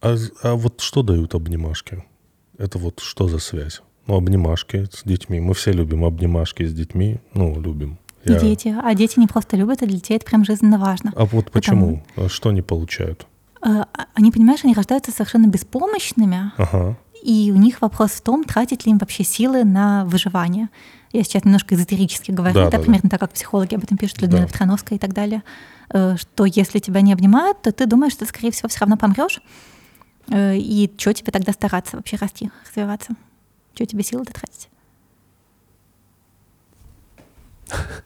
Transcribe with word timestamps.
А, 0.00 0.16
а 0.42 0.54
вот 0.54 0.80
что 0.80 1.02
дают 1.02 1.34
обнимашки? 1.34 2.04
Это 2.58 2.78
вот 2.78 3.00
что 3.00 3.28
за 3.28 3.38
связь? 3.38 3.82
Ну, 4.06 4.16
обнимашки 4.16 4.86
с 4.92 5.02
детьми. 5.04 5.40
Мы 5.40 5.54
все 5.54 5.72
любим 5.72 6.04
обнимашки 6.04 6.64
с 6.64 6.72
детьми. 6.72 7.20
Ну, 7.34 7.60
любим. 7.60 7.98
И 8.24 8.32
Я... 8.32 8.40
дети. 8.40 8.74
А 8.82 8.94
дети 8.94 9.18
не 9.18 9.26
просто 9.26 9.56
любят, 9.56 9.82
а 9.82 9.86
для 9.86 9.96
детей 9.96 10.16
это 10.16 10.26
прям 10.26 10.44
жизненно 10.44 10.78
важно. 10.78 11.12
А 11.16 11.24
вот 11.24 11.50
почему? 11.50 12.02
Потому... 12.14 12.26
А 12.26 12.28
что 12.28 12.48
они 12.48 12.62
получают? 12.62 13.26
А, 13.62 13.86
они, 14.14 14.32
понимаешь, 14.32 14.60
они 14.64 14.74
рождаются 14.74 15.12
совершенно 15.12 15.46
беспомощными. 15.46 16.52
Ага. 16.56 16.98
И 17.22 17.52
у 17.54 17.56
них 17.56 17.82
вопрос 17.82 18.12
в 18.12 18.22
том, 18.22 18.44
тратить 18.44 18.86
ли 18.86 18.92
им 18.92 18.98
вообще 18.98 19.24
силы 19.24 19.64
на 19.64 20.06
выживание. 20.06 20.70
Я 21.12 21.22
сейчас 21.22 21.44
немножко 21.44 21.74
эзотерически 21.74 22.30
говорю, 22.30 22.54
да, 22.54 22.64
да, 22.70 22.78
да 22.78 22.82
примерно 22.82 23.10
да. 23.10 23.10
так, 23.10 23.20
как 23.20 23.32
психологи 23.32 23.74
об 23.74 23.84
этом 23.84 23.98
пишут, 23.98 24.22
Людмила 24.22 24.42
да. 24.42 24.48
Петроновская 24.48 24.96
и 24.96 25.00
так 25.00 25.12
далее, 25.12 25.42
э, 25.92 26.16
что 26.16 26.46
если 26.46 26.78
тебя 26.78 27.00
не 27.02 27.12
обнимают, 27.12 27.60
то 27.62 27.72
ты 27.72 27.86
думаешь, 27.86 28.12
что 28.12 28.24
ты, 28.24 28.30
скорее 28.30 28.52
всего, 28.52 28.68
все 28.68 28.80
равно 28.80 28.96
помрешь. 28.96 29.40
Э, 30.30 30.56
и 30.56 30.90
что 30.96 31.12
тебе 31.12 31.32
тогда 31.32 31.52
стараться 31.52 31.96
вообще 31.96 32.16
расти, 32.16 32.50
развиваться? 32.66 33.14
Что 33.74 33.86
тебе 33.86 34.02
силы-то 34.02 34.32
тратить? 34.32 34.68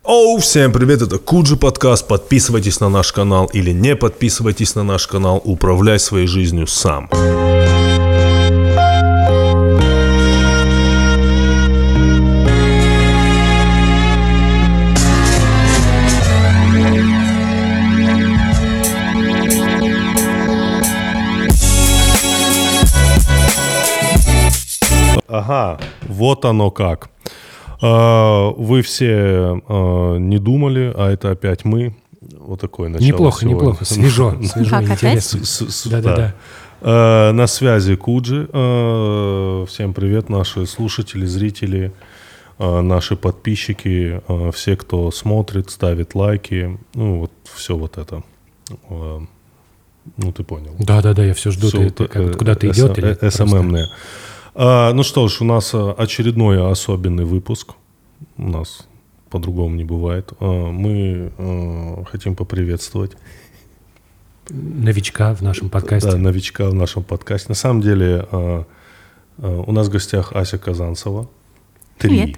Оу, 0.03 0.39
всем 0.39 0.73
привет, 0.73 1.03
это 1.03 1.19
Куджи 1.19 1.57
подкаст. 1.57 2.07
Подписывайтесь 2.07 2.81
на 2.81 2.89
наш 2.89 3.13
канал 3.13 3.47
или 3.47 3.71
не 3.71 3.97
подписывайтесь 3.97 4.75
на 4.75 4.83
наш 4.83 5.07
канал. 5.07 5.41
Управляй 5.45 5.99
своей 5.99 6.27
жизнью 6.27 6.67
сам. 6.67 7.09
Ага, 25.29 25.81
вот 26.03 26.45
оно 26.45 26.71
как. 26.71 27.11
А, 27.81 28.51
вы 28.51 28.83
все 28.83 29.61
а, 29.69 30.17
не 30.17 30.39
думали, 30.39 30.93
а 30.97 31.11
это 31.11 31.31
опять 31.31 31.65
мы. 31.65 31.95
Вот 32.39 32.61
такое 32.61 32.89
начало. 32.89 33.07
Неплохо, 33.07 33.41
сегодня. 33.41 33.57
неплохо. 33.57 33.85
Свежо, 33.85 34.37
свежо, 34.43 34.83
интересно. 34.83 35.91
Да-да-да. 35.91 36.35
А, 36.81 37.33
на 37.33 37.47
связи 37.47 37.97
Куджи. 37.97 38.47
Всем 39.69 39.93
привет, 39.95 40.29
наши 40.29 40.67
слушатели, 40.67 41.27
зрители, 41.27 41.93
наши 42.59 43.17
подписчики, 43.17 44.21
все, 44.53 44.77
кто 44.77 45.11
смотрит, 45.11 45.71
ставит 45.71 46.15
лайки. 46.15 46.79
Ну, 46.95 47.21
вот 47.21 47.33
все 47.55 47.77
вот 47.77 47.99
это. 47.99 48.23
Ну, 50.17 50.33
ты 50.33 50.45
понял. 50.45 50.75
Да-да-да, 50.79 51.25
я 51.25 51.35
все 51.35 51.51
жду. 51.51 51.69
Все, 51.69 51.91
ты, 51.91 52.07
ты, 52.07 52.19
э, 52.19 52.33
куда 52.33 52.55
ты 52.55 52.69
идет? 52.69 52.99
СММные. 53.33 53.89
А, 54.55 54.93
ну 54.93 55.03
что 55.03 55.27
ж, 55.29 55.41
у 55.41 55.45
нас 55.45 55.75
а, 55.75 55.93
очередной 55.93 56.71
особенный 56.71 57.25
выпуск. 57.25 57.73
У 58.37 58.49
нас 58.49 58.87
по-другому 59.31 59.75
не 59.75 59.85
бывает. 59.85 60.33
А, 60.41 60.71
мы 60.71 61.33
хотим 62.11 62.37
поприветствовать 62.37 63.17
новичка 64.49 65.35
в 65.35 65.43
нашем 65.43 65.71
подкасте. 65.71 66.13
Да, 66.13 66.19
новичка 66.19 66.71
в 66.71 66.75
нашем 66.75 67.03
подкасте. 67.03 67.49
На 67.49 67.55
самом 67.55 67.81
деле 67.81 68.29
у 69.39 69.73
нас 69.73 69.89
в 69.89 69.91
гостях 69.91 70.33
Ася 70.33 70.59
Казанцева. 70.59 71.29
Три. 71.99 72.37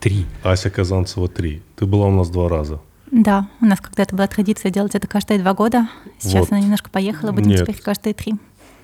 Три. 0.00 0.24
Ася 0.42 0.70
Казанцева 0.70 1.28
три. 1.28 1.62
Ты 1.76 1.84
была 1.84 2.06
у 2.06 2.12
нас 2.12 2.30
два 2.30 2.48
раза. 2.48 2.80
Да, 3.10 3.48
у 3.60 3.66
нас 3.66 3.80
когда-то 3.80 4.16
была 4.16 4.26
традиция 4.26 4.70
делать 4.70 4.94
это 4.94 5.06
каждые 5.06 5.38
два 5.38 5.52
года. 5.52 5.88
Сейчас 6.18 6.42
вот. 6.42 6.52
она 6.52 6.60
немножко 6.60 6.88
поехала, 6.88 7.32
будем 7.32 7.50
Нет. 7.50 7.60
теперь 7.60 7.78
каждые 7.82 8.14
три. 8.14 8.34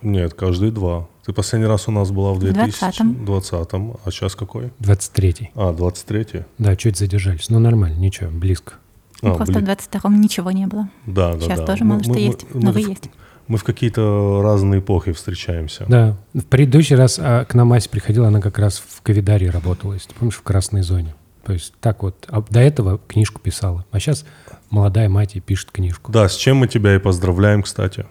Нет, 0.03 0.35
каждые 0.35 0.73
два. 0.73 1.07
Ты 1.25 1.33
последний 1.33 1.67
раз 1.67 1.89
у 1.89 1.91
нас 1.91 2.11
была 2.11 2.33
в 2.33 2.39
2020, 2.39 3.69
а 4.05 4.11
сейчас 4.11 4.35
какой? 4.35 4.73
23 4.79 5.51
А, 5.55 5.73
23 5.73 6.45
Да, 6.59 6.77
чуть 6.77 6.97
задержались. 6.97 7.51
Ну, 7.51 7.59
нормально, 7.59 7.99
ничего, 7.99 8.31
близко. 8.31 8.75
Ну, 9.21 9.33
а, 9.33 9.35
просто 9.35 9.55
бли... 9.55 9.65
в 9.65 9.69
22-м 9.69 10.21
ничего 10.21 10.51
не 10.51 10.67
было. 10.67 10.89
Да, 11.07 11.35
да, 11.35 11.41
Сейчас 11.41 11.61
да. 11.61 11.67
тоже 11.67 11.85
мало 11.85 11.99
мы, 11.99 12.05
что 12.05 12.13
мы, 12.13 12.21
есть, 12.21 12.47
мы, 12.55 12.61
но 12.63 12.73
вы 12.73 12.81
есть. 12.81 13.11
Мы 13.47 13.59
в 13.59 13.65
какие-то 13.65 14.41
разные 14.43 14.81
эпохи 14.81 15.13
встречаемся. 15.13 15.87
Да. 15.89 16.17
В 16.35 16.45
предыдущий 16.45 16.97
раз 16.97 17.19
а, 17.19 17.45
к 17.45 17.55
нам 17.55 17.73
Ася 17.73 17.89
приходила, 17.89 18.29
она 18.29 18.41
как 18.41 18.59
раз 18.59 18.79
в 18.79 19.03
Ковидаре 19.03 19.51
работала, 19.51 19.95
если 19.95 20.09
ты 20.09 20.15
помнишь, 20.15 20.37
в 20.37 20.43
красной 20.43 20.83
зоне. 20.83 21.15
То 21.45 21.53
есть 21.55 21.73
так 21.81 22.03
вот. 22.03 22.27
А 22.29 22.43
до 22.43 22.61
этого 22.61 22.99
книжку 23.09 23.41
писала. 23.41 23.85
А 23.91 23.99
сейчас 23.99 24.25
молодая 24.71 25.09
мать 25.09 25.35
и 25.35 25.41
пишет 25.41 25.71
книжку. 25.71 26.13
Да, 26.13 26.29
с 26.29 26.37
чем 26.37 26.59
мы 26.59 26.69
тебя 26.69 26.95
и 26.95 26.99
поздравляем, 26.99 27.63
кстати. 27.63 28.07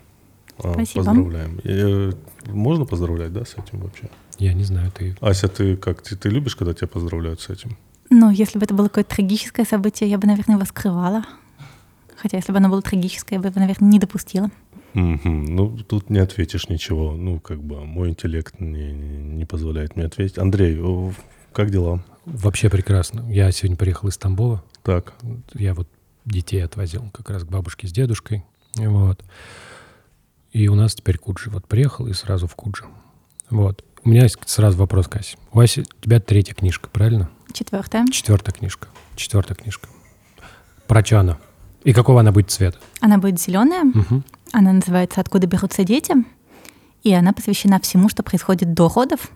А, 0.59 0.73
Спасибо. 0.73 1.05
Поздравляем. 1.05 1.59
Э, 1.63 2.11
можно 2.47 2.85
поздравлять, 2.85 3.33
да, 3.33 3.45
с 3.45 3.53
этим 3.53 3.79
вообще? 3.79 4.09
Я 4.39 4.53
не 4.53 4.63
знаю, 4.63 4.91
ты... 4.91 5.15
Ася, 5.19 5.47
ты 5.47 5.75
как? 5.77 6.01
Ты, 6.01 6.15
ты 6.15 6.29
любишь, 6.29 6.55
когда 6.55 6.73
тебя 6.73 6.87
поздравляют 6.87 7.41
с 7.41 7.49
этим? 7.49 7.77
Ну, 8.09 8.29
если 8.29 8.59
бы 8.59 8.65
это 8.65 8.73
было 8.73 8.87
какое-то 8.87 9.15
трагическое 9.15 9.65
событие, 9.65 10.09
я 10.09 10.17
бы, 10.17 10.27
наверное, 10.27 10.55
его 10.55 10.65
скрывала. 10.65 11.25
Хотя, 12.15 12.37
если 12.37 12.51
бы 12.51 12.57
оно 12.57 12.69
было 12.69 12.81
трагическое, 12.81 13.37
я 13.37 13.41
бы 13.41 13.49
его, 13.49 13.59
наверное, 13.59 13.89
не 13.89 13.99
допустила. 13.99 14.49
Mm-hmm. 14.93 15.45
Ну, 15.49 15.77
тут 15.77 16.09
не 16.09 16.19
ответишь 16.19 16.69
ничего. 16.69 17.13
Ну, 17.13 17.39
как 17.39 17.61
бы 17.61 17.85
мой 17.85 18.09
интеллект 18.09 18.59
не, 18.59 18.91
не 18.91 19.45
позволяет 19.45 19.95
мне 19.95 20.05
ответить. 20.05 20.37
Андрей, 20.37 20.81
как 21.53 21.69
дела? 21.69 22.03
Вообще 22.25 22.69
прекрасно. 22.69 23.25
Я 23.29 23.51
сегодня 23.51 23.77
приехал 23.77 24.07
из 24.09 24.17
Тамбова. 24.17 24.63
Так. 24.83 25.13
Я 25.53 25.73
вот 25.73 25.87
детей 26.25 26.63
отвозил 26.63 27.09
как 27.13 27.29
раз 27.29 27.43
к 27.43 27.47
бабушке 27.47 27.87
с 27.87 27.91
дедушкой. 27.91 28.43
Вот. 28.75 29.23
И 30.51 30.67
у 30.67 30.75
нас 30.75 30.95
теперь 30.95 31.17
Куджи. 31.17 31.49
Вот 31.49 31.67
приехал 31.67 32.07
и 32.07 32.13
сразу 32.13 32.47
в 32.47 32.55
Куджи. 32.55 32.85
Вот. 33.49 33.83
У 34.03 34.09
меня 34.09 34.23
есть 34.23 34.37
сразу 34.45 34.77
вопрос, 34.77 35.07
Кася. 35.07 35.37
У 35.51 35.57
вас, 35.57 35.77
у 35.77 35.83
тебя 36.01 36.19
третья 36.19 36.53
книжка, 36.53 36.89
правильно? 36.89 37.29
Четвертая. 37.53 38.05
Четвертая 38.07 38.53
книжка. 38.53 38.87
Четвертая 39.15 39.55
книжка. 39.55 39.89
Про 40.87 41.05
что 41.05 41.19
она? 41.19 41.37
И 41.83 41.93
какого 41.93 42.21
она 42.21 42.31
будет 42.31 42.51
цвета? 42.51 42.77
Она 43.01 43.17
будет 43.17 43.39
зеленая. 43.39 43.83
Угу. 43.83 44.23
Она 44.53 44.73
называется 44.73 45.21
«Откуда 45.21 45.47
берутся 45.47 45.83
дети?» 45.83 46.15
И 47.03 47.13
она 47.13 47.33
посвящена 47.33 47.79
всему, 47.79 48.09
что 48.09 48.23
происходит 48.23 48.73
до 48.73 48.89
родов. 48.89 49.31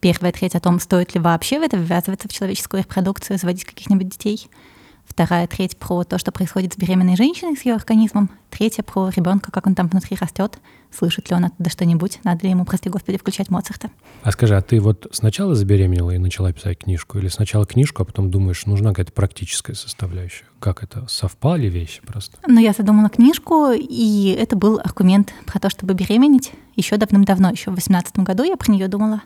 Первая 0.00 0.32
треть 0.32 0.54
о 0.54 0.60
том, 0.60 0.78
стоит 0.78 1.14
ли 1.14 1.20
вообще 1.20 1.58
в 1.58 1.62
это 1.62 1.76
ввязываться 1.76 2.28
в 2.28 2.32
человеческую 2.32 2.82
репродукцию, 2.82 3.38
заводить 3.38 3.64
каких-нибудь 3.64 4.08
детей– 4.08 4.48
Вторая 5.08 5.46
треть 5.48 5.76
про 5.76 6.04
то, 6.04 6.18
что 6.18 6.30
происходит 6.30 6.74
с 6.74 6.76
беременной 6.76 7.16
женщиной, 7.16 7.56
с 7.56 7.64
ее 7.64 7.74
организмом. 7.74 8.30
Третья 8.50 8.82
про 8.82 9.08
ребенка, 9.08 9.50
как 9.50 9.66
он 9.66 9.74
там 9.74 9.88
внутри 9.88 10.16
растет. 10.20 10.58
Слышит 10.96 11.28
ли 11.28 11.36
он 11.36 11.46
оттуда 11.46 11.70
что-нибудь? 11.70 12.20
Надо 12.24 12.44
ли 12.44 12.50
ему, 12.50 12.64
прости 12.64 12.88
господи, 12.88 13.18
включать 13.18 13.50
Моцарта? 13.50 13.90
А 14.22 14.30
скажи, 14.30 14.56
а 14.56 14.62
ты 14.62 14.80
вот 14.80 15.06
сначала 15.12 15.54
забеременела 15.54 16.12
и 16.12 16.18
начала 16.18 16.52
писать 16.52 16.78
книжку? 16.78 17.18
Или 17.18 17.28
сначала 17.28 17.66
книжку, 17.66 18.02
а 18.02 18.04
потом 18.04 18.30
думаешь, 18.30 18.64
нужна 18.66 18.90
какая-то 18.90 19.12
практическая 19.12 19.74
составляющая? 19.74 20.44
Как 20.60 20.82
это? 20.82 21.06
Совпали 21.08 21.66
вещи 21.66 22.00
просто? 22.06 22.38
Ну, 22.46 22.60
я 22.60 22.72
задумала 22.72 23.08
книжку, 23.08 23.70
и 23.72 24.36
это 24.38 24.56
был 24.56 24.78
аргумент 24.78 25.32
про 25.46 25.58
то, 25.58 25.68
чтобы 25.68 25.94
беременеть. 25.94 26.52
Еще 26.76 26.96
давным-давно, 26.96 27.50
еще 27.50 27.70
в 27.70 27.74
2018 27.74 28.18
году 28.20 28.44
я 28.44 28.56
про 28.56 28.72
нее 28.72 28.88
думала. 28.88 29.22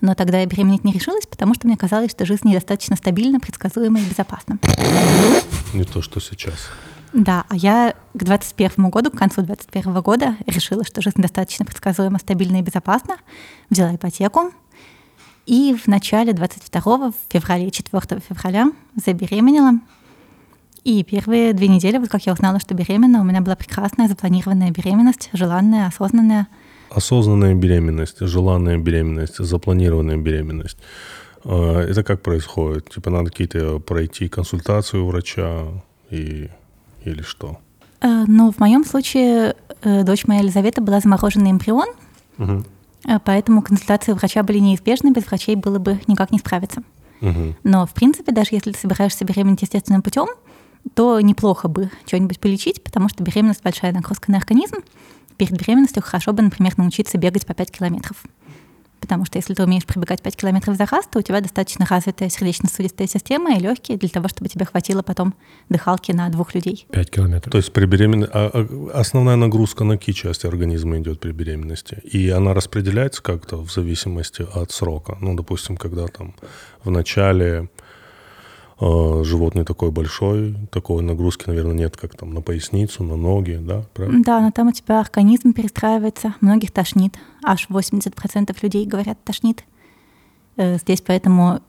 Но 0.00 0.14
тогда 0.14 0.40
я 0.40 0.46
беременеть 0.46 0.84
не 0.84 0.92
решилась, 0.92 1.26
потому 1.26 1.54
что 1.54 1.66
мне 1.66 1.76
казалось, 1.76 2.10
что 2.10 2.24
жизнь 2.24 2.48
недостаточно 2.48 2.96
стабильна, 2.96 3.38
предсказуема 3.38 4.00
и 4.00 4.04
безопасна. 4.04 4.58
Не 5.74 5.84
то, 5.84 6.00
что 6.00 6.20
сейчас. 6.20 6.70
Да, 7.12 7.44
а 7.48 7.56
я 7.56 7.94
к 8.14 8.24
21 8.24 8.88
году, 8.88 9.10
к 9.10 9.18
концу 9.18 9.42
21 9.42 10.00
года 10.00 10.36
решила, 10.46 10.84
что 10.84 11.02
жизнь 11.02 11.20
достаточно 11.20 11.64
предсказуема, 11.64 12.18
стабильна 12.18 12.58
и 12.58 12.62
безопасна. 12.62 13.16
Взяла 13.68 13.94
ипотеку. 13.94 14.52
И 15.46 15.74
в 15.74 15.88
начале 15.88 16.32
22 16.32 17.10
в 17.10 17.14
феврале, 17.28 17.70
4 17.70 18.20
февраля 18.20 18.70
забеременела. 18.94 19.80
И 20.84 21.02
первые 21.04 21.52
две 21.52 21.68
недели, 21.68 21.98
вот 21.98 22.08
как 22.08 22.24
я 22.24 22.32
узнала, 22.32 22.58
что 22.58 22.74
беременна, 22.74 23.20
у 23.20 23.24
меня 23.24 23.42
была 23.42 23.56
прекрасная 23.56 24.08
запланированная 24.08 24.70
беременность, 24.70 25.28
желанная, 25.34 25.88
осознанная– 25.88 26.48
осознанная 26.90 27.54
беременность, 27.54 28.16
желанная 28.20 28.78
беременность, 28.78 29.38
запланированная 29.38 30.16
беременность. 30.16 30.78
А, 31.44 31.80
это 31.82 32.02
как 32.02 32.22
происходит? 32.22 32.90
Типа 32.90 33.10
надо 33.10 33.30
какие-то 33.30 33.78
пройти 33.78 34.28
консультацию 34.28 35.04
у 35.04 35.08
врача 35.08 35.66
и, 36.10 36.48
или 37.04 37.22
что? 37.22 37.58
Э, 38.00 38.24
ну, 38.26 38.50
в 38.50 38.58
моем 38.58 38.84
случае 38.84 39.54
э, 39.82 40.04
дочь 40.04 40.26
моя 40.26 40.40
Елизавета 40.40 40.80
была 40.80 41.00
замороженный 41.00 41.50
эмбрион, 41.50 41.88
угу. 42.38 42.64
поэтому 43.24 43.62
консультации 43.62 44.12
у 44.12 44.14
врача 44.14 44.42
были 44.42 44.58
неизбежны, 44.58 45.12
без 45.12 45.26
врачей 45.26 45.56
было 45.56 45.78
бы 45.78 46.00
никак 46.06 46.32
не 46.32 46.38
справиться. 46.38 46.82
Угу. 47.20 47.56
Но, 47.64 47.86
в 47.86 47.92
принципе, 47.92 48.32
даже 48.32 48.50
если 48.52 48.72
ты 48.72 48.78
собираешься 48.78 49.24
беременеть 49.24 49.62
естественным 49.62 50.02
путем, 50.02 50.28
то 50.94 51.20
неплохо 51.20 51.68
бы 51.68 51.90
что-нибудь 52.06 52.40
полечить, 52.40 52.82
потому 52.82 53.08
что 53.08 53.22
беременность– 53.22 53.62
большая 53.64 53.92
нагрузка 53.92 54.30
на 54.30 54.38
организм, 54.38 54.76
перед 55.40 55.58
беременностью 55.58 56.02
хорошо 56.02 56.34
бы, 56.34 56.42
например, 56.42 56.74
научиться 56.76 57.16
бегать 57.16 57.46
по 57.46 57.54
5 57.54 57.70
километров. 57.70 58.22
потому 59.00 59.24
что 59.24 59.38
если 59.38 59.54
ты 59.54 59.64
умеешь 59.64 59.86
пробегать 59.86 60.20
5 60.20 60.36
километров 60.36 60.76
за 60.76 60.84
раз, 60.84 61.06
то 61.06 61.18
у 61.18 61.22
тебя 61.22 61.40
достаточно 61.40 61.86
развитая 61.88 62.28
сердечно-сосудистая 62.28 63.08
система 63.08 63.56
и 63.56 63.58
легкие 63.58 63.96
для 63.96 64.10
того, 64.10 64.28
чтобы 64.28 64.50
тебе 64.50 64.66
хватило 64.66 65.00
потом 65.00 65.32
дыхалки 65.70 66.12
на 66.12 66.28
двух 66.28 66.54
людей. 66.54 66.86
5 66.90 67.10
километров. 67.10 67.50
То 67.50 67.56
есть 67.56 67.72
при 67.72 67.86
беременности... 67.86 68.30
А, 68.34 68.50
а, 68.52 69.00
основная 69.00 69.36
нагрузка 69.36 69.84
на 69.84 69.96
какие 69.96 70.14
части 70.14 70.46
организма 70.46 70.98
идет 70.98 71.20
при 71.20 71.32
беременности? 71.32 72.02
И 72.04 72.28
она 72.28 72.52
распределяется 72.52 73.22
как-то 73.22 73.56
в 73.56 73.72
зависимости 73.72 74.46
от 74.54 74.70
срока? 74.72 75.16
Ну, 75.22 75.34
допустим, 75.34 75.78
когда 75.78 76.06
там 76.08 76.34
в 76.84 76.90
начале 76.90 77.70
э, 78.80 79.24
живот 79.24 79.54
не 79.54 79.64
такой 79.64 79.90
большой, 79.90 80.56
такой 80.70 81.02
нагрузки, 81.02 81.44
наверное, 81.46 81.74
нет, 81.74 81.96
как 81.96 82.16
там 82.16 82.34
на 82.34 82.40
поясницу, 82.40 83.04
на 83.04 83.16
ноги, 83.16 83.58
да? 83.60 83.84
Правильно? 83.94 84.22
Да, 84.24 84.40
но 84.40 84.50
там 84.50 84.68
у 84.68 84.72
тебя 84.72 85.00
организм 85.00 85.52
перестраивается, 85.52 86.34
многих 86.40 86.70
тошнит. 86.72 87.18
Аж 87.44 87.68
80% 87.68 88.56
людей 88.62 88.86
говорят 88.86 89.22
тошнит. 89.24 89.64
Э, 90.56 90.78
здесь 90.78 91.00
поэтому 91.00 91.60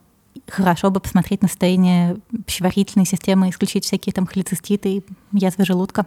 хорошо 0.48 0.90
бы 0.90 1.00
посмотреть 1.00 1.42
на 1.42 1.48
состояние 1.48 2.16
пищеварительной 2.46 3.06
системы, 3.06 3.50
исключить 3.50 3.84
всякие 3.84 4.12
там 4.12 4.26
холециститы 4.26 4.96
и 4.96 5.04
язвы 5.32 5.64
желудка, 5.64 6.06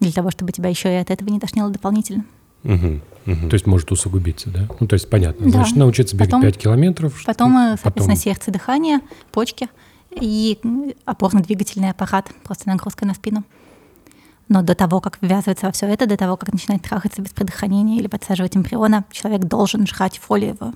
для 0.00 0.12
того, 0.12 0.30
чтобы 0.30 0.52
тебя 0.52 0.68
еще 0.68 0.92
и 0.92 0.96
от 0.96 1.10
этого 1.10 1.28
не 1.30 1.38
тошнило 1.40 1.70
дополнительно. 1.70 2.24
Угу, 2.64 3.00
угу. 3.26 3.48
То 3.48 3.54
есть 3.54 3.66
может 3.66 3.90
усугубиться, 3.90 4.50
да? 4.50 4.68
Ну, 4.78 4.86
то 4.86 4.94
есть 4.94 5.08
понятно. 5.10 5.46
Да. 5.46 5.52
Значит, 5.52 5.76
научиться 5.76 6.16
бегать 6.16 6.30
потом, 6.30 6.42
5 6.42 6.58
километров. 6.58 7.22
Потом, 7.24 7.56
э, 7.56 7.76
соответственно, 7.80 8.16
потом... 8.16 8.16
сердце, 8.16 8.50
дыхание, 8.50 9.00
почки 9.32 9.68
и 10.20 10.58
опорно-двигательный 11.04 11.90
аппарат, 11.90 12.30
просто 12.44 12.68
нагрузка 12.68 13.06
на 13.06 13.14
спину. 13.14 13.44
Но 14.48 14.62
до 14.62 14.74
того, 14.74 15.00
как 15.00 15.18
ввязываться 15.20 15.66
во 15.66 15.72
все 15.72 15.86
это, 15.86 16.06
до 16.06 16.16
того, 16.16 16.36
как 16.36 16.52
начинать 16.52 16.82
трахаться 16.82 17.22
без 17.22 17.30
предохранения 17.30 17.96
или 17.96 18.06
подсаживать 18.06 18.56
эмбриона, 18.56 19.04
человек 19.10 19.42
должен 19.44 19.86
жрать 19.86 20.18
фолиевую. 20.18 20.74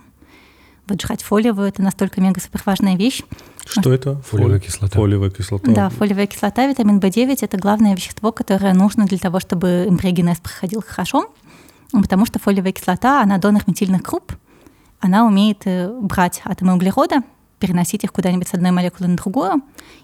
Вот 0.88 1.02
жрать 1.02 1.22
фолиевую– 1.22 1.68
это 1.68 1.82
настолько 1.82 2.20
мега-супер 2.20 2.62
важная 2.64 2.96
вещь. 2.96 3.22
Что 3.66 3.92
это? 3.92 4.16
Фолиевая 4.22 4.60
кислота. 4.60 4.96
Фолиевая 4.96 5.30
кислота. 5.30 5.72
Да, 5.72 5.90
фолиевая 5.90 6.26
кислота, 6.26 6.66
витамин 6.66 7.00
В9– 7.00 7.38
это 7.40 7.58
главное 7.58 7.94
вещество, 7.96 8.30
которое 8.30 8.72
нужно 8.72 9.04
для 9.04 9.18
того, 9.18 9.40
чтобы 9.40 9.86
эмбриогенез 9.88 10.38
проходил 10.38 10.82
хорошо, 10.86 11.26
потому 11.90 12.24
что 12.24 12.38
фолиевая 12.38 12.72
кислота, 12.72 13.20
она 13.20 13.38
донор 13.38 13.62
метильных 13.66 14.02
групп, 14.02 14.32
она 15.00 15.26
умеет 15.26 15.62
э, 15.64 15.92
брать 16.00 16.40
атомы 16.44 16.74
углерода, 16.74 17.22
переносить 17.66 18.04
их 18.04 18.12
куда-нибудь 18.12 18.46
с 18.46 18.54
одной 18.54 18.70
молекулы 18.70 19.08
на 19.08 19.16
другую, 19.16 19.60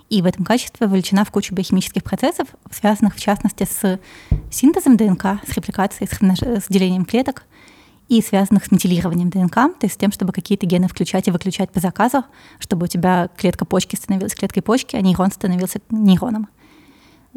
и 0.08 0.20
в 0.20 0.26
этом 0.26 0.44
качестве 0.44 0.88
вовлечена 0.88 1.24
в 1.24 1.30
кучу 1.30 1.54
биохимических 1.54 2.02
процессов, 2.02 2.48
связанных 2.70 3.14
в 3.14 3.20
частности 3.20 3.64
с 3.70 4.00
синтезом 4.50 4.96
ДНК, 4.96 5.40
с 5.46 5.52
репликацией, 5.54 6.08
с, 6.08 6.66
делением 6.68 7.04
клеток, 7.04 7.44
и 8.08 8.20
связанных 8.20 8.66
с 8.66 8.70
метилированием 8.72 9.30
ДНК, 9.30 9.54
то 9.54 9.84
есть 9.84 9.94
с 9.94 9.96
тем, 9.96 10.10
чтобы 10.10 10.32
какие-то 10.32 10.66
гены 10.66 10.88
включать 10.88 11.28
и 11.28 11.30
выключать 11.30 11.70
по 11.70 11.80
заказу, 11.80 12.24
чтобы 12.58 12.84
у 12.84 12.86
тебя 12.88 13.30
клетка 13.36 13.64
почки 13.64 13.94
становилась 13.96 14.34
клеткой 14.34 14.62
почки, 14.62 14.96
а 14.96 15.00
нейрон 15.00 15.30
становился 15.30 15.80
нейроном. 15.88 16.48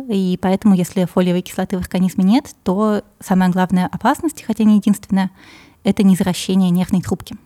И 0.09 0.37
поэтому, 0.41 0.73
если 0.73 1.05
фолиевой 1.05 1.43
кислоты 1.43 1.77
в 1.77 1.81
организме 1.81 2.25
нет, 2.25 2.53
то 2.63 3.03
самая 3.21 3.49
главная 3.49 3.87
опасность, 3.87 4.43
хотя 4.43 4.63
не 4.65 4.77
единственная, 4.77 5.29
это 5.83 6.03
незаращение 6.03 6.71
нервной 6.71 7.01
трубки. 7.01 7.37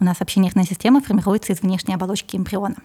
У 0.00 0.04
нас 0.04 0.20
вообще 0.20 0.40
нервная 0.40 0.64
система 0.64 1.00
формируется 1.00 1.52
из 1.52 1.62
внешней 1.62 1.94
оболочки 1.94 2.36
эмбриона. 2.36 2.76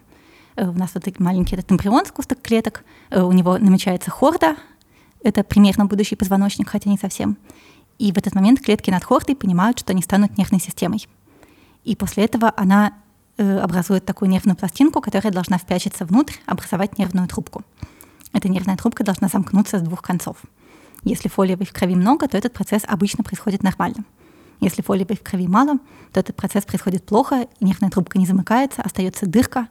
Э, 0.55 0.67
у 0.67 0.73
нас 0.73 0.91
вот 0.93 1.19
маленький 1.19 1.55
этот 1.55 1.71
эмбрион, 1.71 2.05
сгусток 2.05 2.41
клеток, 2.41 2.83
э, 3.09 3.21
у 3.21 3.31
него 3.31 3.57
намечается 3.57 4.11
хорда, 4.11 4.55
это 5.23 5.43
примерно 5.43 5.85
будущий 5.85 6.15
позвоночник, 6.15 6.69
хотя 6.69 6.89
не 6.89 6.97
совсем. 6.97 7.37
И 7.97 8.11
в 8.11 8.17
этот 8.17 8.35
момент 8.35 8.61
клетки 8.61 8.89
над 8.91 9.03
хордой 9.03 9.35
понимают, 9.35 9.79
что 9.79 9.93
они 9.93 10.01
станут 10.01 10.37
нервной 10.37 10.59
системой. 10.59 11.07
И 11.83 11.95
после 11.95 12.25
этого 12.25 12.53
она 12.57 12.93
э, 13.37 13.57
образует 13.59 14.05
такую 14.05 14.29
нервную 14.29 14.57
пластинку, 14.57 14.99
которая 14.99 15.31
должна 15.31 15.57
впячиться 15.57 16.05
внутрь, 16.05 16.35
образовать 16.45 16.97
нервную 16.97 17.27
трубку. 17.27 17.63
Эта 18.33 18.49
нервная 18.49 18.75
трубка 18.75 19.03
должна 19.03 19.27
замкнуться 19.27 19.79
с 19.79 19.81
двух 19.81 20.01
концов. 20.01 20.37
Если 21.03 21.29
фолиевой 21.29 21.65
в 21.65 21.73
крови 21.73 21.95
много, 21.95 22.27
то 22.27 22.37
этот 22.37 22.53
процесс 22.53 22.83
обычно 22.87 23.23
происходит 23.23 23.63
нормально. 23.63 24.03
Если 24.63 24.81
фолиевой 24.81 25.17
в 25.17 25.21
крови 25.21 25.47
мало, 25.47 25.77
то 26.13 26.21
этот 26.21 26.37
процесс 26.37 26.63
происходит 26.63 27.03
плохо, 27.03 27.47
нервная 27.59 27.89
трубка 27.89 28.17
не 28.17 28.25
замыкается, 28.25 28.81
остается 28.81 29.25
дырка, 29.25 29.67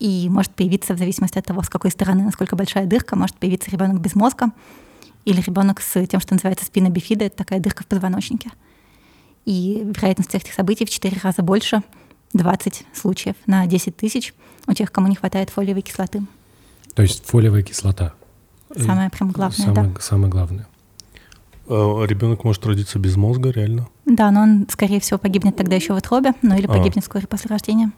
и 0.00 0.28
может 0.28 0.52
появиться, 0.52 0.94
в 0.94 0.98
зависимости 0.98 1.38
от 1.38 1.46
того, 1.46 1.62
с 1.62 1.68
какой 1.68 1.92
стороны, 1.92 2.24
насколько 2.24 2.56
большая 2.56 2.86
дырка, 2.86 3.16
может 3.16 3.36
появиться 3.36 3.70
ребенок 3.70 4.00
без 4.00 4.14
мозга 4.16 4.50
или 5.24 5.40
ребенок 5.40 5.80
с 5.80 6.06
тем, 6.06 6.20
что 6.20 6.34
называется 6.34 6.64
спина 6.64 6.90
бифида, 6.90 7.26
это 7.26 7.36
такая 7.36 7.60
дырка 7.60 7.84
в 7.84 7.86
позвоночнике. 7.86 8.50
И 9.44 9.82
вероятность 9.84 10.34
этих 10.34 10.52
событий 10.52 10.84
в 10.84 10.90
4 10.90 11.20
раза 11.22 11.42
больше, 11.42 11.82
20 12.32 12.84
случаев 12.92 13.36
на 13.46 13.64
10 13.66 13.96
тысяч 13.96 14.34
у 14.66 14.72
тех, 14.72 14.90
кому 14.90 15.06
не 15.06 15.14
хватает 15.14 15.50
фолиевой 15.50 15.82
кислоты. 15.82 16.22
То 16.94 17.02
есть 17.02 17.24
фолиевая 17.24 17.62
кислота? 17.62 18.14
Самое 18.76 19.08
прям 19.08 19.30
главное, 19.30 19.66
самое, 19.66 19.92
да. 19.94 20.00
Самое 20.00 20.30
главное. 20.30 20.66
А 21.68 22.04
ребенок 22.04 22.44
может 22.44 22.64
родиться 22.66 22.98
без 22.98 23.16
мозга, 23.16 23.50
реально? 23.50 23.88
Да, 24.04 24.30
но 24.30 24.42
он, 24.42 24.66
скорее 24.70 25.00
всего, 25.00 25.18
погибнет 25.18 25.56
тогда 25.56 25.76
еще 25.76 25.94
в 25.94 25.96
утробе, 25.96 26.32
ну 26.42 26.56
или 26.56 26.66
а. 26.66 26.68
погибнет 26.68 26.98
а. 26.98 27.00
вскоре 27.00 27.26
после 27.26 27.48
рождения. 27.48 27.92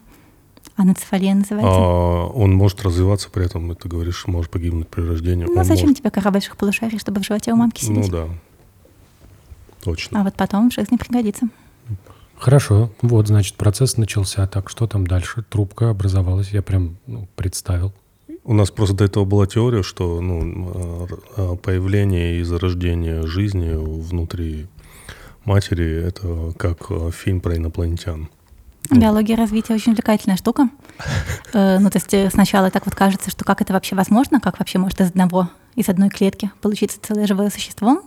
Анацефалия 0.75 1.35
называется. 1.35 1.77
А 1.77 2.27
он 2.27 2.53
может 2.53 2.81
развиваться 2.83 3.29
при 3.29 3.45
этом, 3.45 3.75
ты 3.75 3.89
говоришь, 3.89 4.27
может 4.27 4.49
погибнуть 4.49 4.87
при 4.87 5.01
рождении. 5.01 5.45
Ну, 5.45 5.53
он 5.53 5.63
зачем 5.65 5.87
может... 5.87 5.99
тебе 5.99 6.09
кора 6.09 6.31
больших 6.31 6.57
полушарий, 6.57 6.99
чтобы 6.99 7.21
в 7.21 7.25
животе 7.25 7.51
у 7.53 7.55
мамки 7.55 7.85
ну 7.85 7.95
сидеть? 7.95 8.11
Ну 8.11 8.17
да, 8.17 8.27
точно. 9.83 10.21
А 10.21 10.23
вот 10.23 10.35
потом 10.35 10.69
в 10.69 10.73
жизни 10.73 10.97
пригодится. 10.97 11.47
Хорошо, 12.37 12.91
вот, 13.01 13.27
значит, 13.27 13.55
процесс 13.55 13.97
начался. 13.97 14.47
Так, 14.47 14.69
что 14.69 14.87
там 14.87 15.05
дальше? 15.05 15.43
Трубка 15.49 15.89
образовалась, 15.89 16.51
я 16.51 16.61
прям 16.61 16.97
ну, 17.05 17.27
представил. 17.35 17.93
У 18.49 18.53
нас 18.53 18.71
просто 18.71 18.95
до 18.95 19.03
этого 19.03 19.25
была 19.25 19.45
теория, 19.45 19.83
что 19.83 20.19
ну, 20.21 21.07
а, 21.37 21.55
появление 21.55 22.39
и 22.39 22.43
зарождение 22.43 23.27
жизни 23.27 23.75
внутри 23.75 24.65
матери— 25.45 26.03
это 26.07 26.51
как 26.57 26.89
а, 26.89 27.11
фильм 27.11 27.41
про 27.41 27.57
инопланетян. 27.57 28.27
Биология 28.89 29.37
развития 29.37 29.75
очень 29.75 29.91
увлекательная 29.91 30.35
штука. 30.35 30.67
Э, 31.53 31.79
ну, 31.79 31.89
то 31.89 31.97
есть 31.97 32.13
э, 32.13 32.29
сначала 32.31 32.69
так 32.69 32.85
вот 32.85 32.93
кажется, 32.93 33.31
что 33.31 33.43
как 33.43 33.61
это 33.61 33.73
вообще 33.73 33.95
возможно, 33.95 34.39
как 34.39 34.59
вообще 34.59 34.77
может 34.77 35.01
из 35.01 35.09
одного, 35.09 35.49
из 35.75 35.89
одной 35.89 36.09
клетки 36.09 36.51
получиться 36.61 36.99
целое 37.01 37.25
живое 37.25 37.49
существо. 37.49 38.03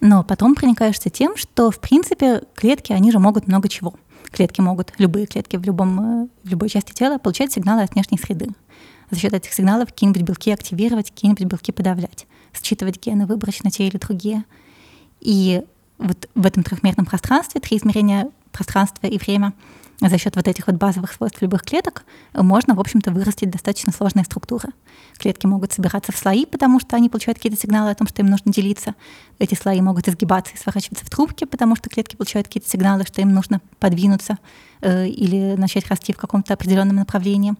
Но 0.00 0.22
потом 0.22 0.54
проникаешься 0.54 1.08
тем, 1.08 1.36
что, 1.36 1.70
в 1.70 1.78
принципе, 1.78 2.42
клетки, 2.54 2.92
они 2.92 3.10
же 3.10 3.18
могут 3.18 3.48
много 3.48 3.68
чего. 3.68 3.94
Клетки 4.30 4.60
могут, 4.60 4.92
любые 4.98 5.26
клетки 5.26 5.56
в, 5.56 5.64
любом, 5.64 6.24
э, 6.24 6.28
в 6.44 6.50
любой 6.50 6.68
части 6.68 6.92
тела 6.92 7.18
получать 7.18 7.52
сигналы 7.52 7.82
от 7.82 7.94
внешней 7.94 8.18
среды 8.18 8.48
за 9.10 9.18
счет 9.18 9.32
этих 9.32 9.52
сигналов 9.52 9.88
какие-нибудь 9.88 10.22
белки 10.22 10.50
активировать, 10.50 11.10
какие-нибудь 11.10 11.44
белки 11.44 11.72
подавлять, 11.72 12.26
считывать 12.60 13.00
гены, 13.00 13.26
на 13.26 13.70
те 13.70 13.86
или 13.86 13.96
другие. 13.96 14.44
И 15.20 15.62
вот 15.98 16.28
в 16.34 16.46
этом 16.46 16.62
трехмерном 16.62 17.06
пространстве, 17.06 17.60
три 17.60 17.78
измерения 17.78 18.30
пространства 18.52 19.06
и 19.06 19.18
время, 19.18 19.52
за 20.00 20.16
счет 20.16 20.36
вот 20.36 20.46
этих 20.46 20.68
вот 20.68 20.76
базовых 20.76 21.12
свойств 21.12 21.42
любых 21.42 21.64
клеток 21.64 22.04
можно, 22.32 22.76
в 22.76 22.80
общем-то, 22.80 23.10
вырастить 23.10 23.50
достаточно 23.50 23.92
сложные 23.92 24.24
структуры. 24.24 24.68
Клетки 25.16 25.46
могут 25.46 25.72
собираться 25.72 26.12
в 26.12 26.16
слои, 26.16 26.46
потому 26.46 26.78
что 26.78 26.94
они 26.94 27.08
получают 27.08 27.38
какие-то 27.38 27.60
сигналы 27.60 27.90
о 27.90 27.94
том, 27.96 28.06
что 28.06 28.22
им 28.22 28.28
нужно 28.28 28.52
делиться. 28.52 28.94
Эти 29.40 29.54
слои 29.54 29.80
могут 29.80 30.06
изгибаться 30.06 30.54
и 30.54 30.56
сворачиваться 30.56 31.04
в 31.04 31.10
трубки, 31.10 31.44
потому 31.44 31.74
что 31.74 31.90
клетки 31.90 32.14
получают 32.14 32.46
какие-то 32.46 32.68
сигналы, 32.68 33.04
что 33.06 33.20
им 33.20 33.34
нужно 33.34 33.60
подвинуться 33.80 34.38
э, 34.82 35.08
или 35.08 35.56
начать 35.56 35.88
расти 35.88 36.12
в 36.12 36.16
каком-то 36.16 36.54
определенном 36.54 36.96
направлении. 36.96 37.54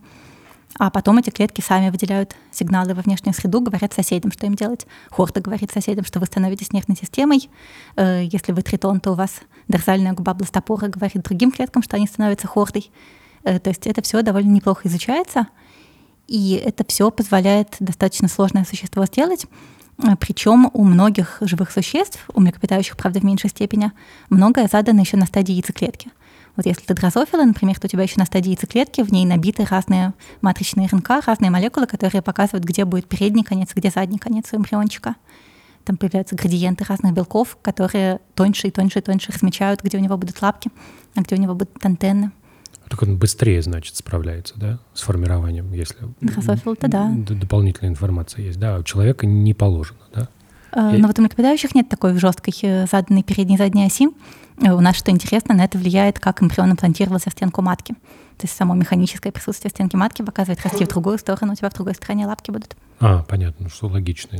А 0.76 0.90
потом 0.90 1.18
эти 1.18 1.30
клетки 1.30 1.60
сами 1.60 1.90
выделяют 1.90 2.36
сигналы 2.52 2.94
во 2.94 3.02
внешнюю 3.02 3.34
среду, 3.34 3.60
говорят 3.60 3.94
соседям, 3.94 4.30
что 4.30 4.46
им 4.46 4.54
делать. 4.54 4.86
Хорда 5.10 5.40
говорит 5.40 5.72
соседям, 5.72 6.04
что 6.04 6.20
вы 6.20 6.26
становитесь 6.26 6.72
нервной 6.72 6.96
системой. 6.96 7.48
Э, 7.96 8.22
если 8.24 8.52
вы 8.52 8.62
тритон, 8.62 9.00
то 9.00 9.12
у 9.12 9.14
вас 9.14 9.40
дорзальная 9.66 10.12
губа 10.12 10.34
бластопора 10.34 10.88
говорит 10.88 11.22
другим 11.22 11.50
клеткам, 11.50 11.82
что 11.82 11.96
они 11.96 12.06
становятся 12.06 12.46
хордой. 12.46 12.90
Э, 13.44 13.58
то 13.58 13.70
есть 13.70 13.86
это 13.86 14.02
все 14.02 14.22
довольно 14.22 14.50
неплохо 14.50 14.86
изучается, 14.88 15.48
и 16.26 16.60
это 16.64 16.84
все 16.86 17.10
позволяет 17.10 17.76
достаточно 17.80 18.28
сложное 18.28 18.64
существо 18.64 19.06
сделать. 19.06 19.46
Э, 19.98 20.16
Причем 20.20 20.70
у 20.74 20.84
многих 20.84 21.38
живых 21.40 21.70
существ, 21.72 22.24
у 22.34 22.40
млекопитающих, 22.40 22.96
правда, 22.96 23.20
в 23.20 23.24
меньшей 23.24 23.50
степени, 23.50 23.90
многое 24.28 24.68
задано 24.68 25.00
еще 25.00 25.16
на 25.16 25.26
стадии 25.26 25.54
яйцеклетки. 25.54 26.10
Вот 26.58 26.66
если 26.66 26.82
ты 26.82 26.92
дрозофила, 26.92 27.44
например, 27.44 27.78
то 27.78 27.86
у 27.86 27.88
тебя 27.88 28.02
еще 28.02 28.16
на 28.16 28.24
стадии 28.24 28.48
яйцеклетки, 28.48 29.02
в 29.02 29.12
ней 29.12 29.24
набиты 29.24 29.64
разные 29.64 30.12
матричные 30.40 30.88
РНК, 30.88 31.24
разные 31.24 31.52
молекулы, 31.52 31.86
которые 31.86 32.20
показывают, 32.20 32.64
где 32.64 32.84
будет 32.84 33.06
передний 33.06 33.44
конец, 33.44 33.70
где 33.76 33.90
задний 33.90 34.18
конец 34.18 34.46
у 34.52 34.56
эмбриончика. 34.56 35.14
Там 35.84 35.96
появляются 35.96 36.34
градиенты 36.34 36.82
разных 36.82 37.14
белков, 37.14 37.56
которые 37.62 38.18
тоньше 38.34 38.66
и 38.66 38.70
тоньше 38.72 38.98
и 38.98 39.02
тоньше 39.02 39.30
размечают, 39.30 39.84
где 39.84 39.98
у 39.98 40.00
него 40.00 40.16
будут 40.16 40.42
лапки, 40.42 40.72
а 41.14 41.20
где 41.20 41.36
у 41.36 41.38
него 41.38 41.54
будут 41.54 41.84
антенны. 41.84 42.32
Так 42.90 43.02
он 43.02 43.18
быстрее, 43.18 43.62
значит, 43.62 43.94
справляется, 43.94 44.54
да, 44.56 44.80
с 44.94 45.02
формированием, 45.02 45.72
если 45.72 46.08
Дрозофил-то 46.20 46.88
да. 46.88 47.08
дополнительная 47.14 47.92
информация 47.92 48.44
есть. 48.44 48.58
Да, 48.58 48.78
у 48.78 48.82
человека 48.82 49.26
не 49.26 49.54
положено, 49.54 50.00
да? 50.12 50.28
Э, 50.72 50.96
но 50.96 51.06
вот 51.06 51.18
у 51.18 51.22
млекопитающих 51.22 51.74
нет 51.74 51.88
такой 51.88 52.18
жесткой 52.18 52.54
э, 52.62 52.86
заданной 52.86 53.22
передней 53.22 53.54
и 53.54 53.58
задней 53.58 53.86
оси. 53.86 54.08
Э, 54.62 54.72
у 54.72 54.80
нас, 54.80 54.96
что 54.96 55.10
интересно, 55.10 55.54
на 55.54 55.64
это 55.64 55.78
влияет, 55.78 56.18
как 56.18 56.42
эмбрион 56.42 56.72
имплантировался 56.72 57.30
в 57.30 57.32
стенку 57.32 57.62
матки. 57.62 57.94
То 58.36 58.44
есть 58.44 58.56
само 58.56 58.74
механическое 58.74 59.32
присутствие 59.32 59.70
в 59.70 59.74
стенке 59.74 59.96
матки 59.96 60.22
показывает, 60.22 60.62
расти 60.62 60.84
в 60.84 60.88
другую 60.88 61.18
сторону, 61.18 61.52
у 61.52 61.56
тебя 61.56 61.70
в 61.70 61.74
другой 61.74 61.94
стороне 61.94 62.26
лапки 62.26 62.50
будут. 62.50 62.76
А, 63.00 63.22
понятно, 63.24 63.68
что 63.68 63.88
логично. 63.88 64.38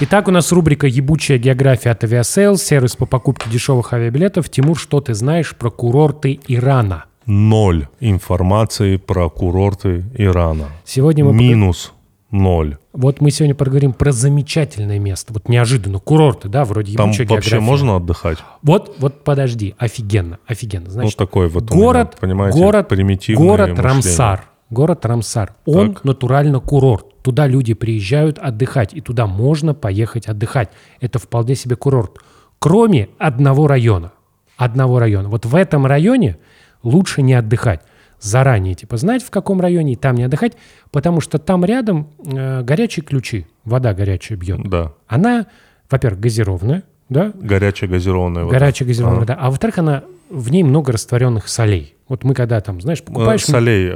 Итак, 0.00 0.26
у 0.26 0.32
нас 0.32 0.50
рубрика 0.50 0.88
«Ебучая 0.88 1.38
география» 1.38 1.90
от 1.90 2.02
Aviasales, 2.02 2.56
сервис 2.56 2.96
по 2.96 3.06
покупке 3.06 3.48
дешевых 3.48 3.92
авиабилетов. 3.92 4.50
Тимур, 4.50 4.76
что 4.76 5.00
ты 5.00 5.14
знаешь 5.14 5.54
про 5.54 5.70
курорты 5.70 6.40
Ирана? 6.48 7.04
Ноль 7.26 7.88
информации 8.00 8.96
про 8.96 9.30
курорты 9.30 10.04
Ирана. 10.16 10.66
Сегодня 10.84 11.24
мы... 11.24 11.32
Минус 11.32 11.92
ноль. 12.34 12.76
Вот 12.92 13.20
мы 13.20 13.30
сегодня 13.30 13.54
поговорим 13.54 13.92
про 13.92 14.12
замечательное 14.12 14.98
место. 14.98 15.32
Вот 15.32 15.48
неожиданно. 15.48 16.00
Курорты, 16.00 16.48
да, 16.48 16.64
вроде 16.64 16.96
Там 16.96 17.08
вообще 17.08 17.24
география. 17.24 17.60
можно 17.60 17.96
отдыхать? 17.96 18.38
Вот, 18.62 18.96
вот 18.98 19.24
подожди. 19.24 19.74
Офигенно, 19.78 20.38
офигенно. 20.46 20.90
Значит, 20.90 21.18
ну, 21.18 21.26
такой 21.26 21.48
вот 21.48 21.64
город, 21.64 22.08
меня, 22.08 22.20
понимаете, 22.20 22.58
город, 22.58 22.88
примитивный 22.88 23.46
город 23.46 23.70
мышление. 23.70 23.92
Рамсар. 23.94 24.44
Город 24.70 25.06
Рамсар. 25.06 25.54
Он 25.64 25.94
так. 25.94 26.04
натурально 26.04 26.60
курорт. 26.60 27.06
Туда 27.22 27.46
люди 27.46 27.72
приезжают 27.74 28.38
отдыхать, 28.38 28.92
и 28.92 29.00
туда 29.00 29.26
можно 29.26 29.72
поехать 29.72 30.26
отдыхать. 30.26 30.70
Это 31.00 31.18
вполне 31.18 31.54
себе 31.54 31.76
курорт. 31.76 32.18
Кроме 32.58 33.08
одного 33.18 33.66
района. 33.68 34.12
Одного 34.56 34.98
района. 34.98 35.28
Вот 35.28 35.46
в 35.46 35.54
этом 35.54 35.86
районе 35.86 36.38
лучше 36.84 37.22
не 37.22 37.34
отдыхать. 37.34 37.80
Заранее, 38.20 38.74
типа, 38.74 38.96
знать, 38.96 39.22
в 39.22 39.30
каком 39.30 39.60
районе, 39.60 39.94
и 39.94 39.96
там 39.96 40.14
не 40.14 40.22
отдыхать, 40.22 40.52
потому 40.90 41.20
что 41.20 41.38
там 41.38 41.64
рядом 41.64 42.08
э, 42.24 42.62
горячие 42.62 43.04
ключи, 43.04 43.46
вода 43.64 43.92
горячая 43.92 44.38
бьет. 44.38 44.60
Да. 44.64 44.92
Она, 45.08 45.46
во-первых, 45.90 46.20
газированная, 46.20 46.84
да? 47.08 47.32
Горячая 47.34 47.90
газированная 47.90 48.44
вода. 48.44 48.58
Горячая 48.58 48.88
газированная 48.88 49.20
вода. 49.20 49.36
А 49.38 49.50
во-вторых, 49.50 49.78
она, 49.78 50.04
в 50.30 50.50
ней 50.50 50.62
много 50.62 50.92
растворенных 50.92 51.48
солей. 51.48 51.96
Вот 52.08 52.24
мы 52.24 52.34
когда 52.34 52.60
там, 52.60 52.80
знаешь, 52.80 53.02
покупаешь... 53.02 53.42
Э, 53.42 53.52
солей, 53.52 53.92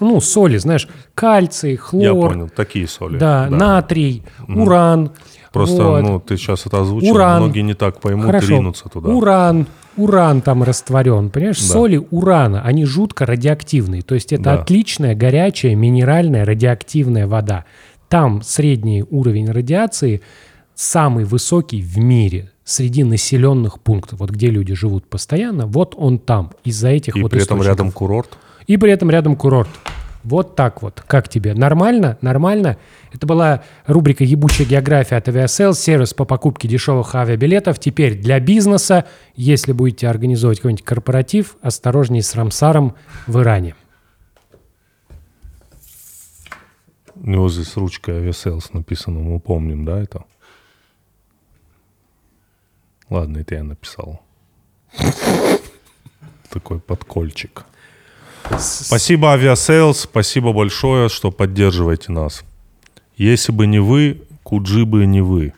ну, 0.00 0.20
соли, 0.20 0.56
знаешь, 0.56 0.88
кальций, 1.14 1.76
хлор. 1.76 2.02
Я 2.02 2.14
понял, 2.14 2.48
такие 2.48 2.88
соли. 2.88 3.18
Да, 3.18 3.46
да. 3.48 3.56
натрий, 3.56 4.24
уран. 4.48 5.12
Просто, 5.52 5.84
вот. 5.84 6.02
ну, 6.02 6.18
ты 6.18 6.36
сейчас 6.36 6.66
это 6.66 6.80
озвучил, 6.80 7.14
уран. 7.14 7.42
многие 7.42 7.60
не 7.60 7.74
так 7.74 8.00
поймут, 8.00 8.26
Хорошо. 8.26 8.48
ринутся 8.48 8.88
туда. 8.88 9.10
Уран, 9.10 9.66
уран 9.96 10.40
там 10.40 10.62
растворен, 10.62 11.30
понимаешь? 11.30 11.58
Да. 11.60 11.64
Соли 11.64 12.04
урана, 12.10 12.62
они 12.62 12.84
жутко 12.84 13.26
радиоактивные. 13.26 14.02
То 14.02 14.14
есть 14.14 14.32
это 14.32 14.44
да. 14.44 14.54
отличная, 14.60 15.14
горячая, 15.14 15.74
минеральная, 15.74 16.44
радиоактивная 16.44 17.26
вода. 17.26 17.64
Там 18.08 18.42
средний 18.42 19.04
уровень 19.08 19.50
радиации 19.50 20.20
самый 20.74 21.24
высокий 21.24 21.80
в 21.82 21.98
мире 21.98 22.50
среди 22.64 23.04
населенных 23.04 23.80
пунктов, 23.80 24.20
вот 24.20 24.30
где 24.30 24.48
люди 24.48 24.74
живут 24.74 25.06
постоянно, 25.06 25.66
вот 25.66 25.94
он 25.96 26.18
там, 26.18 26.52
из-за 26.64 26.88
этих 26.88 27.16
И 27.16 27.22
вот 27.22 27.32
при 27.32 27.42
этом 27.42 27.62
рядом 27.62 27.90
курорт? 27.90 28.38
И 28.66 28.76
при 28.76 28.92
этом 28.92 29.10
рядом 29.10 29.36
курорт. 29.36 29.68
Вот 30.24 30.54
так 30.54 30.82
вот. 30.82 31.02
Как 31.06 31.28
тебе? 31.28 31.54
Нормально? 31.54 32.16
Нормально? 32.20 32.78
Это 33.12 33.26
была 33.26 33.64
рубрика 33.86 34.22
«Ебучая 34.22 34.66
география» 34.66 35.16
от 35.16 35.28
Aviasales, 35.28 35.74
сервис 35.74 36.14
по 36.14 36.24
покупке 36.24 36.68
дешевых 36.68 37.14
авиабилетов. 37.14 37.78
Теперь 37.80 38.16
для 38.18 38.38
бизнеса, 38.38 39.06
если 39.34 39.72
будете 39.72 40.08
организовывать 40.08 40.58
какой-нибудь 40.58 40.84
корпоратив, 40.84 41.56
осторожнее 41.60 42.22
с 42.22 42.34
Рамсаром 42.34 42.94
в 43.26 43.40
Иране. 43.40 43.74
У 47.16 47.30
него 47.30 47.48
здесь 47.48 47.76
ручка 47.76 48.12
Aviasales 48.12 48.70
написано, 48.72 49.20
мы 49.20 49.40
помним, 49.40 49.84
да, 49.84 50.00
это? 50.00 50.24
Ладно, 53.10 53.38
это 53.38 53.56
я 53.56 53.64
написал. 53.64 54.22
Такой 56.50 56.80
подкольчик. 56.80 57.64
Спасибо, 58.58 59.32
Авиасейлс, 59.32 60.00
спасибо 60.00 60.52
большое, 60.52 61.08
что 61.08 61.30
поддерживаете 61.30 62.12
нас. 62.12 62.42
Если 63.16 63.52
бы 63.52 63.66
не 63.66 63.78
вы, 63.78 64.22
Куджи 64.42 64.84
бы 64.84 65.06
не 65.06 65.20
вы. 65.20 65.52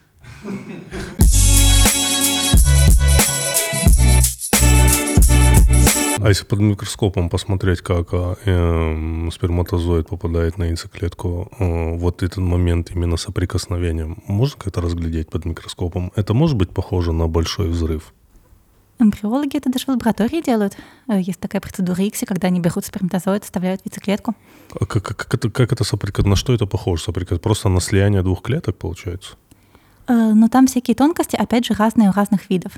А 6.24 6.28
если 6.28 6.46
под 6.46 6.60
микроскопом 6.60 7.28
посмотреть, 7.28 7.82
как 7.82 8.08
э, 8.12 9.28
сперматозоид 9.30 10.08
попадает 10.08 10.56
на 10.56 10.64
яйцеклетку, 10.64 11.50
э, 11.58 11.96
вот 11.98 12.22
этот 12.22 12.38
момент 12.38 12.90
именно 12.92 13.18
соприкосновения, 13.18 14.16
можно 14.26 14.58
как-то 14.58 14.80
разглядеть 14.80 15.28
под 15.28 15.44
микроскопом? 15.44 16.12
Это 16.16 16.32
может 16.32 16.56
быть 16.56 16.70
похоже 16.70 17.12
на 17.12 17.28
большой 17.28 17.68
взрыв? 17.68 18.14
Эмбриологи 18.98 19.56
это 19.56 19.70
даже 19.70 19.86
в 19.86 19.88
лаборатории 19.88 20.40
делают. 20.40 20.76
Э, 21.08 21.20
есть 21.20 21.40
такая 21.40 21.60
процедура 21.60 22.06
ИКСИ, 22.06 22.26
когда 22.26 22.48
они 22.48 22.60
берут 22.60 22.84
сперматозоид, 22.84 23.44
вставляют 23.44 23.82
в 23.82 23.86
яйцеклетку. 23.86 24.34
А 24.78 24.86
как, 24.86 25.02
как, 25.02 25.16
как, 25.16 25.34
это, 25.34 25.50
как 25.50 25.72
это 25.72 25.84
соприкос... 25.84 26.24
На 26.24 26.36
что 26.36 26.54
это 26.54 26.66
похоже? 26.66 27.02
Соприкос... 27.02 27.40
Просто 27.40 27.68
на 27.68 27.80
слияние 27.80 28.22
двух 28.22 28.42
клеток, 28.42 28.76
получается? 28.76 29.34
Э, 30.06 30.32
ну, 30.34 30.48
там 30.48 30.66
всякие 30.66 30.94
тонкости, 30.94 31.36
опять 31.36 31.66
же, 31.66 31.74
разные 31.74 32.10
у 32.10 32.12
разных 32.12 32.48
видов. 32.50 32.72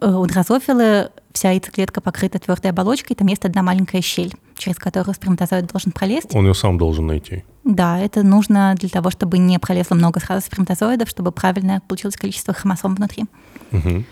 Э, 0.00 0.12
у 0.12 0.26
дрозофилы 0.26 1.10
вся 1.32 1.50
яйцеклетка 1.50 2.00
покрыта 2.00 2.38
твердой 2.38 2.70
оболочкой, 2.70 3.16
там 3.16 3.26
есть 3.26 3.44
одна 3.44 3.62
маленькая 3.62 4.00
щель, 4.00 4.34
через 4.56 4.76
которую 4.76 5.14
сперматозоид 5.14 5.66
должен 5.66 5.92
пролезть. 5.92 6.34
Он 6.34 6.46
ее 6.46 6.54
сам 6.54 6.78
должен 6.78 7.06
найти. 7.06 7.44
Да, 7.64 7.98
это 7.98 8.22
нужно 8.22 8.74
для 8.78 8.88
того, 8.88 9.10
чтобы 9.10 9.38
не 9.38 9.58
пролезло 9.58 9.94
много 9.94 10.20
сразу 10.20 10.46
сперматозоидов, 10.46 11.08
чтобы 11.08 11.32
правильно 11.32 11.82
получилось 11.86 12.16
количество 12.16 12.54
хромосом 12.54 12.94
внутри. 12.94 13.24
Угу. 13.72 14.04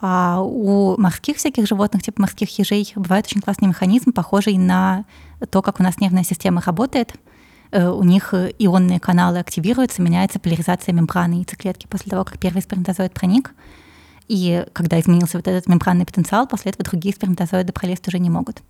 А 0.00 0.42
у 0.42 1.00
морских 1.00 1.36
всяких 1.36 1.66
животных, 1.66 2.02
типа 2.02 2.20
морских 2.22 2.58
ежей, 2.58 2.92
бывает 2.96 3.26
очень 3.26 3.40
классный 3.40 3.68
механизм, 3.68 4.12
похожий 4.12 4.58
на 4.58 5.04
то, 5.50 5.62
как 5.62 5.80
у 5.80 5.82
нас 5.82 5.98
нервная 6.00 6.24
система 6.24 6.60
работает. 6.60 7.14
Э, 7.70 7.88
у 7.88 8.02
них 8.02 8.34
ионные 8.34 9.00
каналы 9.00 9.38
активируются, 9.38 10.02
меняется 10.02 10.38
поляризация 10.38 10.92
мембраны 10.92 11.34
яйцеклетки 11.34 11.86
после 11.86 12.10
того, 12.10 12.24
как 12.24 12.38
первый 12.38 12.62
сперматозоид 12.62 13.12
проник. 13.12 13.54
И 14.28 14.66
когда 14.72 15.00
изменился 15.00 15.38
вот 15.38 15.46
этот 15.46 15.68
мембранный 15.68 16.04
потенциал, 16.04 16.46
после 16.46 16.72
этого 16.72 16.84
другие 16.84 17.14
сперматозоиды 17.14 17.72
пролезть 17.72 18.06
уже 18.08 18.18
не 18.18 18.28
могут. 18.28 18.62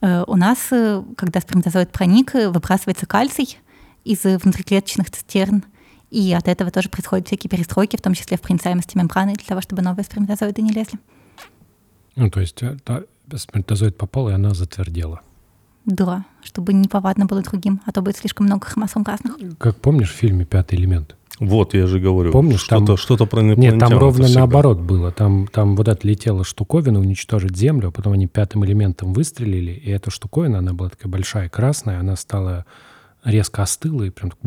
Э, 0.00 0.24
у 0.26 0.36
нас, 0.36 0.58
э, 0.70 1.02
когда 1.16 1.40
сперматозоид 1.40 1.92
проник, 1.92 2.34
выбрасывается 2.34 3.06
кальций 3.06 3.58
из 4.04 4.22
внутриклеточных 4.24 5.10
цистерн, 5.10 5.64
и 6.10 6.32
от 6.32 6.48
этого 6.48 6.70
тоже 6.70 6.88
происходят 6.88 7.26
всякие 7.26 7.48
перестройки, 7.48 7.96
в 7.96 8.02
том 8.02 8.14
числе 8.14 8.36
в 8.36 8.40
проницаемости 8.40 8.96
мембраны, 8.96 9.34
для 9.34 9.46
того, 9.46 9.60
чтобы 9.60 9.82
новые 9.82 10.04
сперматозоиды 10.04 10.62
не 10.62 10.72
лезли. 10.72 10.98
Ну, 12.16 12.30
то 12.30 12.40
есть 12.40 12.62
та, 12.84 13.02
сперматозоид 13.36 13.96
попал, 13.96 14.28
и 14.28 14.32
она 14.32 14.54
затвердела. 14.54 15.20
Да, 15.86 16.24
чтобы 16.42 16.72
не 16.72 16.88
повадно 16.88 17.26
было 17.26 17.42
другим, 17.42 17.80
а 17.86 17.92
то 17.92 18.02
будет 18.02 18.16
слишком 18.16 18.46
много 18.46 18.66
хромосом 18.66 19.02
разных. 19.04 19.36
Как 19.58 19.76
помнишь 19.76 20.12
в 20.12 20.16
фильме 20.16 20.44
«Пятый 20.44 20.74
элемент»? 20.76 21.16
Вот, 21.38 21.72
я 21.72 21.86
же 21.86 22.00
говорю. 22.00 22.32
Помнишь, 22.32 22.60
что-то, 22.60 22.84
там... 22.84 22.96
что-то 22.98 23.24
про 23.24 23.40
Нет, 23.40 23.78
там 23.78 23.96
ровно 23.96 24.24
всегда. 24.24 24.40
наоборот 24.40 24.78
было. 24.78 25.10
Там, 25.10 25.46
там 25.46 25.74
вот 25.74 26.04
летела 26.04 26.44
штуковина 26.44 27.00
уничтожить 27.00 27.56
Землю, 27.56 27.88
а 27.88 27.90
потом 27.90 28.12
они 28.12 28.26
пятым 28.26 28.62
элементом 28.66 29.14
выстрелили, 29.14 29.72
и 29.72 29.90
эта 29.90 30.10
штуковина, 30.10 30.58
она 30.58 30.74
была 30.74 30.90
такая 30.90 31.10
большая, 31.10 31.48
красная, 31.48 31.98
она 31.98 32.16
стала 32.16 32.66
резко 33.24 33.62
остыла 33.62 34.02
и 34.02 34.10
прям 34.10 34.32
так 34.32 34.38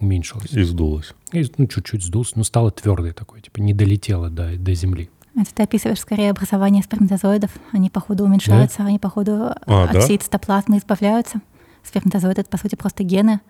уменьшилась. 0.00 0.52
И 0.52 0.62
сдулась. 0.62 1.14
И, 1.32 1.44
ну, 1.56 1.66
чуть-чуть 1.66 2.04
сдулась, 2.04 2.34
но 2.36 2.44
стала 2.44 2.70
твердой 2.70 3.12
такой, 3.12 3.40
типа 3.40 3.60
не 3.60 3.72
долетела 3.74 4.30
до, 4.30 4.56
до 4.56 4.74
земли. 4.74 5.10
Это 5.36 5.54
ты 5.54 5.62
описываешь 5.62 6.00
скорее 6.00 6.30
образование 6.30 6.82
сперматозоидов. 6.82 7.50
Они, 7.72 7.88
походу, 7.88 8.24
уменьшаются, 8.24 8.78
да? 8.78 8.86
они, 8.86 8.98
походу, 8.98 9.32
а, 9.66 9.84
от 9.84 9.92
да? 9.92 10.00
всей 10.00 10.18
цитоплазмы 10.18 10.78
избавляются. 10.78 11.40
Сперматозоид— 11.84 12.38
это, 12.40 12.50
по 12.50 12.58
сути, 12.58 12.74
просто 12.74 13.04
гены 13.04 13.40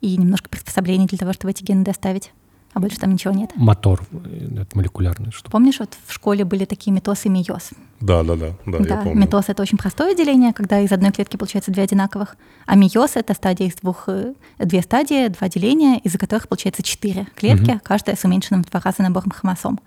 и 0.00 0.16
немножко 0.16 0.48
приспособлений 0.48 1.06
для 1.06 1.18
того, 1.18 1.32
чтобы 1.32 1.52
эти 1.52 1.62
гены 1.64 1.84
доставить 1.84 2.32
а 2.72 2.80
больше 2.80 2.98
там 2.98 3.12
ничего 3.12 3.34
нет. 3.34 3.50
Мотор, 3.54 4.02
э, 4.12 4.60
это 4.60 4.76
молекулярный. 4.76 5.30
Что... 5.30 5.50
Помнишь, 5.50 5.78
вот 5.78 5.96
в 6.06 6.12
школе 6.12 6.44
были 6.44 6.64
такие 6.64 6.92
метоз 6.92 7.26
и 7.26 7.28
мейоз? 7.28 7.70
Да, 8.00 8.22
да, 8.22 8.34
да, 8.34 8.54
да, 8.66 8.78
да 8.78 8.94
я 8.96 9.00
помню. 9.02 9.20
Метоз— 9.20 9.44
это 9.48 9.62
очень 9.62 9.78
простое 9.78 10.14
деление, 10.14 10.52
когда 10.52 10.80
из 10.80 10.90
одной 10.90 11.12
клетки 11.12 11.36
получается 11.36 11.70
две 11.70 11.82
одинаковых, 11.82 12.36
а 12.66 12.76
мейоз— 12.76 13.12
это 13.16 13.34
стадия 13.34 13.66
из 13.66 13.74
двух, 13.74 14.04
э, 14.08 14.34
две 14.58 14.82
стадии, 14.82 15.28
два 15.28 15.48
деления, 15.48 15.98
из-за 15.98 16.18
которых 16.18 16.48
получается 16.48 16.82
четыре 16.82 17.26
клетки, 17.34 17.72
угу. 17.72 17.80
каждая 17.82 18.16
с 18.16 18.24
уменьшенным 18.24 18.64
в 18.64 18.70
два 18.70 18.80
раза 18.80 19.02
набором 19.02 19.30
хромосом. 19.30 19.78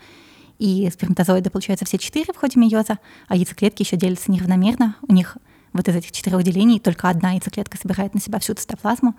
И 0.59 0.89
сперматозоиды 0.93 1.49
получаются 1.49 1.85
все 1.85 1.97
четыре 1.97 2.33
в 2.33 2.37
ходе 2.37 2.59
мейоза, 2.59 2.99
а 3.27 3.35
яйцеклетки 3.35 3.81
еще 3.81 3.97
делятся 3.97 4.31
неравномерно. 4.31 4.95
У 5.07 5.11
них 5.11 5.37
вот 5.73 5.87
из 5.89 5.95
этих 5.95 6.13
четырех 6.13 6.43
делений 6.43 6.79
только 6.79 7.09
одна 7.09 7.31
яйцеклетка 7.31 7.77
собирает 7.77 8.13
на 8.13 8.21
себя 8.21 8.39
всю 8.39 8.53
цитоплазму, 8.53 9.15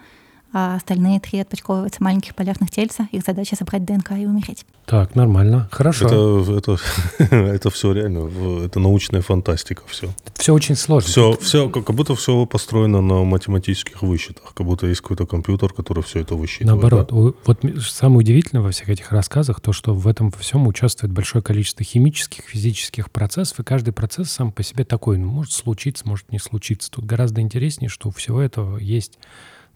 а 0.59 0.77
остальные 0.77 1.21
три 1.21 1.39
отпочковываются 1.41 2.03
маленьких 2.03 2.35
полярных 2.35 2.71
тельца. 2.71 3.11
Их 3.13 3.23
задача 3.27 3.55
собрать 3.57 3.85
ДНК 3.85 4.13
и 4.13 4.25
умереть. 4.25 4.65
Так, 4.87 5.15
нормально, 5.15 5.69
хорошо. 5.71 6.07
Это, 6.07 6.57
это, 6.57 6.79
это 7.37 7.69
все 7.69 7.93
реально, 7.93 8.65
это 8.65 8.81
научная 8.81 9.21
фантастика 9.21 9.83
все. 9.87 10.09
Все 10.35 10.55
очень 10.55 10.75
сложно. 10.75 11.11
Все, 11.11 11.37
все, 11.43 11.69
как 11.69 11.95
будто 11.95 12.15
все 12.15 12.47
построено 12.47 13.03
на 13.03 13.23
математических 13.23 14.01
высчетах, 14.01 14.55
как 14.55 14.67
будто 14.67 14.87
есть 14.87 15.03
какой-то 15.03 15.27
компьютер, 15.27 15.75
который 15.75 16.03
все 16.03 16.21
это 16.21 16.37
высчитывает. 16.37 16.83
Наоборот, 16.83 17.09
да? 17.11 17.39
вот 17.45 17.61
самое 17.83 18.21
удивительное 18.21 18.63
во 18.63 18.71
всех 18.71 18.89
этих 18.89 19.13
рассказах 19.13 19.61
то, 19.61 19.75
что 19.75 19.93
в 19.93 20.09
этом 20.09 20.31
всем 20.31 20.67
участвует 20.67 21.13
большое 21.13 21.45
количество 21.45 21.85
химических, 21.85 22.45
физических 22.45 23.11
процессов, 23.11 23.61
и 23.61 23.63
каждый 23.63 23.93
процесс 23.93 24.31
сам 24.31 24.53
по 24.53 24.63
себе 24.63 24.87
такой, 24.87 25.19
ну, 25.19 25.27
может 25.27 25.53
случиться, 25.53 26.09
может 26.09 26.33
не 26.33 26.39
случиться. 26.39 26.91
Тут 26.91 27.05
гораздо 27.05 27.43
интереснее, 27.43 27.91
что 27.91 28.09
у 28.09 28.11
всего 28.11 28.41
этого 28.41 28.79
есть 28.79 29.19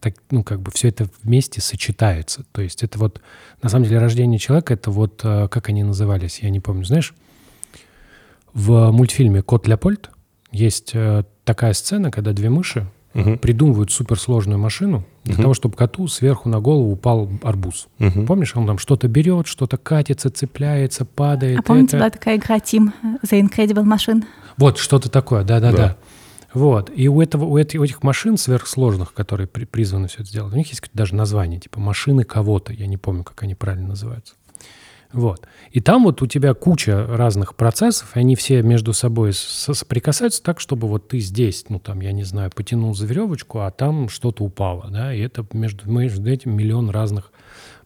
так, 0.01 0.15
ну, 0.31 0.43
как 0.43 0.61
бы 0.61 0.71
все 0.71 0.89
это 0.89 1.09
вместе 1.23 1.61
сочетается. 1.61 2.45
То 2.53 2.63
есть 2.63 2.83
это 2.83 2.99
вот, 2.99 3.21
на 3.63 3.69
самом 3.69 3.85
деле, 3.85 3.99
рождение 3.99 4.39
человека, 4.39 4.75
это 4.75 4.91
вот, 4.91 5.21
э, 5.23 5.49
как 5.49 5.69
они 5.69 5.83
назывались, 5.83 6.41
я 6.41 6.51
не 6.51 6.61
помню, 6.61 6.85
знаешь, 6.85 7.15
в 8.53 8.91
мультфильме 8.91 9.43
«Кот 9.43 9.69
Леопольд» 9.69 10.11
есть 10.51 10.91
э, 10.95 11.25
такая 11.45 11.73
сцена, 11.75 12.11
когда 12.11 12.33
две 12.33 12.51
мыши 12.51 12.87
угу. 13.15 13.37
придумывают 13.37 13.91
суперсложную 13.93 14.59
машину 14.59 15.05
для 15.25 15.35
угу. 15.35 15.43
того, 15.43 15.55
чтобы 15.55 15.77
коту 15.77 16.09
сверху 16.09 16.49
на 16.49 16.61
голову 16.61 16.93
упал 16.93 17.29
арбуз. 17.43 17.89
Угу. 17.99 18.27
Помнишь, 18.27 18.57
он 18.57 18.67
там 18.67 18.79
что-то 18.79 19.09
берет, 19.09 19.47
что-то 19.47 19.77
катится, 19.77 20.31
цепляется, 20.31 21.05
падает. 21.05 21.61
А 21.61 21.63
помните, 21.63 21.97
это... 21.97 21.99
была 21.99 22.11
такая 22.11 22.37
игра 22.37 22.57
Team 22.57 22.93
The 23.23 23.41
Incredible 23.41 23.85
Machine? 23.85 24.25
Вот, 24.57 24.79
что-то 24.79 25.11
такое, 25.11 25.45
да-да-да. 25.45 25.97
Вот. 26.53 26.91
И 26.95 27.09
у, 27.09 27.21
этого, 27.21 27.45
у, 27.45 27.57
этих, 27.57 27.81
у 27.81 27.85
этих 27.85 28.03
машин 28.03 28.37
сверхсложных, 28.37 29.13
которые 29.15 29.47
при, 29.47 29.65
призваны 29.65 30.09
все 30.09 30.23
это 30.23 30.31
сделать, 30.31 30.53
у 30.53 30.57
них 30.57 30.69
есть 30.69 30.83
даже 30.93 31.15
название, 31.15 31.61
типа 31.61 31.81
машины 31.81 32.25
кого-то. 32.25 32.73
Я 32.73 32.87
не 32.87 32.97
помню, 32.97 33.25
как 33.25 33.43
они 33.43 33.55
правильно 33.55 33.89
называются. 33.89 34.35
Вот. 35.13 35.47
И 35.73 35.81
там 35.81 36.05
вот 36.05 36.23
у 36.23 36.27
тебя 36.27 36.55
куча 36.55 37.07
разных 37.07 37.57
процессов, 37.57 38.17
и 38.17 38.21
они 38.21 38.37
все 38.37 38.63
между 38.63 38.93
собой 38.93 39.33
соприкасаются 39.33 40.43
так, 40.43 40.61
чтобы 40.61 40.87
вот 40.87 41.09
ты 41.09 41.19
здесь, 41.19 41.65
ну 41.69 41.81
там, 41.81 42.01
я 42.01 42.13
не 42.13 42.23
знаю, 42.23 42.51
потянул 42.55 42.95
за 42.95 43.07
веревочку, 43.07 43.61
а 43.61 43.71
там 43.73 44.09
что-то 44.09 44.45
упало, 44.45 44.89
да, 44.89 45.13
и 45.13 45.21
это 45.21 45.45
между, 45.53 45.91
между 45.91 46.31
этим 46.31 46.57
миллион 46.57 46.91
разных 46.91 47.33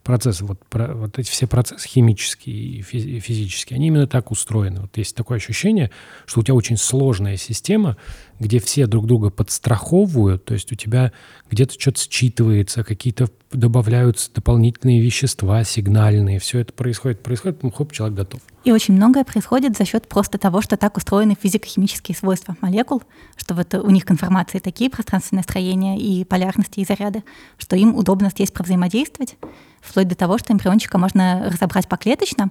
процессы, 0.02 0.44
вот, 0.44 0.62
про, 0.66 0.94
вот 0.94 1.18
эти 1.18 1.30
все 1.30 1.46
процессы 1.46 1.88
химические 1.88 2.56
и 2.56 2.82
физические, 2.82 3.76
они 3.76 3.88
именно 3.88 4.06
так 4.06 4.30
устроены. 4.30 4.82
Вот 4.82 4.96
есть 4.98 5.16
такое 5.16 5.38
ощущение, 5.38 5.90
что 6.26 6.40
у 6.40 6.42
тебя 6.42 6.54
очень 6.54 6.76
сложная 6.76 7.38
система, 7.38 7.96
где 8.40 8.58
все 8.58 8.86
друг 8.86 9.06
друга 9.06 9.30
подстраховывают, 9.30 10.44
то 10.44 10.54
есть 10.54 10.72
у 10.72 10.74
тебя 10.74 11.12
где-то 11.50 11.78
что-то 11.78 12.00
считывается, 12.00 12.82
какие-то 12.82 13.28
добавляются 13.52 14.32
дополнительные 14.32 15.00
вещества 15.00 15.62
сигнальные, 15.64 16.40
все 16.40 16.60
это 16.60 16.72
происходит, 16.72 17.22
происходит, 17.22 17.62
ну, 17.62 17.70
хоп, 17.70 17.92
человек 17.92 18.16
готов. 18.16 18.40
И 18.64 18.72
очень 18.72 18.94
многое 18.94 19.24
происходит 19.24 19.76
за 19.76 19.84
счет 19.84 20.08
просто 20.08 20.38
того, 20.38 20.62
что 20.62 20.76
так 20.76 20.96
устроены 20.96 21.36
физико-химические 21.40 22.16
свойства 22.16 22.56
молекул, 22.60 23.02
что 23.36 23.54
вот 23.54 23.74
у 23.74 23.90
них 23.90 24.04
конформации 24.04 24.58
такие 24.58 24.90
пространственные 24.90 25.44
строения 25.44 25.98
и 25.98 26.24
полярности 26.24 26.80
и 26.80 26.84
заряды, 26.84 27.22
что 27.58 27.76
им 27.76 27.94
удобно 27.94 28.30
здесь 28.30 28.50
провзаимодействовать, 28.50 29.36
вплоть 29.80 30.08
до 30.08 30.14
того, 30.14 30.38
что 30.38 30.52
эмбриончика 30.52 30.98
можно 30.98 31.50
разобрать 31.52 31.88
поклеточно, 31.88 32.50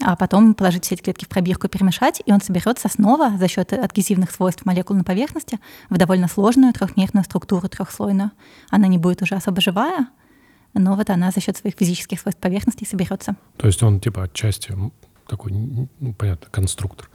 а 0.00 0.16
потом 0.16 0.54
положить 0.54 0.84
все 0.84 0.94
эти 0.94 1.02
клетки 1.02 1.24
в 1.24 1.28
пробирку, 1.28 1.68
перемешать, 1.68 2.22
и 2.24 2.32
он 2.32 2.40
соберется 2.40 2.88
снова 2.88 3.36
за 3.38 3.48
счет 3.48 3.72
адгезивных 3.72 4.30
свойств 4.30 4.64
молекул 4.64 4.96
на 4.96 5.04
поверхности 5.04 5.58
в 5.90 5.96
довольно 5.96 6.28
сложную 6.28 6.72
трехмерную 6.72 7.24
структуру 7.24 7.68
трехслойную. 7.68 8.30
Она 8.70 8.88
не 8.88 8.98
будет 8.98 9.22
уже 9.22 9.34
особо 9.34 9.60
живая, 9.60 10.08
но 10.74 10.96
вот 10.96 11.10
она 11.10 11.30
за 11.30 11.40
счет 11.40 11.56
своих 11.56 11.76
физических 11.78 12.20
свойств 12.20 12.40
поверхности 12.40 12.84
соберется. 12.84 13.36
То 13.56 13.66
есть 13.66 13.82
он 13.82 14.00
типа 14.00 14.24
отчасти 14.24 14.76
такой, 15.28 15.52
ну, 15.52 15.88
понятно, 16.18 16.48
конструктор. 16.50 17.08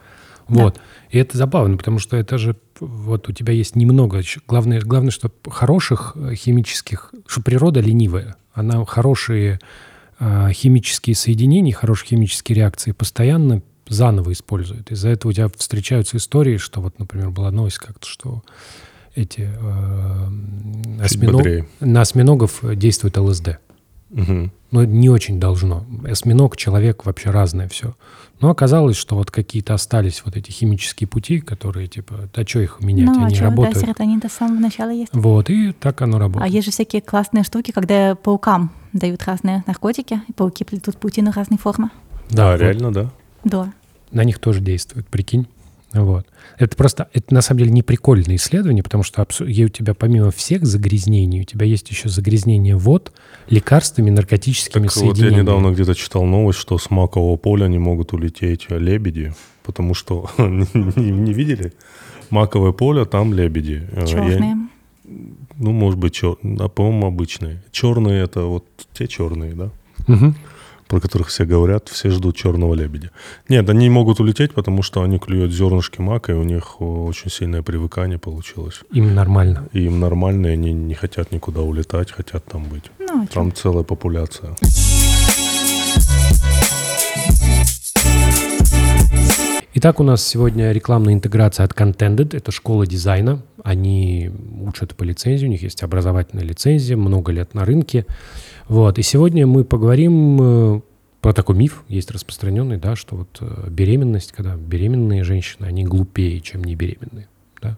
Вот. 0.48 0.76
Да. 0.76 0.82
И 1.12 1.20
это 1.20 1.38
забавно, 1.38 1.78
потому 1.78 2.00
что 2.00 2.18
это 2.18 2.38
же 2.40 2.56
вот 2.80 3.30
у 3.30 3.34
тебя 3.34 3.54
есть 3.54 3.76
немного. 3.76 4.22
Главное, 4.48 4.82
главное, 4.82 5.12
что 5.12 5.32
хороших 5.48 6.14
э, 6.16 6.34
химических, 6.34 7.14
что 7.28 7.42
природа 7.42 7.82
ленивая. 7.82 8.36
Она 8.54 8.84
хорошие 8.86 9.60
химические 10.20 11.16
соединения, 11.16 11.74
хорошие 11.74 12.10
химические 12.10 12.58
реакции 12.58 12.92
постоянно 12.92 13.62
заново 13.88 14.34
использует. 14.34 14.92
Из-за 14.92 15.10
этого 15.10 15.32
у 15.32 15.34
тебя 15.34 15.50
встречаются 15.56 16.18
истории, 16.18 16.58
что 16.58 16.82
вот, 16.82 17.00
например, 17.00 17.32
была 17.32 17.52
новость 17.52 17.80
как-то, 17.80 18.08
что 18.08 18.44
эти 19.16 19.50
э, 19.52 21.04
осьминог, 21.04 21.68
на 21.80 22.02
осьминогов 22.02 22.60
действует 22.76 23.18
ЛСД. 23.18 23.60
Угу. 24.12 24.50
Но 24.72 24.84
не 24.84 25.10
очень 25.10 25.40
должно. 25.40 25.86
Осьминог, 26.04 26.58
человек 26.58 27.06
вообще 27.06 27.30
разное 27.32 27.68
все. 27.68 27.96
Но 28.40 28.50
оказалось, 28.50 28.96
что 28.96 29.16
вот 29.16 29.32
какие-то 29.32 29.74
остались 29.74 30.22
вот 30.26 30.38
эти 30.38 30.52
химические 30.52 31.08
пути, 31.08 31.42
которые 31.42 31.88
типа, 31.88 32.30
да 32.34 32.46
что 32.46 32.60
их 32.60 32.80
менять, 32.80 33.08
ну, 33.08 33.26
они 33.26 33.34
а 33.34 33.36
что, 33.36 33.44
работают. 33.46 33.76
Да, 33.76 33.82
серотонин 33.82 34.20
до 34.20 34.30
самого 34.30 34.60
начала 34.60 34.92
есть. 34.92 35.10
Вот, 35.14 35.50
и 35.50 35.74
так 35.74 36.02
оно 36.02 36.20
работает. 36.20 36.50
А 36.50 36.54
есть 36.54 36.66
же 36.66 36.72
всякие 36.72 37.02
классные 37.02 37.44
штуки, 37.44 37.72
когда 37.72 38.16
паукам 38.16 38.72
дают 38.94 39.24
разные 39.26 39.64
наркотики, 39.68 40.22
и 40.28 40.34
пауки 40.34 40.64
плетут 40.64 40.98
паутину 40.98 41.32
разной 41.32 41.60
формы. 41.60 41.90
Да, 42.30 42.52
вот. 42.52 42.62
реально, 42.62 42.94
да. 42.94 43.12
Да. 43.44 43.74
На 44.12 44.24
них 44.24 44.40
тоже 44.40 44.62
действует, 44.62 45.08
прикинь. 45.08 45.48
Вот. 45.94 46.28
Это 46.58 46.76
просто, 46.76 47.10
это 47.14 47.34
на 47.34 47.42
самом 47.42 47.60
деле 47.60 47.72
не 47.72 47.82
прикольное 47.82 48.36
исследование, 48.36 48.84
потому 48.84 49.04
что 49.04 49.24
у 49.24 49.46
тебя 49.46 49.94
помимо 49.94 50.30
всех 50.32 50.66
загрязнений, 50.66 51.42
у 51.42 51.44
тебя 51.46 51.66
есть 51.66 51.90
еще 51.90 52.10
загрязнение 52.10 52.76
вод 52.76 53.12
лекарствами, 53.50 54.10
наркотическими 54.12 54.84
так 54.84 54.92
соединениями. 54.92 55.30
Вот 55.30 55.36
я 55.38 55.42
недавно 55.42 55.72
где-то 55.72 55.96
читал 55.96 56.26
новость, 56.26 56.60
что 56.60 56.78
с 56.78 56.92
макового 56.92 57.38
поля 57.38 57.68
не 57.68 57.80
могут 57.80 58.14
улететь 58.14 58.70
лебеди, 58.70 59.34
потому 59.64 59.94
что 59.94 60.30
не, 60.38 61.34
видели? 61.34 61.74
Маковое 62.30 62.72
поле, 62.72 63.06
там 63.06 63.34
лебеди. 63.34 63.88
Э, 63.92 64.06
Черные. 64.06 64.40
Я, 64.40 64.58
ну, 65.58 65.72
может 65.72 65.98
быть, 65.98 66.14
чер... 66.14 66.38
а, 66.60 66.70
по-моему, 66.70 67.08
обычные. 67.08 67.64
Черные 67.72 68.24
это 68.24 68.44
вот 68.44 68.66
те 68.94 69.08
черные, 69.08 69.54
да? 69.54 69.72
Угу 70.08 70.36
про 70.90 71.00
которых 71.00 71.28
все 71.28 71.46
говорят, 71.46 71.88
все 71.88 72.10
ждут 72.10 72.36
черного 72.36 72.74
лебедя. 72.74 73.12
Нет, 73.48 73.70
они 73.70 73.90
могут 73.90 74.20
улететь, 74.20 74.54
потому 74.54 74.82
что 74.82 75.04
они 75.04 75.20
клюют 75.20 75.54
зернышки 75.54 76.02
мака, 76.02 76.32
и 76.32 76.36
у 76.36 76.44
них 76.44 76.82
очень 76.82 77.30
сильное 77.30 77.62
привыкание 77.62 78.18
получилось. 78.18 78.82
Им 78.92 79.14
нормально. 79.14 79.70
И 79.72 79.84
им 79.84 80.00
нормально, 80.00 80.48
и 80.48 80.52
они 80.52 80.74
не 80.74 80.96
хотят 80.96 81.32
никуда 81.32 81.62
улетать, 81.62 82.12
хотят 82.12 82.44
там 82.46 82.64
быть. 82.64 82.86
Ну, 82.98 83.24
а 83.24 83.28
там 83.28 83.54
целая 83.54 83.84
популяция. 83.84 84.56
Итак, 89.76 90.00
у 90.00 90.04
нас 90.04 90.26
сегодня 90.26 90.72
рекламная 90.72 91.14
интеграция 91.14 91.64
от 91.64 91.74
Contended. 91.74 92.36
Это 92.36 92.52
школа 92.52 92.88
дизайна. 92.88 93.44
Они 93.64 94.32
учат 94.62 94.96
по 94.96 95.04
лицензии, 95.04 95.46
у 95.46 95.50
них 95.50 95.62
есть 95.62 95.84
образовательная 95.84 96.44
лицензия, 96.44 96.98
много 96.98 97.32
лет 97.32 97.54
на 97.54 97.64
рынке. 97.64 98.08
Вот. 98.70 99.00
И 99.00 99.02
сегодня 99.02 99.46
мы 99.48 99.66
поговорим 99.66 100.38
э, 100.42 100.82
про 101.22 101.34
такой 101.34 101.56
миф, 101.56 101.84
есть 101.88 102.12
распространенный, 102.12 102.78
да, 102.78 102.96
что 102.96 103.16
вот 103.18 103.38
э, 103.42 103.68
беременность, 103.70 104.32
когда 104.32 104.56
беременные 104.56 105.24
женщины, 105.24 105.66
они 105.66 105.84
глупее, 105.84 106.40
чем 106.40 106.64
не 106.64 106.76
беременные. 106.76 107.28
Да? 107.62 107.78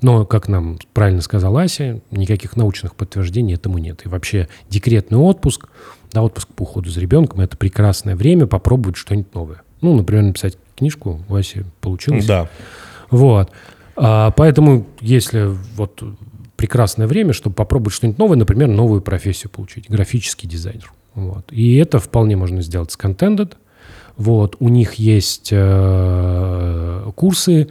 Но, 0.00 0.24
как 0.24 0.48
нам 0.48 0.78
правильно 0.94 1.22
сказала 1.22 1.62
Ася, 1.62 2.00
никаких 2.12 2.56
научных 2.56 2.94
подтверждений 2.94 3.54
этому 3.54 3.78
нет. 3.78 4.02
И 4.04 4.08
вообще 4.08 4.48
декретный 4.70 5.18
отпуск, 5.18 5.68
да, 6.12 6.22
отпуск 6.22 6.48
по 6.54 6.62
уходу 6.62 6.88
за 6.88 7.00
ребенком, 7.00 7.40
это 7.40 7.56
прекрасное 7.56 8.14
время 8.14 8.46
попробовать 8.46 8.96
что-нибудь 8.96 9.34
новое. 9.34 9.62
Ну, 9.80 9.96
например, 9.96 10.22
написать 10.22 10.56
книжку 10.76 11.20
у 11.28 11.34
Аси 11.34 11.64
получилось. 11.80 12.26
Да. 12.26 12.48
Вот. 13.10 13.50
А, 13.96 14.30
поэтому, 14.30 14.86
если 15.00 15.50
вот 15.74 16.02
прекрасное 16.62 17.08
время, 17.08 17.32
чтобы 17.32 17.56
попробовать 17.56 17.92
что-нибудь 17.92 18.20
новое, 18.20 18.36
например, 18.36 18.68
новую 18.68 19.02
профессию 19.02 19.50
получить, 19.50 19.90
графический 19.90 20.48
дизайнер. 20.48 20.92
Вот. 21.14 21.46
И 21.50 21.74
это 21.74 21.98
вполне 21.98 22.36
можно 22.36 22.62
сделать 22.62 22.92
с 22.92 22.96
Contended. 22.96 23.54
Вот. 24.16 24.54
У 24.60 24.68
них 24.68 24.94
есть 24.94 25.48
э, 25.50 27.10
курсы, 27.16 27.68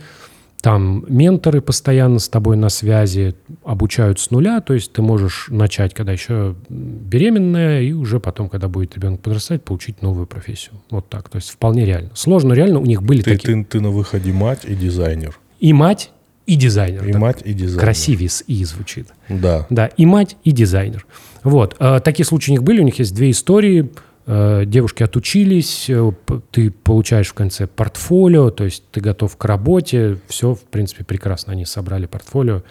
там 0.62 1.06
менторы 1.08 1.62
постоянно 1.62 2.20
с 2.20 2.28
тобой 2.28 2.58
на 2.58 2.68
связи, 2.68 3.34
обучают 3.64 4.20
с 4.20 4.30
нуля, 4.30 4.60
то 4.60 4.74
есть 4.74 4.92
ты 4.92 5.02
можешь 5.02 5.48
начать, 5.50 5.94
когда 5.94 6.12
еще 6.12 6.56
беременная, 6.68 7.84
и 7.84 7.94
уже 7.94 8.20
потом, 8.20 8.50
когда 8.50 8.68
будет 8.68 8.96
ребенок 8.96 9.22
подрастать, 9.22 9.64
получить 9.64 10.02
новую 10.02 10.28
профессию. 10.28 10.74
Вот 10.90 11.08
так. 11.08 11.30
То 11.30 11.38
есть 11.38 11.50
вполне 11.50 11.86
реально. 11.86 12.10
Сложно, 12.14 12.52
реально. 12.52 12.80
У 12.80 12.86
них 12.86 13.04
были 13.04 13.22
ты, 13.22 13.38
такие... 13.38 13.64
Ты, 13.64 13.64
ты 13.64 13.80
на 13.80 13.90
выходе 13.92 14.34
мать 14.34 14.66
и 14.66 14.76
дизайнер. 14.76 15.40
И 15.62 15.72
мать, 15.72 16.12
и 16.52 16.56
дизайнер. 16.56 17.08
И 17.08 17.14
мать, 17.14 17.42
и 17.46 17.54
дизайнер. 17.54 17.82
Красивее 17.82 18.30
с 18.30 18.44
«и» 18.46 18.66
звучит. 18.66 19.08
Да. 19.30 19.66
Да, 19.70 19.88
и 19.88 20.06
мать, 20.06 20.36
и 20.44 20.52
дизайнер. 20.52 21.06
Вот. 21.44 21.78
А, 21.80 22.02
такие 22.02 22.26
случаи 22.26 22.52
у 22.52 22.54
них 22.56 22.64
были. 22.64 22.82
У 22.82 22.84
них 22.84 23.00
есть 23.00 23.16
две 23.16 23.32
истории. 23.32 23.90
А, 24.26 24.66
девушки 24.66 25.02
отучились, 25.02 25.90
э, 25.90 26.12
ты 26.52 26.70
получаешь 26.70 27.30
в 27.30 27.34
конце 27.34 27.68
портфолио, 27.68 28.50
то 28.50 28.66
есть 28.66 28.84
ты 28.92 29.00
готов 29.00 29.38
к 29.38 29.46
работе. 29.46 30.18
Все, 30.28 30.54
в 30.56 30.64
принципе, 30.64 31.06
прекрасно. 31.06 31.54
Они 31.54 31.64
собрали 31.64 32.06
портфолио. 32.06 32.64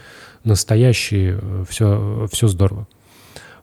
Настоящие, 0.44 1.40
все, 1.66 2.28
все 2.30 2.48
здорово. 2.48 2.86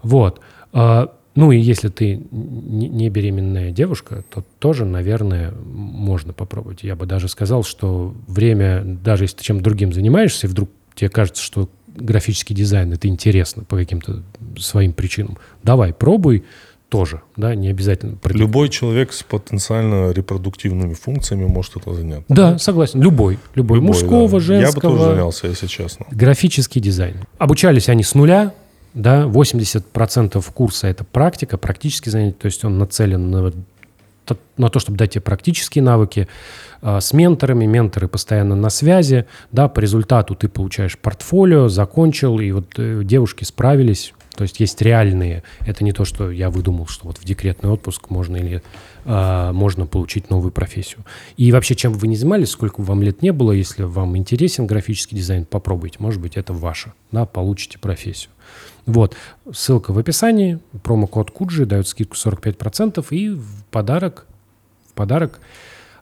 Вот. 0.02 0.42
А, 0.74 1.14
ну 1.38 1.52
и 1.52 1.60
если 1.60 1.90
ты 1.90 2.20
не 2.32 3.10
беременная 3.10 3.70
девушка, 3.70 4.24
то 4.34 4.44
тоже, 4.58 4.86
наверное, 4.86 5.54
можно 5.54 6.34
попробовать. 6.34 6.82
Я 6.82 6.96
бы 6.96 7.06
даже 7.06 7.28
сказал, 7.28 7.64
что 7.64 8.16
время, 8.26 8.82
даже 8.84 9.26
если 9.26 9.38
ты 9.38 9.44
чем 9.44 9.62
другим 9.62 9.94
занимаешься, 9.94 10.48
и 10.48 10.50
вдруг 10.50 10.72
тебе 10.96 11.12
кажется, 11.12 11.44
что 11.44 11.70
графический 11.86 12.56
дизайн 12.56 12.92
это 12.92 13.08
интересно 13.08 13.64
по 13.64 13.78
каким-то 13.78 14.24
своим 14.58 14.94
причинам, 14.94 15.38
давай, 15.62 15.94
пробуй 15.94 16.44
тоже, 16.90 17.22
да, 17.36 17.54
не 17.54 17.68
обязательно. 17.68 18.18
Любой 18.24 18.70
человек 18.70 19.14
с 19.14 19.22
потенциально 19.22 20.12
репродуктивными 20.12 20.96
функциями 20.96 21.46
может 21.46 21.76
это 21.76 21.94
занять. 21.94 22.24
Да, 22.30 22.58
согласен, 22.58 23.00
любой, 23.00 23.38
любой, 23.54 23.78
любой 23.78 23.90
мужского, 23.90 24.28
да. 24.28 24.40
женского. 24.40 24.90
Я 24.90 24.90
бы 24.90 24.98
тоже 24.98 25.12
занялся, 25.12 25.48
если 25.48 25.68
честно. 25.68 26.08
Графический 26.10 26.82
дизайн. 26.82 27.18
Обучались 27.38 27.90
они 27.90 28.02
с 28.02 28.16
нуля, 28.16 28.56
да, 28.98 29.26
80% 29.26 30.44
курса 30.54 30.88
это 30.88 31.04
практика, 31.04 31.58
практически 31.58 32.10
занятие, 32.10 32.38
то 32.40 32.48
есть 32.48 32.66
он 32.66 32.78
нацелен 32.80 33.30
на, 33.30 33.54
на 34.58 34.70
то, 34.70 34.80
чтобы 34.80 34.98
дать 34.98 35.12
тебе 35.12 35.22
практические 35.22 35.84
навыки 35.84 36.28
э, 36.82 37.00
с 37.00 37.14
менторами, 37.14 37.66
менторы 37.66 38.08
постоянно 38.08 38.56
на 38.56 38.70
связи, 38.70 39.26
да, 39.52 39.68
по 39.68 39.80
результату 39.80 40.36
ты 40.36 40.50
получаешь 40.50 40.98
портфолио, 40.98 41.70
закончил, 41.70 42.40
и 42.40 42.52
вот 42.52 42.74
э, 42.78 43.02
девушки 43.04 43.44
справились, 43.44 44.14
то 44.36 44.42
есть 44.42 44.60
есть 44.60 44.82
реальные, 44.82 45.44
это 45.62 45.84
не 45.84 45.94
то, 45.94 46.04
что 46.04 46.32
я 46.32 46.50
выдумал, 46.50 46.88
что 46.88 47.08
вот 47.08 47.20
в 47.20 47.24
декретный 47.24 47.70
отпуск 47.70 48.10
можно 48.10 48.36
или 48.36 48.64
э, 49.06 49.52
можно 49.52 49.86
получить 49.86 50.32
новую 50.32 50.52
профессию. 50.52 51.06
И 51.38 51.52
вообще, 51.52 51.76
чем 51.76 51.94
вы 51.94 52.08
не 52.08 52.16
занимались, 52.16 52.50
сколько 52.50 52.82
вам 52.82 53.04
лет 53.04 53.22
не 53.22 53.32
было, 53.32 53.52
если 53.52 53.84
вам 53.84 54.18
интересен 54.18 54.66
графический 54.66 55.18
дизайн, 55.18 55.46
попробуйте, 55.46 55.98
может 56.00 56.20
быть, 56.20 56.36
это 56.36 56.52
ваше, 56.52 56.94
да, 57.12 57.26
получите 57.26 57.78
профессию. 57.78 58.32
Вот, 58.88 59.18
ссылка 59.54 59.92
в 59.92 60.00
описании, 60.00 60.60
промокод 60.82 61.30
Куджи 61.30 61.66
дает 61.66 61.90
скидку 61.90 62.16
45% 62.16 63.06
и 63.12 63.30
в 63.32 63.66
подарок, 63.70 64.26
в 64.90 64.94
подарок 64.94 65.42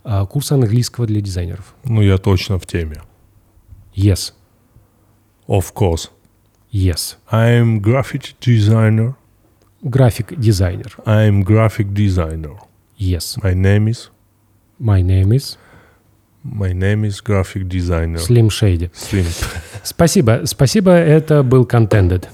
э, 0.04 0.26
курс 0.30 0.52
английского 0.52 1.08
для 1.08 1.20
дизайнеров. 1.20 1.74
Ну, 1.84 2.04
я 2.04 2.20
точно 2.20 2.60
в 2.60 2.68
теме. 2.68 3.02
Yes. 3.96 4.34
Of 5.48 5.74
course. 5.74 6.12
Yes. 6.72 7.18
I'm 7.32 7.82
graphic 7.82 8.36
designer. 8.40 9.16
Graphic 9.84 10.40
designer. 10.40 10.92
I'm 11.06 11.44
graphic 11.44 11.92
designer. 11.92 12.60
Yes. 12.98 13.38
My 13.42 13.56
name 13.56 13.88
is. 13.88 14.12
My 14.78 15.02
name 15.02 15.32
is. 15.36 15.58
My 16.44 16.72
name 16.72 17.04
is 17.04 17.20
graphic 17.20 17.68
designer. 17.68 18.20
Slim 18.20 18.50
Shady. 18.50 18.92
Slim. 18.94 19.26
Спасибо. 19.84 20.42
Спасибо. 20.46 20.92
Это 20.92 21.42
был 21.42 21.66
Contended. 21.66 22.28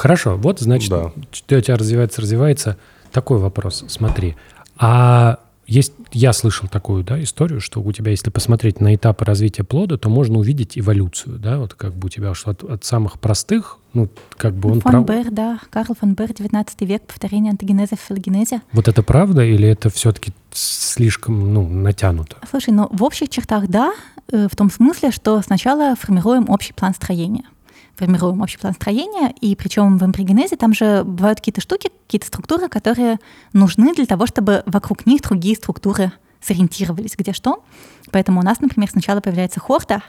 Хорошо, 0.00 0.38
вот, 0.38 0.60
значит, 0.60 0.88
да. 0.88 1.12
у 1.12 1.60
тебя 1.60 1.76
развивается, 1.76 2.22
развивается. 2.22 2.78
Такой 3.12 3.38
вопрос, 3.38 3.84
смотри. 3.88 4.34
А 4.78 5.40
есть, 5.66 5.92
я 6.10 6.32
слышал 6.32 6.68
такую 6.68 7.04
да, 7.04 7.22
историю, 7.22 7.60
что 7.60 7.82
у 7.82 7.92
тебя, 7.92 8.10
если 8.10 8.30
посмотреть 8.30 8.80
на 8.80 8.94
этапы 8.94 9.26
развития 9.26 9.62
плода, 9.62 9.98
то 9.98 10.08
можно 10.08 10.38
увидеть 10.38 10.78
эволюцию, 10.78 11.38
да, 11.38 11.58
вот 11.58 11.74
как 11.74 11.92
бы 11.92 12.06
у 12.06 12.08
тебя 12.08 12.32
что 12.32 12.52
от, 12.52 12.64
от 12.64 12.82
самых 12.82 13.20
простых, 13.20 13.76
ну, 13.92 14.08
как 14.38 14.54
бы 14.54 14.70
он... 14.70 14.80
Фон 14.80 15.04
прав... 15.04 15.04
Бер, 15.04 15.30
да, 15.30 15.60
Карл 15.68 15.94
фон 15.94 16.14
Бер, 16.14 16.32
19 16.32 16.80
век, 16.80 17.02
повторение 17.02 17.50
антогенеза 17.50 17.96
в 17.96 18.00
филогенезе. 18.00 18.62
Вот 18.72 18.88
это 18.88 19.02
правда 19.02 19.44
или 19.44 19.68
это 19.68 19.90
все-таки 19.90 20.32
слишком, 20.50 21.52
ну, 21.52 21.68
натянуто? 21.68 22.36
Слушай, 22.48 22.72
ну, 22.72 22.88
в 22.90 23.04
общих 23.04 23.28
чертах 23.28 23.68
да, 23.68 23.92
э, 24.32 24.48
в 24.50 24.56
том 24.56 24.70
смысле, 24.70 25.10
что 25.10 25.42
сначала 25.42 25.94
формируем 25.94 26.48
общий 26.48 26.72
план 26.72 26.94
строения 26.94 27.44
формируем 27.96 28.40
общий 28.40 28.58
план 28.58 28.74
строения, 28.74 29.34
и 29.40 29.54
причем 29.56 29.98
в 29.98 30.04
эмбриогенезе 30.04 30.56
там 30.56 30.72
же 30.74 31.04
бывают 31.04 31.40
какие-то 31.40 31.60
штуки, 31.60 31.90
какие-то 32.06 32.26
структуры, 32.26 32.68
которые 32.68 33.18
нужны 33.52 33.94
для 33.94 34.06
того, 34.06 34.26
чтобы 34.26 34.62
вокруг 34.66 35.06
них 35.06 35.22
другие 35.22 35.56
структуры 35.56 36.12
сориентировались, 36.40 37.14
где 37.16 37.32
что. 37.32 37.62
Поэтому 38.10 38.40
у 38.40 38.42
нас, 38.42 38.60
например, 38.60 38.90
сначала 38.90 39.20
появляется 39.20 39.60
хорда, 39.60 40.02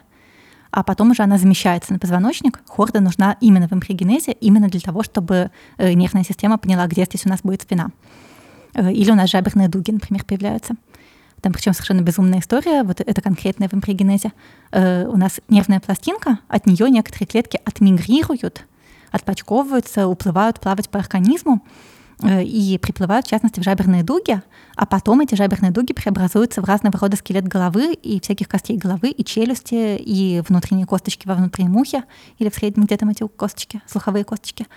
а 0.71 0.83
потом 0.83 1.11
уже 1.11 1.23
она 1.23 1.37
замещается 1.37 1.91
на 1.91 1.99
позвоночник. 1.99 2.61
Хорда 2.65 3.01
нужна 3.01 3.37
именно 3.41 3.67
в 3.67 3.73
эмбриогенезе, 3.73 4.31
именно 4.31 4.69
для 4.69 4.79
того, 4.79 5.03
чтобы 5.03 5.51
э, 5.77 5.93
нервная 5.93 6.23
система 6.23 6.57
поняла, 6.57 6.87
где 6.87 7.03
здесь 7.03 7.25
у 7.25 7.29
нас 7.29 7.41
будет 7.43 7.63
спина. 7.63 7.89
Э, 8.73 8.91
или 8.91 9.11
у 9.11 9.15
нас 9.15 9.29
жаберные 9.29 9.67
дуги, 9.67 9.91
например, 9.91 10.23
появляются. 10.23 10.75
Там 11.41 11.53
причем 11.53 11.73
совершенно 11.73 12.01
безумная 12.01 12.39
история, 12.39 12.83
вот 12.83 13.01
это 13.01 13.21
конкретная 13.21 13.67
в 13.67 13.73
эмбриогенезе. 13.73 14.31
Э, 14.71 15.05
у 15.07 15.17
нас 15.17 15.41
нервная 15.49 15.79
пластинка, 15.79 16.39
от 16.47 16.67
нее 16.67 16.89
некоторые 16.89 17.27
клетки 17.27 17.59
отмигрируют, 17.65 18.65
отпочковываются, 19.11 20.07
уплывают 20.07 20.59
плавать 20.59 20.89
по 20.89 20.99
организму 20.99 21.63
э, 22.21 22.43
и 22.43 22.77
приплывают, 22.77 23.25
в 23.25 23.29
частности, 23.29 23.59
в 23.59 23.63
жаберные 23.63 24.03
дуги, 24.03 24.39
а 24.75 24.85
потом 24.85 25.21
эти 25.21 25.33
жаберные 25.33 25.71
дуги 25.71 25.93
преобразуются 25.93 26.61
в 26.61 26.65
разного 26.65 26.99
рода 26.99 27.17
скелет 27.17 27.47
головы 27.47 27.93
и 27.93 28.21
всяких 28.21 28.47
костей 28.47 28.77
головы, 28.77 29.09
и 29.09 29.23
челюсти, 29.25 29.97
и 29.97 30.43
внутренние 30.47 30.85
косточки 30.85 31.27
во 31.27 31.33
внутреннем 31.33 31.75
ухе, 31.75 32.03
или 32.37 32.49
в 32.49 32.55
среднем 32.55 32.85
где-то 32.85 33.09
эти 33.09 33.27
косточки, 33.27 33.81
слуховые 33.87 34.23
косточки. 34.23 34.67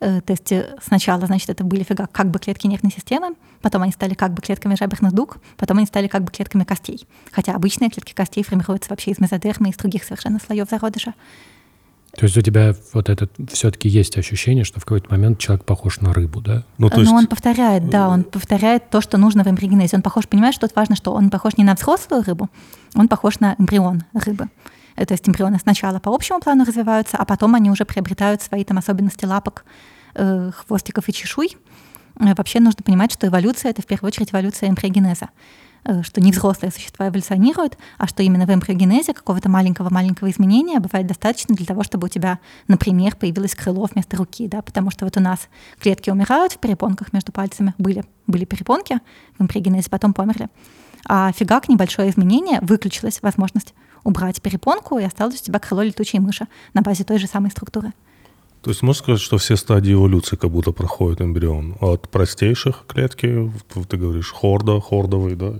Э, 0.00 0.20
то 0.20 0.32
есть 0.32 0.52
э, 0.52 0.76
сначала, 0.82 1.26
значит, 1.26 1.50
это 1.50 1.64
были 1.64 1.82
фига 1.82 2.08
как 2.10 2.30
бы 2.30 2.38
клетки 2.38 2.66
нервной 2.66 2.92
системы, 2.92 3.34
потом 3.60 3.82
они 3.82 3.92
стали 3.92 4.14
как 4.14 4.32
бы 4.32 4.40
клетками 4.42 4.76
жаберных 4.76 5.12
дуг, 5.12 5.38
потом 5.56 5.78
они 5.78 5.86
стали 5.86 6.06
как 6.06 6.22
бы 6.22 6.30
клетками 6.30 6.64
костей. 6.64 7.06
Хотя 7.32 7.54
обычные 7.54 7.90
клетки 7.90 8.14
костей 8.14 8.44
формируются 8.44 8.90
вообще 8.90 9.10
из 9.10 9.18
мезодермы, 9.18 9.70
из 9.70 9.76
других 9.76 10.04
совершенно 10.04 10.38
слоев 10.38 10.68
зародыша. 10.70 11.14
То 12.16 12.24
есть 12.24 12.36
у 12.36 12.40
тебя 12.40 12.74
вот 12.94 13.10
это 13.10 13.28
все-таки 13.52 13.88
есть 13.88 14.16
ощущение, 14.16 14.64
что 14.64 14.80
в 14.80 14.84
какой-то 14.84 15.10
момент 15.10 15.38
человек 15.38 15.64
похож 15.64 16.00
на 16.00 16.12
рыбу, 16.12 16.40
да? 16.40 16.64
Ну, 16.78 16.88
то 16.88 16.96
ну, 16.96 17.02
есть... 17.02 17.12
Но 17.12 17.18
он 17.18 17.26
повторяет, 17.26 17.90
да, 17.90 18.08
он 18.08 18.24
повторяет 18.24 18.90
то, 18.90 19.00
что 19.00 19.18
нужно 19.18 19.44
в 19.44 19.48
эмбриогенезе. 19.48 19.96
Он 19.96 20.02
похож, 20.02 20.26
понимаешь, 20.26 20.54
что 20.54 20.66
тут 20.66 20.76
важно, 20.76 20.96
что 20.96 21.12
он 21.12 21.30
похож 21.30 21.56
не 21.58 21.64
на 21.64 21.74
взрослую 21.74 22.22
рыбу, 22.22 22.48
он 22.94 23.08
похож 23.08 23.40
на 23.40 23.56
эмбрион 23.58 24.04
рыбы. 24.14 24.48
Э, 24.98 25.06
то 25.06 25.14
есть 25.14 25.26
эмбрионы 25.28 25.58
сначала 25.58 25.98
по 25.98 26.14
общему 26.14 26.40
плану 26.40 26.64
развиваются, 26.64 27.16
а 27.16 27.24
потом 27.24 27.54
они 27.54 27.70
уже 27.70 27.84
приобретают 27.84 28.42
свои 28.42 28.64
там 28.64 28.78
особенности 28.78 29.24
лапок, 29.24 29.64
Э, 30.14 30.50
хвостиков 30.52 31.08
и 31.08 31.12
чешуй, 31.12 31.56
э, 32.18 32.34
вообще 32.36 32.58
нужно 32.58 32.82
понимать, 32.82 33.12
что 33.12 33.28
эволюция— 33.28 33.70
это 33.72 33.82
в 33.82 33.86
первую 33.86 34.08
очередь 34.08 34.32
эволюция 34.32 34.68
эмбриогенеза. 34.68 35.28
Что 36.02 36.20
не 36.20 36.32
взрослые 36.32 36.72
существа 36.72 37.08
эволюционируют, 37.08 37.78
а 37.98 38.08
что 38.08 38.22
именно 38.24 38.46
в 38.46 38.50
эмбриогенезе 38.50 39.14
какого-то 39.14 39.48
маленького-маленького 39.48 40.28
изменения 40.28 40.80
бывает 40.80 41.06
достаточно 41.06 41.54
для 41.54 41.64
того, 41.64 41.84
чтобы 41.84 42.06
у 42.06 42.08
тебя, 42.08 42.40
например, 42.66 43.14
появилось 43.14 43.54
крыло 43.54 43.88
вместо 43.90 44.16
руки, 44.16 44.48
да, 44.48 44.60
потому 44.60 44.90
что 44.90 45.04
вот 45.04 45.16
у 45.16 45.20
нас 45.20 45.48
клетки 45.78 46.10
умирают 46.10 46.52
в 46.52 46.58
перепонках 46.58 47.12
между 47.12 47.30
пальцами, 47.30 47.74
были, 47.78 48.04
были 48.26 48.44
перепонки 48.44 48.98
в 49.38 49.42
эмбриогенезе, 49.42 49.88
потом 49.88 50.14
померли, 50.14 50.48
а 51.06 51.30
фигак 51.32 51.68
небольшое 51.68 52.10
изменение, 52.10 52.58
выключилась 52.60 53.22
возможность 53.22 53.72
убрать 54.04 54.40
перепонку, 54.42 54.98
и 54.98 55.04
осталось 55.04 55.40
у 55.40 55.44
тебя 55.44 55.58
крыло 55.58 55.82
летучей 55.82 56.18
мыши 56.18 56.46
на 56.74 56.82
базе 56.82 57.04
той 57.04 57.18
же 57.18 57.26
самой 57.26 57.50
структуры. 57.50 57.92
То 58.62 58.70
есть 58.70 58.82
можно 58.82 59.02
сказать, 59.02 59.20
что 59.20 59.38
все 59.38 59.56
стадии 59.56 59.92
эволюции 59.92 60.36
как 60.36 60.50
будто 60.50 60.72
проходит 60.72 61.20
эмбрион? 61.20 61.76
От 61.80 62.08
простейших 62.08 62.84
клетки, 62.86 63.50
ты 63.88 63.96
говоришь, 63.96 64.32
хорда, 64.32 64.80
хордовый, 64.80 65.36
да, 65.36 65.54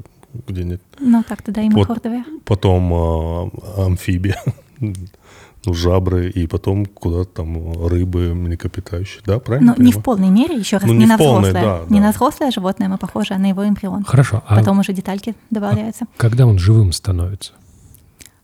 где 0.46 0.64
нет? 0.64 0.82
Ну 0.98 1.22
так 1.26 1.42
тогда 1.42 1.62
и 1.62 1.68
мы 1.68 1.76
вот, 1.76 1.86
хордовые. 1.86 2.24
Потом 2.44 2.92
а, 2.92 3.50
амфибия, 3.86 4.42
ну, 4.80 5.74
жабры, 5.74 6.28
и 6.30 6.46
потом 6.46 6.86
куда-то 6.86 7.30
там 7.30 7.86
рыбы 7.86 8.34
млекопитающие, 8.34 9.22
да, 9.24 9.38
правильно? 9.38 9.74
Ну, 9.76 9.84
не 9.84 9.92
в 9.92 10.02
полной 10.02 10.30
мере, 10.30 10.56
еще 10.56 10.78
раз, 10.78 10.86
ну, 10.86 10.92
не, 10.92 11.00
не 11.00 11.06
на 11.06 11.18
полной, 11.18 11.50
взрослое. 11.50 11.62
Да, 11.62 11.94
не 11.94 12.00
да. 12.00 12.06
на 12.06 12.12
взрослое 12.12 12.50
животное 12.50 12.88
мы 12.88 12.98
похожи, 12.98 13.32
а 13.32 13.38
на 13.38 13.48
его 13.48 13.66
эмбрион. 13.66 14.04
Хорошо. 14.04 14.42
Потом 14.48 14.78
а, 14.78 14.80
уже 14.80 14.92
детальки 14.92 15.34
добавляются. 15.50 16.04
А 16.04 16.20
когда 16.20 16.46
он 16.46 16.58
живым 16.58 16.92
становится? 16.92 17.52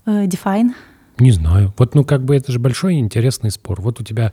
Uh, 0.07 0.27
define. 0.27 0.73
Не 1.19 1.31
знаю. 1.31 1.73
Вот, 1.79 1.95
ну, 1.95 2.05
как 2.05 2.25
бы 2.25 2.35
это 2.37 2.51
же 2.53 2.59
большой 2.59 2.95
интересный 2.95 3.51
спор. 3.51 3.81
Вот 3.81 4.01
у 4.01 4.05
тебя 4.05 4.33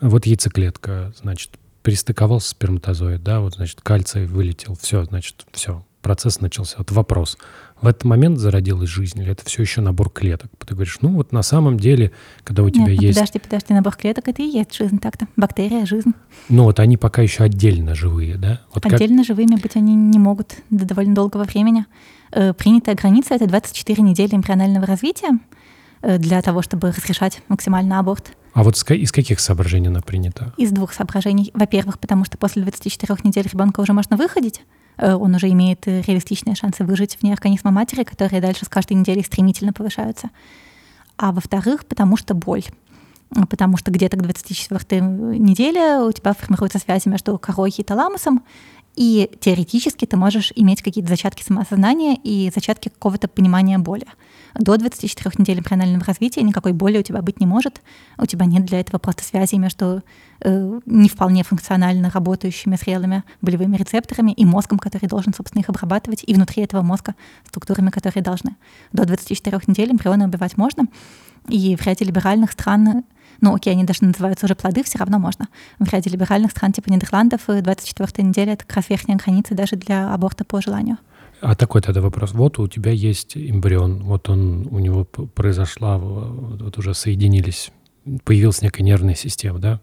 вот 0.00 0.26
яйцеклетка, 0.26 1.12
значит, 1.20 1.52
перестыковался 1.82 2.50
сперматозоид, 2.50 3.22
да, 3.22 3.40
вот, 3.40 3.54
значит, 3.54 3.80
кальций 3.82 4.26
вылетел, 4.26 4.74
все, 4.80 5.04
значит, 5.04 5.44
все, 5.52 5.84
процесс 6.00 6.40
начался. 6.40 6.76
Вот 6.78 6.90
вопрос. 6.92 7.36
В 7.80 7.86
этот 7.86 8.04
момент 8.04 8.38
зародилась 8.38 8.88
жизнь 8.88 9.20
или 9.20 9.30
это 9.30 9.44
все 9.44 9.62
еще 9.62 9.82
набор 9.82 10.08
клеток? 10.08 10.50
Ты 10.66 10.74
говоришь, 10.74 10.98
ну 11.02 11.10
вот 11.10 11.32
на 11.32 11.42
самом 11.42 11.78
деле, 11.78 12.12
когда 12.42 12.62
у 12.62 12.70
тебя 12.70 12.86
Нет, 12.86 13.02
есть... 13.02 13.18
подожди, 13.18 13.38
подожди, 13.38 13.74
набор 13.74 13.96
клеток— 13.96 14.28
это 14.28 14.40
и 14.40 14.46
есть 14.46 14.74
жизнь 14.74 14.98
так-то. 14.98 15.28
Бактерия— 15.36 15.84
жизнь. 15.86 16.12
Ну 16.48 16.64
вот 16.64 16.80
они 16.80 16.96
пока 16.96 17.20
еще 17.20 17.44
отдельно 17.44 17.94
живые, 17.94 18.36
да? 18.36 18.60
Вот 18.72 18.86
отдельно 18.86 19.18
как... 19.18 19.26
живыми 19.26 19.56
быть 19.60 19.76
они 19.76 19.94
не 19.94 20.18
могут 20.18 20.54
до 20.70 20.86
довольно 20.86 21.14
долгого 21.14 21.44
времени. 21.44 21.84
Э, 22.34 22.52
принятая 22.52 22.94
граница— 22.96 23.34
это 23.36 23.46
24 23.46 24.02
недели 24.02 24.34
эмбрионального 24.34 24.86
развития. 24.86 25.38
Э, 26.04 26.18
для 26.18 26.42
того, 26.42 26.60
чтобы 26.60 26.90
разрешать 26.90 27.40
максимально 27.48 27.98
аборт. 27.98 28.36
А 28.52 28.62
вот 28.62 28.76
из 28.90 29.12
каких 29.12 29.40
соображений 29.40 29.88
она 29.88 30.00
принята? 30.00 30.52
Из 30.58 30.70
двух 30.70 30.92
соображений. 30.92 31.50
Во-первых, 31.54 31.98
потому 31.98 32.24
что 32.24 32.36
после 32.36 32.62
24 32.62 33.16
недель 33.24 33.48
ребенка 33.50 33.80
уже 33.80 33.94
можно 33.94 34.16
выходить, 34.16 34.62
э, 34.98 35.14
он 35.14 35.34
уже 35.34 35.48
имеет 35.48 35.86
реалистичные 35.86 36.56
шансы 36.56 36.84
выжить 36.84 37.16
вне 37.22 37.32
организма 37.32 37.70
матери, 37.70 38.04
которые 38.04 38.42
дальше 38.42 38.66
с 38.66 38.68
каждой 38.68 38.94
неделей 38.94 39.22
стремительно 39.22 39.72
повышаются. 39.72 40.28
а 41.16 41.30
во-вторых, 41.30 41.86
потому 41.86 42.16
что 42.16 42.34
боль 42.34 42.64
потому 43.48 43.76
что 43.76 43.90
где-то 43.90 44.16
к 44.16 44.22
24 44.22 45.00
неделе 45.00 45.98
у 45.98 46.12
тебя 46.12 46.34
формируются 46.34 46.78
связи 46.78 47.08
между 47.08 47.36
корой 47.38 47.72
и 47.76 47.82
таламусом, 47.82 48.44
и 48.96 49.30
теоретически 49.40 50.04
ты 50.04 50.16
можешь 50.16 50.52
иметь 50.54 50.82
какие-то 50.82 51.10
зачатки 51.10 51.42
самосознания 51.42 52.16
и 52.22 52.50
зачатки 52.54 52.88
какого-то 52.88 53.26
понимания 53.26 53.78
боли. 53.78 54.06
До 54.54 54.76
24 54.76 55.32
недель 55.38 55.58
эмбрионального 55.58 56.04
развития 56.04 56.42
никакой 56.42 56.72
боли 56.72 56.98
у 56.98 57.02
тебя 57.02 57.20
быть 57.20 57.40
не 57.40 57.46
может. 57.46 57.82
У 58.18 58.26
тебя 58.26 58.46
нет 58.46 58.64
для 58.64 58.80
этого 58.80 58.98
просто 58.98 59.24
связи 59.24 59.56
между 59.56 60.02
э, 60.40 60.80
не 60.86 61.08
вполне 61.08 61.42
функционально 61.42 62.08
работающими 62.10 62.76
зрелыми 62.76 63.24
болевыми 63.40 63.76
рецепторами 63.76 64.30
и 64.30 64.44
мозгом, 64.44 64.78
который 64.78 65.08
должен, 65.08 65.34
собственно, 65.34 65.62
их 65.62 65.68
обрабатывать, 65.68 66.22
и 66.24 66.32
внутри 66.32 66.62
этого 66.62 66.82
мозга 66.82 67.16
структурами, 67.48 67.90
которые 67.90 68.22
должны. 68.22 68.54
До 68.92 69.04
24 69.04 69.60
недель 69.66 69.90
эмбрионы 69.90 70.26
убивать 70.26 70.56
можно. 70.56 70.86
И 71.48 71.74
в 71.76 71.82
ряде 71.82 72.04
либеральных 72.04 72.52
стран 72.52 73.04
ну, 73.40 73.54
окей, 73.54 73.72
они 73.72 73.84
даже 73.84 74.04
называются 74.04 74.46
уже 74.46 74.54
плоды, 74.54 74.82
все 74.82 74.98
равно 74.98 75.18
можно. 75.18 75.48
В 75.78 75.88
ряде 75.92 76.10
либеральных 76.10 76.50
стран 76.50 76.72
типа 76.72 76.90
Нидерландов 76.90 77.42
24 77.46 78.08
э, 78.16 78.22
неделя— 78.22 78.52
это 78.54 78.64
как 78.64 78.76
раз 78.76 78.88
верхняя 78.88 79.18
граница 79.18 79.54
даже 79.54 79.76
для 79.76 80.12
аборта 80.12 80.44
по 80.44 80.60
желанию. 80.60 80.98
А 81.40 81.54
такой 81.54 81.82
тогда 81.82 82.00
вопрос. 82.00 82.32
Вот 82.32 82.58
у 82.58 82.68
тебя 82.68 82.92
есть 82.92 83.36
эмбрион, 83.36 84.02
вот 84.04 84.28
он, 84.30 84.66
у 84.70 84.78
него 84.78 85.04
произошла, 85.04 85.98
вот 85.98 86.78
уже 86.78 86.94
соединились, 86.94 87.70
появилась 88.24 88.62
некая 88.62 88.82
нервная 88.82 89.14
система, 89.14 89.58
да? 89.58 89.80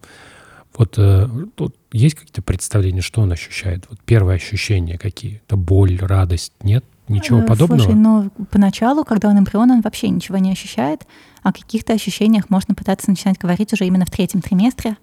Вот 0.76 0.96
э, 0.98 1.28
тут 1.56 1.76
есть 1.92 2.16
какие-то 2.16 2.42
представления, 2.42 3.02
что 3.02 3.22
он 3.22 3.32
ощущает? 3.32 3.86
Вот 3.90 4.00
первые 4.06 4.38
ощущения 4.38 4.98
какие? 4.98 5.42
Это 5.46 5.58
боль, 5.58 6.00
радость? 6.00 6.54
Нет? 6.64 6.86
Ничего 7.10 7.40
э, 7.40 7.46
подобного? 7.46 7.84
Слушай, 7.84 7.96
ну, 7.96 8.32
поначалу, 8.50 9.04
когда 9.04 9.30
он 9.30 9.40
эмбрион, 9.40 9.70
он 9.70 9.82
вообще 9.82 10.10
ничего 10.10 10.38
не 10.38 10.52
ощущает. 10.52 11.06
О 11.44 11.52
каких-то 11.52 11.94
ощущениях 11.94 12.50
можно 12.50 12.76
пытаться 12.76 13.10
начинать 13.10 13.38
говорить 13.38 13.74
уже 13.74 13.86
именно 13.86 14.06
в 14.06 14.12
третьем 14.12 14.42
триместре, 14.42 14.98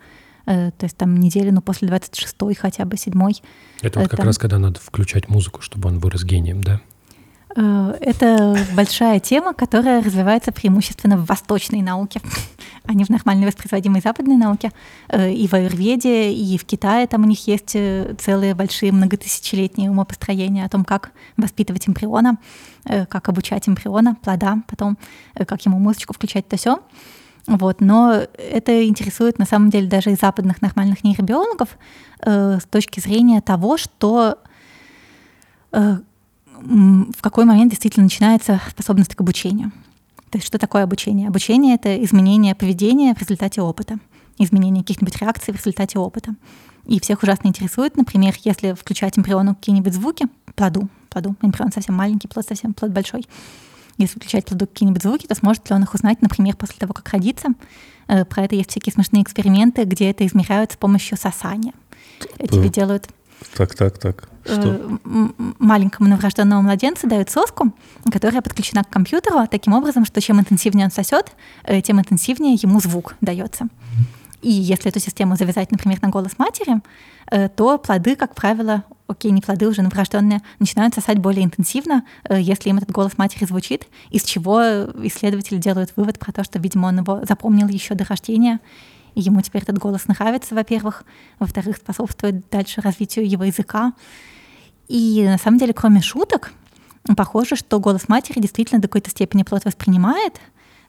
э, 0.47 0.71
то 0.77 0.85
есть 0.87 0.97
там 0.97 1.17
неделю, 1.17 1.53
ну, 1.53 1.61
после 1.61 1.89
26-й 1.89 2.55
хотя 2.55 2.85
бы, 2.85 2.97
7 2.97 3.13
Это 3.83 4.01
вот 4.01 4.09
как 4.09 4.19
там... 4.19 4.27
раз 4.27 4.39
когда 4.39 4.59
надо 4.59 4.81
включать 4.81 5.29
музыку, 5.29 5.63
чтобы 5.63 5.89
он 5.89 5.99
вырос 5.99 6.25
гением, 6.25 6.63
да? 6.63 6.81
Э, 7.57 7.95
это 8.01 8.57
большая 8.75 9.21
тема, 9.21 9.55
которая 9.55 10.03
развивается 10.03 10.53
преимущественно 10.53 11.17
в 11.17 11.27
восточной 11.27 11.83
науке, 11.83 12.21
а 12.85 12.95
не 12.95 13.05
в 13.05 13.09
нормальной 13.09 13.47
воспроизводимой 13.47 14.01
западной 14.01 14.37
науке. 14.37 14.73
Э, 15.09 15.33
и 15.33 15.47
в 15.47 15.55
Аюрведе, 15.55 16.33
и 16.33 16.59
в 16.59 16.65
Китае 16.65 17.07
там 17.07 17.23
у 17.23 17.27
них 17.27 17.47
есть 17.47 17.75
э, 17.75 18.15
целые 18.19 18.55
большие 18.55 18.93
многотысячелетние 18.93 19.91
умопостроения 19.91 20.65
о 20.65 20.69
том, 20.69 20.85
как 20.85 21.13
воспитывать 21.37 21.89
эмбриона, 21.89 22.39
как 22.85 23.29
обучать 23.29 23.69
эмбриона, 23.69 24.15
плода, 24.15 24.63
потом 24.67 24.97
как 25.35 25.65
ему 25.67 25.79
музычку 25.79 26.15
включать, 26.15 26.49
то 26.49 26.57
все. 26.57 26.79
Вот, 27.47 27.81
но 27.81 28.27
это 28.37 28.87
интересует 28.87 29.39
на 29.39 29.47
самом 29.47 29.71
деле 29.71 29.89
даже 29.89 30.13
и 30.13 30.17
западных 30.17 30.61
нормальных 30.63 31.03
нейробиологов 31.03 31.79
э, 32.21 32.59
с 32.61 32.65
точки 32.67 33.01
зрения 33.01 33.41
того, 33.41 33.79
что 33.79 34.39
в 36.61 37.21
какой 37.21 37.45
момент 37.45 37.71
действительно 37.71 38.05
начинается 38.05 38.61
способность 38.71 39.15
к 39.15 39.21
обучению. 39.21 39.73
То 40.31 40.39
есть 40.39 40.47
что 40.47 40.59
такое 40.59 40.83
обучение? 40.83 41.29
Обучение— 41.29 41.75
это 41.77 42.03
изменение 42.05 42.55
поведения 42.55 43.15
в 43.15 43.21
результате 43.21 43.63
опыта, 43.63 43.99
изменение 44.39 44.83
каких-нибудь 44.83 45.17
реакций 45.17 45.55
в 45.55 45.57
результате 45.57 45.99
опыта. 45.99 46.35
И 46.87 47.01
всех 47.01 47.23
ужасно 47.23 47.49
интересует, 47.49 47.97
например, 47.97 48.35
если 48.45 48.73
включать 48.73 49.19
эмбриону 49.19 49.55
какие-нибудь 49.55 49.95
звуки, 49.95 50.27
плоду, 50.55 50.89
плоду, 51.11 51.37
эмбрион 51.43 51.73
совсем 51.73 51.95
маленький, 51.95 52.29
плод 52.29 52.47
совсем 52.47 52.75
плод 52.75 52.93
большой, 52.93 53.27
если 53.99 54.19
включать 54.19 54.47
плоду 54.47 54.67
какие-нибудь 54.67 55.03
звуки, 55.03 55.27
то 55.27 55.35
сможет 55.35 55.69
ли 55.69 55.77
он 55.77 55.83
их 55.83 55.93
узнать, 55.93 56.23
например, 56.23 56.57
после 56.57 56.77
того, 56.79 56.95
как 56.95 57.09
родится. 57.11 57.49
Э, 58.07 58.25
про 58.25 58.45
это 58.45 58.55
есть 58.55 58.71
всякие 58.71 58.93
смешные 58.93 59.23
эксперименты, 59.23 59.85
где 59.85 60.11
это 60.11 60.25
измеряют 60.27 60.73
с 60.73 60.77
помощью 60.77 61.19
сосания. 61.19 61.73
Тебе 62.39 62.69
делают 62.69 63.09
так, 63.57 63.75
так, 63.75 63.99
так. 63.99 64.29
Что? 64.45 64.69
Э, 64.69 65.29
маленькому 65.59 66.09
новорожденному 66.09 66.63
младенцу 66.63 67.07
дают 67.09 67.31
соску, 67.31 67.73
которая 68.11 68.43
подключена 68.43 68.85
к 68.85 68.89
компьютеру 68.89 69.47
таким 69.51 69.75
образом, 69.75 70.05
что 70.05 70.21
чем 70.21 70.41
интенсивнее 70.41 70.87
он 70.87 70.91
сосет, 70.91 71.33
э, 71.65 71.81
тем 71.81 72.01
интенсивнее 72.01 72.55
ему 72.55 72.81
звук 72.81 73.15
дается. 73.21 73.69
И 74.41 74.51
если 74.51 74.91
эту 74.91 75.01
систему 75.01 75.37
завязать, 75.37 75.73
например, 75.73 75.99
на 76.01 76.09
голос 76.09 76.39
матери, 76.39 76.81
э, 77.31 77.49
то 77.49 77.79
плоды, 77.79 78.15
как 78.17 78.35
правило, 78.35 78.85
окей, 79.09 79.33
не 79.33 79.41
плоды 79.41 79.67
уже 79.67 79.83
новорожденные, 79.83 80.41
начинают 80.61 80.95
сосать 80.95 81.19
более 81.19 81.45
интенсивно, 81.45 82.05
если 82.31 82.71
им 82.71 82.79
этот 82.79 82.91
голос 82.91 83.19
матери 83.19 83.47
звучит, 83.47 83.89
из 84.11 84.23
чего 84.23 84.61
исследователи 85.03 85.59
делают 85.59 85.93
вывод 85.97 86.19
про 86.19 86.33
то, 86.33 86.45
что, 86.45 86.59
видимо, 86.59 86.87
он 86.87 86.99
его 86.99 87.21
запомнил 87.27 87.69
еще 87.69 87.95
до 87.95 88.05
рождения, 88.05 88.61
ему 89.15 89.41
теперь 89.41 89.63
этот 89.63 89.79
голос 89.79 90.07
нравится, 90.09 90.55
во-первых, 90.55 91.05
во-вторых, 91.39 91.77
способствует 91.77 92.49
дальше 92.51 92.81
развитию 92.81 93.29
его 93.29 93.45
языка. 93.45 93.93
И 94.89 95.25
на 95.25 95.39
самом 95.39 95.59
деле, 95.59 95.73
кроме 95.73 96.01
шуток, 96.01 96.53
похоже, 97.17 97.57
что 97.57 97.81
голос 97.81 98.09
матери 98.09 98.41
действительно 98.41 98.81
до 98.81 98.89
какой-то 98.89 99.11
степени 99.11 99.43
плод 99.43 99.65
воспринимает. 99.65 100.41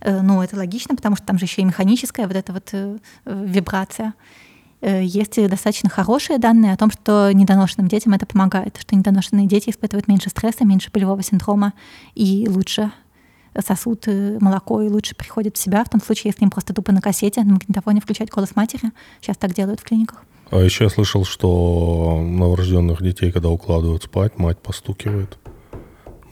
Э, 0.02 0.22
ну, 0.22 0.42
это 0.42 0.56
логично, 0.56 0.96
потому 0.96 1.16
что 1.16 1.26
там 1.26 1.38
же 1.38 1.46
еще 1.46 1.62
и 1.62 1.66
механическая 1.66 2.28
вот 2.28 2.36
эта 2.36 2.54
вот 2.54 2.70
э, 2.74 2.98
вибрация. 3.26 4.14
Э, 4.82 5.04
есть 5.04 5.36
достаточно 5.50 5.90
хорошие 5.90 6.40
данные 6.40 6.74
о 6.74 6.78
том, 6.78 6.92
что 6.92 7.32
недоношенным 7.32 7.88
детям 7.88 8.14
это 8.14 8.26
помогает, 8.26 8.78
что 8.80 8.96
недоношенные 8.96 9.48
дети 9.48 9.70
испытывают 9.70 10.08
меньше 10.08 10.30
стресса, 10.30 10.66
меньше 10.66 10.90
болевого 10.92 11.22
синдрома 11.22 11.74
и 12.16 12.48
лучше 12.50 12.92
сосут 13.62 14.08
молоко 14.08 14.82
и 14.82 14.89
лучше 14.89 15.15
приходят 15.15 15.58
в 15.58 15.60
себя, 15.60 15.84
в 15.84 15.89
том 15.89 16.02
случае, 16.02 16.32
если 16.32 16.43
им 16.43 16.50
просто 16.50 16.74
тупо 16.74 16.91
на 16.91 17.02
кассете, 17.02 17.43
на 17.43 17.54
магнитофоне 17.54 18.02
включать 18.02 18.30
голос 18.30 18.56
матери. 18.56 18.91
Сейчас 19.22 19.38
так 19.38 19.54
делают 19.54 19.80
в 19.80 19.84
клиниках. 19.84 20.24
А 20.52 20.58
еще 20.58 20.86
я 20.86 20.89
слышал, 20.89 21.26
что 21.26 22.22
новорожденных 22.22 23.02
детей, 23.04 23.32
когда 23.32 23.50
укладывают 23.50 24.04
спать, 24.04 24.38
мать 24.39 24.58
постукивает. 24.58 25.38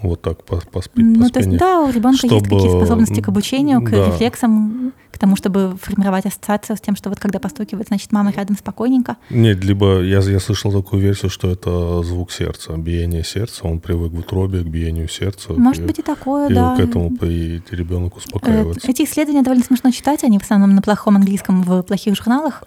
Вот 0.02 0.22
так 0.22 0.44
поспить, 0.44 1.04
Ну, 1.04 1.26
по 1.26 1.34
то 1.34 1.40
есть, 1.40 1.58
да, 1.58 1.82
у 1.82 1.90
ребенка 1.90 2.18
чтобы... 2.18 2.36
есть 2.36 2.46
какие-то 2.46 2.78
способности 2.78 3.20
к 3.20 3.28
обучению, 3.30 3.82
к 3.82 3.90
да. 3.90 4.08
рефлексам, 4.08 4.94
к 5.18 5.20
тому, 5.20 5.36
чтобы 5.36 5.76
формировать 5.82 6.28
ассоциацию 6.28 6.78
с 6.78 6.80
тем, 6.80 6.96
что 6.96 7.10
вот 7.10 7.20
когда 7.20 7.40
постукивает, 7.40 7.88
значит, 7.88 8.12
мама 8.12 8.32
рядом 8.32 8.56
спокойненько. 8.56 9.18
Нет, 9.32 9.64
либо 9.64 10.02
я, 10.02 10.20
я 10.20 10.40
слышал 10.40 10.72
такую 10.72 11.02
версию, 11.02 11.32
что 11.32 11.50
это 11.50 12.04
звук 12.04 12.32
сердца, 12.32 12.74
биение 12.78 13.24
сердца, 13.24 13.68
он 13.68 13.80
привык 13.80 14.12
в 14.12 14.20
утробе 14.20 14.62
к 14.62 14.68
биению 14.68 15.10
сердца. 15.10 15.54
Может 15.54 15.84
и, 15.84 15.88
быть 15.88 16.00
и 16.00 16.02
такое, 16.04 16.50
и 16.50 16.54
да. 16.54 16.76
И 16.76 16.78
к 16.78 16.80
этому 16.80 17.10
и 17.24 17.62
ребенок 17.72 18.16
успокаивается. 18.18 18.88
Эти 18.88 19.04
исследования 19.04 19.42
довольно 19.42 19.64
смешно 19.64 19.90
читать, 19.90 20.24
они 20.24 20.38
в 20.38 20.44
основном 20.44 20.76
на 20.76 20.84
плохом 20.84 21.16
английском 21.16 21.64
в 21.64 21.82
плохих 21.82 22.16
журналах. 22.16 22.64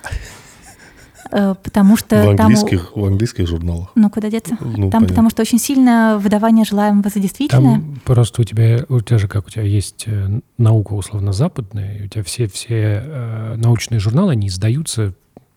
Э, 1.32 1.54
потому 1.62 1.96
что 1.96 2.24
в 2.24 2.40
английских, 2.40 2.90
там... 2.92 3.02
В 3.02 3.06
английских 3.06 3.48
журналах. 3.48 3.90
Ну, 3.94 4.10
куда 4.10 4.30
деться? 4.30 4.56
Ну, 4.60 4.66
там 4.66 4.90
понятно. 4.90 5.08
потому 5.08 5.30
что 5.30 5.42
очень 5.42 5.58
сильно 5.58 6.18
выдавание 6.20 6.64
желаемого 6.64 7.08
за 7.08 7.20
действительное. 7.20 7.74
Там 7.74 8.00
просто 8.04 8.42
у 8.42 8.44
тебя, 8.44 8.84
у 8.88 9.00
тебя 9.00 9.18
же 9.18 9.28
как, 9.28 9.46
у 9.46 9.50
тебя 9.50 9.62
есть 9.62 10.04
э, 10.06 10.40
наука 10.58 10.94
условно 10.94 11.32
западная, 11.32 12.04
у 12.04 12.08
тебя 12.08 12.24
все, 12.24 12.46
все 12.46 13.02
э, 13.04 13.54
научные 13.56 14.00
журналы, 14.00 14.32
они 14.32 14.48
издаются 14.48 15.14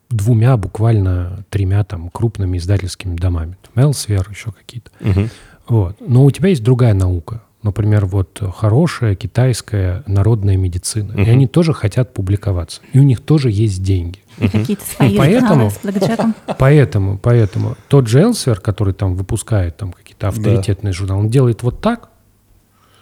двумя, 0.09 0.57
буквально 0.57 1.43
тремя 1.49 1.83
там 1.83 2.09
крупными 2.09 2.57
издательскими 2.57 3.15
домами. 3.15 3.57
Там 3.73 3.85
Elsewhere, 3.85 4.29
еще 4.29 4.51
какие-то. 4.51 4.91
Угу. 5.01 5.29
Вот. 5.67 5.97
Но 5.99 6.25
у 6.25 6.31
тебя 6.31 6.49
есть 6.49 6.63
другая 6.63 6.93
наука. 6.93 7.41
Например, 7.63 8.05
вот 8.05 8.43
хорошая 8.55 9.15
китайская 9.15 10.03
народная 10.05 10.57
медицина. 10.57 11.13
Угу. 11.13 11.21
И 11.21 11.29
они 11.29 11.47
тоже 11.47 11.73
хотят 11.73 12.13
публиковаться. 12.13 12.81
И 12.91 12.99
у 12.99 13.03
них 13.03 13.21
тоже 13.21 13.49
есть 13.49 13.81
деньги. 13.81 14.19
И 14.39 14.47
какие-то 14.47 14.83
свои 14.83 15.17
поэтому, 15.17 15.71
поэтому, 16.57 17.17
поэтому 17.17 17.75
тот 17.87 18.07
же 18.07 18.21
Элсвер, 18.21 18.59
который 18.59 18.93
там 18.93 19.15
выпускает 19.15 19.77
там 19.77 19.93
какие-то 19.93 20.27
авторитетные 20.27 20.91
да. 20.91 20.97
журналы, 20.97 21.21
он 21.21 21.29
делает 21.29 21.63
вот 21.63 21.81
так 21.81 22.09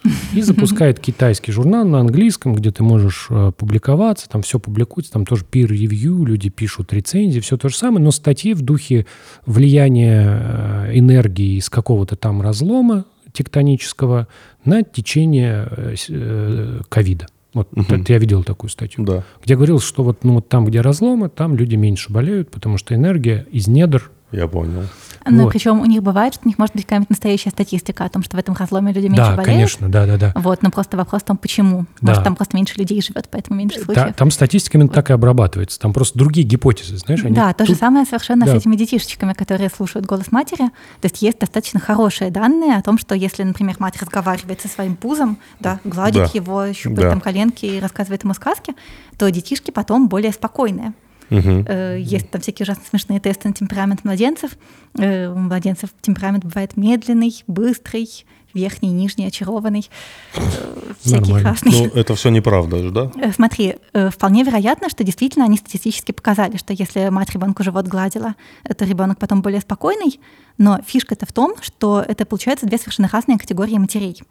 и 0.33 0.41
запускает 0.41 0.99
китайский 0.99 1.51
журнал 1.51 1.85
на 1.85 1.99
английском, 1.99 2.55
где 2.55 2.71
ты 2.71 2.83
можешь 2.83 3.27
э, 3.29 3.51
публиковаться, 3.55 4.27
там 4.29 4.41
все 4.41 4.59
публикуется, 4.59 5.13
там 5.13 5.25
тоже 5.25 5.45
peer-review, 5.49 6.25
люди 6.25 6.49
пишут 6.49 6.91
рецензии, 6.93 7.39
все 7.39 7.57
то 7.57 7.69
же 7.69 7.77
самое, 7.77 8.03
но 8.03 8.11
статьи 8.11 8.53
в 8.53 8.61
духе 8.61 9.05
влияния 9.45 10.87
э, 10.87 10.91
энергии 10.97 11.57
из 11.57 11.69
какого-то 11.69 12.15
там 12.15 12.41
разлома 12.41 13.05
тектонического 13.31 14.27
на 14.65 14.83
течение 14.83 15.67
э, 16.09 16.81
ковида. 16.89 17.27
Вот 17.53 17.67
угу. 17.73 17.85
я 18.07 18.17
видел 18.17 18.43
такую 18.43 18.69
статью, 18.69 19.03
да. 19.03 19.23
где 19.43 19.55
говорилось, 19.55 19.83
что 19.83 20.03
вот, 20.03 20.23
ну, 20.23 20.35
вот 20.35 20.47
там, 20.47 20.65
где 20.65 20.79
разломы, 20.81 21.29
там 21.29 21.55
люди 21.55 21.75
меньше 21.75 22.11
болеют, 22.11 22.49
потому 22.49 22.77
что 22.77 22.95
энергия 22.95 23.45
из 23.51 23.67
недр 23.67 24.09
Я 24.31 24.47
понял. 24.47 24.83
Ну, 25.25 25.43
вот. 25.43 25.51
причем 25.51 25.79
у 25.79 25.85
них 25.85 26.01
бывает, 26.01 26.33
что 26.33 26.45
у 26.45 26.47
них 26.47 26.57
может 26.57 26.73
быть 26.75 26.85
какая-нибудь 26.85 27.11
настоящая 27.11 27.51
статистика 27.51 28.05
о 28.05 28.09
том, 28.09 28.23
что 28.23 28.37
в 28.37 28.39
этом 28.39 28.55
разломе 28.55 28.91
люди 28.91 29.05
меньше 29.05 29.17
да, 29.17 29.35
болеют. 29.35 29.45
конечно, 29.45 29.89
да, 29.89 30.05
да, 30.05 30.17
да. 30.17 30.33
Вот, 30.35 30.63
но 30.63 30.71
просто 30.71 30.97
вопрос 30.97 31.21
в 31.21 31.25
том, 31.25 31.37
почему. 31.37 31.85
Да. 32.01 32.11
Может, 32.11 32.23
там 32.23 32.35
просто 32.35 32.55
меньше 32.55 32.75
людей 32.77 33.01
живет, 33.01 33.27
поэтому 33.29 33.59
меньше 33.59 33.81
случаев. 33.81 34.07
Да, 34.07 34.13
там 34.13 34.31
статистика 34.31 34.77
именно 34.77 34.87
вот. 34.87 34.95
так 34.95 35.09
и 35.09 35.13
обрабатывается. 35.13 35.79
Там 35.79 35.93
просто 35.93 36.17
другие 36.17 36.47
гипотезы, 36.47 36.97
знаешь? 36.97 37.23
Они 37.23 37.35
да, 37.35 37.53
то 37.53 37.65
тут... 37.65 37.67
же 37.67 37.75
самое 37.75 38.05
совершенно 38.05 38.45
да. 38.45 38.53
с 38.53 38.55
этими 38.55 38.75
детишечками, 38.75 39.33
которые 39.33 39.69
слушают 39.69 40.07
голос 40.07 40.31
матери. 40.31 40.69
То 41.01 41.05
есть 41.05 41.21
есть 41.21 41.39
достаточно 41.39 41.79
хорошие 41.79 42.31
данные 42.31 42.77
о 42.77 42.81
том, 42.81 42.97
что 42.97 43.13
если, 43.13 43.43
например, 43.43 43.75
мать 43.79 44.01
разговаривает 44.01 44.61
со 44.61 44.67
своим 44.69 44.95
пузом, 44.95 45.37
да, 45.59 45.79
гладит 45.83 46.23
да. 46.23 46.29
его, 46.33 46.73
щупает 46.73 47.01
да. 47.01 47.09
там 47.11 47.21
коленки 47.21 47.65
и 47.65 47.79
рассказывает 47.79 48.23
ему 48.23 48.33
сказки, 48.33 48.73
то 49.17 49.29
детишки 49.29 49.71
потом 49.71 50.07
более 50.07 50.31
спокойные. 50.31 50.93
Угу. 51.31 51.71
Есть 51.97 52.29
там 52.29 52.41
всякие 52.41 52.65
ужасно 52.65 52.83
смешные 52.87 53.21
тесты 53.21 53.47
на 53.47 53.53
темперамент 53.53 54.03
младенцев. 54.03 54.51
Э, 54.97 55.29
у 55.29 55.37
младенцев 55.37 55.89
темперамент 56.01 56.43
бывает 56.43 56.75
медленный, 56.75 57.43
быстрый, 57.47 58.25
верхний, 58.53 58.89
нижний, 58.89 59.25
очарованный, 59.25 59.89
э, 60.35 60.93
всякие 60.99 61.41
разные. 61.41 61.87
Ну, 61.87 61.91
это 61.95 62.15
все 62.15 62.29
неправда, 62.29 62.91
да? 62.91 63.11
Смотри, 63.33 63.77
вполне 64.11 64.43
вероятно, 64.43 64.89
что 64.89 65.05
действительно 65.05 65.45
они 65.45 65.55
статистически 65.55 66.11
показали, 66.11 66.57
что 66.57 66.73
если 66.73 67.07
мать 67.07 67.31
ребенку 67.31 67.63
живот 67.63 67.87
гладила, 67.87 68.35
то 68.77 68.83
ребенок 68.83 69.17
потом 69.17 69.41
более 69.41 69.61
спокойный, 69.61 70.19
но 70.57 70.81
фишка-то 70.85 71.25
в 71.25 71.31
том, 71.31 71.55
что 71.61 72.03
это 72.05 72.25
получается 72.25 72.65
две 72.65 72.77
совершенно 72.77 73.07
разные 73.07 73.39
категории 73.39 73.77
матерей. 73.77 74.21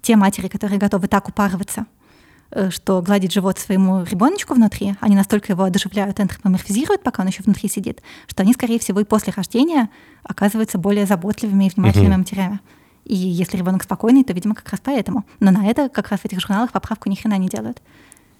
Те 0.00 0.16
матери, 0.16 0.48
которые 0.48 0.78
готовы 0.78 1.08
так 1.08 1.28
упарываться– 1.28 1.84
что 2.70 3.02
гладить 3.02 3.32
живот 3.32 3.58
своему 3.58 4.04
ребеночку 4.04 4.54
внутри, 4.54 4.94
они 5.00 5.14
настолько 5.14 5.52
его 5.52 5.64
одушевляют, 5.64 6.18
антропоморфизируют, 6.20 7.02
пока 7.02 7.22
он 7.22 7.28
еще 7.28 7.42
внутри 7.42 7.68
сидит, 7.68 8.02
что 8.26 8.42
они, 8.42 8.52
скорее 8.54 8.78
всего, 8.78 9.00
и 9.00 9.04
после 9.04 9.32
рождения 9.36 9.90
оказываются 10.22 10.78
более 10.78 11.06
заботливыми 11.06 11.66
и 11.66 11.70
внимательными 11.70 12.12
угу. 12.12 12.18
матерями. 12.20 12.60
И 13.04 13.16
если 13.16 13.56
ребенок 13.56 13.82
спокойный, 13.82 14.22
то, 14.22 14.32
видимо, 14.32 14.54
как 14.54 14.68
раз 14.68 14.80
поэтому. 14.84 15.24
Но 15.40 15.50
на 15.50 15.66
это 15.66 15.88
как 15.88 16.08
раз 16.08 16.20
в 16.20 16.24
этих 16.26 16.40
журналах 16.40 16.72
поправку 16.72 17.08
ни 17.08 17.14
хрена 17.14 17.38
не 17.38 17.48
делают. 17.48 17.82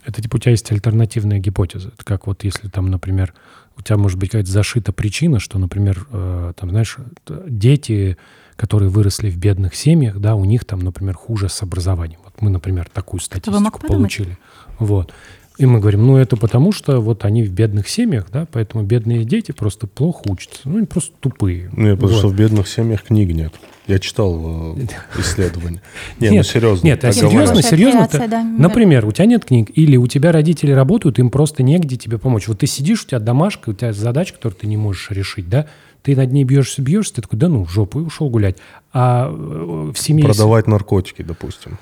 Это 0.04 0.22
типа 0.22 0.36
у 0.36 0.38
тебя 0.38 0.52
есть 0.52 0.70
альтернативная 0.70 1.38
гипотеза. 1.38 1.88
Это 1.88 2.04
как 2.04 2.26
вот 2.26 2.44
если 2.44 2.68
там, 2.68 2.90
например, 2.90 3.34
у 3.76 3.82
тебя 3.82 3.96
может 3.96 4.18
быть 4.18 4.30
какая-то 4.30 4.50
зашита 4.50 4.92
причина, 4.92 5.40
что, 5.40 5.58
например, 5.58 6.06
э, 6.10 6.52
там, 6.56 6.70
знаешь, 6.70 6.96
дети, 7.26 8.16
которые 8.56 8.90
выросли 8.90 9.30
в 9.30 9.36
бедных 9.36 9.74
семьях, 9.74 10.18
да, 10.18 10.34
у 10.34 10.44
них 10.44 10.64
там, 10.64 10.80
например, 10.80 11.14
хуже 11.14 11.48
с 11.48 11.62
образованием. 11.62 12.20
Мы, 12.40 12.50
например, 12.50 12.88
такую 12.92 13.20
статистику 13.20 13.80
получили. 13.80 14.38
Вот. 14.78 15.12
И 15.58 15.66
мы 15.66 15.80
говорим, 15.80 16.06
ну 16.06 16.16
это 16.16 16.36
потому, 16.36 16.70
что 16.70 17.00
вот 17.00 17.24
они 17.24 17.42
в 17.42 17.50
бедных 17.50 17.88
семьях, 17.88 18.28
да, 18.32 18.46
поэтому 18.52 18.84
бедные 18.84 19.24
дети 19.24 19.50
просто 19.50 19.88
плохо 19.88 20.22
учатся. 20.28 20.60
Ну, 20.64 20.78
они 20.78 20.86
просто 20.86 21.12
тупые. 21.18 21.68
Нет, 21.72 21.96
потому 21.96 22.12
вот. 22.12 22.18
что 22.18 22.28
в 22.28 22.36
бедных 22.36 22.68
семьях 22.68 23.02
книг 23.02 23.34
нет. 23.34 23.52
Я 23.88 23.98
читал 23.98 24.76
э, 24.76 24.86
исследования. 25.18 25.82
Нет, 26.20 26.32
ну 26.32 26.42
серьезно. 26.44 26.86
Нет, 26.86 27.04
а 27.04 27.10
серьезно, 27.10 27.60
серьезно. 27.60 28.08
Например, 28.56 29.04
у 29.04 29.10
тебя 29.10 29.26
нет 29.26 29.46
книг, 29.46 29.70
или 29.74 29.96
у 29.96 30.06
тебя 30.06 30.30
родители 30.30 30.70
работают, 30.70 31.18
им 31.18 31.28
просто 31.28 31.64
негде 31.64 31.96
тебе 31.96 32.18
помочь. 32.18 32.46
Вот 32.46 32.60
ты 32.60 32.68
сидишь, 32.68 33.02
у 33.02 33.08
тебя 33.08 33.18
домашка, 33.18 33.70
у 33.70 33.72
тебя 33.72 33.92
задача, 33.92 34.34
которую 34.34 34.60
ты 34.60 34.68
не 34.68 34.76
можешь 34.76 35.10
решить, 35.10 35.48
да, 35.48 35.66
ты 36.02 36.14
над 36.14 36.30
ней 36.30 36.44
бьешься, 36.44 36.82
бьешься, 36.82 37.14
ты 37.14 37.22
такой, 37.22 37.38
да 37.38 37.48
ну, 37.48 37.64
в 37.64 37.70
жопу, 37.70 38.00
и 38.00 38.04
ушел 38.04 38.30
гулять. 38.30 38.58
А 38.92 39.28
э, 39.28 39.92
в 39.92 39.98
семье... 39.98 40.24
Продавать 40.24 40.68
наркотики, 40.68 41.22
допустим. 41.22 41.78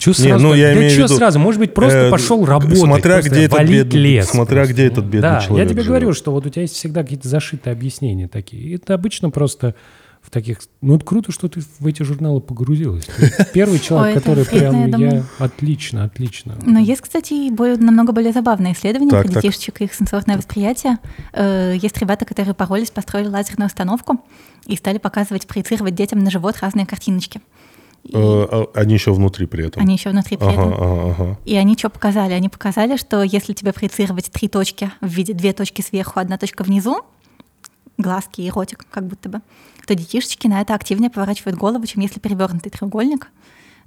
Че 0.00 0.14
сразу? 0.14 0.46
ну, 0.46 0.54
я 0.54 0.68
да 0.68 0.78
имею 0.78 0.90
что 0.90 1.02
виду, 1.02 1.14
сразу? 1.14 1.38
Может 1.38 1.60
быть, 1.60 1.74
просто 1.74 1.98
э, 1.98 2.10
пошел 2.10 2.46
работать, 2.46 2.78
смотря 2.78 3.20
где 3.20 3.44
этот 3.44 3.68
бед... 3.68 3.92
лес. 3.92 4.30
Смотря 4.30 4.56
просто. 4.56 4.72
где 4.72 4.86
этот 4.86 5.04
бедный 5.04 5.20
да, 5.20 5.40
человек 5.42 5.68
я 5.68 5.70
тебе 5.70 5.82
живет. 5.82 5.88
говорю, 5.88 6.14
что 6.14 6.32
вот 6.32 6.46
у 6.46 6.48
тебя 6.48 6.62
есть 6.62 6.74
всегда 6.74 7.02
какие-то 7.02 7.28
зашитые 7.28 7.72
объяснения 7.72 8.26
такие. 8.26 8.76
Это 8.76 8.94
обычно 8.94 9.28
просто 9.28 9.74
в 10.22 10.30
таких... 10.30 10.60
Ну, 10.80 10.96
это 10.96 11.04
круто, 11.04 11.32
что 11.32 11.48
ты 11.48 11.60
в 11.78 11.86
эти 11.86 12.02
журналы 12.02 12.40
погрузилась. 12.40 13.06
первый 13.52 13.78
человек, 13.78 14.14
который 14.14 14.46
прям... 14.46 14.86
Я... 14.98 15.24
Отлично, 15.38 16.04
отлично. 16.04 16.56
Но 16.64 16.78
есть, 16.78 17.02
кстати, 17.02 17.50
намного 17.78 18.12
более 18.12 18.32
забавные 18.32 18.72
исследования 18.72 19.10
про 19.10 19.28
детишечек 19.28 19.82
и 19.82 19.84
их 19.84 19.92
сенсорное 19.92 20.38
восприятие. 20.38 20.96
Э, 21.34 21.74
есть 21.76 21.98
ребята, 21.98 22.24
которые 22.24 22.54
поролись, 22.54 22.90
построили 22.90 23.28
лазерную 23.28 23.66
установку 23.66 24.24
и 24.66 24.76
стали 24.76 24.96
показывать, 24.96 25.46
проецировать 25.46 25.94
детям 25.94 26.20
на 26.20 26.30
живот 26.30 26.56
разные 26.60 26.86
картиночки. 26.86 27.42
И... 28.04 28.12
Э, 28.14 28.18
а, 28.50 28.70
они 28.74 28.94
еще 28.94 29.12
внутри 29.12 29.46
при 29.46 29.66
этом. 29.66 29.82
Они 29.82 29.94
еще 29.94 30.10
внутри 30.10 30.36
при 30.36 30.46
ага, 30.46 30.52
этом. 30.52 30.74
Ага, 30.74 31.10
ага. 31.10 31.38
И 31.44 31.56
они 31.56 31.76
что 31.76 31.90
показали? 31.90 32.32
Они 32.32 32.48
показали, 32.48 32.96
что 32.96 33.22
если 33.22 33.52
тебе 33.52 33.72
проецировать 33.72 34.30
три 34.30 34.48
точки 34.48 34.90
в 35.00 35.08
виде 35.08 35.32
две 35.32 35.52
точки 35.52 35.82
сверху, 35.82 36.18
одна 36.20 36.38
точка 36.38 36.64
внизу, 36.64 37.02
глазки 37.98 38.40
и 38.40 38.50
ротик, 38.50 38.86
как 38.90 39.06
будто 39.06 39.28
бы, 39.28 39.40
то 39.86 39.94
детишечки 39.94 40.46
на 40.46 40.60
это 40.60 40.74
активнее 40.74 41.10
поворачивают 41.10 41.58
голову, 41.58 41.84
чем 41.86 42.02
если 42.02 42.20
перевернутый 42.20 42.70
треугольник, 42.70 43.28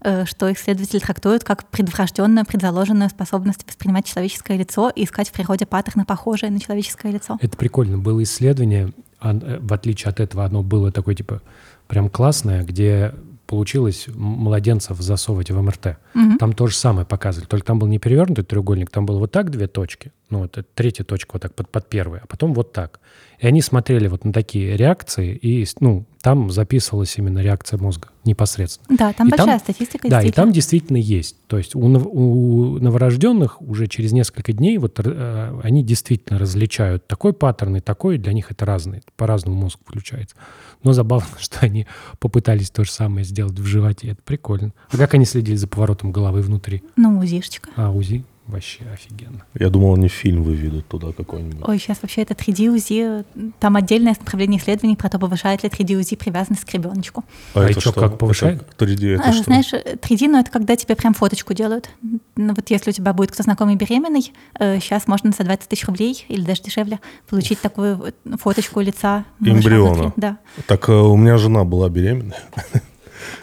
э, 0.01 0.25
что 0.25 0.51
исследователи 0.53 0.99
трактуют 0.99 1.43
как 1.43 1.67
предврожденную, 1.69 2.45
предзаложенную 2.45 3.09
способность 3.09 3.65
воспринимать 3.65 4.05
человеческое 4.05 4.57
лицо 4.57 4.89
и 4.89 5.05
искать 5.05 5.29
в 5.29 5.31
природе 5.31 5.65
паттерны, 5.65 6.05
похожие 6.05 6.51
на 6.51 6.59
человеческое 6.59 7.11
лицо. 7.11 7.37
Это 7.41 7.57
прикольно. 7.57 7.97
Было 7.97 8.21
исследование, 8.21 8.93
э, 9.21 9.59
в 9.59 9.73
отличие 9.73 10.09
от 10.09 10.19
этого, 10.19 10.45
оно 10.45 10.61
было 10.61 10.91
такое, 10.91 11.15
типа, 11.15 11.41
прям 11.87 12.09
классное, 12.09 12.63
где 12.63 13.13
получилось 13.45 14.07
младенцев 14.13 14.97
засовывать 14.99 15.51
в 15.51 15.61
МРТ. 15.61 15.97
Угу. 16.15 16.37
Там 16.39 16.53
то 16.53 16.67
же 16.67 16.75
самое 16.75 17.05
показывали, 17.05 17.47
только 17.47 17.65
там 17.65 17.79
был 17.79 17.87
не 17.87 17.99
перевернутый 17.99 18.45
треугольник, 18.45 18.89
там 18.89 19.05
было 19.05 19.19
вот 19.19 19.31
так 19.31 19.49
две 19.49 19.67
точки, 19.67 20.11
ну 20.29 20.39
вот 20.39 20.57
третья 20.73 21.03
точка 21.03 21.31
вот 21.33 21.41
так 21.41 21.53
под, 21.53 21.69
под 21.69 21.87
первой, 21.89 22.19
а 22.19 22.27
потом 22.27 22.53
вот 22.53 22.73
так. 22.73 22.99
И 23.39 23.47
они 23.47 23.61
смотрели 23.61 24.07
вот 24.07 24.23
на 24.23 24.31
такие 24.31 24.77
реакции, 24.77 25.35
и 25.35 25.65
ну, 25.81 26.05
там 26.21 26.49
записывалась 26.49 27.17
именно 27.17 27.39
реакция 27.39 27.77
мозга 27.77 28.07
непосредственно. 28.23 28.97
Да, 28.97 29.11
там 29.11 29.27
и 29.27 29.31
большая 29.31 29.47
там, 29.47 29.59
статистика. 29.59 30.07
Да, 30.07 30.21
и 30.21 30.31
там 30.31 30.53
действительно 30.53 30.97
есть. 30.97 31.35
То 31.47 31.57
есть 31.57 31.75
у, 31.75 31.79
у 31.81 32.79
новорожденных 32.79 33.61
уже 33.61 33.87
через 33.87 34.13
несколько 34.13 34.53
дней 34.53 34.77
вот 34.77 34.97
э, 35.03 35.59
они 35.61 35.83
действительно 35.83 36.39
различают 36.39 37.05
такой 37.05 37.33
паттерн 37.33 37.75
и 37.75 37.79
такой, 37.81 38.17
для 38.17 38.31
них 38.31 38.49
это 38.51 38.65
разный, 38.65 39.01
по-разному 39.17 39.59
мозг 39.59 39.79
включается. 39.85 40.37
Но 40.83 40.93
забавно, 40.93 41.27
что 41.39 41.59
они 41.61 41.87
попытались 42.19 42.69
то 42.69 42.83
же 42.83 42.91
самое 42.91 43.25
сделать 43.25 43.57
в 43.57 43.65
животе. 43.65 44.09
Это 44.09 44.21
прикольно. 44.23 44.73
А 44.91 44.97
как 44.97 45.13
они 45.13 45.25
следили 45.25 45.55
за 45.55 45.67
поворотом 45.67 46.11
головы 46.11 46.41
внутри? 46.41 46.83
Ну, 46.95 47.19
УЗИшечка. 47.19 47.69
А, 47.75 47.91
УЗИ. 47.91 48.23
Вообще 48.47 48.83
офигенно. 48.93 49.45
Я 49.57 49.69
думал, 49.69 49.95
они 49.95 50.09
фильм 50.09 50.43
выведут 50.43 50.85
туда 50.87 51.13
какой-нибудь. 51.13 51.65
Ой, 51.65 51.79
сейчас 51.79 51.99
вообще 52.01 52.23
это 52.23 52.33
3D 52.33 52.67
УЗИ, 52.69 53.23
там 53.59 53.77
отдельное 53.77 54.15
направление 54.19 54.59
исследований 54.59 54.97
про 54.97 55.09
то, 55.09 55.17
повышает 55.17 55.63
ли 55.63 55.69
3D 55.69 55.97
УЗИ 55.97 56.17
привязанность 56.17 56.65
к 56.65 56.73
ребеночку. 56.73 57.23
А, 57.53 57.61
а 57.61 57.69
это 57.69 57.79
что, 57.79 57.93
как 57.93 58.17
повышает? 58.17 58.61
Это 58.61 58.85
3D 58.85 59.15
это 59.15 59.29
а, 59.29 59.33
что? 59.33 59.43
Знаешь, 59.43 59.71
3D, 59.71 60.27
ну 60.27 60.39
это 60.39 60.51
когда 60.51 60.75
тебе 60.75 60.97
прям 60.97 61.13
фоточку 61.13 61.53
делают. 61.53 61.89
Ну 62.35 62.53
вот 62.53 62.69
если 62.69 62.89
у 62.89 62.93
тебя 62.93 63.13
будет 63.13 63.31
кто 63.31 63.43
знакомый 63.43 63.77
беременный, 63.77 64.33
э, 64.59 64.79
сейчас 64.81 65.07
можно 65.07 65.31
за 65.31 65.45
20 65.45 65.69
тысяч 65.69 65.85
рублей 65.85 66.25
или 66.27 66.41
даже 66.43 66.63
дешевле 66.63 66.99
получить 67.29 67.61
такую 67.61 68.13
фоточку 68.39 68.81
лица. 68.81 69.23
Эмбриона. 69.39 70.11
Да. 70.17 70.37
Так 70.67 70.89
э, 70.89 70.91
у 70.91 71.15
меня 71.15 71.37
жена 71.37 71.63
была 71.63 71.87
беременная. 71.87 72.43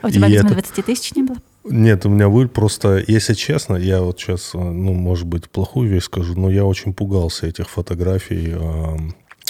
А 0.03 0.09
у 0.09 0.11
тебя, 0.11 0.29
видимо, 0.29 0.51
это... 0.51 0.55
20 0.55 0.85
тысяч 0.85 1.15
не 1.15 1.23
было? 1.23 1.39
Нет, 1.65 2.07
у 2.07 2.09
меня 2.09 2.29
вы 2.29 2.49
просто, 2.49 3.03
если 3.07 3.35
честно, 3.35 3.77
я 3.77 4.01
вот 4.01 4.19
сейчас, 4.19 4.55
э, 4.55 4.59
ну, 4.59 4.95
может 4.95 5.27
быть, 5.27 5.51
плохую 5.51 5.91
вещь 5.91 6.05
скажу, 6.05 6.35
но 6.35 6.51
я 6.51 6.65
очень 6.65 6.95
пугался 6.95 7.47
этих 7.47 7.69
фотографий 7.69 8.55
э, 8.55 8.97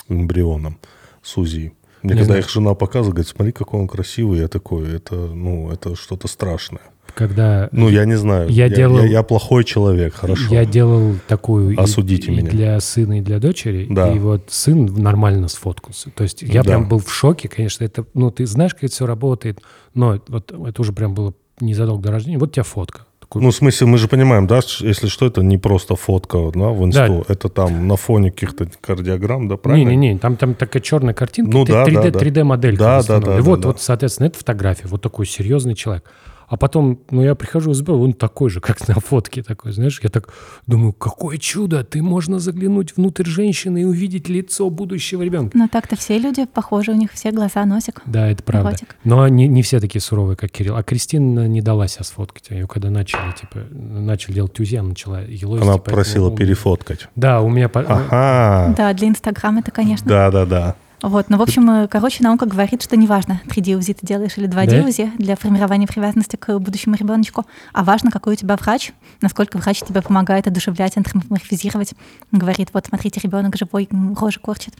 эмбрионом 0.09 0.79
с 1.23 1.37
УЗИ. 1.37 1.73
Мне 2.03 2.15
не 2.15 2.19
когда 2.21 2.25
знаю. 2.25 2.41
их 2.41 2.51
жена 2.51 2.75
показывает, 2.75 3.15
говорит, 3.15 3.29
смотри, 3.29 3.53
какой 3.53 3.81
он 3.81 3.87
красивый, 3.87 4.41
я 4.41 4.49
такой, 4.49 4.93
это, 4.93 5.15
ну, 5.15 5.71
это 5.71 5.95
что-то 5.95 6.27
страшное. 6.27 6.83
Когда... 7.15 7.69
Ну, 7.73 7.89
я 7.89 8.05
не 8.05 8.17
знаю. 8.17 8.49
Я, 8.49 8.67
я, 8.67 8.75
делал, 8.75 8.99
я, 8.99 9.07
я 9.07 9.23
плохой 9.23 9.65
человек, 9.65 10.15
хорошо. 10.15 10.53
Я 10.53 10.65
делал 10.65 11.17
такую 11.29 11.79
Осудите 11.81 12.29
и, 12.29 12.37
меня. 12.37 12.49
и 12.49 12.51
для 12.51 12.81
сына, 12.81 13.19
и 13.19 13.21
для 13.21 13.39
дочери. 13.39 13.87
Да. 13.91 14.13
И 14.13 14.19
вот 14.19 14.45
сын 14.49 14.87
нормально 14.87 15.49
сфоткался. 15.49 16.11
То 16.11 16.23
есть 16.23 16.43
я 16.43 16.63
да. 16.63 16.71
прям 16.71 16.89
был 16.89 16.99
в 16.99 17.13
шоке, 17.13 17.49
конечно. 17.49 17.85
Это, 17.85 18.05
ну, 18.15 18.31
ты 18.31 18.47
знаешь, 18.47 18.75
как 18.75 18.85
это 18.85 18.93
все 18.93 19.07
работает, 19.07 19.61
но 19.95 20.21
вот 20.29 20.53
это 20.53 20.81
уже 20.81 20.93
прям 20.93 21.15
было 21.15 21.35
незадолго 21.61 22.03
до 22.03 22.13
рождения, 22.13 22.39
вот 22.39 22.51
у 22.51 22.53
тебя 22.53 22.63
фотка. 22.63 23.07
Такой... 23.21 23.43
Ну, 23.43 23.51
в 23.51 23.55
смысле, 23.55 23.87
мы 23.87 23.99
же 23.99 24.09
понимаем, 24.09 24.47
да, 24.47 24.61
если 24.81 25.07
что, 25.07 25.27
это 25.27 25.43
не 25.43 25.59
просто 25.59 25.95
фотка 25.95 26.51
да, 26.55 26.69
в 26.69 26.85
инсту, 26.85 27.25
да. 27.27 27.33
это 27.33 27.49
там 27.49 27.87
на 27.87 27.97
фоне 27.97 28.31
каких-то 28.31 28.69
кардиограмм, 28.81 29.49
да, 29.49 29.57
правильно? 29.57 29.91
Не-не-не, 29.91 30.19
там, 30.19 30.37
там 30.37 30.55
такая 30.55 30.83
черная 30.83 31.15
картинка, 31.15 31.53
ну, 31.53 31.65
да, 31.65 31.85
3D, 31.85 32.11
да, 32.11 32.19
3D-моделька. 32.19 32.79
Да, 32.79 33.03
да, 33.03 33.21
да, 33.21 33.39
и 33.39 33.41
вот, 33.41 33.61
да, 33.61 33.69
вот, 33.69 33.81
соответственно, 33.81 34.27
это 34.27 34.39
фотография, 34.39 34.89
вот 34.89 35.03
такой 35.03 35.27
серьезный 35.27 35.75
человек. 35.75 36.05
А 36.51 36.57
потом, 36.57 36.99
ну, 37.11 37.23
я 37.23 37.37
прихожу 37.37 37.71
в 37.71 37.75
Сбер, 37.75 37.95
он 37.95 38.13
такой 38.13 38.51
же, 38.51 38.61
как 38.61 38.87
на 38.89 38.95
фотке 38.95 39.45
такой, 39.45 39.71
знаешь. 39.71 40.01
Я 40.03 40.09
так 40.09 40.31
думаю, 40.67 40.93
какое 40.93 41.39
чудо, 41.39 41.85
ты 41.85 42.03
можно 42.03 42.41
заглянуть 42.41 42.97
внутрь 42.97 43.25
женщины 43.25 43.83
и 43.83 43.85
увидеть 43.85 44.29
лицо 44.29 44.69
будущего 44.69 45.23
ребенка. 45.23 45.57
Но 45.57 45.69
так-то 45.69 45.95
все 45.95 46.19
люди 46.19 46.47
похожи, 46.47 46.91
у 46.91 46.97
них 46.97 47.13
все 47.13 47.31
глаза, 47.31 47.65
носик. 47.65 48.03
Да, 48.05 48.27
это 48.27 48.43
правда. 48.43 48.71
Ротик. 48.71 48.97
Но 49.05 49.29
не, 49.29 49.47
не 49.47 49.63
все 49.63 49.79
такие 49.79 50.03
суровые, 50.03 50.37
как 50.37 50.51
Кирилл. 50.51 50.75
А 50.75 50.83
Кристина 50.83 51.47
не 51.47 51.63
дала 51.63 51.87
себя 51.87 52.03
сфоткать. 52.03 52.51
Ее 52.51 52.67
когда 52.67 52.91
начали, 52.91 53.33
типа, 53.41 53.61
начали 53.71 54.35
делать 54.35 54.59
УЗИ, 54.59 54.77
она 54.77 54.89
начала 54.89 55.21
елозить. 55.23 55.69
Она 55.69 55.79
просила 55.79 56.31
поэтому... 56.31 56.37
перефоткать. 56.37 57.09
Да, 57.15 57.43
у 57.43 57.49
меня... 57.49 57.71
Ага. 57.73 58.75
Да, 58.77 58.93
для 58.93 59.07
Инстаграма 59.07 59.61
это, 59.61 59.71
конечно. 59.71 60.09
Да, 60.09 60.33
да, 60.33 60.45
да. 60.45 60.77
Вот, 61.03 61.31
ну, 61.31 61.39
в 61.39 61.43
общем, 61.43 61.69
э, 61.71 61.89
короче, 61.89 62.23
наука 62.23 62.47
говорит, 62.47 62.83
что 62.83 62.97
неважно, 62.97 63.41
3D 63.47 63.77
УЗИ 63.77 63.95
ты 63.95 64.07
делаешь 64.07 64.37
или 64.37 64.47
2D 64.47 64.83
да? 64.83 64.87
УЗИ 64.87 65.13
для 65.17 65.35
формирования 65.35 65.87
привязанности 65.87 66.37
к 66.37 66.59
будущему 66.59 66.95
ребеночку, 66.95 67.47
а 67.73 67.85
важно, 67.85 68.11
какой 68.11 68.35
у 68.35 68.37
тебя 68.37 68.57
врач, 68.57 68.93
насколько 69.23 69.57
врач 69.59 69.81
тебе 69.81 70.03
помогает 70.03 70.47
одушевлять, 70.47 70.97
антропоморфизировать. 70.97 71.95
Говорит, 72.33 72.71
вот, 72.75 72.87
смотрите, 72.87 73.21
ребенок 73.23 73.57
живой, 73.57 73.89
рожи 74.19 74.41
корчит. 74.41 74.75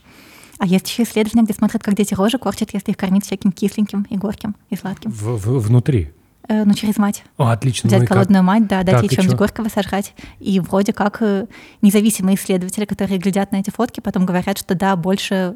А 0.59 0.67
есть 0.67 0.89
еще 0.91 1.05
исследования, 1.05 1.45
где 1.45 1.55
смотрят, 1.55 1.83
как 1.83 1.95
дети 1.95 2.13
рожи 2.13 2.37
корчат, 2.37 2.71
если 2.75 2.91
их 2.91 2.99
кормить 2.99 3.25
всяким 3.25 3.51
кисленьким 3.51 4.07
и 4.11 4.19
горьким, 4.19 4.55
и 4.69 4.77
сладким. 4.77 5.11
В, 5.11 5.37
в, 5.39 5.59
внутри? 5.61 6.13
Э, 6.51 6.65
ну, 6.65 6.75
через 6.75 6.97
мать. 6.97 7.23
О, 7.37 7.47
отлично. 7.47 7.87
Взять 7.87 8.01
ну, 8.01 8.07
холодную 8.09 8.41
как? 8.41 8.47
мать, 8.47 8.67
да, 8.67 8.83
дать 8.83 9.03
ей 9.03 9.09
чем-нибудь 9.09 9.37
горького 9.37 9.69
сожрать. 9.69 10.15
И 10.41 10.59
вроде 10.59 10.93
как 10.93 11.19
э, 11.21 11.47
независимые 11.81 12.35
исследователи, 12.35 12.87
которые 12.87 13.19
глядят 13.19 13.53
на 13.53 13.61
эти 13.61 13.71
фотки, 13.71 14.01
потом 14.01 14.27
говорят, 14.27 14.59
что 14.59 14.75
да, 14.75 14.97
больше 14.97 15.55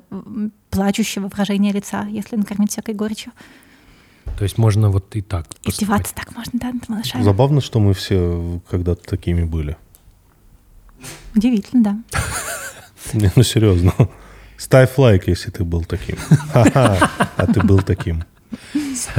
плачущего 0.71 1.27
выражения 1.27 1.73
лица, 1.73 2.07
если 2.09 2.37
накормить 2.37 2.71
всякой 2.71 2.95
горечью. 2.95 3.33
То 4.39 4.45
есть 4.45 4.57
можно 4.57 4.89
вот 4.89 5.17
и 5.17 5.21
так. 5.21 5.49
Издеваться 5.65 6.15
так 6.15 6.35
можно, 6.37 6.61
да, 6.61 6.71
над 6.71 6.89
малышами. 6.89 7.25
Забавно, 7.25 7.61
что 7.61 7.81
мы 7.81 7.93
все 7.93 8.61
когда-то 8.71 9.03
такими 9.03 9.43
были. 9.43 9.77
Удивительно, 11.35 11.83
да. 11.83 12.21
Не, 13.15 13.33
ну 13.35 13.43
серьезно. 13.43 13.93
Ставь 14.57 14.97
лайк, 14.97 15.27
если 15.27 15.51
ты 15.51 15.65
был 15.65 15.85
таким. 15.85 16.19
А 16.55 17.47
ты 17.53 17.61
был 17.65 17.81
таким. 17.81 18.23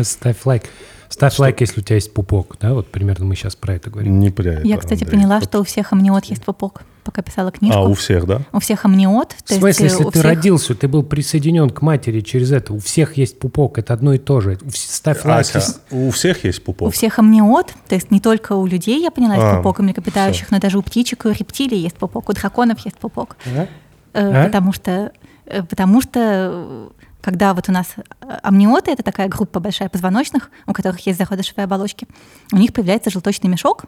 Ставь 0.02 0.46
лайк. 0.46 0.64
Ставь 1.10 1.34
что? 1.34 1.44
лайк, 1.44 1.62
если 1.62 1.82
у 1.82 1.84
тебя 1.84 1.96
есть 1.96 2.14
пупок, 2.14 2.58
да? 2.60 2.74
Вот 2.74 2.88
примерно 2.88 3.26
мы 3.26 3.36
сейчас 3.36 3.56
про 3.56 3.76
это 3.76 3.90
говорим. 3.90 4.20
Не 4.20 4.32
про 4.32 4.46
это, 4.46 4.68
Я, 4.68 4.78
кстати, 4.78 5.04
Андрей. 5.04 5.20
поняла, 5.20 5.42
что 5.42 5.60
у 5.60 5.64
всех 5.64 5.94
амниот 5.94 6.26
есть 6.26 6.44
пупок, 6.44 6.84
пока 7.04 7.22
писала 7.22 7.52
книжку. 7.52 7.78
А, 7.78 7.84
у 7.84 7.94
всех, 7.94 8.26
да? 8.26 8.42
У 8.52 8.60
всех 8.60 8.86
амниот. 8.86 9.36
В 9.46 9.50
смысле, 9.50 9.68
есть, 9.68 9.80
если 9.82 10.04
ты 10.04 10.12
всех... 10.12 10.24
родился, 10.24 10.76
ты 10.76 10.88
был 10.88 11.04
присоединен 11.04 11.70
к 11.70 11.82
матери 11.82 12.22
через 12.22 12.52
это, 12.52 12.74
у 12.74 12.80
всех 12.80 13.18
есть 13.18 13.40
пупок, 13.40 13.78
это 13.78 13.94
одно 13.94 14.14
и 14.14 14.18
то 14.18 14.42
же. 14.42 14.58
Ставь 14.74 15.24
лайк. 15.26 15.46
Ася, 15.56 15.76
у 15.92 16.10
всех 16.12 16.44
есть 16.44 16.64
пупок? 16.64 16.90
У 16.90 16.92
всех 16.92 17.20
амниот, 17.20 17.74
то 17.88 17.96
есть 17.96 18.12
не 18.12 18.20
только 18.20 18.54
у 18.54 18.66
людей, 18.66 19.02
я 19.02 19.12
поняла, 19.12 19.36
есть 19.36 19.48
а, 19.48 19.58
пупок, 19.58 19.80
у 19.80 19.84
млекопитающих, 19.84 20.48
все. 20.48 20.56
но 20.56 20.60
даже 20.60 20.78
у 20.78 20.82
птичек 20.82 21.26
и 21.26 21.30
у 21.30 21.32
рептилий 21.32 21.80
есть 21.80 21.96
пупок, 21.96 22.30
у 22.30 22.34
драконов 22.34 22.80
есть 22.80 22.98
пупок. 22.98 23.38
А? 23.46 23.68
Э, 24.14 24.44
а? 24.44 24.46
Потому 24.46 24.74
что 24.74 25.12
Э, 25.46 25.64
потому 25.64 26.02
что 26.02 26.20
э, 26.20 26.88
когда 27.26 27.56
вот 27.56 27.70
у 27.70 27.72
нас 27.72 27.88
э, 27.98 28.40
амниоты, 28.44 28.92
это 28.92 29.02
такая 29.02 29.28
группа 29.28 29.60
большая 29.60 29.90
позвоночных, 29.90 30.52
у 30.68 30.74
которых 30.74 31.00
есть 31.08 31.18
заходышевые 31.18 31.64
оболочки, 31.64 32.08
у 32.52 32.58
них 32.58 32.72
появляется 32.72 33.10
желточный 33.10 33.50
мешок, 33.50 33.86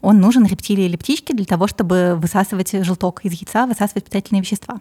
он 0.00 0.20
нужен 0.20 0.44
рептилии 0.44 0.86
или 0.86 0.96
птичке 0.96 1.32
для 1.32 1.44
того, 1.44 1.68
чтобы 1.68 2.16
высасывать 2.16 2.72
желток 2.84 3.24
из 3.24 3.32
яйца, 3.32 3.66
высасывать 3.66 4.06
питательные 4.06 4.42
вещества. 4.42 4.80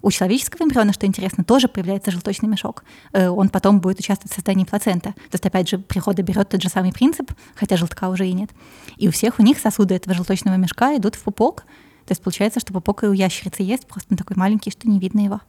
У 0.00 0.10
человеческого 0.10 0.64
эмбриона, 0.64 0.94
что 0.94 1.04
интересно, 1.04 1.44
тоже 1.44 1.68
появляется 1.68 2.10
желточный 2.10 2.48
мешок. 2.48 2.84
Он 3.12 3.50
потом 3.50 3.80
будет 3.80 3.98
участвовать 3.98 4.32
в 4.32 4.34
создании 4.34 4.64
плаценты. 4.64 5.10
То 5.12 5.34
есть, 5.34 5.44
опять 5.44 5.68
же, 5.68 5.78
прихода 5.78 6.22
берет 6.22 6.48
тот 6.48 6.62
же 6.62 6.70
самый 6.70 6.92
принцип, 6.92 7.32
хотя 7.54 7.76
желтка 7.76 8.08
уже 8.08 8.26
и 8.26 8.32
нет. 8.32 8.50
И 8.96 9.08
у 9.08 9.10
всех 9.10 9.38
у 9.38 9.42
них 9.42 9.58
сосуды 9.58 9.94
этого 9.94 10.14
желточного 10.14 10.56
мешка 10.56 10.96
идут 10.96 11.16
в 11.16 11.22
пупок. 11.22 11.64
То 12.06 12.12
есть 12.12 12.22
получается, 12.22 12.60
что 12.60 12.72
пупок 12.72 13.04
и 13.04 13.08
у 13.08 13.12
ящерицы 13.12 13.62
есть, 13.62 13.86
просто 13.86 14.08
он 14.12 14.16
такой 14.16 14.36
маленький, 14.36 14.70
что 14.70 14.88
не 14.88 14.98
видно 14.98 15.20
его. 15.20 15.40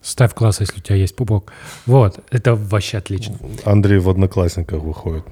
Ставь 0.00 0.32
класс, 0.32 0.60
если 0.60 0.78
у 0.78 0.80
тебя 0.80 0.96
есть 0.96 1.16
пупок. 1.16 1.52
Вот, 1.86 2.20
это 2.30 2.54
вообще 2.54 2.98
отлично. 2.98 3.36
Андрей 3.64 3.98
в 3.98 4.08
одноклассниках 4.08 4.80
выходит. 4.82 5.24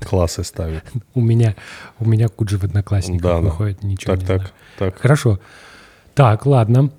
Классы 0.00 0.44
ставит. 0.44 0.84
У 1.14 1.20
меня, 1.20 1.54
у 1.98 2.04
меня 2.04 2.28
Куджи 2.28 2.58
в 2.58 2.64
одноклассниках 2.64 3.42
выходит, 3.42 3.82
ничего 3.82 4.14
не 4.14 4.24
так. 4.24 4.52
Так. 4.78 4.98
Хорошо. 4.98 5.40
Так, 6.14 6.46
ладно. 6.46 6.90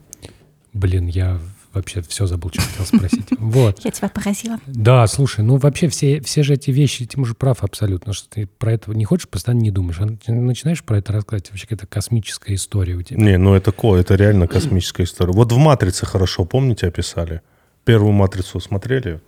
Блин, 0.74 1.08
я 1.08 1.40
вообще 1.78 2.02
все 2.02 2.26
забыл, 2.26 2.52
что 2.52 2.62
хотел 2.62 2.86
спросить. 2.86 3.28
Вот. 3.40 3.80
Я 3.84 3.92
тебя 3.92 4.10
поразила. 4.10 4.60
Да, 4.68 5.08
слушай, 5.08 5.44
ну 5.44 5.58
вообще 5.58 5.88
все, 5.88 6.20
все 6.22 6.44
же 6.44 6.56
эти 6.56 6.72
вещи, 6.72 7.06
ты 7.06 7.20
уже 7.20 7.34
прав 7.34 7.64
абсолютно, 7.64 8.14
что 8.14 8.30
ты 8.30 8.48
про 8.48 8.74
это 8.74 8.92
не 8.92 9.06
хочешь, 9.06 9.28
постоянно 9.30 9.62
не 9.62 9.72
думаешь. 9.72 10.00
А 10.00 10.32
начинаешь 10.32 10.84
про 10.84 10.98
это 10.98 11.14
рассказывать, 11.14 11.50
вообще 11.50 11.68
какая-то 11.68 11.88
космическая 11.88 12.56
история 12.56 12.96
у 12.96 13.02
тебя. 13.02 13.24
Не, 13.24 13.38
ну 13.38 13.54
это, 13.54 13.74
это 13.96 14.16
реально 14.16 14.48
космическая 14.48 15.04
история. 15.04 15.32
Вот 15.32 15.52
в 15.52 15.58
«Матрице» 15.58 16.06
хорошо, 16.06 16.46
помните, 16.46 16.88
описали? 16.88 17.42
Первую 17.86 18.12
«Матрицу» 18.12 18.60
смотрели? 18.60 19.22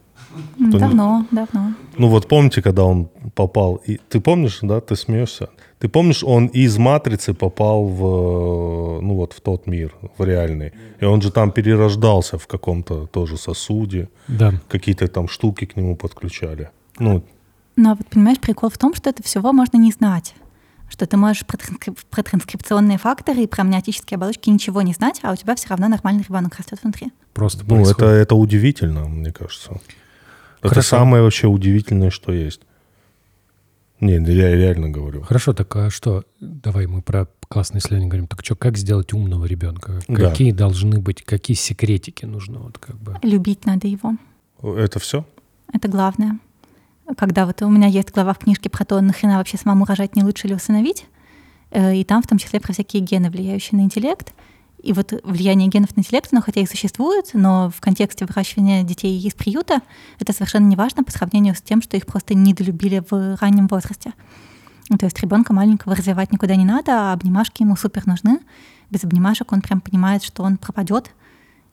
Кто 0.70 0.80
давно, 0.80 1.26
не... 1.32 1.36
давно. 1.36 1.74
Ну 1.98 2.08
вот 2.08 2.28
помните, 2.28 2.62
когда 2.62 2.84
он 2.84 3.10
попал, 3.36 3.82
и 3.88 4.00
ты 4.10 4.20
помнишь, 4.20 4.60
да, 4.62 4.80
ты 4.80 4.96
смеешься? 4.96 5.50
Ты 5.80 5.88
помнишь, 5.88 6.24
он 6.24 6.48
из 6.48 6.78
матрицы 6.78 7.34
попал 7.34 7.86
в, 7.86 9.02
ну 9.02 9.16
вот 9.16 9.34
в 9.34 9.42
тот 9.42 9.68
мир, 9.68 9.96
в 10.18 10.24
реальный, 10.24 10.74
и 11.00 11.06
он 11.06 11.22
же 11.22 11.32
там 11.32 11.52
перерождался 11.52 12.38
в 12.38 12.48
каком-то 12.48 13.08
тоже 13.08 13.38
сосуде, 13.38 14.10
да. 14.28 14.54
какие-то 14.68 15.08
там 15.08 15.28
штуки 15.28 15.66
к 15.66 15.78
нему 15.78 15.96
подключали. 15.96 16.70
Ну. 17.00 17.24
Но 17.76 17.96
вот 17.96 18.08
понимаешь, 18.08 18.40
прикол 18.40 18.70
в 18.70 18.78
том, 18.78 18.94
что 18.94 19.10
это 19.10 19.24
всего 19.24 19.54
можно 19.54 19.78
не 19.78 19.92
знать 19.92 20.36
что 20.90 21.06
ты 21.06 21.18
можешь 21.18 21.46
про, 21.46 21.58
транскрип... 21.58 22.00
про 22.10 22.24
транскрипционные 22.24 22.98
факторы 22.98 23.44
и 23.44 23.48
про 23.48 23.62
амниотические 23.62 24.16
оболочки 24.16 24.50
ничего 24.50 24.82
не 24.82 24.94
знать, 24.94 25.20
а 25.22 25.32
у 25.32 25.36
тебя 25.36 25.56
все 25.56 25.70
равно 25.70 25.88
нормальный 25.88 26.24
ребенок 26.28 26.56
растет 26.58 26.80
внутри. 26.82 27.12
Просто 27.34 27.64
ну, 27.68 27.88
это, 27.88 28.06
это 28.06 28.36
удивительно, 28.36 29.08
мне 29.08 29.32
кажется. 29.32 29.80
Это 30.62 30.82
самое 30.82 31.24
вообще 31.24 31.48
удивительное, 31.48 32.10
что 32.10 32.32
есть. 32.32 32.62
Не, 34.00 34.14
я 34.14 34.56
реально 34.56 34.90
говорю. 34.90 35.22
Хорошо, 35.24 35.54
так 35.54 35.76
а 35.76 35.90
что? 35.90 36.24
Давай 36.40 36.88
мы 36.88 37.02
про 37.02 37.28
классное 37.50 37.80
исследование 37.80 38.10
говорим. 38.10 38.28
Так 38.28 38.46
что, 38.46 38.56
как 38.56 38.78
сделать 38.78 39.12
умного 39.12 39.46
ребенка? 39.46 40.00
Да. 40.08 40.30
Какие 40.30 40.52
должны 40.52 41.00
быть, 41.00 41.24
какие 41.24 41.58
секретики 41.58 42.26
нужны? 42.26 42.60
Вот 42.60 42.78
как 42.78 42.98
бы? 42.98 43.18
Любить 43.24 43.66
надо 43.66 43.88
его. 43.88 44.14
Это 44.62 45.00
все? 45.00 45.26
Это 45.74 45.90
главное. 45.90 46.40
Когда 47.18 47.46
вот 47.46 47.62
у 47.62 47.70
меня 47.70 47.88
есть 47.88 48.12
глава 48.12 48.34
в 48.34 48.40
книжке 48.40 48.70
про 48.70 48.86
то, 48.86 49.02
нахрена 49.02 49.38
вообще 49.38 49.58
самому 49.58 49.86
рожать, 49.86 50.16
не 50.16 50.24
лучше 50.24 50.48
ли 50.48 50.56
усыновить, 50.56 51.08
э, 51.72 51.96
и 51.96 52.04
там 52.04 52.22
в 52.22 52.28
том 52.28 52.38
числе 52.38 52.60
про 52.60 52.72
всякие 52.72 53.02
гены, 53.02 53.30
влияющие 53.30 53.80
на 53.80 53.84
интеллект. 53.84 54.34
И 54.82 54.94
вот 54.94 55.14
влияние 55.24 55.68
генов 55.68 55.96
на 55.96 56.02
интеллект, 56.02 56.30
оно 56.32 56.42
хотя 56.42 56.62
и 56.62 56.66
существует, 56.66 57.32
но 57.34 57.70
в 57.70 57.82
контексте 57.82 58.26
выращивания 58.26 58.84
детей 58.84 59.20
из 59.20 59.34
приюта 59.34 59.82
это 60.20 60.32
совершенно 60.32 60.68
не 60.68 60.76
важно 60.76 61.04
по 61.04 61.12
сравнению 61.12 61.56
с 61.56 61.62
тем, 61.62 61.82
что 61.82 61.98
их 61.98 62.06
просто 62.06 62.34
недолюбили 62.34 63.04
в 63.10 63.38
раннем 63.42 63.68
возрасте. 63.68 64.14
Ну, 64.90 64.98
то 64.98 65.06
есть 65.06 65.20
ребенка 65.20 65.54
маленького 65.54 65.96
развивать 65.96 66.32
никуда 66.32 66.56
не 66.56 66.66
надо, 66.66 67.12
а 67.12 67.14
обнимашки 67.14 67.62
ему 67.62 67.76
супер 67.76 68.08
нужны. 68.08 68.40
Без 68.90 69.04
обнимашек 69.04 69.52
он 69.52 69.62
прям 69.62 69.82
понимает, 69.82 70.24
что 70.24 70.44
он 70.44 70.58
пропадет 70.58 71.12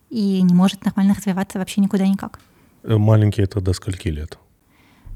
и 0.09 0.41
не 0.41 0.53
может 0.53 0.85
нормально 0.85 1.15
развиваться 1.15 1.57
вообще 1.57 1.81
никуда 1.81 2.05
никак. 2.07 2.39
Э, 2.83 2.97
маленький 2.97 3.41
это 3.41 3.61
до 3.61 3.73
скольки 3.73 4.09
лет? 4.09 4.37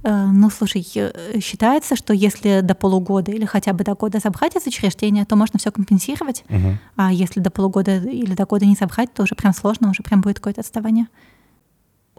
Э, 0.04 0.26
ну, 0.26 0.50
слушай, 0.50 0.86
э, 0.96 1.40
считается, 1.40 1.96
что 1.96 2.14
если 2.14 2.62
до 2.62 2.74
полугода 2.74 3.32
или 3.32 3.46
хотя 3.46 3.74
бы 3.74 3.84
до 3.84 3.94
года 3.94 4.20
забрать 4.20 4.56
из 4.56 4.66
учреждения, 4.66 5.26
то 5.26 5.36
можно 5.36 5.60
все 5.60 5.72
компенсировать. 5.72 6.44
Угу. 6.50 6.78
А 6.96 7.12
если 7.12 7.40
до 7.40 7.52
полугода 7.52 7.98
или 7.98 8.34
до 8.34 8.46
года 8.46 8.66
не 8.66 8.76
забрать, 8.76 9.14
то 9.14 9.24
уже 9.24 9.36
прям 9.36 9.54
сложно, 9.54 9.90
уже 9.90 10.02
прям 10.04 10.22
будет 10.22 10.38
какое-то 10.38 10.62
отставание. 10.62 11.08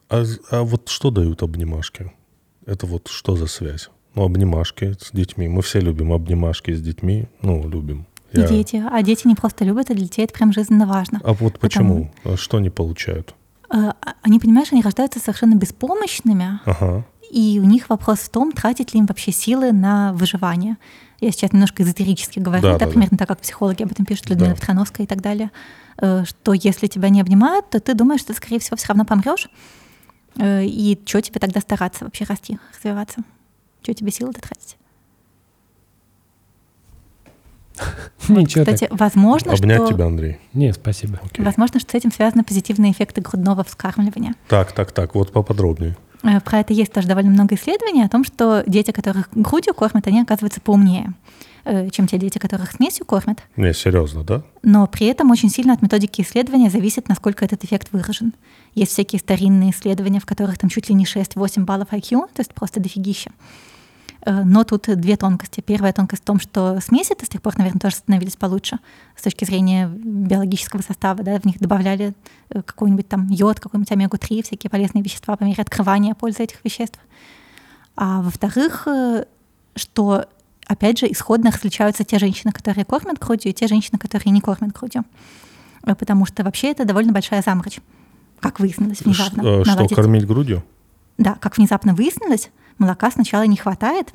А, 0.08 0.24
а 0.50 0.62
вот 0.62 0.88
что 0.88 1.10
дают 1.10 1.42
обнимашки? 1.42 2.12
Это 2.66 2.86
вот 2.86 3.08
что 3.08 3.34
за 3.34 3.46
связь? 3.46 3.90
Ну, 4.14 4.24
обнимашки 4.24 4.94
с 5.00 5.10
детьми. 5.12 5.48
Мы 5.48 5.62
все 5.62 5.80
любим 5.80 6.12
обнимашки 6.12 6.72
с 6.72 6.80
детьми. 6.80 7.26
Ну, 7.40 7.68
любим. 7.68 8.06
И 8.32 8.40
Я... 8.40 8.46
дети. 8.46 8.82
А 8.90 9.02
дети 9.02 9.26
не 9.26 9.34
просто 9.34 9.64
любят, 9.64 9.90
а 9.90 9.94
для 9.94 10.04
детей 10.04 10.24
это 10.24 10.34
прям 10.34 10.52
жизненно 10.52 10.86
важно. 10.86 11.20
А 11.24 11.32
вот 11.32 11.58
почему? 11.58 12.12
Потому... 12.16 12.34
А 12.34 12.36
что 12.36 12.58
они 12.58 12.70
получают? 12.70 13.34
Э, 13.70 13.92
они, 14.22 14.38
понимаешь, 14.38 14.68
они 14.70 14.82
рождаются 14.82 15.18
совершенно 15.18 15.54
беспомощными. 15.54 16.60
Ага 16.64 17.04
и 17.32 17.58
у 17.58 17.64
них 17.64 17.88
вопрос 17.88 18.18
в 18.18 18.28
том, 18.28 18.52
тратить 18.52 18.92
ли 18.92 19.00
им 19.00 19.06
вообще 19.06 19.32
силы 19.32 19.72
на 19.72 20.12
выживание. 20.12 20.76
Я 21.18 21.32
сейчас 21.32 21.52
немножко 21.52 21.82
эзотерически 21.82 22.38
говорю, 22.38 22.62
да, 22.62 22.72
да, 22.72 22.84
да 22.84 22.86
примерно 22.88 23.16
да. 23.16 23.18
так, 23.18 23.28
как 23.28 23.40
психологи 23.40 23.82
об 23.82 23.90
этом 23.90 24.04
пишут, 24.04 24.28
Людмила 24.28 24.50
да. 24.50 24.56
Петроновская 24.56 25.06
и 25.06 25.08
так 25.08 25.22
далее, 25.22 25.50
э, 25.96 26.24
что 26.26 26.52
если 26.52 26.88
тебя 26.88 27.08
не 27.08 27.22
обнимают, 27.22 27.70
то 27.70 27.80
ты 27.80 27.94
думаешь, 27.94 28.20
что 28.20 28.34
ты, 28.34 28.36
скорее 28.36 28.58
всего, 28.58 28.76
все 28.76 28.88
равно 28.88 29.06
помрешь. 29.06 29.48
Э, 30.36 30.62
и 30.62 31.00
что 31.06 31.22
тебе 31.22 31.40
тогда 31.40 31.60
стараться 31.60 32.04
вообще 32.04 32.24
расти, 32.24 32.58
развиваться? 32.76 33.22
Что 33.82 33.94
тебе 33.94 34.10
силы 34.10 34.34
тратить? 34.34 34.76
Ничего 38.28 38.64
Кстати, 38.64 38.88
так. 38.88 39.00
возможно, 39.00 39.54
Обнять 39.54 39.80
что... 39.80 39.94
тебя, 39.94 40.04
Андрей. 40.04 40.38
Не, 40.52 40.74
спасибо. 40.74 41.18
Окей. 41.24 41.42
Возможно, 41.42 41.80
что 41.80 41.92
с 41.92 41.94
этим 41.94 42.12
связаны 42.12 42.44
позитивные 42.44 42.92
эффекты 42.92 43.22
грудного 43.22 43.64
вскармливания. 43.64 44.34
Так, 44.48 44.72
так, 44.72 44.92
так, 44.92 45.14
вот 45.14 45.32
поподробнее. 45.32 45.96
Э, 46.22 46.40
про 46.40 46.60
это 46.60 46.72
есть 46.72 46.92
тоже 46.92 47.08
довольно 47.08 47.30
много 47.30 47.54
исследований 47.54 48.02
о 48.02 48.08
том, 48.08 48.24
что 48.24 48.62
дети, 48.66 48.90
которых 48.90 49.28
грудью 49.32 49.74
кормят, 49.74 50.06
они 50.06 50.20
оказываются 50.20 50.60
поумнее 50.60 51.14
э, 51.64 51.90
чем 51.90 52.06
те 52.06 52.18
дети, 52.18 52.38
которых 52.38 52.72
смесью 52.72 53.06
кормят. 53.06 53.42
Не, 53.56 53.72
серьезно, 53.72 54.24
да? 54.24 54.42
Но 54.62 54.86
при 54.86 55.06
этом 55.06 55.30
очень 55.30 55.48
сильно 55.48 55.72
от 55.72 55.82
методики 55.82 56.22
исследования 56.22 56.70
зависит, 56.70 57.08
насколько 57.08 57.44
этот 57.44 57.64
эффект 57.64 57.88
выражен. 57.92 58.32
Есть 58.74 58.92
всякие 58.92 59.20
старинные 59.20 59.70
исследования, 59.70 60.20
в 60.20 60.26
которых 60.26 60.58
там 60.58 60.70
чуть 60.70 60.88
ли 60.88 60.94
не 60.94 61.04
6-8 61.04 61.64
баллов 61.64 61.88
IQ, 61.92 62.28
то 62.32 62.40
есть 62.40 62.54
просто 62.54 62.80
дофигища. 62.80 63.30
Э, 64.24 64.42
но 64.44 64.64
тут 64.64 64.88
две 64.96 65.16
тонкости. 65.16 65.60
Первая 65.60 65.92
тонкость 65.92 66.22
в 66.22 66.24
том, 66.24 66.38
что 66.40 66.80
смеси 66.80 67.14
с 67.20 67.28
тех 67.28 67.42
пор, 67.42 67.58
наверное, 67.58 67.80
тоже 67.80 67.96
становились 67.96 68.36
получше 68.36 68.78
с 69.16 69.22
точки 69.22 69.44
зрения 69.44 69.88
биологического 69.88 70.82
состава. 70.82 71.22
Да? 71.22 71.38
В 71.38 71.44
них 71.44 71.58
добавляли 71.58 72.14
э, 72.50 72.62
какой-нибудь 72.62 73.08
там 73.08 73.28
йод, 73.28 73.60
какой-нибудь 73.60 73.90
омегу-3, 73.90 74.42
всякие 74.42 74.70
полезные 74.70 75.02
вещества 75.02 75.36
по 75.36 75.44
мере 75.44 75.60
открывания 75.60 76.14
пользы 76.14 76.44
этих 76.44 76.64
веществ. 76.64 76.98
А 77.96 78.22
во-вторых, 78.22 78.86
э, 78.86 79.24
что, 79.74 80.26
опять 80.66 80.98
же, 80.98 81.10
исходно 81.10 81.50
различаются 81.50 82.04
те 82.04 82.18
женщины, 82.18 82.52
которые 82.52 82.84
кормят 82.84 83.18
грудью, 83.18 83.50
и 83.50 83.54
те 83.54 83.66
женщины, 83.66 83.98
которые 83.98 84.32
не 84.32 84.40
кормят 84.40 84.72
грудью. 84.72 85.04
Потому 85.82 86.26
что 86.26 86.44
вообще 86.44 86.70
это 86.70 86.84
довольно 86.84 87.12
большая 87.12 87.42
заморочь, 87.42 87.80
как 88.38 88.60
выяснилось 88.60 89.00
внезапно. 89.00 89.64
Что, 89.64 89.86
что 89.86 89.94
кормить 89.96 90.26
грудью? 90.26 90.62
Да, 91.18 91.34
как 91.40 91.58
внезапно 91.58 91.92
выяснилось, 91.92 92.50
молока 92.82 93.10
сначала 93.10 93.44
не 93.44 93.56
хватает, 93.56 94.12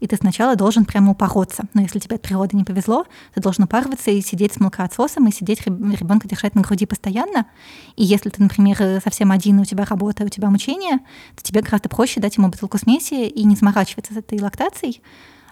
и 0.00 0.06
ты 0.06 0.16
сначала 0.16 0.56
должен 0.56 0.84
прямо 0.84 1.12
упороться. 1.12 1.64
Но 1.74 1.82
если 1.82 1.98
тебе 1.98 2.16
от 2.16 2.22
природы 2.22 2.56
не 2.56 2.64
повезло, 2.64 3.06
ты 3.34 3.40
должен 3.40 3.64
упарываться 3.64 4.10
и 4.10 4.20
сидеть 4.22 4.54
с 4.54 4.60
молокоотсосом, 4.60 5.28
и 5.28 5.32
сидеть 5.32 5.64
ребенка 5.66 6.26
держать 6.26 6.54
на 6.54 6.62
груди 6.62 6.86
постоянно. 6.86 7.46
И 7.96 8.04
если 8.04 8.30
ты, 8.30 8.42
например, 8.42 8.76
совсем 9.04 9.30
один, 9.30 9.60
у 9.60 9.64
тебя 9.64 9.84
работа, 9.84 10.24
у 10.24 10.28
тебя 10.28 10.48
мучение, 10.48 10.98
то 11.36 11.42
тебе 11.42 11.60
гораздо 11.60 11.88
проще 11.88 12.20
дать 12.20 12.36
ему 12.36 12.48
бутылку 12.48 12.78
смеси 12.78 13.26
и 13.26 13.44
не 13.44 13.56
заморачиваться 13.56 14.14
с 14.14 14.16
этой 14.16 14.40
лактацией, 14.40 15.02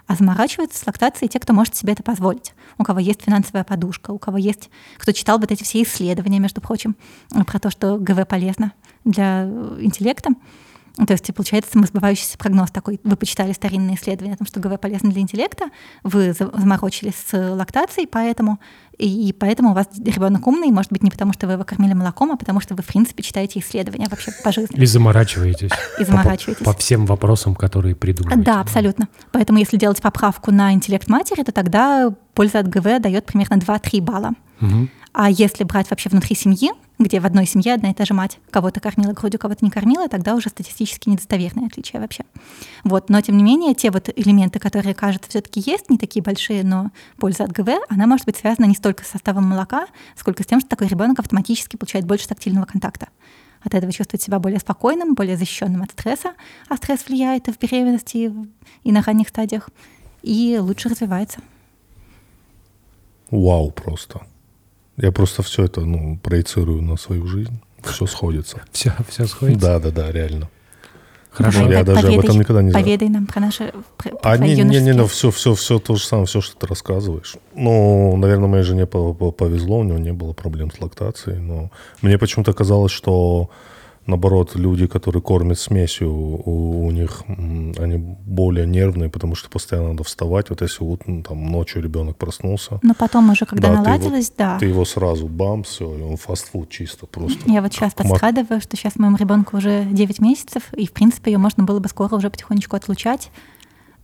а 0.07 0.15
заморачиваются 0.15 0.79
с 0.79 0.87
лактацией 0.87 1.29
те, 1.29 1.39
кто 1.39 1.53
может 1.53 1.75
себе 1.75 1.93
это 1.93 2.01
позволить. 2.01 2.55
У 2.79 2.83
кого 2.83 2.99
есть 2.99 3.21
финансовая 3.21 3.63
подушка, 3.63 4.09
у 4.09 4.17
кого 4.17 4.37
есть... 4.37 4.71
Кто 4.97 5.11
читал 5.11 5.37
вот 5.37 5.51
эти 5.51 5.63
все 5.63 5.83
исследования, 5.83 6.39
между 6.39 6.59
прочим, 6.59 6.95
про 7.45 7.59
то, 7.59 7.69
что 7.69 7.99
ГВ 7.99 8.27
полезно 8.27 8.73
для 9.05 9.43
интеллекта. 9.79 10.31
То 11.07 11.13
есть 11.13 11.33
получается 11.33 11.71
самосбывающийся 11.71 12.37
прогноз 12.37 12.71
такой. 12.71 12.99
Вы 13.03 13.15
почитали 13.15 13.53
старинные 13.53 13.95
исследования 13.95 14.33
о 14.33 14.37
том, 14.37 14.47
что 14.47 14.59
ГВ 14.59 14.79
полезно 14.79 15.11
для 15.11 15.21
интеллекта, 15.21 15.65
вы 16.03 16.33
заморочились 16.33 17.15
с 17.15 17.55
лактацией, 17.55 18.07
поэтому 18.07 18.59
и 18.97 19.33
поэтому 19.37 19.71
у 19.71 19.73
вас 19.73 19.87
ребенок 19.97 20.45
умный, 20.45 20.71
может 20.71 20.91
быть, 20.91 21.01
не 21.01 21.09
потому, 21.09 21.31
что 21.31 21.47
вы 21.47 21.53
его 21.53 21.63
кормили 21.63 21.93
молоком, 21.93 22.33
а 22.33 22.35
потому 22.35 22.59
что 22.59 22.75
вы, 22.75 22.83
в 22.83 22.87
принципе, 22.87 23.23
читаете 23.23 23.59
исследования 23.59 24.07
вообще 24.09 24.31
по 24.43 24.51
жизни. 24.51 24.77
И 24.77 24.85
заморачиваетесь. 24.85 25.71
И 25.99 26.03
заморачиваетесь. 26.03 26.65
По, 26.65 26.73
по 26.73 26.77
всем 26.77 27.05
вопросам, 27.05 27.55
которые 27.55 27.95
придумываете. 27.95 28.43
Да, 28.43 28.59
абсолютно. 28.59 29.07
Поэтому 29.31 29.59
если 29.59 29.77
делать 29.77 30.01
поправку 30.01 30.51
на 30.51 30.73
интеллект 30.73 31.07
матери, 31.07 31.43
то 31.43 31.53
тогда 31.53 32.13
польза 32.33 32.59
от 32.59 32.67
ГВ 32.67 32.99
дает 32.99 33.25
примерно 33.25 33.55
2-3 33.55 34.01
балла. 34.01 34.31
Угу. 34.59 34.89
А 35.13 35.29
если 35.29 35.63
брать 35.63 35.89
вообще 35.89 36.09
внутри 36.09 36.35
семьи, 36.35 36.71
где 36.99 37.21
в 37.21 37.25
одной 37.25 37.45
семье 37.45 37.73
одна 37.73 37.91
и 37.91 37.93
та 37.93 38.03
же 38.03 38.13
мать 38.13 38.39
кого-то 38.51 38.81
кормила 38.81 39.13
грудью, 39.13 39.39
кого-то 39.39 39.63
не 39.63 39.71
кормила, 39.71 40.09
тогда 40.09 40.35
уже 40.35 40.49
статистически 40.49 41.09
недостоверные 41.09 41.67
отличия 41.67 42.01
вообще. 42.01 42.25
Вот. 42.83 43.09
Но, 43.09 43.21
тем 43.21 43.37
не 43.37 43.43
менее, 43.43 43.73
те 43.73 43.89
вот 43.89 44.09
элементы, 44.13 44.59
которые, 44.59 44.93
кажется, 44.93 45.29
все-таки 45.29 45.63
есть, 45.65 45.89
не 45.89 45.97
такие 45.97 46.21
большие, 46.21 46.63
но 46.63 46.91
польза 47.17 47.45
от 47.45 47.51
ГВ, 47.51 47.69
она 47.87 48.05
может 48.05 48.25
быть 48.25 48.35
связана 48.35 48.65
не 48.65 48.75
столько 48.75 49.05
с 49.05 49.07
составом 49.07 49.45
молока, 49.45 49.87
сколько 50.15 50.43
с 50.43 50.45
тем, 50.45 50.59
что 50.59 50.69
такой 50.69 50.87
ребенок 50.87 51.19
автоматически 51.19 51.77
получает 51.77 52.05
больше 52.05 52.27
тактильного 52.27 52.65
контакта. 52.65 53.07
От 53.61 53.73
этого 53.73 53.91
чувствует 53.91 54.21
себя 54.21 54.39
более 54.39 54.59
спокойным, 54.59 55.15
более 55.15 55.37
защищенным 55.37 55.81
от 55.81 55.91
стресса, 55.91 56.33
а 56.67 56.77
стресс 56.77 57.05
влияет 57.07 57.47
и 57.47 57.53
в 57.53 57.59
беременности, 57.59 58.33
и 58.83 58.91
на 58.91 59.01
ранних 59.01 59.29
стадиях, 59.29 59.69
и 60.21 60.57
лучше 60.59 60.89
развивается. 60.89 61.39
Вау, 63.31 63.71
просто. 63.71 64.21
Я 65.01 65.11
просто 65.11 65.43
все 65.43 65.63
это 65.63 65.81
ну, 65.81 66.17
проецирую 66.21 66.81
на 66.81 66.97
свою 66.97 67.25
жизнь. 67.27 67.59
Все 67.83 68.05
сходится. 68.05 68.61
Все, 68.71 68.93
все 69.07 69.25
сходится? 69.25 69.61
Да, 69.61 69.79
да, 69.79 69.91
да, 69.91 70.11
реально. 70.11 70.49
Хорошо. 71.31 71.71
Я 71.71 71.83
даже 71.83 72.01
поведай, 72.01 72.17
об 72.17 72.25
этом 72.25 72.39
никогда 72.39 72.61
не 72.61 72.71
знал. 72.71 72.83
Поведай 72.83 73.09
нам 73.09 73.27
про 73.27 73.39
наши 73.39 73.71
про, 73.97 74.11
а 74.23 74.37
не, 74.37 74.55
не, 74.55 74.63
не, 74.63 74.79
не, 74.79 75.07
все, 75.07 75.31
все, 75.31 75.53
все 75.53 75.79
то 75.79 75.95
же 75.95 76.03
самое, 76.03 76.25
все, 76.25 76.41
что 76.41 76.57
ты 76.57 76.67
рассказываешь. 76.67 77.35
Ну, 77.55 78.17
наверное, 78.17 78.47
моей 78.47 78.63
жене 78.63 78.85
повезло, 78.87 79.79
у 79.79 79.83
него 79.83 79.99
не 79.99 80.11
было 80.11 80.33
проблем 80.33 80.71
с 80.71 80.81
лактацией, 80.81 81.37
но 81.39 81.69
мне 82.01 82.17
почему-то 82.17 82.51
казалось, 82.53 82.91
что 82.91 83.49
наоборот, 84.09 84.55
люди, 84.55 84.87
которые 84.87 85.21
кормят 85.21 85.59
смесью, 85.59 86.11
у, 86.11 86.85
у 86.85 86.91
них 86.91 87.23
они 87.27 87.97
более 87.97 88.65
нервные, 88.65 89.09
потому 89.09 89.35
что 89.35 89.49
постоянно 89.49 89.89
надо 89.89 90.03
вставать. 90.03 90.49
Вот 90.49 90.61
если 90.61 90.83
вот, 90.83 91.07
ну, 91.07 91.23
там 91.23 91.51
ночью 91.51 91.81
ребенок 91.81 92.17
проснулся. 92.17 92.79
Но 92.81 92.93
потом 92.93 93.29
уже, 93.29 93.45
когда 93.45 93.69
да, 93.69 93.81
наладилось, 93.81 94.29
ты 94.29 94.43
его, 94.43 94.51
да. 94.51 94.59
Ты 94.59 94.65
его 94.65 94.85
сразу 94.85 95.27
бам, 95.27 95.63
все, 95.63 95.95
и 95.95 96.01
он 96.01 96.17
фастфуд 96.17 96.69
чисто 96.69 97.05
просто. 97.05 97.39
Я 97.45 97.61
вот 97.61 97.73
сейчас 97.73 97.93
подсказываю, 97.93 98.61
что 98.61 98.75
сейчас 98.75 98.95
моему 98.97 99.17
ребенку 99.17 99.57
уже 99.57 99.85
9 99.85 100.19
месяцев, 100.19 100.63
и 100.73 100.87
в 100.87 100.91
принципе 100.91 101.31
ее 101.31 101.37
можно 101.37 101.63
было 101.63 101.79
бы 101.79 101.89
скоро 101.89 102.15
уже 102.15 102.29
потихонечку 102.29 102.75
отлучать. 102.75 103.31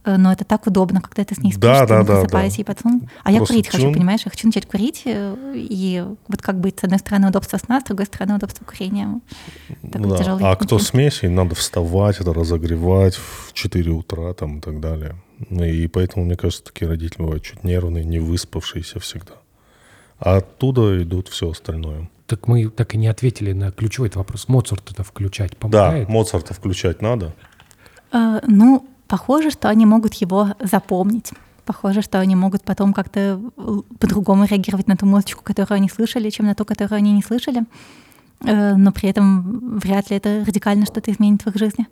Э, 0.06 0.18
но 0.18 0.32
это 0.32 0.46
так 0.46 0.68
удобно, 0.68 1.02
когда 1.02 1.24
ты 1.24 1.34
с 1.34 1.40
ней 1.40 1.52
спишь, 1.52 1.62
да, 1.62 1.82
ты 1.82 1.88
да, 1.88 2.04
да, 2.04 2.26
да. 2.26 2.46
и 2.46 2.64
потом... 2.64 3.10
А 3.24 3.32
я 3.32 3.40
курить 3.40 3.66
чун... 3.66 3.82
хочу, 3.82 3.94
понимаешь? 3.94 4.22
Я 4.24 4.32
хочу 4.32 4.48
начать 4.48 4.68
курить, 4.68 5.02
э, 5.06 5.36
и 5.56 6.04
вот 6.28 6.42
как 6.42 6.60
быть, 6.60 6.80
с 6.80 6.84
одной 6.84 7.00
стороны, 7.00 7.30
удобство 7.30 7.58
сна, 7.58 7.82
с 7.82 7.86
другой 7.86 8.06
стороны, 8.06 8.36
удобство 8.36 8.64
курения. 8.64 9.20
Такой 9.92 10.10
да. 10.10 10.18
Тяжелый 10.18 10.44
а 10.44 10.56
кто 10.56 10.78
смеси, 10.78 11.26
надо 11.26 11.56
вставать, 11.56 12.20
это 12.20 12.34
разогревать 12.34 13.16
в 13.16 13.52
4 13.54 13.92
утра 13.92 14.34
там 14.34 14.60
и 14.60 14.62
так 14.62 14.80
далее. 14.80 15.16
Ну 15.50 15.64
и 15.64 15.88
поэтому, 15.88 16.26
мне 16.26 16.36
кажется, 16.36 16.64
такие 16.64 16.88
родители 16.88 17.24
бывают 17.24 17.44
чуть 17.44 17.64
нервные, 17.64 18.06
не 18.06 18.20
выспавшиеся 18.20 19.00
всегда. 19.00 19.34
А 20.20 20.38
оттуда 20.38 21.02
идут 21.02 21.28
все 21.30 21.50
остальное. 21.50 22.10
Так 22.28 22.48
мы 22.48 22.70
так 22.70 22.96
и 22.96 22.98
не 22.98 23.08
ответили 23.08 23.52
на 23.52 23.72
ключевой 23.72 24.12
вопрос. 24.14 24.48
Моцарта-то 24.48 25.04
включать 25.04 25.58
помогает? 25.58 26.08
Да, 26.08 26.14
Моцарта 26.14 26.54
включать 26.54 27.02
надо. 27.02 27.34
А, 28.12 28.40
ну, 28.48 28.88
похоже, 29.08 29.52
что 29.52 29.70
они 29.70 29.86
могут 29.86 30.14
его 30.16 30.50
запомнить. 30.60 31.32
Похоже, 31.66 32.02
что 32.02 32.20
они 32.20 32.36
могут 32.36 32.64
потом 32.64 32.94
как-то 32.94 33.42
э, 33.58 33.78
по-другому 34.00 34.46
реагировать 34.46 34.88
на 34.88 34.96
ту 34.96 35.06
музычку, 35.06 35.44
которую 35.44 35.78
они 35.78 35.90
слышали, 35.90 36.30
чем 36.30 36.46
на 36.46 36.54
ту, 36.54 36.64
которую 36.64 36.98
они 36.98 37.12
не 37.12 37.24
слышали. 37.24 37.64
Э, 38.42 38.76
но 38.76 38.92
при 38.92 39.10
этом 39.10 39.80
вряд 39.80 40.10
ли 40.10 40.18
это 40.18 40.44
радикально 40.46 40.86
что-то 40.86 41.12
изменит 41.12 41.44
в 41.44 41.48
их 41.48 41.56
жизни. 41.56 41.88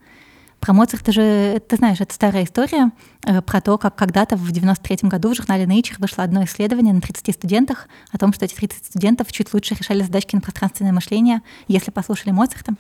Про 0.59 0.74
Моцарта 0.74 1.11
же, 1.11 1.61
ты 1.68 1.76
знаешь, 1.76 1.99
это 1.99 2.14
старая 2.14 2.45
история 2.45 2.91
э, 3.26 3.41
про 3.41 3.61
то, 3.61 3.78
как 3.78 3.95
когда-то 3.95 4.38
в 4.38 4.49
93 4.51 5.09
году 5.09 5.34
в 5.34 5.36
журнале 5.36 5.66
Nature 5.66 5.95
вышло 5.97 6.24
одно 6.24 6.43
исследование 6.45 6.93
на 6.93 7.01
30 7.01 7.36
студентах 7.36 7.88
о 8.11 8.18
том, 8.18 8.32
что 8.32 8.45
эти 8.45 8.53
30 8.53 8.86
студентов 8.86 9.32
чуть 9.32 9.53
лучше 9.53 9.76
решали 9.76 10.03
задачки 10.03 10.36
на 10.36 10.41
пространственное 10.41 10.93
мышление, 10.93 11.41
если 11.68 11.91
послушали 11.91 12.32
Моцарта. 12.32 12.76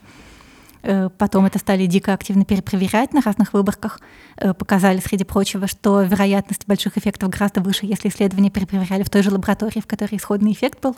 Э, 0.83 1.09
потом 1.17 1.45
это 1.45 1.59
стали 1.59 1.85
дико 1.85 2.13
активно 2.13 2.45
перепроверять 2.45 3.13
на 3.13 3.21
разных 3.21 3.53
выборках. 3.53 3.99
Э, 4.37 4.53
показали, 4.53 4.99
среди 4.99 5.23
прочего, 5.23 5.67
что 5.67 6.01
вероятность 6.01 6.67
больших 6.67 6.97
эффектов 6.97 7.29
гораздо 7.29 7.61
выше, 7.61 7.85
если 7.85 8.09
исследования 8.09 8.51
перепроверяли 8.51 9.03
в 9.03 9.09
той 9.09 9.23
же 9.23 9.31
лаборатории, 9.31 9.79
в 9.79 9.87
которой 9.87 10.17
исходный 10.17 10.51
эффект 10.51 10.81
был. 10.81 10.95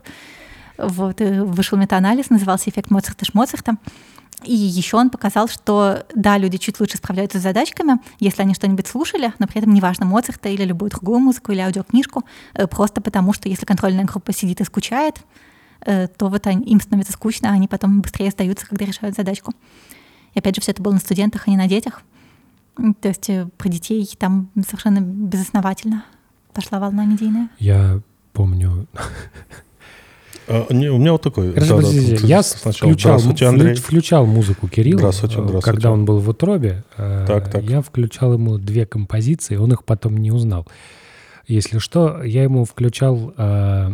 Вот, 0.78 1.22
вышел 1.22 1.78
метаанализ, 1.78 2.30
назывался 2.30 2.70
эффект 2.70 2.92
Моцарта-Шмоцарта. 2.92 3.78
И 4.44 4.54
еще 4.54 4.98
он 4.98 5.10
показал, 5.10 5.48
что 5.48 6.06
да, 6.14 6.38
люди 6.38 6.58
чуть 6.58 6.80
лучше 6.82 6.98
справляются 6.98 7.40
с 7.40 7.42
задачками, 7.42 8.00
если 8.20 8.42
они 8.42 8.54
что-нибудь 8.54 8.86
слушали, 8.86 9.34
но 9.40 9.48
при 9.48 9.60
этом 9.60 9.74
неважно 9.74 10.06
Моцарта 10.06 10.50
или 10.50 10.66
любую 10.66 10.92
другую 10.92 11.20
музыку 11.20 11.54
или 11.54 11.62
аудиокнижку, 11.62 12.26
э, 12.54 12.68
просто 12.68 13.00
потому 13.00 13.32
что 13.34 13.48
если 13.48 13.66
контрольная 13.66 14.04
группа 14.04 14.34
сидит 14.34 14.60
и 14.60 14.66
скучает, 14.66 15.16
Э, 15.18 15.55
то 15.86 16.28
вот 16.30 16.48
они, 16.48 16.64
им 16.66 16.82
становится 16.82 17.14
скучно, 17.14 17.50
а 17.50 17.54
они 17.54 17.68
потом 17.68 18.02
быстрее 18.02 18.32
сдаются, 18.32 18.68
когда 18.68 18.86
решают 18.86 19.16
задачку. 19.16 19.54
И 20.34 20.40
опять 20.40 20.56
же, 20.56 20.62
все 20.62 20.72
это 20.72 20.82
было 20.82 20.94
на 20.94 21.00
студентах, 21.00 21.44
а 21.48 21.50
не 21.50 21.58
на 21.58 21.68
детях. 21.68 22.02
То 23.02 23.08
есть 23.08 23.30
э, 23.30 23.48
про 23.58 23.70
детей 23.70 24.10
там 24.18 24.50
совершенно 24.68 25.00
безосновательно 25.00 26.04
пошла 26.54 26.80
волна 26.80 27.06
медийная. 27.06 27.50
Я 27.60 28.02
помню... 28.34 28.88
А, 30.48 30.72
не, 30.72 30.90
у 30.90 31.00
меня 31.00 31.14
вот 31.14 31.24
такой... 31.24 31.54
да, 31.54 31.66
да, 31.66 31.88
я 32.28 32.44
включал, 32.44 33.20
Андрей. 33.50 33.74
включал 33.74 34.28
музыку 34.28 34.68
Кирилла, 34.68 35.12
здравствуйте, 35.12 35.38
здравствуйте. 35.38 35.66
когда 35.66 35.92
он 35.92 36.06
был 36.06 36.20
в 36.20 36.30
утробе. 36.30 36.84
Так, 36.96 37.50
так. 37.50 37.64
Я 37.64 37.82
включал 37.82 38.34
ему 38.34 38.60
две 38.60 38.86
композиции, 38.86 39.56
он 39.56 39.74
их 39.74 39.84
потом 39.84 40.18
не 40.18 40.32
узнал. 40.32 40.68
Если 41.48 41.80
что, 41.80 42.24
я 42.24 42.43
ему 42.43 42.66
включал... 42.66 43.34
Э, 43.38 43.88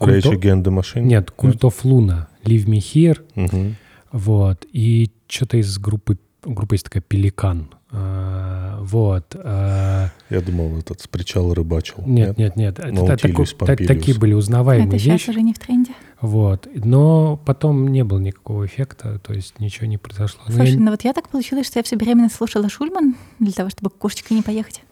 Rage 0.00 0.38
Against 0.38 0.62
the 0.62 0.70
Machine? 0.70 1.02
Нет, 1.02 1.32
Cult 1.36 1.60
of 1.60 1.82
Luna, 1.84 2.26
Leave 2.44 2.66
Me 2.66 2.78
Here. 2.78 3.20
Угу. 3.34 3.74
Вот. 4.12 4.66
И 4.72 5.10
что-то 5.28 5.56
из 5.58 5.78
группы... 5.78 6.18
Группа 6.44 6.74
есть 6.74 6.84
такая 6.84 7.02
«Пеликан». 7.02 7.68
Uh, 7.92 8.82
вот. 8.82 9.34
Uh, 9.36 10.08
Я 10.28 10.40
думал, 10.40 10.76
этот 10.78 11.00
с 11.00 11.06
причала 11.06 11.54
рыбачил. 11.54 12.02
Нет, 12.04 12.36
нет, 12.36 12.56
нет. 12.56 12.78
нет. 12.78 12.98
Это, 13.08 13.16
такой, 13.16 13.46
та, 13.46 13.76
такие 13.76 14.18
были 14.18 14.34
узнаваемые 14.34 14.88
Это 14.88 14.98
сейчас 14.98 15.28
уже 15.28 15.40
не 15.40 15.54
в 15.54 15.58
тренде. 15.58 15.92
Вот. 16.20 16.68
Но 16.74 17.40
потом 17.44 17.88
не 17.88 18.02
было 18.02 18.18
никакого 18.18 18.66
эффекта, 18.66 19.18
то 19.20 19.32
есть 19.32 19.60
ничего 19.60 19.86
не 19.86 19.98
произошло. 19.98 20.42
Слушай, 20.46 20.72
я... 20.72 20.80
ну 20.80 20.90
вот 20.90 21.04
я 21.04 21.12
так 21.12 21.28
получилось, 21.28 21.68
что 21.68 21.78
я 21.78 21.84
все 21.84 21.96
беременность 21.96 22.34
слушала 22.34 22.68
Шульман 22.68 23.14
для 23.38 23.52
того, 23.52 23.70
чтобы 23.70 23.90
к 23.90 23.94
кошечке 23.94 24.34
не 24.34 24.42
поехать. 24.42 24.82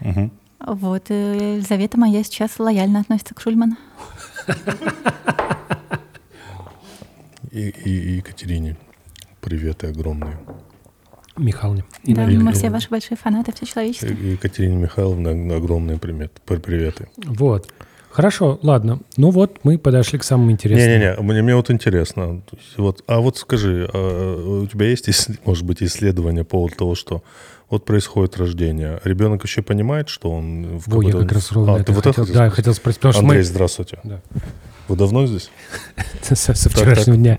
Угу. 0.00 0.30
Вот, 0.66 1.10
и 1.10 1.14
Елизавета 1.14 1.98
моя 1.98 2.22
сейчас 2.22 2.58
лояльно 2.58 3.00
относится 3.00 3.34
к 3.34 3.40
Шульману. 3.40 3.76
И, 7.50 7.68
и, 7.68 7.90
и 7.90 8.16
Екатерине 8.16 8.76
привет 9.40 9.82
и 9.84 9.88
огромные. 9.88 10.38
Михайловне. 11.36 11.84
И 12.04 12.14
да, 12.14 12.26
мы 12.26 12.52
все 12.52 12.70
ваши 12.70 12.90
большие 12.90 13.16
фанаты, 13.16 13.52
все 13.52 13.66
человечество. 13.66 14.06
Екатерине 14.08 14.76
Михайловне 14.76 15.54
огромные 15.54 15.98
приветы. 15.98 17.08
Вот. 17.16 17.72
Хорошо, 18.10 18.58
ладно. 18.62 19.00
Ну 19.16 19.30
вот, 19.30 19.60
мы 19.62 19.78
подошли 19.78 20.18
к 20.18 20.24
самому 20.24 20.50
интересному. 20.50 20.90
Не-не-не, 20.90 21.22
мне, 21.22 21.42
мне 21.42 21.54
вот 21.54 21.70
интересно. 21.70 22.42
Вот, 22.76 23.04
а 23.06 23.20
вот 23.20 23.38
скажи, 23.38 23.88
а 23.92 24.62
у 24.62 24.66
тебя 24.66 24.86
есть, 24.86 25.08
может 25.46 25.64
быть, 25.64 25.80
исследование 25.82 26.42
по 26.44 26.50
поводу 26.50 26.74
того, 26.74 26.94
что 26.96 27.22
вот 27.70 27.84
происходит 27.84 28.36
рождение. 28.36 29.00
Ребенок 29.04 29.44
еще 29.44 29.62
понимает, 29.62 30.08
что 30.08 30.30
он 30.30 30.78
в 30.78 30.88
Во, 30.88 31.02
я 31.02 31.12
как 31.12 31.32
раз 31.32 31.52
ровно 31.52 31.76
а, 31.76 31.80
это 31.80 31.92
вот 31.92 32.04
хотел, 32.04 32.24
это 32.24 32.32
Да, 32.32 32.44
я 32.44 32.50
хотел 32.50 32.74
спросить. 32.74 33.04
Андрей, 33.04 33.22
мы... 33.22 33.42
здравствуйте. 33.42 34.00
Да. 34.02 34.20
Вы 34.88 34.96
давно 34.96 35.26
здесь? 35.26 35.50
Со 36.22 36.68
вчерашнего 36.68 37.16
дня. 37.16 37.38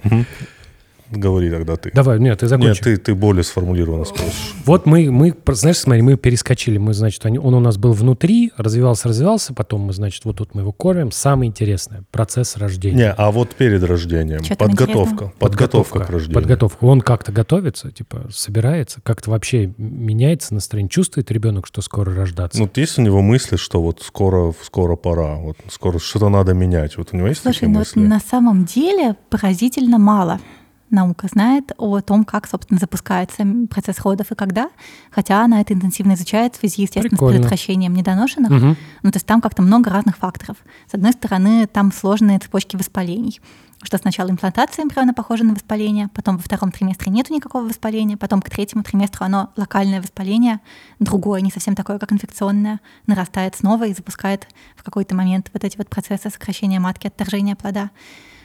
Говори 1.12 1.50
тогда 1.50 1.76
ты. 1.76 1.92
Давай, 1.94 2.20
нет, 2.20 2.40
ты 2.40 2.48
закончи. 2.48 2.68
Нет, 2.68 2.80
ты, 2.80 2.98
ты 2.98 3.16
более 3.16 3.44
сформулированно 3.44 4.06
спросишь. 4.06 4.54
Вот 4.66 4.86
мы, 4.86 5.12
мы, 5.12 5.36
знаешь, 5.48 5.78
смотри, 5.78 6.02
мы 6.02 6.18
перескочили. 6.18 6.78
Мы, 6.78 6.94
значит, 6.94 7.26
он 7.26 7.54
у 7.54 7.60
нас 7.60 7.78
был 7.78 7.92
внутри, 7.92 8.52
развивался, 8.58 9.10
развивался, 9.10 9.54
потом 9.54 9.82
мы, 9.82 9.94
значит, 9.94 10.24
вот 10.26 10.38
тут 10.38 10.56
мы 10.56 10.62
его 10.62 10.72
кормим. 10.72 11.12
Самое 11.12 11.50
интересное– 11.50 12.04
процесс 12.12 12.58
рождения. 12.58 12.98
Не, 12.98 13.12
а 13.12 13.32
вот 13.32 13.56
перед 13.56 13.84
рождением. 13.84 14.44
Что 14.44 14.56
подготовка. 14.56 15.34
Подготовка, 15.38 15.40
подготовка 15.40 16.00
к 16.00 16.10
рождению. 16.10 16.36
Подготовка. 16.36 16.86
Он 16.86 17.02
как-то 17.02 17.32
готовится, 17.32 17.92
типа, 17.92 18.28
собирается, 18.32 19.02
как-то 19.04 19.32
вообще 19.32 19.74
меняется 19.78 20.54
настроение. 20.54 20.90
Чувствует 20.90 21.30
ребенок, 21.32 21.68
что 21.68 21.82
скоро 21.82 22.16
рождаться? 22.16 22.60
Ну, 22.60 22.70
есть 22.76 22.98
у 22.98 23.02
него 23.02 23.22
мысли, 23.22 23.58
что 23.58 23.82
вот 23.82 24.02
скоро, 24.02 24.54
скоро 24.64 24.96
пора, 24.96 25.36
вот 25.36 25.58
скоро 25.70 26.00
что-то 26.00 26.30
надо 26.30 26.54
менять. 26.54 26.98
Вот 26.98 27.10
у 27.12 27.18
него 27.18 27.28
есть 27.28 27.42
Слушай, 27.42 27.56
такие 27.56 27.70
ну, 27.70 27.80
мысли? 27.80 28.00
на 28.00 28.20
самом 28.20 28.66
деле 28.66 29.16
поразительно 29.30 29.98
мало 29.98 30.40
наука 30.92 31.28
знает 31.28 31.72
о 31.78 32.02
том, 32.02 32.24
как, 32.24 32.48
собственно, 32.48 32.80
запускается 32.80 33.46
процесс 33.70 34.00
родов 34.02 34.32
и 34.32 34.36
когда, 34.36 34.70
хотя 35.10 35.44
она 35.44 35.62
это 35.62 35.74
интенсивно 35.74 36.14
изучает 36.14 36.56
в 36.56 36.60
связи, 36.60 36.84
естественно, 36.84 37.10
Прикольно. 37.10 37.34
с 37.34 37.38
предотвращением 37.38 37.94
недоношенных. 37.94 38.52
Угу. 38.52 38.76
Ну, 39.04 39.12
то 39.12 39.16
есть 39.16 39.26
там 39.26 39.42
как-то 39.42 39.62
много 39.62 39.90
разных 39.90 40.18
факторов. 40.18 40.58
С 40.90 40.94
одной 40.94 41.14
стороны, 41.14 41.68
там 41.68 41.92
сложные 41.92 42.40
цепочки 42.40 42.76
воспалений, 42.76 43.40
что 43.84 43.98
сначала 43.98 44.30
имплантация 44.30 44.84
эмбриона 44.84 45.14
похожа 45.14 45.44
на 45.44 45.54
воспаление, 45.54 46.10
потом 46.14 46.38
во 46.38 46.44
втором 46.44 46.72
триместре 46.72 47.12
нету 47.12 47.34
никакого 47.34 47.64
воспаления, 47.64 48.18
потом 48.18 48.42
к 48.42 48.50
третьему 48.50 48.84
триместру 48.84 49.26
оно 49.26 49.50
локальное 49.56 50.02
воспаление, 50.02 50.60
другое, 51.00 51.42
не 51.42 51.52
совсем 51.52 51.76
такое, 51.76 51.98
как 51.98 52.12
инфекционное, 52.12 52.80
нарастает 53.08 53.56
снова 53.56 53.88
и 53.88 53.94
запускает 53.94 54.48
в 54.76 54.84
какой-то 54.84 55.16
момент 55.16 55.50
вот 55.54 55.64
эти 55.64 55.78
вот 55.78 55.90
процессы 55.90 56.30
сокращения 56.30 56.80
матки, 56.80 57.08
отторжения 57.08 57.56
плода. 57.56 57.90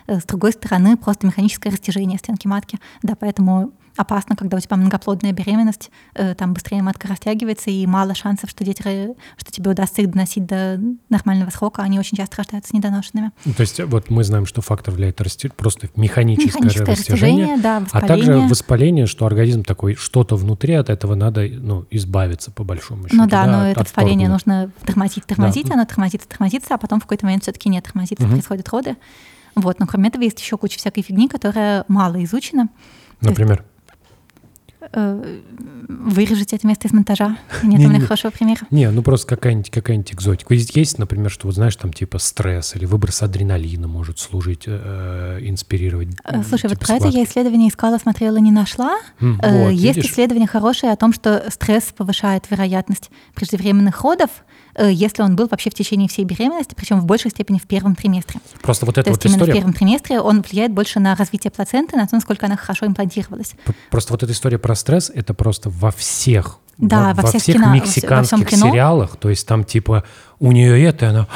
Э, 0.07 0.21
с 0.21 0.25
другой 0.25 0.53
стороны, 0.53 0.97
просто 0.97 1.27
механическое 1.27 1.71
растяжение 1.71 2.19
стенки 2.19 2.47
матки. 2.47 2.79
Да, 3.03 3.15
поэтому 3.15 3.73
опасно, 3.97 4.37
когда 4.37 4.57
у 4.57 4.61
тебя 4.61 4.77
многоплодная 4.77 5.33
беременность, 5.33 5.91
э, 6.15 6.35
там 6.35 6.53
быстрее 6.53 6.83
матка 6.83 7.09
растягивается, 7.09 7.71
и 7.71 7.87
мало 7.87 8.15
шансов, 8.15 8.51
что 8.51 8.65
дети, 8.65 8.83
что 9.37 9.53
тебе 9.53 9.71
удастся 9.71 10.03
их 10.03 10.11
доносить 10.11 10.47
до 10.47 10.81
нормального 11.09 11.51
срока, 11.51 11.83
они 11.83 11.99
очень 11.99 12.17
часто 12.17 12.37
рождаются 12.39 12.77
недоношенными. 12.77 13.33
Ну, 13.45 13.55
то 13.55 13.63
есть 13.63 13.81
вот 13.81 14.11
мы 14.11 14.25
знаем, 14.25 14.47
что 14.47 14.61
фактор 14.61 14.95
влияет 14.95 15.21
расти... 15.21 15.49
просто 15.49 15.89
механическое, 15.97 16.59
механическое 16.59 16.93
растяжение, 16.93 17.55
растяжение 17.55 17.63
да, 17.63 17.83
а 17.91 18.07
также 18.07 18.37
воспаление, 18.37 19.07
что 19.07 19.27
организм 19.27 19.65
такой, 19.65 19.95
что-то 19.95 20.37
внутри 20.37 20.75
от 20.75 20.91
этого 20.91 21.15
надо 21.15 21.49
ну, 21.49 21.87
избавиться 21.91 22.51
по 22.51 22.65
большому 22.65 23.09
счету. 23.09 23.17
Ну 23.17 23.27
да, 23.27 23.47
да 23.47 23.53
но 23.53 23.67
это 23.69 23.81
воспаление 23.81 24.29
нужно 24.29 24.71
тормозить, 24.85 25.25
тормозить, 25.25 25.69
да. 25.69 25.75
оно 25.75 25.85
тормозится, 25.85 26.29
тормозится, 26.29 26.75
а 26.75 26.79
потом 26.79 27.01
в 27.01 27.05
какой-то 27.05 27.25
момент 27.25 27.43
все-таки 27.45 27.69
нет 27.69 27.85
тормозится, 27.85 28.25
угу. 28.25 28.33
происходят 28.33 28.69
роды. 28.69 28.97
Вот, 29.57 29.81
но 29.81 29.87
кроме 29.87 30.09
этого 30.09 30.23
есть 30.23 30.39
еще 30.41 30.57
куча 30.59 30.79
всякой 30.79 31.03
фигни, 31.03 31.29
которая 31.29 31.85
мало 31.89 32.23
изучена. 32.23 32.69
Например? 33.21 33.65
Э, 34.93 35.41
вырежете 35.89 36.57
это 36.57 36.67
место 36.67 36.89
из 36.89 36.93
монтажа. 36.93 37.39
Нет 37.63 37.81
у 37.81 37.89
меня 37.89 38.01
хорошего 38.01 38.31
примера. 38.31 38.61
Не, 38.71 38.91
ну 38.91 39.03
просто 39.03 39.27
какая-нибудь 39.29 39.71
какая 39.71 39.99
экзотика. 39.99 40.55
Есть, 40.55 40.77
есть, 40.77 40.99
например, 40.99 41.31
что, 41.31 41.47
вот 41.47 41.55
знаешь, 41.55 41.75
там 41.77 41.93
типа 41.93 42.19
стресс 42.19 42.77
или 42.77 42.85
выброс 42.85 43.23
адреналина 43.23 43.89
может 43.89 44.19
служить, 44.19 44.65
э, 44.67 45.39
инспирировать. 45.41 46.09
Э, 46.25 46.43
слушай, 46.43 46.69
типа 46.69 46.79
вот 46.79 46.87
про 46.87 46.97
это 46.97 47.09
я 47.09 47.25
исследование 47.25 47.69
искала, 47.69 47.99
смотрела, 47.99 48.37
не 48.37 48.53
нашла. 48.53 48.99
Mm, 49.21 49.65
вот, 49.65 49.71
есть 49.71 49.97
видишь? 49.97 50.13
исследование 50.13 50.47
хорошее 50.47 50.93
о 50.93 50.97
том, 50.97 51.13
что 51.13 51.47
стресс 51.51 51.93
повышает 51.97 52.51
вероятность 52.51 53.11
преждевременных 53.35 54.03
родов, 54.03 54.31
Э, 54.31 54.56
если 54.79 55.23
он 55.23 55.37
был 55.37 55.49
вообще 55.49 55.71
в 55.71 55.75
течение 55.75 56.09
всей 56.09 56.25
беременности, 56.25 56.75
причем 56.77 57.01
в 57.01 57.07
большей 57.07 57.31
степени 57.31 57.59
в 57.59 57.67
первом 57.67 57.95
триместре. 57.95 58.41
Просто 58.63 58.87
вот 58.87 58.99
эта 58.99 59.07
то 59.07 59.11
вот 59.13 59.25
есть 59.25 59.35
история... 59.35 59.53
в 59.53 59.57
первом 59.57 59.73
триместре 59.73 60.21
он 60.21 60.43
влияет 60.43 60.73
больше 60.73 61.01
на 61.01 61.15
развитие 61.15 61.51
плаценты, 61.51 61.97
на 61.97 62.07
то, 62.07 62.15
насколько 62.15 62.47
она 62.47 62.57
хорошо 62.57 62.87
имплантировалась. 62.87 63.55
Просто 63.91 64.13
вот 64.13 64.23
эта 64.23 64.33
история 64.33 64.59
про 64.59 64.75
стресс, 64.75 65.11
это 65.15 65.35
просто 65.35 65.71
во 65.71 65.91
всех 65.91 66.59
да, 66.79 67.15
во, 67.15 67.23
во 67.23 67.29
всех, 67.29 67.43
всех 67.43 67.57
кино, 67.57 67.75
мексиканских 67.75 68.39
во 68.39 68.45
кино. 68.45 68.71
сериалах, 68.71 69.17
то 69.17 69.31
есть 69.31 69.47
там 69.47 69.65
типа 69.65 70.05
у 70.39 70.53
нее 70.53 70.83
это, 70.83 71.11
она 71.11 71.29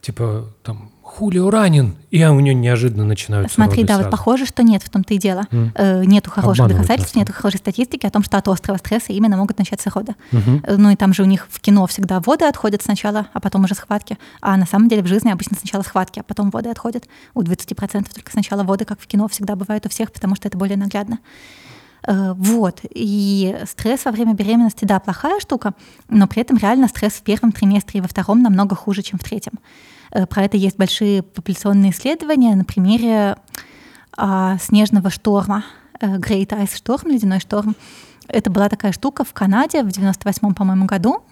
типа 0.00 0.52
там 0.62 0.90
Хулио 1.18 1.50
ранен, 1.50 1.96
и 2.12 2.24
у 2.24 2.38
нее 2.38 2.54
неожиданно 2.54 3.04
начинают 3.04 3.50
Смотри, 3.50 3.82
да, 3.82 3.94
сразу. 3.94 4.02
вот 4.04 4.10
похоже, 4.12 4.46
что 4.46 4.62
нет, 4.62 4.84
в 4.84 4.88
том-то 4.88 5.14
и 5.14 5.18
дело. 5.18 5.46
Mm. 5.50 5.70
Э, 5.74 6.04
нету 6.04 6.30
хороших 6.30 6.68
доказательств, 6.68 7.16
нету 7.16 7.32
хорошей 7.32 7.56
статистики 7.56 8.06
о 8.06 8.10
том, 8.10 8.22
что 8.22 8.38
от 8.38 8.46
острого 8.46 8.76
стресса 8.76 9.12
именно 9.12 9.36
могут 9.36 9.58
начаться 9.58 9.90
роды. 9.90 10.14
Mm-hmm. 10.30 10.76
Ну 10.76 10.90
и 10.90 10.94
там 10.94 11.12
же 11.12 11.24
у 11.24 11.26
них 11.26 11.48
в 11.50 11.60
кино 11.60 11.88
всегда 11.88 12.20
воды 12.20 12.44
отходят 12.44 12.82
сначала, 12.82 13.26
а 13.32 13.40
потом 13.40 13.64
уже 13.64 13.74
схватки. 13.74 14.16
А 14.40 14.56
на 14.56 14.64
самом 14.64 14.88
деле 14.88 15.02
в 15.02 15.08
жизни 15.08 15.28
обычно 15.28 15.56
сначала 15.56 15.82
схватки, 15.82 16.20
а 16.20 16.22
потом 16.22 16.50
воды 16.50 16.70
отходят. 16.70 17.08
У 17.34 17.42
20% 17.42 18.14
только 18.14 18.30
сначала 18.30 18.62
воды, 18.62 18.84
как 18.84 19.00
в 19.00 19.06
кино, 19.08 19.26
всегда 19.26 19.56
бывают 19.56 19.86
у 19.86 19.88
всех, 19.88 20.12
потому 20.12 20.36
что 20.36 20.46
это 20.46 20.56
более 20.56 20.76
наглядно. 20.76 21.18
Э, 22.06 22.32
вот. 22.34 22.82
И 22.94 23.56
стресс 23.68 24.04
во 24.04 24.12
время 24.12 24.34
беременности, 24.34 24.84
да, 24.84 25.00
плохая 25.00 25.40
штука, 25.40 25.74
но 26.08 26.28
при 26.28 26.42
этом 26.42 26.58
реально 26.58 26.86
стресс 26.86 27.14
в 27.14 27.22
первом 27.22 27.50
триместре 27.50 27.98
и 27.98 28.00
во 28.00 28.06
втором 28.06 28.40
намного 28.40 28.76
хуже, 28.76 29.02
чем 29.02 29.18
в 29.18 29.24
третьем. 29.24 29.54
Э, 30.10 30.26
про 30.26 30.44
это 30.44 30.56
есть 30.56 30.76
большие 30.76 31.22
популяционные 31.22 31.92
исследования 31.92 32.54
на 32.54 32.64
примере 32.64 33.36
а, 34.16 34.58
снежного 34.58 35.10
шторма, 35.10 35.64
э, 36.00 36.16
Great 36.16 36.48
Ice 36.48 36.82
Storm, 36.82 37.08
ледяной 37.08 37.40
шторм. 37.40 37.76
Это 38.26 38.50
была 38.50 38.68
такая 38.68 38.92
штука 38.92 39.24
в 39.24 39.32
Канаде 39.32 39.82
в 39.82 39.88
98-м, 39.88 40.54
по-моему, 40.54 40.86
году. 40.86 41.22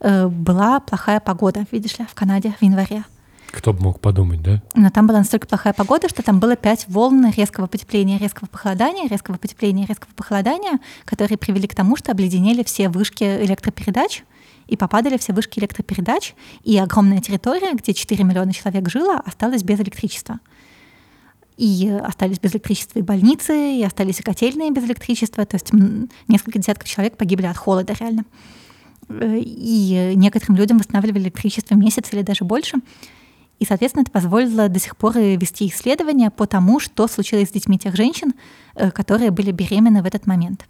Э, 0.00 0.26
была 0.26 0.80
плохая 0.80 1.20
погода, 1.20 1.64
видишь 1.70 1.98
ли, 1.98 2.06
в 2.06 2.14
Канаде 2.14 2.54
в 2.58 2.62
январе. 2.62 3.04
Кто 3.50 3.72
бы 3.72 3.82
мог 3.82 4.00
подумать, 4.00 4.42
да? 4.42 4.62
Но 4.74 4.90
там 4.90 5.06
была 5.06 5.18
настолько 5.18 5.46
плохая 5.46 5.72
погода, 5.72 6.08
что 6.08 6.22
там 6.22 6.38
было 6.38 6.56
пять 6.56 6.86
волн 6.88 7.30
резкого 7.30 7.66
потепления, 7.66 8.18
резкого 8.18 8.46
похолодания, 8.46 9.08
резкого 9.08 9.36
потепления, 9.36 9.86
резкого 9.86 10.10
похолодания, 10.14 10.78
которые 11.04 11.36
привели 11.36 11.66
к 11.66 11.74
тому, 11.74 11.96
что 11.96 12.12
обледенели 12.12 12.62
все 12.62 12.88
вышки 12.88 13.24
электропередач, 13.24 14.22
и 14.68 14.76
попадали 14.76 15.18
все 15.18 15.32
вышки 15.32 15.58
электропередач, 15.58 16.34
и 16.62 16.78
огромная 16.78 17.20
территория, 17.20 17.74
где 17.74 17.92
4 17.92 18.22
миллиона 18.22 18.52
человек 18.52 18.88
жило, 18.88 19.16
осталась 19.16 19.64
без 19.64 19.80
электричества. 19.80 20.38
И 21.56 21.88
остались 21.88 22.38
без 22.38 22.52
электричества 22.52 23.00
и 23.00 23.02
больницы, 23.02 23.74
и 23.76 23.82
остались 23.82 24.20
и 24.20 24.22
котельные 24.22 24.70
без 24.70 24.84
электричества, 24.84 25.44
то 25.44 25.56
есть 25.56 25.72
несколько 26.28 26.60
десятков 26.60 26.88
человек 26.88 27.16
погибли 27.16 27.46
от 27.46 27.56
холода 27.56 27.94
реально. 27.98 28.24
Э, 29.08 29.38
и 29.38 30.12
некоторым 30.14 30.56
людям 30.56 30.78
восстанавливали 30.78 31.24
электричество 31.24 31.74
месяц 31.74 32.12
или 32.12 32.22
даже 32.22 32.44
больше. 32.44 32.78
И, 33.60 33.66
соответственно, 33.66 34.02
это 34.02 34.10
позволило 34.10 34.68
до 34.68 34.80
сих 34.80 34.96
пор 34.96 35.18
вести 35.18 35.68
исследования 35.68 36.30
по 36.30 36.46
тому, 36.46 36.80
что 36.80 37.06
случилось 37.06 37.50
с 37.50 37.52
детьми 37.52 37.78
тех 37.78 37.94
женщин, 37.94 38.32
э, 38.74 38.90
которые 38.90 39.30
были 39.30 39.52
беременны 39.52 40.02
в 40.02 40.06
этот 40.06 40.26
момент. 40.26 40.66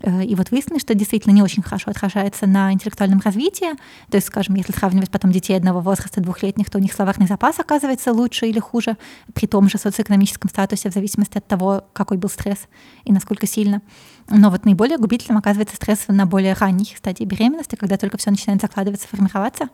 Э, 0.00 0.24
и 0.24 0.34
вот 0.34 0.50
выяснилось, 0.50 0.82
что 0.82 0.94
действительно 0.94 1.32
не 1.32 1.42
очень 1.42 1.62
хорошо 1.62 1.92
отражается 1.92 2.48
на 2.48 2.72
интеллектуальном 2.72 3.20
развитии. 3.24 3.68
То 4.10 4.16
есть, 4.16 4.26
скажем, 4.26 4.56
если 4.56 4.72
сравнивать 4.72 5.12
потом 5.12 5.30
детей 5.30 5.56
одного 5.56 5.80
возраста, 5.80 6.20
двухлетних, 6.20 6.70
то 6.70 6.78
у 6.78 6.80
них 6.80 6.92
словарный 6.92 7.28
запас 7.28 7.60
оказывается 7.60 8.12
лучше 8.12 8.46
или 8.46 8.58
хуже 8.58 8.96
при 9.32 9.46
том 9.46 9.68
же 9.68 9.78
социоэкономическом 9.78 10.50
статусе, 10.50 10.90
в 10.90 10.94
зависимости 10.94 11.38
от 11.38 11.46
того, 11.46 11.84
какой 11.92 12.16
был 12.16 12.28
стресс 12.28 12.66
и 13.04 13.12
насколько 13.12 13.46
сильно. 13.46 13.80
Но 14.28 14.50
вот 14.50 14.64
наиболее 14.64 14.98
губительным 14.98 15.38
оказывается 15.38 15.76
стресс 15.76 16.06
на 16.08 16.26
более 16.26 16.54
ранней 16.54 16.94
стадии 16.96 17.22
беременности, 17.22 17.76
когда 17.76 17.96
только 17.96 18.18
все 18.18 18.30
начинает 18.30 18.60
закладываться, 18.60 19.06
формироваться, 19.06 19.68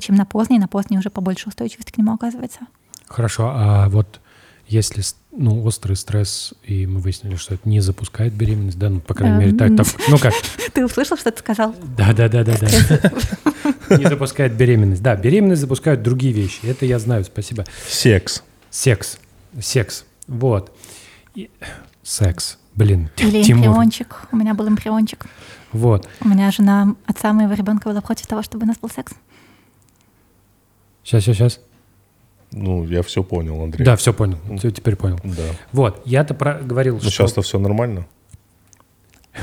чем 0.00 0.16
на 0.16 0.24
поздней. 0.24 0.58
На 0.58 0.68
поздней 0.68 0.98
уже 0.98 1.10
побольше 1.10 1.48
устойчивости 1.48 1.92
к 1.92 1.98
нему 1.98 2.14
оказывается. 2.14 2.60
Хорошо, 3.06 3.50
а 3.54 3.88
вот 3.88 4.20
если 4.66 5.02
ну, 5.32 5.64
острый 5.64 5.96
стресс, 5.96 6.52
и 6.62 6.86
мы 6.86 7.00
выяснили, 7.00 7.36
что 7.36 7.54
это 7.54 7.66
не 7.68 7.80
запускает 7.80 8.34
беременность, 8.34 8.78
да, 8.78 8.90
ну, 8.90 9.00
по 9.00 9.14
крайней 9.14 9.38
мере, 9.38 9.56
так, 9.56 9.74
так, 9.76 9.86
ну 10.08 10.18
как? 10.18 10.34
Ты 10.74 10.84
услышал, 10.84 11.16
что 11.16 11.30
ты 11.30 11.38
сказал? 11.38 11.74
Да, 11.96 12.12
да, 12.12 12.28
да, 12.28 12.44
да, 12.44 12.56
да. 12.58 13.96
Не 13.96 14.06
запускает 14.08 14.52
беременность. 14.54 15.02
Да, 15.02 15.16
беременность 15.16 15.62
запускают 15.62 16.02
другие 16.02 16.32
вещи. 16.34 16.60
Это 16.64 16.84
я 16.84 16.98
знаю, 16.98 17.24
спасибо. 17.24 17.64
Секс. 17.88 18.42
Секс. 18.70 19.18
Секс. 19.60 20.04
Вот. 20.26 20.76
И... 21.34 21.50
Секс. 22.02 22.58
Блин, 22.74 23.10
Или 23.16 23.42
Тимур. 23.42 23.66
эмбриончик. 23.66 24.28
У 24.30 24.36
меня 24.36 24.54
был 24.54 24.68
эмбриончик. 24.68 25.26
Вот. 25.72 26.08
У 26.20 26.28
меня 26.28 26.50
жена 26.50 26.94
отца 27.06 27.32
моего 27.32 27.54
ребенка 27.54 27.88
была 27.88 28.00
против 28.00 28.26
того, 28.26 28.42
чтобы 28.42 28.64
у 28.64 28.66
нас 28.66 28.76
был 28.78 28.88
секс. 28.88 29.12
Сейчас, 31.02 31.24
сейчас, 31.24 31.36
сейчас. 31.36 31.60
Ну, 32.52 32.84
я 32.86 33.02
все 33.02 33.22
понял, 33.22 33.62
Андрей. 33.62 33.84
Да, 33.84 33.96
все 33.96 34.12
понял. 34.12 34.38
Все 34.58 34.70
теперь 34.70 34.96
понял. 34.96 35.18
Да. 35.22 35.44
Вот, 35.72 36.02
я-то 36.04 36.34
про 36.34 36.54
говорил, 36.54 36.94
ну, 36.94 37.00
что... 37.00 37.10
сейчас-то 37.10 37.42
все 37.42 37.58
нормально? 37.58 38.06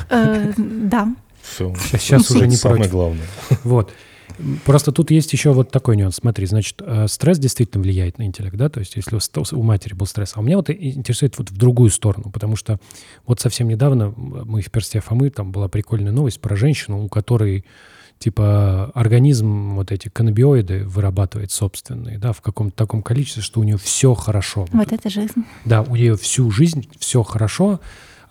Э, 0.10 0.54
да. 0.58 1.16
Все. 1.42 1.74
Сейчас 1.94 2.30
уже 2.32 2.48
не 2.48 2.56
Самое 2.56 2.90
главное. 2.90 3.26
Вот. 3.64 3.92
Просто 4.66 4.92
тут 4.92 5.12
есть 5.12 5.32
еще 5.34 5.54
вот 5.54 5.72
такой 5.72 5.96
нюанс. 5.96 6.16
Смотри, 6.16 6.46
значит, 6.46 6.82
э, 6.84 7.08
стресс 7.08 7.38
действительно 7.38 7.84
влияет 7.84 8.18
на 8.18 8.24
интеллект, 8.24 8.56
да, 8.58 8.70
то 8.70 8.80
есть 8.80 8.96
если 8.96 9.18
у 9.56 9.64
матери 9.64 9.94
был 9.94 10.08
стресс. 10.08 10.34
А 10.36 10.42
у 10.42 10.44
меня 10.44 10.58
вот 10.58 10.70
интересует 10.70 11.38
вот 11.38 11.52
в 11.52 11.56
другую 11.56 11.90
сторону, 11.90 12.32
потому 12.32 12.56
что 12.56 12.80
вот 13.26 13.40
совсем 13.40 13.70
недавно 13.70 14.14
мы 14.18 14.62
в 14.62 14.72
персте 14.72 15.00
Фомы, 15.00 15.30
там 15.30 15.52
была 15.52 15.70
прикольная 15.70 16.12
новость 16.12 16.42
про 16.42 16.56
женщину, 16.56 17.06
у 17.06 17.08
которой 17.08 17.66
типа 18.20 18.92
организм 18.94 19.76
вот 19.76 19.92
эти 19.92 20.10
каннабиоиды 20.10 20.86
вырабатывает 20.86 21.52
собственные, 21.52 22.18
да, 22.18 22.34
в 22.34 22.42
каком-то 22.42 22.76
таком 22.76 23.04
количестве, 23.04 23.42
что 23.42 23.60
у 23.60 23.64
нее 23.64 23.78
все 23.78 24.14
хорошо. 24.14 24.66
Вот 24.72 24.92
это 24.92 25.10
жизнь. 25.10 25.46
Да, 25.66 25.82
у 25.82 25.96
нее 25.96 26.16
всю 26.16 26.50
жизнь 26.52 26.88
все 27.00 27.24
хорошо, 27.24 27.80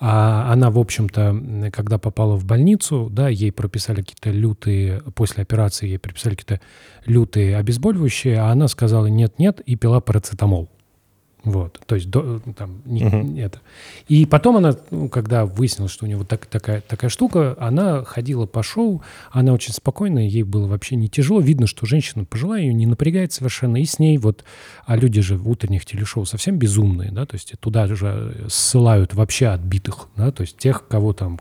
а 0.01 0.53
она, 0.53 0.71
в 0.71 0.79
общем-то, 0.79 1.71
когда 1.73 1.99
попала 1.99 2.37
в 2.37 2.45
больницу, 2.45 3.09
да, 3.11 3.29
ей 3.29 3.53
прописали 3.53 4.03
какие-то 4.03 4.31
лютые, 4.31 5.01
после 5.15 5.43
операции 5.43 5.89
ей 5.89 5.99
прописали 5.99 6.35
какие-то 6.35 6.61
лютые 7.07 7.57
обезболивающие, 7.57 8.39
а 8.39 8.51
она 8.51 8.69
сказала 8.69 9.07
нет-нет 9.07 9.61
и 9.61 9.77
пила 9.77 10.01
парацетамол. 10.01 10.69
Вот, 11.45 11.79
то 11.85 11.95
есть 11.95 12.09
до, 12.09 12.41
там 12.57 12.81
не, 12.87 13.05
угу. 13.05 13.39
это. 13.39 13.61
И 14.09 14.25
потом 14.25 14.57
она, 14.57 14.75
ну, 14.91 15.11
когда 15.11 15.45
выяснилось, 15.45 15.93
что 15.93 16.07
у 16.07 16.09
нее 16.09 16.17
вот 16.17 16.27
так, 16.27 16.47
такая, 16.47 16.81
такая 16.81 17.11
штука, 17.11 17.55
она 17.61 18.03
ходила 18.03 18.47
по 18.47 18.63
шоу, 18.63 19.03
она 19.31 19.53
очень 19.53 19.75
спокойная, 19.75 20.25
ей 20.25 20.43
было 20.43 20.67
вообще 20.67 20.97
не 20.97 21.11
тяжело. 21.11 21.41
Видно, 21.41 21.67
что 21.67 21.85
женщина 21.85 22.25
пожилая, 22.25 22.63
ее 22.63 22.73
не 22.73 22.87
напрягает 22.87 23.33
совершенно. 23.33 23.77
И 23.77 23.85
с 23.85 23.99
ней 23.99 24.17
вот, 24.17 24.43
а 24.87 24.97
люди 24.97 25.21
же 25.21 25.37
в 25.37 25.49
утренних 25.49 25.85
телешоу 25.85 26.25
совсем 26.25 26.59
безумные, 26.59 27.11
да, 27.13 27.27
то 27.27 27.35
есть 27.35 27.53
туда 27.61 27.87
же 27.87 28.47
ссылают 28.49 29.13
вообще 29.13 29.49
отбитых, 29.49 30.09
да, 30.17 30.33
то 30.33 30.41
есть 30.41 30.57
тех, 30.57 30.89
кого 30.89 31.13
там 31.13 31.41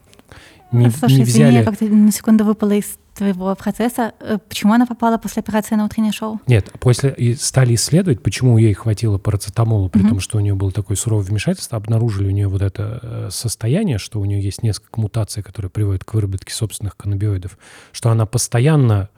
не, 0.73 0.89
Слушай, 0.89 1.17
не 1.17 1.23
взяли... 1.23 1.53
я 1.53 1.63
как-то 1.63 1.85
на 1.85 2.11
секунду 2.11 2.43
выпала 2.43 2.71
из 2.71 2.97
твоего 3.13 3.55
процесса. 3.55 4.13
Э, 4.19 4.37
почему 4.47 4.73
она 4.73 4.85
попала 4.85 5.17
после 5.17 5.41
операции 5.41 5.75
на 5.75 5.85
утреннее 5.85 6.11
шоу? 6.11 6.39
Нет, 6.47 6.71
после 6.79 7.11
и 7.11 7.35
стали 7.35 7.75
исследовать, 7.75 8.21
почему 8.21 8.57
ей 8.57 8.73
хватило 8.73 9.17
парацетамола, 9.17 9.89
при 9.89 10.03
mm-hmm. 10.03 10.09
том, 10.09 10.19
что 10.19 10.37
у 10.37 10.41
нее 10.41 10.55
было 10.55 10.71
такое 10.71 10.97
суровое 10.97 11.25
вмешательство, 11.25 11.77
обнаружили 11.77 12.27
у 12.27 12.31
нее 12.31 12.47
вот 12.47 12.61
это 12.61 12.99
э, 13.01 13.29
состояние, 13.31 13.97
что 13.97 14.19
у 14.19 14.25
нее 14.25 14.41
есть 14.41 14.63
несколько 14.63 14.99
мутаций, 14.99 15.43
которые 15.43 15.69
приводят 15.69 16.03
к 16.03 16.13
выработке 16.13 16.53
собственных 16.53 16.97
каннабиоидов, 16.97 17.57
что 17.91 18.09
она 18.09 18.25
постоянно 18.25 19.09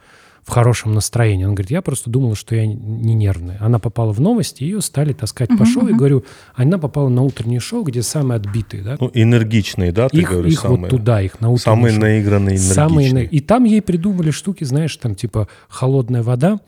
в 0.45 0.51
хорошем 0.51 0.93
настроении. 0.93 1.43
Он 1.43 1.55
говорит, 1.55 1.71
я 1.71 1.81
просто 1.81 2.09
думала, 2.09 2.35
что 2.35 2.55
я 2.55 2.67
не 2.67 3.15
нервная. 3.15 3.57
Она 3.59 3.79
попала 3.79 4.13
в 4.13 4.21
новости, 4.21 4.63
ее 4.63 4.79
стали 4.79 5.11
таскать 5.11 5.49
uh-huh, 5.49 5.57
по 5.57 5.65
шоу. 5.65 5.87
Uh-huh. 5.87 5.89
И 5.89 5.93
говорю, 5.93 6.23
она 6.53 6.77
попала 6.77 7.09
на 7.09 7.23
утреннее 7.23 7.59
шоу, 7.59 7.83
где 7.83 8.03
самые 8.03 8.37
отбитые. 8.37 8.83
Да? 8.83 8.97
Ну, 8.99 9.09
энергичные, 9.11 9.91
да, 9.91 10.07
ты 10.07 10.19
их, 10.19 10.29
говоришь? 10.29 10.53
Их 10.53 10.59
самые, 10.59 10.81
вот 10.81 10.89
туда, 10.89 11.21
их 11.21 11.41
на 11.41 11.49
утреннее 11.49 11.63
Самые 11.63 11.91
шоу. 11.93 12.01
наигранные, 12.01 12.57
энергичные. 12.57 12.73
Самые, 12.75 13.25
и 13.25 13.39
там 13.39 13.63
ей 13.63 13.81
придумали 13.81 14.29
штуки, 14.29 14.63
знаешь, 14.63 14.95
там 14.97 15.15
типа 15.15 15.47
холодная 15.67 16.21
вода, 16.21 16.59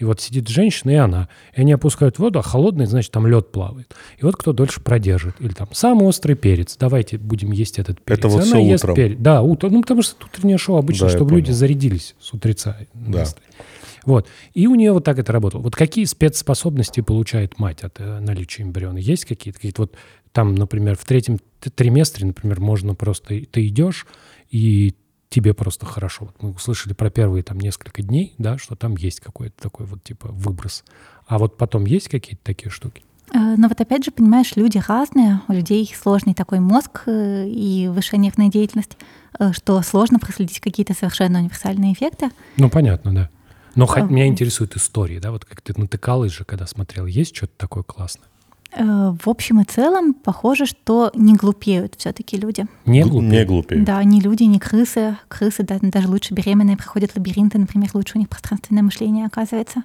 и 0.00 0.04
вот 0.04 0.18
сидит 0.18 0.48
женщина 0.48 0.90
и 0.90 0.94
она. 0.94 1.28
И 1.54 1.60
они 1.60 1.72
опускают 1.72 2.18
воду, 2.18 2.38
а 2.38 2.42
холодный, 2.42 2.86
значит, 2.86 3.12
там 3.12 3.26
лед 3.26 3.52
плавает. 3.52 3.94
И 4.16 4.24
вот 4.24 4.34
кто 4.34 4.54
дольше 4.54 4.80
продержит. 4.80 5.36
Или 5.40 5.52
там 5.52 5.68
самый 5.72 6.06
острый 6.06 6.34
перец. 6.34 6.78
Давайте 6.78 7.18
будем 7.18 7.52
есть 7.52 7.78
этот 7.78 8.00
перец. 8.00 8.18
Это 8.18 8.28
вот 8.28 8.42
и 8.42 8.46
все 8.46 8.56
утром. 8.56 8.94
Перец. 8.94 9.18
Да, 9.20 9.42
утром. 9.42 9.74
Ну, 9.74 9.82
потому 9.82 10.00
что 10.00 10.24
утреннее 10.24 10.56
шоу 10.56 10.78
обычно, 10.78 11.08
да, 11.08 11.14
чтобы 11.14 11.36
люди 11.36 11.50
зарядились 11.50 12.16
с 12.18 12.32
утреца. 12.32 12.78
Да. 12.94 13.26
Вот. 14.06 14.26
И 14.54 14.66
у 14.66 14.74
нее 14.74 14.92
вот 14.92 15.04
так 15.04 15.18
это 15.18 15.32
работало. 15.32 15.60
Вот 15.60 15.76
какие 15.76 16.06
спецспособности 16.06 17.02
получает 17.02 17.58
мать 17.58 17.82
от 17.82 18.00
э, 18.00 18.20
наличия 18.20 18.62
эмбриона? 18.62 18.96
Есть 18.96 19.26
какие-то? 19.26 19.58
Какие-то 19.58 19.82
вот 19.82 19.96
там, 20.32 20.54
например, 20.54 20.96
в 20.96 21.04
третьем 21.04 21.38
триместре, 21.74 22.26
например, 22.26 22.58
можно 22.58 22.94
просто... 22.94 23.38
Ты 23.50 23.66
идешь, 23.66 24.06
и 24.50 24.94
тебе 25.30 25.54
просто 25.54 25.86
хорошо. 25.86 26.26
Вот 26.26 26.42
мы 26.42 26.50
услышали 26.50 26.92
про 26.92 27.08
первые 27.08 27.42
там 27.42 27.58
несколько 27.58 28.02
дней, 28.02 28.34
да, 28.36 28.58
что 28.58 28.74
там 28.74 28.96
есть 28.96 29.20
какой-то 29.20 29.54
такой 29.62 29.86
вот 29.86 30.02
типа 30.02 30.28
выброс. 30.30 30.84
А 31.26 31.38
вот 31.38 31.56
потом 31.56 31.86
есть 31.86 32.08
какие-то 32.08 32.42
такие 32.42 32.70
штуки? 32.70 33.02
Э, 33.32 33.54
но 33.56 33.68
вот 33.68 33.80
опять 33.80 34.04
же, 34.04 34.10
понимаешь, 34.10 34.56
люди 34.56 34.82
разные, 34.86 35.40
у 35.48 35.52
людей 35.52 35.90
сложный 35.96 36.34
такой 36.34 36.58
мозг 36.58 37.04
э, 37.06 37.46
и 37.48 37.88
высшая 37.88 38.18
нервная 38.18 38.48
деятельность, 38.48 38.98
что 39.52 39.80
сложно 39.82 40.18
проследить 40.18 40.60
какие-то 40.60 40.92
совершенно 40.92 41.38
универсальные 41.38 41.92
эффекты. 41.94 42.30
Ну, 42.56 42.68
понятно, 42.68 43.14
да. 43.14 43.30
Но 43.76 43.86
хоть 43.86 44.10
меня 44.10 44.26
интересует 44.26 44.76
истории, 44.76 45.20
да, 45.20 45.30
вот 45.30 45.44
как 45.44 45.60
ты 45.60 45.72
натыкалась 45.76 46.32
же, 46.32 46.44
когда 46.44 46.66
смотрел, 46.66 47.06
есть 47.06 47.36
что-то 47.36 47.52
такое 47.56 47.84
классное? 47.84 48.26
Э, 48.72 49.12
в 49.20 49.28
общем 49.28 49.60
и 49.60 49.64
целом, 49.64 50.14
похоже, 50.14 50.66
что 50.66 51.10
не 51.14 51.34
глупеют 51.34 51.94
все-таки 51.98 52.36
люди. 52.36 52.66
Не 52.86 53.02
глупеют? 53.02 53.32
Не 53.32 53.44
глупеют. 53.44 53.84
Да, 53.84 54.02
не 54.04 54.20
люди, 54.20 54.44
не 54.44 54.58
крысы. 54.58 55.16
Крысы 55.28 55.64
да, 55.64 55.78
даже 55.80 56.08
лучше 56.08 56.34
беременные 56.34 56.76
проходят 56.76 57.16
лабиринты, 57.16 57.58
например, 57.58 57.90
лучше 57.94 58.16
у 58.16 58.18
них 58.18 58.28
пространственное 58.28 58.82
мышление 58.82 59.26
оказывается. 59.26 59.82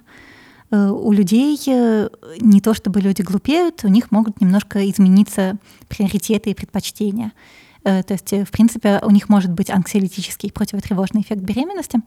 Э, 0.70 0.88
у 0.88 1.10
людей 1.10 1.60
э, 1.66 2.08
не 2.40 2.60
то 2.60 2.74
чтобы 2.74 3.00
люди 3.00 3.22
глупеют, 3.22 3.84
у 3.84 3.88
них 3.88 4.12
могут 4.12 4.40
немножко 4.40 4.88
измениться 4.88 5.56
приоритеты 5.88 6.50
и 6.50 6.54
предпочтения. 6.54 7.32
То 7.82 8.04
есть, 8.08 8.32
в 8.32 8.50
принципе, 8.50 8.98
у 9.04 9.12
них 9.12 9.28
может 9.28 9.52
быть 9.52 9.70
анксиолитический 9.70 10.50
противотревожный 10.50 11.20
эффект 11.20 11.42
беременности. 11.42 12.00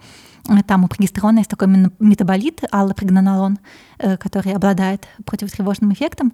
Там 0.67 0.83
у 0.83 0.89
прогестерона 0.89 1.37
есть 1.37 1.49
такой 1.49 1.67
метаболит, 1.99 2.63
аллопрегнанолон, 2.69 3.59
который 3.97 4.51
обладает 4.51 5.07
противотревожным 5.23 5.93
эффектом. 5.93 6.33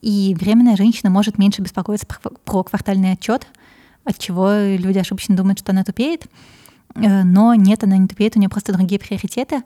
И 0.00 0.34
беременная 0.38 0.76
женщина 0.76 1.10
может 1.10 1.38
меньше 1.38 1.62
беспокоиться 1.62 2.06
про 2.44 2.62
квартальный 2.62 3.12
отчет, 3.12 3.46
от 4.04 4.18
чего 4.18 4.50
люди 4.52 4.98
ошибочно 4.98 5.36
думают, 5.36 5.58
что 5.58 5.72
она 5.72 5.84
тупеет. 5.84 6.26
Но 6.94 7.54
нет, 7.54 7.84
она 7.84 7.96
не 7.96 8.08
тупеет, 8.08 8.36
у 8.36 8.38
нее 8.38 8.48
просто 8.48 8.72
другие 8.72 9.00
приоритеты. 9.00 9.62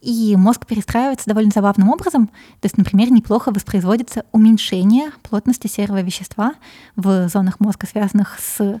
И 0.00 0.36
мозг 0.36 0.66
перестраивается 0.66 1.26
довольно 1.26 1.50
забавным 1.52 1.90
образом. 1.90 2.28
То 2.28 2.66
есть, 2.66 2.78
например, 2.78 3.10
неплохо 3.10 3.50
воспроизводится 3.50 4.24
уменьшение 4.30 5.10
плотности 5.22 5.66
серого 5.66 6.02
вещества 6.02 6.54
в 6.94 7.28
зонах 7.28 7.58
мозга, 7.58 7.86
связанных 7.86 8.38
с 8.38 8.80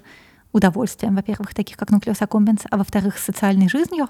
удовольствием, 0.52 1.16
во-первых, 1.16 1.54
таких 1.54 1.76
как 1.76 1.90
нуклеус 1.90 2.22
аккумбенс, 2.22 2.62
а 2.70 2.76
во-вторых, 2.76 3.18
с 3.18 3.24
социальной 3.24 3.68
жизнью. 3.68 4.08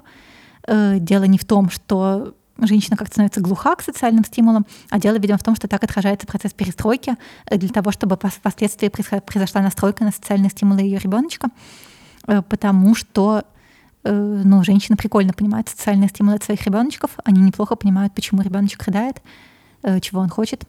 Э, 0.66 0.98
дело 0.98 1.24
не 1.24 1.38
в 1.38 1.44
том, 1.44 1.70
что 1.70 2.34
женщина 2.60 2.96
как-то 2.96 3.14
становится 3.14 3.40
глуха 3.40 3.76
к 3.76 3.82
социальным 3.82 4.24
стимулам, 4.24 4.66
а 4.90 4.98
дело, 4.98 5.16
видимо, 5.16 5.38
в 5.38 5.44
том, 5.44 5.54
что 5.54 5.68
так 5.68 5.84
отражается 5.84 6.26
процесс 6.26 6.52
перестройки 6.52 7.16
э, 7.46 7.56
для 7.56 7.68
того, 7.68 7.92
чтобы 7.92 8.16
впоследствии 8.16 8.88
произошла 8.88 9.60
настройка 9.60 10.04
на 10.04 10.10
социальные 10.10 10.50
стимулы 10.50 10.80
ее 10.80 10.98
ребеночка, 10.98 11.48
э, 12.26 12.42
потому 12.42 12.94
что 12.94 13.44
Э, 14.04 14.42
ну, 14.44 14.64
женщины 14.64 14.96
прикольно 14.96 15.32
понимают 15.32 15.68
социальные 15.68 16.08
стимулы 16.08 16.36
от 16.36 16.44
своих 16.44 16.64
ребеночков, 16.64 17.10
они 17.24 17.40
неплохо 17.40 17.76
понимают, 17.76 18.14
почему 18.14 18.42
ребеночек 18.42 18.82
рыдает, 18.84 19.20
чего 20.00 20.20
он 20.20 20.28
хочет. 20.28 20.64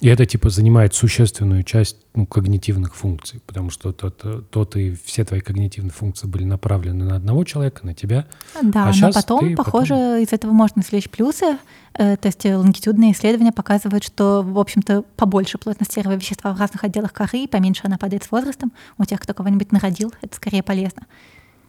И 0.00 0.08
это 0.08 0.26
типа 0.26 0.48
занимает 0.50 0.94
существенную 0.94 1.64
часть 1.64 1.96
ну, 2.14 2.24
когнитивных 2.24 2.94
функций, 2.94 3.40
потому 3.46 3.70
что 3.70 3.92
тот, 3.92 4.50
тот 4.50 4.76
и 4.76 4.96
все 5.04 5.24
твои 5.24 5.40
когнитивные 5.40 5.90
функции 5.90 6.28
были 6.28 6.44
направлены 6.44 7.04
на 7.04 7.16
одного 7.16 7.42
человека, 7.44 7.84
на 7.84 7.94
тебя. 7.94 8.26
Да, 8.62 8.88
а 8.88 8.92
но 8.96 9.12
потом, 9.12 9.56
похоже, 9.56 9.94
потом... 9.94 10.22
из 10.22 10.32
этого 10.32 10.52
можно 10.52 10.80
извлечь 10.80 11.10
плюсы. 11.10 11.58
Э, 11.94 12.16
то 12.16 12.28
есть 12.28 12.44
лонгитюдные 12.44 13.12
исследования 13.12 13.52
показывают, 13.52 14.04
что, 14.04 14.42
в 14.42 14.58
общем-то, 14.58 15.02
побольше 15.16 15.58
плотность 15.58 15.92
серого 15.92 16.14
вещества 16.14 16.52
в 16.52 16.60
разных 16.60 16.84
отделах 16.84 17.12
коры, 17.12 17.48
поменьше 17.48 17.82
она 17.84 17.98
падает 17.98 18.22
с 18.22 18.30
возрастом. 18.30 18.72
У 18.98 19.04
тех, 19.04 19.20
кто 19.20 19.34
кого-нибудь 19.34 19.72
народил, 19.72 20.12
это 20.22 20.36
скорее 20.36 20.62
полезно. 20.62 21.06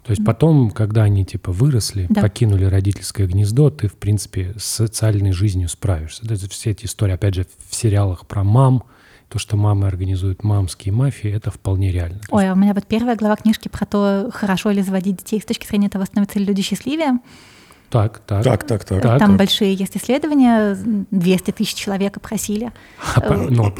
То 0.09 0.13
есть 0.13 0.25
потом, 0.25 0.71
когда 0.71 1.03
они 1.03 1.23
типа 1.23 1.51
выросли, 1.51 2.07
да. 2.09 2.21
покинули 2.21 2.65
родительское 2.65 3.27
гнездо, 3.27 3.69
ты, 3.69 3.87
в 3.87 3.93
принципе, 3.93 4.55
с 4.57 4.63
социальной 4.63 5.33
жизнью 5.33 5.69
справишься. 5.69 6.25
Это 6.25 6.49
все 6.49 6.71
эти 6.71 6.85
истории, 6.85 7.13
опять 7.13 7.35
же, 7.35 7.45
в 7.69 7.75
сериалах 7.75 8.25
про 8.25 8.43
мам, 8.43 8.85
то, 9.27 9.37
что 9.37 9.55
мамы 9.55 9.85
организуют 9.85 10.43
мамские 10.43 10.95
мафии, 10.95 11.29
это 11.29 11.51
вполне 11.51 11.91
реально. 11.91 12.21
Ой, 12.31 12.49
а 12.49 12.53
у 12.53 12.55
меня 12.55 12.73
вот 12.73 12.87
первая 12.87 13.15
глава 13.15 13.35
книжки 13.35 13.67
про 13.67 13.85
то, 13.85 14.31
хорошо 14.33 14.71
ли 14.71 14.81
заводить 14.81 15.17
детей 15.17 15.39
с 15.39 15.45
точки 15.45 15.67
зрения 15.67 15.89
того, 15.89 16.05
становятся 16.05 16.39
ли 16.39 16.45
люди 16.45 16.63
счастливее. 16.63 17.19
Так, 17.89 18.19
так. 18.19 18.43
Так, 18.43 18.63
так, 18.65 18.83
так. 18.85 19.01
Там 19.01 19.19
так. 19.19 19.35
большие 19.35 19.73
есть 19.73 19.97
исследования, 19.97 20.77
200 21.11 21.51
тысяч 21.51 21.73
человек 21.73 22.17
опросили. 22.17 22.71
Ну, 23.49 23.73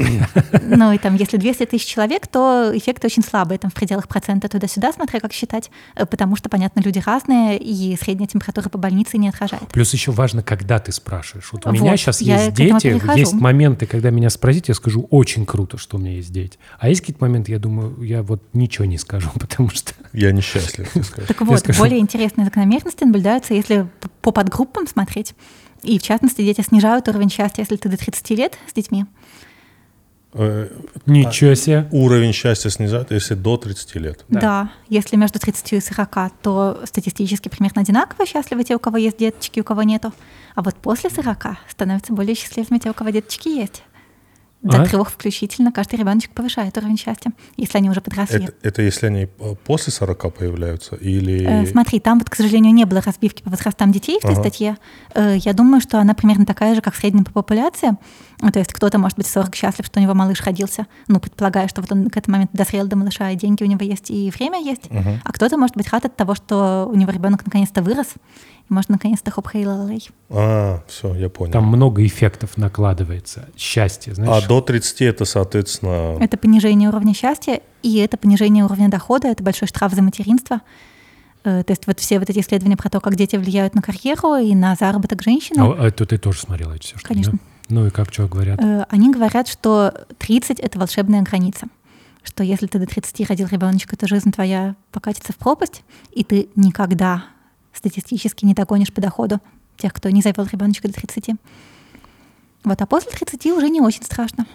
ну, 0.62 0.92
и 0.92 0.98
там, 0.98 1.14
если 1.14 1.36
200 1.36 1.66
тысяч 1.66 1.86
человек, 1.86 2.26
то 2.26 2.72
эффект 2.74 3.04
очень 3.04 3.22
слабый, 3.22 3.58
там 3.58 3.70
в 3.70 3.74
пределах 3.74 4.08
процента 4.08 4.48
туда-сюда, 4.48 4.92
смотря 4.92 5.20
как 5.20 5.32
считать, 5.32 5.70
э, 5.94 6.06
потому 6.06 6.36
что, 6.36 6.48
понятно, 6.48 6.80
люди 6.80 7.00
разные, 7.04 7.58
и 7.58 7.96
средняя 7.96 8.26
температура 8.26 8.68
по 8.68 8.78
больнице 8.78 9.18
не 9.18 9.28
отражает. 9.28 9.68
Плюс 9.68 9.92
еще 9.92 10.10
важно, 10.10 10.42
когда 10.42 10.78
ты 10.78 10.92
спрашиваешь. 10.92 11.48
Вот 11.52 11.66
у 11.66 11.72
меня 11.72 11.96
сейчас 11.96 12.20
есть 12.20 12.52
дети, 12.52 13.00
есть 13.16 13.34
моменты, 13.34 13.86
когда 13.86 14.10
меня 14.10 14.30
спросить, 14.30 14.68
я 14.68 14.74
скажу, 14.74 15.06
очень 15.10 15.46
круто, 15.46 15.78
что 15.78 15.96
у 15.96 16.00
меня 16.00 16.12
есть 16.12 16.32
дети. 16.32 16.58
А 16.78 16.88
есть 16.88 17.00
какие-то 17.00 17.22
моменты, 17.22 17.52
я 17.52 17.58
думаю, 17.58 18.02
я 18.02 18.22
вот 18.22 18.42
ничего 18.52 18.84
не 18.84 18.98
скажу, 18.98 19.30
потому 19.38 19.70
что... 19.70 19.92
Я 20.12 20.32
несчастлив, 20.32 20.90
Так 21.28 21.40
вот, 21.42 21.64
более 21.78 22.00
интересные 22.00 22.44
закономерности 22.44 23.04
наблюдаются, 23.04 23.54
если 23.54 23.86
по 24.08 24.32
подгруппам 24.32 24.86
смотреть. 24.86 25.34
И, 25.82 25.98
в 25.98 26.02
частности, 26.02 26.42
дети 26.42 26.60
снижают 26.60 27.08
уровень 27.08 27.30
счастья, 27.30 27.62
если 27.62 27.76
ты 27.76 27.88
до 27.88 27.96
30 27.96 28.30
лет 28.30 28.58
с 28.68 28.72
детьми. 28.72 29.06
Э, 30.32 30.68
Ничего 31.06 31.54
себе. 31.54 31.88
Уровень 31.90 32.32
счастья 32.32 32.70
снижает, 32.70 33.10
если 33.10 33.34
до 33.34 33.56
30 33.56 33.94
лет. 33.96 34.24
Да. 34.28 34.40
да. 34.40 34.72
Если 34.88 35.16
между 35.16 35.38
30 35.38 35.72
и 35.72 35.80
40, 35.80 36.32
то 36.42 36.80
статистически 36.84 37.48
примерно 37.48 37.82
одинаково 37.82 38.26
счастливы 38.26 38.64
те, 38.64 38.76
у 38.76 38.78
кого 38.78 38.96
есть 38.96 39.18
деточки, 39.18 39.60
у 39.60 39.64
кого 39.64 39.82
нету. 39.82 40.12
А 40.54 40.62
вот 40.62 40.76
после 40.76 41.10
40 41.10 41.56
становятся 41.68 42.12
более 42.12 42.34
счастливыми 42.34 42.78
те, 42.78 42.90
у 42.90 42.94
кого 42.94 43.10
деточки 43.10 43.48
есть. 43.48 43.82
До 44.62 44.82
а? 44.82 44.86
трех 44.86 45.10
включительно 45.10 45.72
каждый 45.72 45.98
ребеночек 45.98 46.32
повышает 46.32 46.76
уровень 46.76 46.98
счастья, 46.98 47.32
если 47.56 47.78
они 47.78 47.88
уже 47.88 48.02
подросли. 48.02 48.44
Это, 48.44 48.54
это 48.62 48.82
если 48.82 49.06
они 49.06 49.22
э, 49.22 49.54
после 49.64 49.90
40 49.90 50.34
появляются 50.34 50.96
или... 50.96 51.62
Э, 51.62 51.66
смотри, 51.66 51.98
там 51.98 52.18
вот, 52.18 52.28
к 52.28 52.34
сожалению, 52.34 52.74
не 52.74 52.84
было 52.84 53.00
разбивки 53.00 53.42
по 53.42 53.48
возрастам 53.48 53.90
детей 53.90 54.18
в 54.20 54.24
этой 54.24 54.32
ага. 54.32 54.42
статье. 54.42 54.76
Э, 55.14 55.36
я 55.38 55.54
думаю, 55.54 55.80
что 55.80 55.98
она 55.98 56.12
примерно 56.12 56.44
такая 56.44 56.74
же, 56.74 56.82
как 56.82 56.94
в 56.94 56.98
среднем 56.98 57.24
по 57.24 57.32
популяции. 57.32 57.96
То 58.52 58.58
есть 58.58 58.72
кто-то, 58.72 58.98
может 58.98 59.18
быть, 59.18 59.26
40 59.26 59.54
счастлив, 59.54 59.86
что 59.86 60.00
у 60.00 60.02
него 60.02 60.14
малыш 60.14 60.40
родился, 60.42 60.86
ну, 61.08 61.20
предполагая, 61.20 61.68
что 61.68 61.82
вот 61.82 61.92
он 61.92 62.08
к 62.08 62.16
этому 62.16 62.36
моменту 62.36 62.56
дозрел 62.56 62.86
до 62.86 62.96
малыша, 62.96 63.30
и 63.30 63.36
деньги 63.36 63.62
у 63.62 63.66
него 63.66 63.84
есть, 63.84 64.10
и 64.10 64.30
время 64.30 64.58
есть. 64.58 64.82
Ага. 64.90 65.20
А 65.24 65.32
кто-то, 65.32 65.58
может 65.58 65.76
быть, 65.76 65.88
рад 65.90 66.06
от 66.06 66.16
того, 66.16 66.34
что 66.34 66.88
у 66.90 66.96
него 66.96 67.12
ребенок 67.12 67.44
наконец-то 67.44 67.82
вырос, 67.82 68.14
можно 68.70 68.94
наконец-то 68.94 69.30
хоп 69.30 69.48
хей 69.48 69.66
А, 70.30 70.82
все, 70.86 71.14
я 71.16 71.28
понял. 71.28 71.52
Там 71.52 71.66
много 71.66 72.06
эффектов 72.06 72.56
накладывается. 72.56 73.48
Счастье, 73.56 74.14
знаешь. 74.14 74.44
А 74.44 74.48
до 74.48 74.60
30 74.60 75.02
это, 75.02 75.24
соответственно... 75.24 76.16
Это 76.20 76.38
понижение 76.38 76.88
уровня 76.88 77.12
счастья, 77.12 77.60
и 77.82 77.98
это 77.98 78.16
понижение 78.16 78.64
уровня 78.64 78.88
дохода, 78.88 79.28
это 79.28 79.42
большой 79.42 79.68
штраф 79.68 79.92
за 79.92 80.02
материнство. 80.02 80.60
Э, 81.42 81.62
то 81.64 81.72
есть 81.72 81.86
вот 81.86 81.98
все 81.98 82.18
вот 82.18 82.30
эти 82.30 82.38
исследования 82.38 82.76
про 82.76 82.88
то, 82.88 83.00
как 83.00 83.16
дети 83.16 83.36
влияют 83.36 83.74
на 83.74 83.82
карьеру 83.82 84.36
и 84.36 84.54
на 84.54 84.74
заработок 84.76 85.22
женщины. 85.22 85.60
А, 85.60 85.76
а 85.78 85.88
это 85.88 86.06
ты 86.06 86.18
тоже 86.18 86.40
смотрела 86.40 86.74
эти 86.74 86.94
все 86.94 86.98
Конечно. 87.02 87.32
Да? 87.32 87.38
Ну 87.70 87.86
и 87.86 87.90
как, 87.90 88.12
что 88.12 88.28
говорят? 88.28 88.60
Э, 88.60 88.84
они 88.90 89.10
говорят, 89.10 89.48
что 89.48 90.06
30— 90.18 90.60
это 90.60 90.78
волшебная 90.78 91.22
граница 91.22 91.68
что 92.22 92.44
если 92.44 92.66
ты 92.66 92.78
до 92.78 92.86
30 92.86 93.28
родил 93.28 93.48
ребеночка, 93.48 93.96
то 93.96 94.06
жизнь 94.06 94.30
твоя 94.30 94.74
покатится 94.92 95.32
в 95.32 95.36
пропасть, 95.36 95.82
и 96.12 96.24
ты 96.24 96.48
никогда 96.54 97.24
статистически 97.72 98.44
не 98.44 98.54
догонишь 98.54 98.92
по 98.92 99.00
доходу 99.00 99.38
тех, 99.76 99.92
кто 99.92 100.10
не 100.10 100.22
завел 100.22 100.46
ребеночка 100.50 100.88
до 100.88 100.94
30. 100.94 101.36
Вот, 102.64 102.80
а 102.80 102.86
после 102.86 103.10
30 103.12 103.46
уже 103.46 103.70
не 103.70 103.80
очень 103.80 104.02
страшно. 104.02 104.46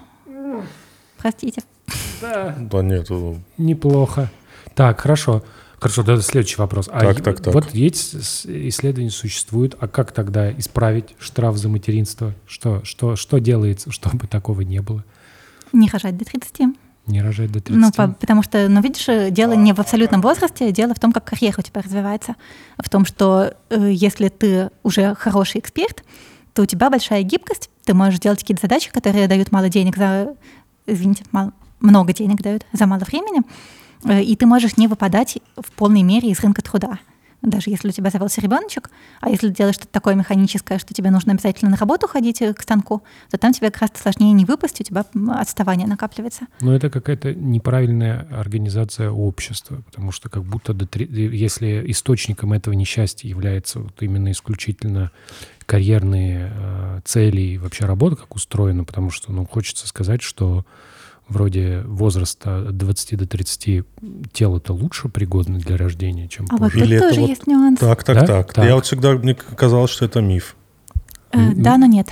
Простите. 1.17 1.63
Да. 2.21 2.55
Да 2.59 2.81
нет. 2.83 3.09
Неплохо. 3.57 4.29
Так, 4.75 5.01
хорошо. 5.01 5.43
Хорошо, 5.85 6.01
да, 6.01 6.19
следующий 6.19 6.55
вопрос. 6.55 6.89
А 6.91 6.99
так, 7.01 7.21
так, 7.21 7.41
так. 7.41 7.53
Вот 7.53 7.75
есть 7.75 8.15
исследования 8.15 9.11
существуют, 9.11 9.77
а 9.79 9.87
как 9.87 10.13
тогда 10.13 10.51
исправить 10.53 11.13
штраф 11.19 11.57
за 11.57 11.69
материнство? 11.69 12.33
Что, 12.47 12.83
что, 12.83 13.15
что 13.15 13.37
делается, 13.37 13.91
чтобы 13.91 14.25
такого 14.25 14.61
не 14.61 14.81
было? 14.81 15.05
Не 15.73 15.87
рожать 15.87 16.17
до 16.17 16.25
30. 16.25 16.75
Не 17.05 17.21
рожать 17.21 17.51
до 17.51 17.61
30. 17.61 17.79
Ну, 17.79 17.91
по, 17.91 18.07
потому 18.07 18.41
что, 18.41 18.67
ну, 18.67 18.81
видишь, 18.81 19.05
дело 19.31 19.53
не 19.53 19.73
в 19.73 19.79
абсолютном 19.79 20.21
возрасте, 20.21 20.71
дело 20.71 20.95
в 20.95 20.99
том, 20.99 21.11
как 21.11 21.25
карьера 21.25 21.59
у 21.59 21.61
тебя 21.61 21.83
развивается. 21.83 22.33
В 22.79 22.89
том, 22.89 23.05
что 23.05 23.53
э, 23.69 23.91
если 23.91 24.29
ты 24.29 24.71
уже 24.81 25.13
хороший 25.13 25.59
эксперт, 25.59 26.03
то 26.55 26.63
у 26.63 26.65
тебя 26.65 26.89
большая 26.89 27.21
гибкость, 27.21 27.69
ты 27.83 27.93
можешь 27.93 28.19
делать 28.19 28.39
какие-то 28.39 28.63
задачи, 28.63 28.91
которые 28.91 29.27
дают 29.27 29.51
мало 29.51 29.69
денег 29.69 29.97
за, 29.97 30.33
извините, 30.87 31.25
мало, 31.31 31.53
много 31.79 32.11
денег 32.11 32.41
дают 32.41 32.65
за 32.73 32.87
мало 32.87 33.03
времени, 33.03 33.43
и 34.09 34.35
ты 34.35 34.45
можешь 34.45 34.77
не 34.77 34.87
выпадать 34.87 35.39
в 35.55 35.71
полной 35.71 36.03
мере 36.03 36.29
из 36.29 36.39
рынка 36.39 36.61
труда 36.61 36.99
даже 37.45 37.69
если 37.69 37.89
у 37.89 37.91
тебя 37.91 38.09
завелся 38.09 38.41
ребеночек, 38.41 38.89
а 39.21 39.29
если 39.29 39.49
делаешь 39.49 39.75
что-то 39.75 39.91
такое 39.91 40.15
механическое, 40.15 40.79
что 40.79 40.93
тебе 40.93 41.11
нужно 41.11 41.33
обязательно 41.33 41.71
на 41.71 41.77
работу 41.77 42.07
ходить 42.07 42.41
э, 42.41 42.53
к 42.53 42.61
станку, 42.61 43.03
то 43.29 43.37
там 43.37 43.53
тебе 43.53 43.71
как 43.71 43.81
раз 43.81 43.91
сложнее 43.95 44.31
не 44.33 44.45
выпасть, 44.45 44.81
у 44.81 44.83
тебя 44.83 45.05
отставание 45.35 45.87
накапливается. 45.87 46.47
Но 46.61 46.75
это 46.75 46.89
какая-то 46.89 47.33
неправильная 47.33 48.27
организация 48.31 49.09
общества, 49.09 49.81
потому 49.85 50.11
что 50.11 50.29
как 50.29 50.43
будто 50.43 50.73
до, 50.73 50.87
если 50.97 51.83
источником 51.91 52.53
этого 52.53 52.73
несчастья 52.73 53.27
является 53.27 53.79
вот 53.79 54.01
именно 54.01 54.31
исключительно 54.31 55.11
карьерные 55.65 56.51
э, 56.53 57.01
цели 57.05 57.41
и 57.41 57.57
вообще 57.57 57.85
работа, 57.85 58.17
как 58.17 58.35
устроена, 58.35 58.83
потому 58.83 59.09
что 59.11 59.31
ну, 59.31 59.45
хочется 59.45 59.87
сказать, 59.87 60.21
что 60.21 60.65
вроде 61.27 61.81
возраста 61.85 62.69
от 62.69 62.77
20 62.77 63.17
до 63.17 63.27
30 63.27 63.85
тело-то 64.31 64.73
лучше 64.73 65.09
пригодно 65.09 65.59
для 65.59 65.77
рождения, 65.77 66.27
чем 66.27 66.45
а 66.49 66.57
позже. 66.57 66.79
вот 66.79 66.89
тут 66.89 66.99
тоже 66.99 67.21
вот... 67.21 67.29
есть 67.29 67.47
нюанс. 67.47 67.79
Так, 67.79 68.03
так, 68.03 68.17
да? 68.17 68.25
так, 68.25 68.53
так. 68.53 68.65
Я 68.65 68.75
вот 68.75 68.85
всегда, 68.85 69.13
мне 69.13 69.33
казалось, 69.33 69.91
что 69.91 70.05
это 70.05 70.21
миф. 70.21 70.55
Э, 71.31 71.53
да, 71.55 71.77
но 71.77 71.85
нет. 71.85 72.09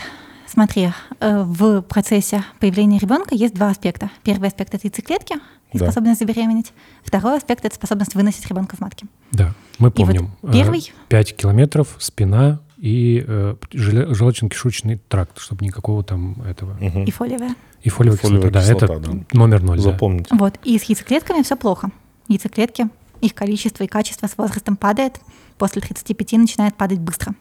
Смотри, 0.47 0.91
э, 1.19 1.43
в 1.43 1.81
процессе 1.81 2.43
появления 2.59 2.99
ребенка 2.99 3.35
есть 3.35 3.55
два 3.55 3.69
аспекта. 3.69 4.11
Первый 4.23 4.49
аспект— 4.49 4.73
это 4.75 4.87
яйцеклетки 4.87 5.35
и 5.71 5.79
да. 5.79 5.85
способность 5.85 6.19
забеременеть. 6.19 6.73
Второй 7.03 7.37
аспект— 7.37 7.65
это 7.65 7.75
способность 7.75 8.15
выносить 8.15 8.47
ребенка 8.47 8.75
в 8.75 8.79
матке. 8.79 9.07
Да, 9.31 9.53
мы 9.79 9.89
помним. 9.91 10.31
вот 10.41 10.51
первый... 10.51 10.91
5 11.09 11.31
э, 11.31 11.35
километров, 11.35 11.95
спина 11.99 12.59
и 12.83 13.23
э, 13.25 13.55
желудочно-кишечный 13.71 14.99
тракт, 15.07 15.39
чтобы 15.39 15.63
никакого 15.63 16.03
там 16.03 16.41
этого... 16.41 16.73
Угу. 16.81 17.03
И 17.03 17.11
фолиевая. 17.11 17.55
И 17.81 17.87
фолиевая, 17.87 18.19
фолиевая 18.19 18.51
кислота, 18.51 18.59
кислота, 18.59 18.87
да, 18.87 18.95
это 18.95 18.99
да. 18.99 19.19
номер 19.31 19.63
ноль. 19.63 19.79
Запомните. 19.79 20.27
Да. 20.31 20.35
Вот, 20.35 20.59
и 20.65 20.77
с 20.77 20.83
яйцеклетками 20.83 21.43
все 21.43 21.55
плохо. 21.55 21.91
Яйцеклетки, 22.27 22.89
их 23.21 23.35
количество 23.35 23.85
и 23.85 23.87
качество 23.87 24.27
с 24.27 24.37
возрастом 24.37 24.75
падает, 24.75 25.21
после 25.57 25.81
35 25.81 26.33
начинает 26.33 26.75
падать 26.75 26.99
быстро. 26.99 27.35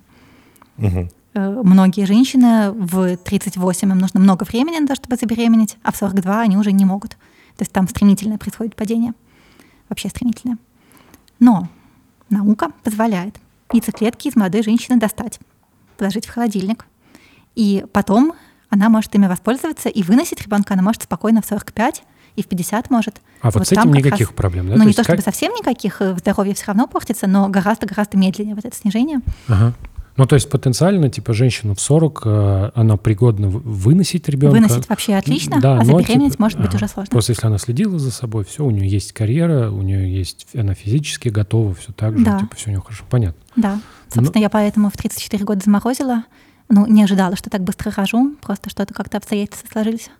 Угу. 0.78 1.08
Многие 1.34 2.06
женщины 2.06 2.70
в 2.70 3.16
38 3.16 3.90
им 3.90 3.98
нужно 3.98 4.20
много 4.20 4.44
времени 4.44 4.78
на 4.78 4.86
то, 4.86 4.94
чтобы 4.94 5.16
забеременеть, 5.16 5.76
а 5.82 5.90
в 5.90 5.96
42 5.96 6.40
они 6.40 6.56
уже 6.56 6.70
не 6.70 6.84
могут. 6.84 7.10
То 7.56 7.62
есть 7.62 7.72
там 7.72 7.88
стремительное 7.88 8.38
происходит 8.38 8.76
падение. 8.76 9.12
Вообще 9.88 10.08
стремительное. 10.08 10.58
Но 11.40 11.68
наука 12.30 12.70
позволяет 12.84 13.40
яйцеклетки 13.74 14.28
из 14.28 14.36
молодой 14.36 14.62
женщины 14.62 14.98
достать, 14.98 15.38
положить 15.96 16.26
в 16.26 16.32
холодильник. 16.32 16.86
И 17.54 17.84
потом 17.92 18.34
она 18.70 18.88
может 18.88 19.14
ими 19.14 19.26
воспользоваться 19.26 19.88
и 19.88 20.02
выносить 20.02 20.40
ребенка 20.42 20.74
она 20.74 20.82
может 20.82 21.02
спокойно 21.02 21.42
в 21.42 21.46
45 21.46 22.04
и 22.36 22.42
в 22.42 22.46
50 22.46 22.90
может. 22.90 23.20
А 23.42 23.46
вот, 23.50 23.56
вот 23.56 23.68
с 23.68 23.72
этим 23.72 23.92
никаких 23.92 24.28
раз, 24.28 24.36
проблем, 24.36 24.68
да? 24.68 24.76
Ну, 24.76 24.82
то 24.82 24.88
не 24.88 24.94
то 24.94 25.04
чтобы 25.04 25.18
как... 25.18 25.26
совсем 25.26 25.52
никаких, 25.52 26.00
э, 26.00 26.16
здоровье 26.16 26.54
все 26.54 26.66
равно 26.66 26.86
портится, 26.86 27.26
но 27.26 27.48
гораздо-гораздо 27.48 28.16
медленнее 28.16 28.54
вот 28.54 28.64
это 28.64 28.74
снижение. 28.74 29.20
Ага. 29.48 29.74
Ну, 30.16 30.26
то 30.26 30.34
есть 30.34 30.50
потенциально, 30.50 31.08
типа, 31.08 31.32
женщина 31.32 31.74
в 31.74 31.80
40, 31.80 32.22
э, 32.24 32.70
она 32.74 32.96
пригодна 32.96 33.48
выносить 33.48 34.28
ребенка. 34.28 34.54
Выносить 34.54 34.88
вообще 34.88 35.14
отлично, 35.14 35.60
да, 35.60 35.78
а 35.80 35.84
забеременеть 35.84 36.32
типа, 36.32 36.42
может 36.42 36.60
быть 36.60 36.74
уже 36.74 36.86
сложно. 36.86 37.10
Просто 37.10 37.32
если 37.32 37.46
она 37.46 37.58
следила 37.58 37.98
за 37.98 38.10
собой, 38.10 38.44
все, 38.44 38.64
у 38.64 38.70
нее 38.70 38.88
есть 38.88 39.12
карьера, 39.12 39.70
у 39.70 39.80
нее 39.82 40.12
есть, 40.12 40.46
она 40.54 40.74
физически 40.74 41.28
готова, 41.28 41.74
все 41.74 41.92
так 41.92 42.18
же, 42.18 42.24
да. 42.24 42.40
типа, 42.40 42.56
все 42.56 42.68
у 42.68 42.72
нее 42.72 42.82
хорошо, 42.82 43.04
понятно. 43.08 43.40
Да, 43.56 43.80
собственно, 44.08 44.32
Но... 44.34 44.40
я 44.40 44.50
поэтому 44.50 44.90
в 44.90 44.96
34 44.96 45.44
года 45.44 45.62
заморозила, 45.64 46.24
ну, 46.68 46.86
не 46.86 47.02
ожидала, 47.02 47.36
что 47.36 47.48
так 47.48 47.62
быстро 47.62 47.90
рожу, 47.90 48.34
просто 48.42 48.68
что-то 48.68 48.92
как-то 48.92 49.16
обстоятельства 49.16 49.66
сложились 49.70 50.10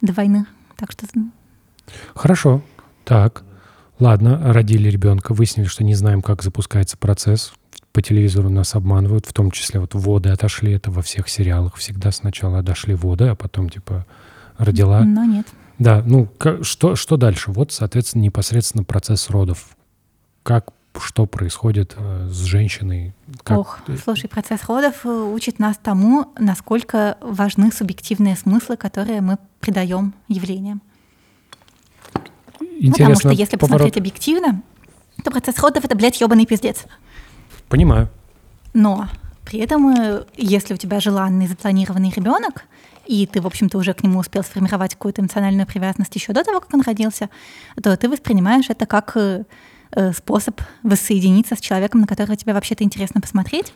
до 0.00 0.12
войны. 0.12 0.46
Так 0.76 0.92
что... 0.92 1.06
Хорошо. 2.14 2.62
Так. 3.04 3.42
Ладно, 3.98 4.52
родили 4.52 4.88
ребенка, 4.88 5.34
выяснили, 5.34 5.66
что 5.66 5.82
не 5.82 5.94
знаем, 5.94 6.22
как 6.22 6.42
запускается 6.42 6.96
процесс. 6.96 7.52
По 7.92 8.02
телевизору 8.02 8.50
нас 8.50 8.74
обманывают, 8.74 9.26
в 9.26 9.32
том 9.32 9.50
числе 9.50 9.80
вот 9.80 9.94
воды 9.94 10.28
отошли, 10.28 10.72
это 10.72 10.90
во 10.90 11.02
всех 11.02 11.28
сериалах 11.28 11.76
всегда 11.76 12.12
сначала 12.12 12.58
отошли 12.58 12.94
воды, 12.94 13.28
а 13.28 13.34
потом 13.34 13.68
типа 13.68 14.06
родила. 14.56 15.02
Но 15.04 15.24
нет. 15.24 15.46
Да, 15.78 16.02
ну 16.04 16.28
что, 16.62 16.96
что 16.96 17.16
дальше? 17.16 17.50
Вот, 17.50 17.72
соответственно, 17.72 18.22
непосредственно 18.22 18.84
процесс 18.84 19.30
родов. 19.30 19.76
Как 20.42 20.72
что 21.00 21.26
происходит 21.26 21.94
э, 21.96 22.28
с 22.28 22.42
женщиной. 22.44 23.14
Как... 23.44 23.58
Ох, 23.58 23.78
слушай, 24.02 24.28
процесс 24.28 24.64
родов 24.64 25.04
э, 25.04 25.08
учит 25.08 25.58
нас 25.58 25.76
тому, 25.80 26.32
насколько 26.38 27.16
важны 27.20 27.70
субъективные 27.70 28.36
смыслы, 28.36 28.76
которые 28.76 29.20
мы 29.20 29.38
придаем 29.60 30.14
явлениям. 30.26 30.82
Интересно. 32.60 32.90
Потому 32.90 33.14
что 33.16 33.28
если 33.30 33.56
поворот... 33.56 33.78
посмотреть 33.78 33.96
объективно, 33.96 34.62
то 35.22 35.30
процесс 35.30 35.58
родов 35.58 35.84
это, 35.84 35.94
блядь, 35.94 36.20
ебаный 36.20 36.46
пиздец. 36.46 36.84
Понимаю. 37.68 38.08
Но 38.74 39.08
при 39.44 39.60
этом, 39.60 39.88
э, 39.88 40.24
если 40.36 40.74
у 40.74 40.76
тебя 40.76 41.00
желанный, 41.00 41.46
запланированный 41.46 42.12
ребенок, 42.14 42.64
и 43.06 43.26
ты, 43.26 43.40
в 43.40 43.46
общем-то, 43.46 43.78
уже 43.78 43.94
к 43.94 44.02
нему 44.02 44.18
успел 44.18 44.42
сформировать 44.42 44.94
какую-то 44.94 45.22
эмоциональную 45.22 45.66
привязанность 45.66 46.14
еще 46.14 46.32
до 46.32 46.44
того, 46.44 46.60
как 46.60 46.74
он 46.74 46.82
родился, 46.82 47.30
то 47.82 47.96
ты 47.96 48.08
воспринимаешь 48.08 48.68
это 48.68 48.84
как 48.86 49.16
Э, 49.90 50.12
способ 50.12 50.60
воссоединиться 50.82 51.56
с 51.56 51.60
человеком, 51.60 52.02
на 52.02 52.06
которого 52.06 52.36
тебе 52.36 52.52
вообще-то 52.52 52.84
интересно 52.84 53.20
посмотреть. 53.20 53.72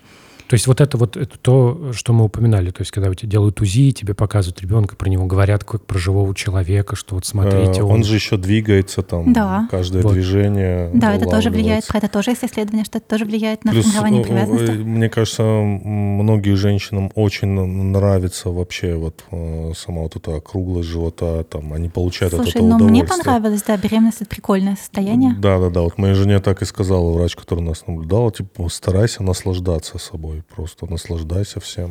То 0.49 0.55
есть 0.55 0.67
вот 0.67 0.81
это 0.81 0.97
вот 0.97 1.17
это 1.17 1.39
то, 1.39 1.93
что 1.93 2.13
мы 2.13 2.25
упоминали. 2.25 2.71
То 2.71 2.83
есть 2.83 2.91
когда 2.91 3.11
у 3.11 3.15
тебя 3.15 3.31
делают 3.31 3.61
УЗИ, 3.61 3.93
тебе 3.93 4.15
показывают 4.15 4.61
ребенка, 4.61 4.97
про 4.97 5.09
него 5.09 5.27
говорят 5.27 5.65
как 5.65 5.85
про 5.87 5.99
живого 5.99 6.35
человека, 6.35 6.97
что 6.97 7.15
вот 7.15 7.27
смотрите. 7.27 7.81
Э, 7.81 7.85
он, 7.85 7.93
он 7.93 8.05
же 8.05 8.15
еще 8.15 8.37
двигается 8.37 9.03
там, 9.03 9.33
да. 9.33 9.69
каждое 9.71 10.03
вот. 10.03 10.13
движение. 10.13 10.91
Да, 10.95 11.15
это 11.15 11.27
тоже 11.27 11.51
влияет, 11.51 11.85
это 11.93 12.09
тоже 12.09 12.31
есть 12.31 12.45
исследование, 12.45 12.85
что 12.85 12.99
это 12.99 13.09
тоже 13.09 13.25
влияет 13.25 13.65
на 13.65 13.73
Плюс, 13.73 13.87
формирование 13.87 14.25
привязанности. 14.25 14.73
Мне 14.73 15.09
кажется, 15.09 15.43
многим 15.43 16.57
женщинам 16.57 17.11
очень 17.15 17.49
нравится 17.49 18.51
вообще 18.51 18.95
вот 18.95 19.25
э, 19.31 19.73
сама 19.77 20.03
вот 20.03 20.17
эта 20.17 20.37
округлость 20.37 20.89
живота, 20.89 21.45
там, 21.45 21.73
они 21.73 21.89
получают 21.89 22.35
Слушай, 22.35 22.49
от 22.49 22.57
этого 22.57 22.69
ну 22.69 22.77
удовольствие. 22.77 23.05
мне 23.05 23.25
понравилось, 23.25 23.63
да, 23.63 23.77
беременность 23.77 24.21
это 24.21 24.31
прикольное 24.31 24.77
состояние. 24.77 25.35
Да, 25.39 25.59
да, 25.59 25.71
да. 25.71 25.81
Вот 25.83 25.99
моей 25.99 26.15
жене 26.15 26.41
так 26.41 26.63
и 26.63 26.65
сказала 26.65 27.11
врач, 27.13 27.37
который 27.37 27.61
нас 27.61 27.87
наблюдал, 27.87 28.31
типа, 28.31 28.69
старайся 28.69 29.23
наслаждаться 29.23 29.99
собой 29.99 30.32
просто 30.41 30.91
наслаждайся 30.91 31.61
всем. 31.61 31.91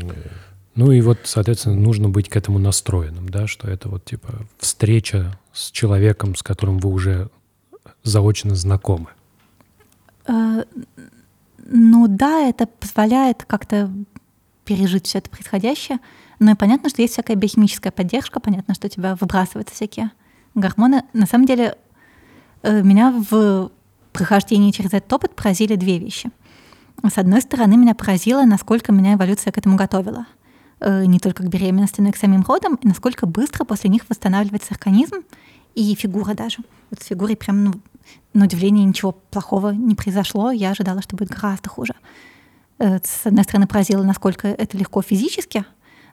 Ну 0.75 0.91
и 0.91 1.01
вот, 1.01 1.19
соответственно, 1.23 1.75
нужно 1.75 2.09
быть 2.09 2.29
к 2.29 2.35
этому 2.35 2.57
настроенным, 2.59 3.29
да, 3.29 3.47
что 3.47 3.69
это 3.69 3.89
вот 3.89 4.05
типа 4.05 4.47
встреча 4.57 5.37
с 5.51 5.69
человеком, 5.71 6.35
с 6.35 6.43
которым 6.43 6.79
вы 6.79 6.89
уже 6.89 7.29
заочно 8.03 8.55
знакомы. 8.55 9.09
Э, 10.27 10.63
ну 11.65 12.07
да, 12.07 12.47
это 12.47 12.67
позволяет 12.67 13.43
как-то 13.45 13.91
пережить 14.65 15.07
все 15.07 15.17
это 15.17 15.29
происходящее. 15.29 15.99
Но 16.39 16.51
и 16.51 16.55
понятно, 16.55 16.89
что 16.89 17.01
есть 17.01 17.13
всякая 17.13 17.35
биохимическая 17.35 17.91
поддержка, 17.91 18.39
понятно, 18.39 18.73
что 18.73 18.87
у 18.87 18.89
тебя 18.89 19.15
выбрасываются 19.15 19.75
всякие 19.75 20.11
гормоны. 20.55 21.03
На 21.13 21.25
самом 21.25 21.45
деле 21.45 21.75
э, 22.63 22.81
меня 22.81 23.11
в 23.29 23.71
прохождении 24.11 24.71
через 24.71 24.93
этот 24.93 25.11
опыт 25.13 25.35
поразили 25.35 25.75
две 25.75 25.97
вещи. 25.97 26.31
С 27.03 27.17
одной 27.17 27.41
стороны, 27.41 27.77
меня 27.77 27.95
поразило, 27.95 28.43
насколько 28.45 28.91
меня 28.91 29.15
эволюция 29.15 29.51
к 29.51 29.57
этому 29.57 29.75
готовила. 29.75 30.25
Э, 30.83 31.05
не 31.05 31.19
только 31.19 31.43
к 31.43 31.47
беременности, 31.47 32.01
но 32.01 32.09
и 32.09 32.11
к 32.11 32.17
самим 32.17 32.41
родам, 32.41 32.75
и 32.75 32.87
насколько 32.87 33.27
быстро 33.27 33.65
после 33.65 33.89
них 33.91 34.01
восстанавливается 34.09 34.73
организм 34.73 35.17
и 35.75 35.93
фигура 35.93 36.33
даже. 36.33 36.57
Вот 36.89 37.03
с 37.03 37.05
фигурой 37.05 37.35
прям, 37.35 37.63
ну, 37.63 37.73
на 38.33 38.45
удивление, 38.45 38.83
ничего 38.83 39.11
плохого 39.11 39.69
не 39.69 39.93
произошло. 39.93 40.49
Я 40.49 40.71
ожидала, 40.71 41.03
что 41.03 41.15
будет 41.15 41.29
гораздо 41.29 41.69
хуже. 41.69 41.93
Э, 42.79 42.97
с 43.03 43.27
одной 43.27 43.43
стороны, 43.43 43.67
поразило, 43.67 44.01
насколько 44.01 44.47
это 44.47 44.75
легко 44.75 45.03
физически, 45.03 45.65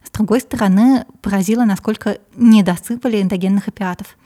с 0.05 0.11
другой 0.11 0.41
стороны, 0.43 1.07
поразило, 1.23 1.65
насколько 1.65 2.19
недосыпали 2.37 3.23
эндогенных 3.23 3.69
опиатов. 3.69 4.19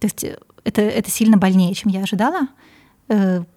То 0.00 0.06
есть 0.06 0.24
э, 0.24 0.38
это, 0.64 0.80
это 0.80 1.10
сильно 1.10 1.36
больнее, 1.36 1.74
чем 1.74 1.92
я 1.92 2.02
ожидала, 2.02 2.48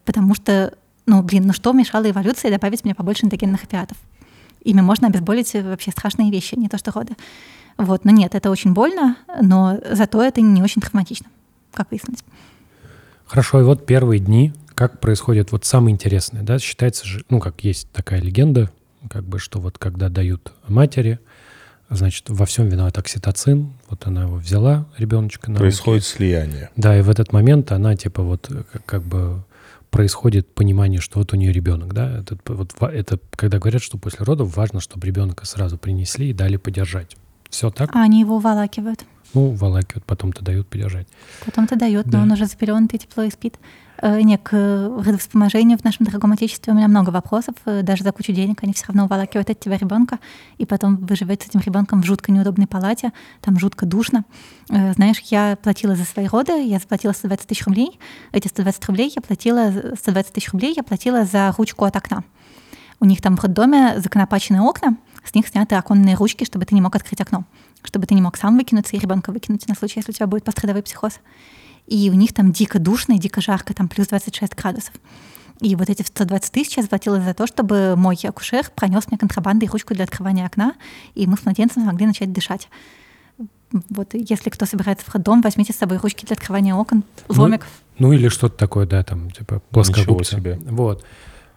потому 0.05 0.35
что 0.35 0.77
ну, 1.09 1.23
блин, 1.23 1.47
ну 1.47 1.53
что 1.53 1.73
мешало 1.73 2.09
эволюции 2.09 2.51
добавить 2.51 2.85
мне 2.85 2.93
побольше 2.93 3.25
эндогенных 3.25 3.63
опиатов? 3.63 3.97
Ими 4.63 4.81
можно 4.81 5.07
обезболить 5.07 5.51
вообще 5.55 5.89
страшные 5.89 6.31
вещи, 6.31 6.53
не 6.55 6.69
то 6.69 6.77
что 6.77 6.91
роды. 6.91 7.15
Вот, 7.77 8.05
но 8.05 8.11
нет, 8.11 8.35
это 8.35 8.51
очень 8.51 8.73
больно, 8.73 9.17
но 9.41 9.79
зато 9.91 10.21
это 10.21 10.39
не 10.41 10.61
очень 10.61 10.81
травматично, 10.81 11.27
как 11.73 11.89
выяснилось. 11.89 12.23
Хорошо, 13.25 13.61
и 13.61 13.63
вот 13.63 13.87
первые 13.87 14.19
дни, 14.19 14.53
как 14.75 14.99
происходит 14.99 15.51
вот 15.51 15.65
самое 15.65 15.93
интересное, 15.93 16.43
да, 16.43 16.59
считается 16.59 17.07
же, 17.07 17.23
ну, 17.29 17.39
как 17.39 17.63
есть 17.63 17.89
такая 17.91 18.21
легенда, 18.21 18.69
как 19.09 19.23
бы, 19.23 19.39
что 19.39 19.59
вот 19.59 19.79
когда 19.79 20.09
дают 20.09 20.51
матери, 20.67 21.19
значит, 21.89 22.29
во 22.29 22.45
всем 22.45 22.67
виноват 22.67 22.97
окситоцин, 22.99 23.73
вот 23.89 24.05
она 24.05 24.23
его 24.23 24.35
взяла, 24.35 24.85
ребеночка 24.97 25.49
на 25.49 25.57
Происходит 25.57 26.03
руки. 26.03 26.17
слияние. 26.17 26.69
Да, 26.75 26.95
и 26.97 27.01
в 27.01 27.09
этот 27.09 27.33
момент 27.33 27.71
она, 27.71 27.95
типа, 27.95 28.21
вот, 28.21 28.51
как 28.85 29.01
бы 29.03 29.43
происходит 29.89 30.53
понимание, 30.53 31.01
что 31.01 31.19
вот 31.19 31.33
у 31.33 31.35
нее 31.35 31.51
ребенок, 31.51 31.93
да, 31.93 32.19
это, 32.19 32.37
вот, 32.45 32.75
это 32.81 33.19
когда 33.31 33.59
говорят, 33.59 33.81
что 33.81 33.97
после 33.97 34.23
родов 34.23 34.55
важно, 34.55 34.79
чтобы 34.79 35.07
ребенка 35.07 35.45
сразу 35.45 35.77
принесли 35.77 36.29
и 36.29 36.33
дали 36.33 36.57
подержать. 36.57 37.17
Все 37.49 37.71
так? 37.71 37.95
А 37.95 38.03
они 38.03 38.19
его 38.19 38.39
волакивают. 38.39 39.05
Ну, 39.33 39.51
волакивают, 39.51 40.05
потом-то 40.05 40.43
дают 40.43 40.67
подержать. 40.67 41.07
Потом-то 41.45 41.75
дают, 41.75 42.07
да. 42.07 42.17
но 42.17 42.23
он 42.23 42.31
уже 42.31 42.45
запеленный, 42.45 42.87
тепло 42.87 43.23
и 43.23 43.31
спит. 43.31 43.59
Э, 44.01 44.21
не, 44.21 44.37
к 44.37 44.53
родовспоможению 44.53 45.77
в 45.77 45.83
нашем 45.83 46.05
дорогом 46.05 46.31
отечестве 46.31 46.71
у 46.71 46.75
меня 46.75 46.87
много 46.87 47.09
вопросов. 47.09 47.55
Э, 47.65 47.81
даже 47.81 48.03
за 48.03 48.11
кучу 48.11 48.31
денег 48.31 48.63
они 48.63 48.73
все 48.73 48.85
равно 48.87 49.05
уволакивают 49.05 49.49
от 49.49 49.59
тебя 49.59 49.77
ребенка, 49.77 50.19
и 50.57 50.65
потом 50.65 50.97
вы 50.97 51.15
живете 51.15 51.45
с 51.45 51.49
этим 51.49 51.59
ребенком 51.59 52.01
в 52.01 52.05
жутко 52.05 52.31
неудобной 52.31 52.67
палате, 52.67 53.11
там 53.41 53.59
жутко 53.59 53.85
душно. 53.85 54.23
Э, 54.69 54.93
знаешь, 54.93 55.19
я 55.25 55.57
платила 55.61 55.95
за 55.95 56.05
свои 56.05 56.27
роды, 56.27 56.63
я 56.65 56.79
заплатила 56.79 57.11
120 57.11 57.47
тысяч 57.47 57.65
рублей. 57.65 57.99
Эти 58.31 58.47
120 58.47 58.85
рублей 58.85 59.11
я 59.13 59.21
платила, 59.21 59.71
120 59.97 60.33
тысяч 60.33 60.51
рублей 60.51 60.73
я 60.75 60.83
платила 60.83 61.25
за 61.25 61.53
ручку 61.57 61.85
от 61.85 61.95
окна. 61.95 62.23
У 63.01 63.05
них 63.05 63.21
там 63.21 63.37
в 63.37 63.43
роддоме 63.43 63.99
законопаченные 63.99 64.61
окна, 64.61 64.97
с 65.23 65.33
них 65.33 65.47
сняты 65.47 65.75
оконные 65.75 66.15
ручки, 66.15 66.43
чтобы 66.43 66.65
ты 66.65 66.75
не 66.75 66.81
мог 66.81 66.95
открыть 66.95 67.21
окно, 67.21 67.45
чтобы 67.83 68.05
ты 68.07 68.13
не 68.13 68.21
мог 68.21 68.37
сам 68.37 68.57
выкинуться 68.57 68.95
и 68.95 68.99
ребенка 68.99 69.31
выкинуть 69.31 69.67
на 69.67 69.75
случай, 69.75 69.99
если 69.99 70.11
у 70.11 70.15
тебя 70.15 70.27
будет 70.27 70.43
пострадовый 70.43 70.83
психоз 70.83 71.19
и 71.89 72.09
у 72.11 72.13
них 72.13 72.33
там 72.33 72.51
дико 72.51 72.77
душно 72.79 73.13
и 73.13 73.17
дико 73.17 73.41
жарко, 73.41 73.73
там 73.73 73.87
плюс 73.87 74.07
26 74.07 74.55
градусов. 74.55 74.93
И 75.59 75.75
вот 75.75 75.89
эти 75.89 76.03
120 76.03 76.51
тысяч 76.51 76.77
я 76.77 76.83
заплатила 76.83 77.19
за 77.19 77.33
то, 77.33 77.47
чтобы 77.47 77.95
мой 77.97 78.15
акушер 78.23 78.69
пронес 78.75 79.07
мне 79.07 79.17
контрабандой 79.17 79.67
ручку 79.67 79.93
для 79.93 80.03
открывания 80.03 80.45
окна, 80.45 80.75
и 81.15 81.25
мы 81.27 81.35
с 81.35 81.43
младенцем 81.43 81.83
смогли 81.83 82.05
начать 82.05 82.31
дышать. 82.31 82.69
Вот 83.89 84.13
если 84.13 84.49
кто 84.49 84.65
собирается 84.65 85.05
в 85.05 85.13
роддом, 85.13 85.41
возьмите 85.41 85.73
с 85.73 85.77
собой 85.77 85.97
ручки 85.97 86.25
для 86.25 86.35
открывания 86.35 86.75
окон, 86.75 87.03
ломик. 87.27 87.65
Ну, 87.97 88.07
ну 88.07 88.13
или 88.13 88.29
что-то 88.29 88.55
такое, 88.55 88.85
да, 88.85 89.03
там, 89.03 89.31
типа 89.31 89.61
плоскогубцы. 89.71 90.37
себе. 90.37 90.59
Вот. 90.65 91.03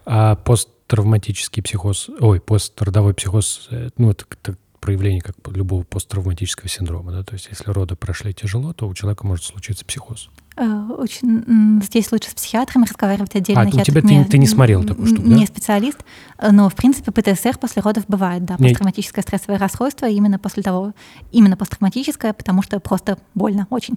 А 0.04 0.34
посттравматический 0.36 1.62
психоз, 1.62 2.10
ой, 2.20 2.40
постродовой 2.40 3.14
психоз, 3.14 3.68
э, 3.70 3.90
ну, 3.98 4.10
это, 4.10 4.24
это 4.42 4.58
проявление 4.82 5.22
как 5.22 5.36
любого 5.46 5.84
посттравматического 5.84 6.68
синдрома. 6.68 7.12
Да? 7.12 7.22
То 7.22 7.34
есть 7.34 7.48
если 7.48 7.70
роды 7.70 7.94
прошли 7.94 8.34
тяжело, 8.34 8.72
то 8.72 8.88
у 8.88 8.94
человека 8.94 9.24
может 9.24 9.44
случиться 9.44 9.84
психоз. 9.84 10.28
Э, 10.56 10.88
очень, 10.98 11.80
здесь 11.82 12.10
лучше 12.10 12.30
с 12.30 12.34
психиатрами 12.34 12.84
разговаривать 12.84 13.34
отдельно. 13.36 13.62
А, 13.62 13.66
у 13.66 13.70
тебя 13.70 14.02
ты, 14.02 14.08
не, 14.08 14.24
ты 14.24 14.38
не 14.38 14.48
смотрел 14.48 14.82
такую 14.82 15.06
штуку, 15.06 15.22
Не 15.22 15.42
да? 15.42 15.46
специалист, 15.46 15.98
э, 16.38 16.50
но, 16.50 16.68
в 16.68 16.74
принципе, 16.74 17.12
ПТСР 17.12 17.58
после 17.58 17.80
родов 17.80 18.04
бывает, 18.08 18.44
да, 18.44 18.56
посттравматическое 18.56 19.22
стрессовое 19.22 19.58
расстройство 19.58 20.06
именно 20.06 20.40
после 20.40 20.64
того, 20.64 20.92
именно 21.30 21.56
посттравматическое, 21.56 22.32
потому 22.32 22.62
что 22.62 22.80
просто 22.80 23.18
больно 23.34 23.68
очень. 23.70 23.94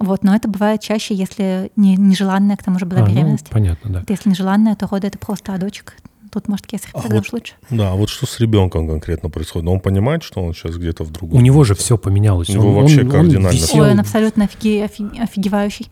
Вот, 0.00 0.24
но 0.24 0.34
это 0.34 0.48
бывает 0.48 0.80
чаще, 0.80 1.14
если 1.14 1.70
не, 1.76 1.94
нежеланная, 1.94 2.56
к 2.56 2.64
тому 2.64 2.78
же 2.80 2.84
была 2.86 3.02
а, 3.02 3.06
беременность. 3.06 3.46
Ну, 3.50 3.52
понятно, 3.52 3.90
да. 3.90 4.04
Если 4.08 4.28
нежеланная, 4.28 4.74
то 4.74 4.88
роды 4.88 5.06
это 5.06 5.18
просто 5.18 5.54
адочек 5.54 5.94
тут, 6.30 6.48
может, 6.48 6.66
кесарь, 6.66 6.90
а 6.94 7.02
тогда 7.02 7.16
вот, 7.16 7.26
уж 7.26 7.32
лучше. 7.32 7.54
Да, 7.70 7.92
а 7.92 7.94
вот 7.94 8.08
что 8.08 8.26
с 8.26 8.40
ребенком 8.40 8.88
конкретно 8.88 9.30
происходит? 9.30 9.68
Он 9.68 9.80
понимает, 9.80 10.22
что 10.22 10.42
он 10.42 10.54
сейчас 10.54 10.76
где-то 10.76 11.04
в 11.04 11.10
другом? 11.10 11.38
У 11.38 11.40
него 11.42 11.64
же 11.64 11.74
все 11.74 11.98
поменялось. 11.98 12.48
У 12.50 12.52
него 12.52 12.68
он, 12.68 12.74
вообще 12.74 13.02
он, 13.02 13.10
кардинально. 13.10 13.48
Он 13.48 13.54
висел... 13.54 13.80
Ой, 13.80 13.90
он 13.90 14.00
абсолютно 14.00 14.44
офиге, 14.44 14.84
офигевающий. 14.84 15.88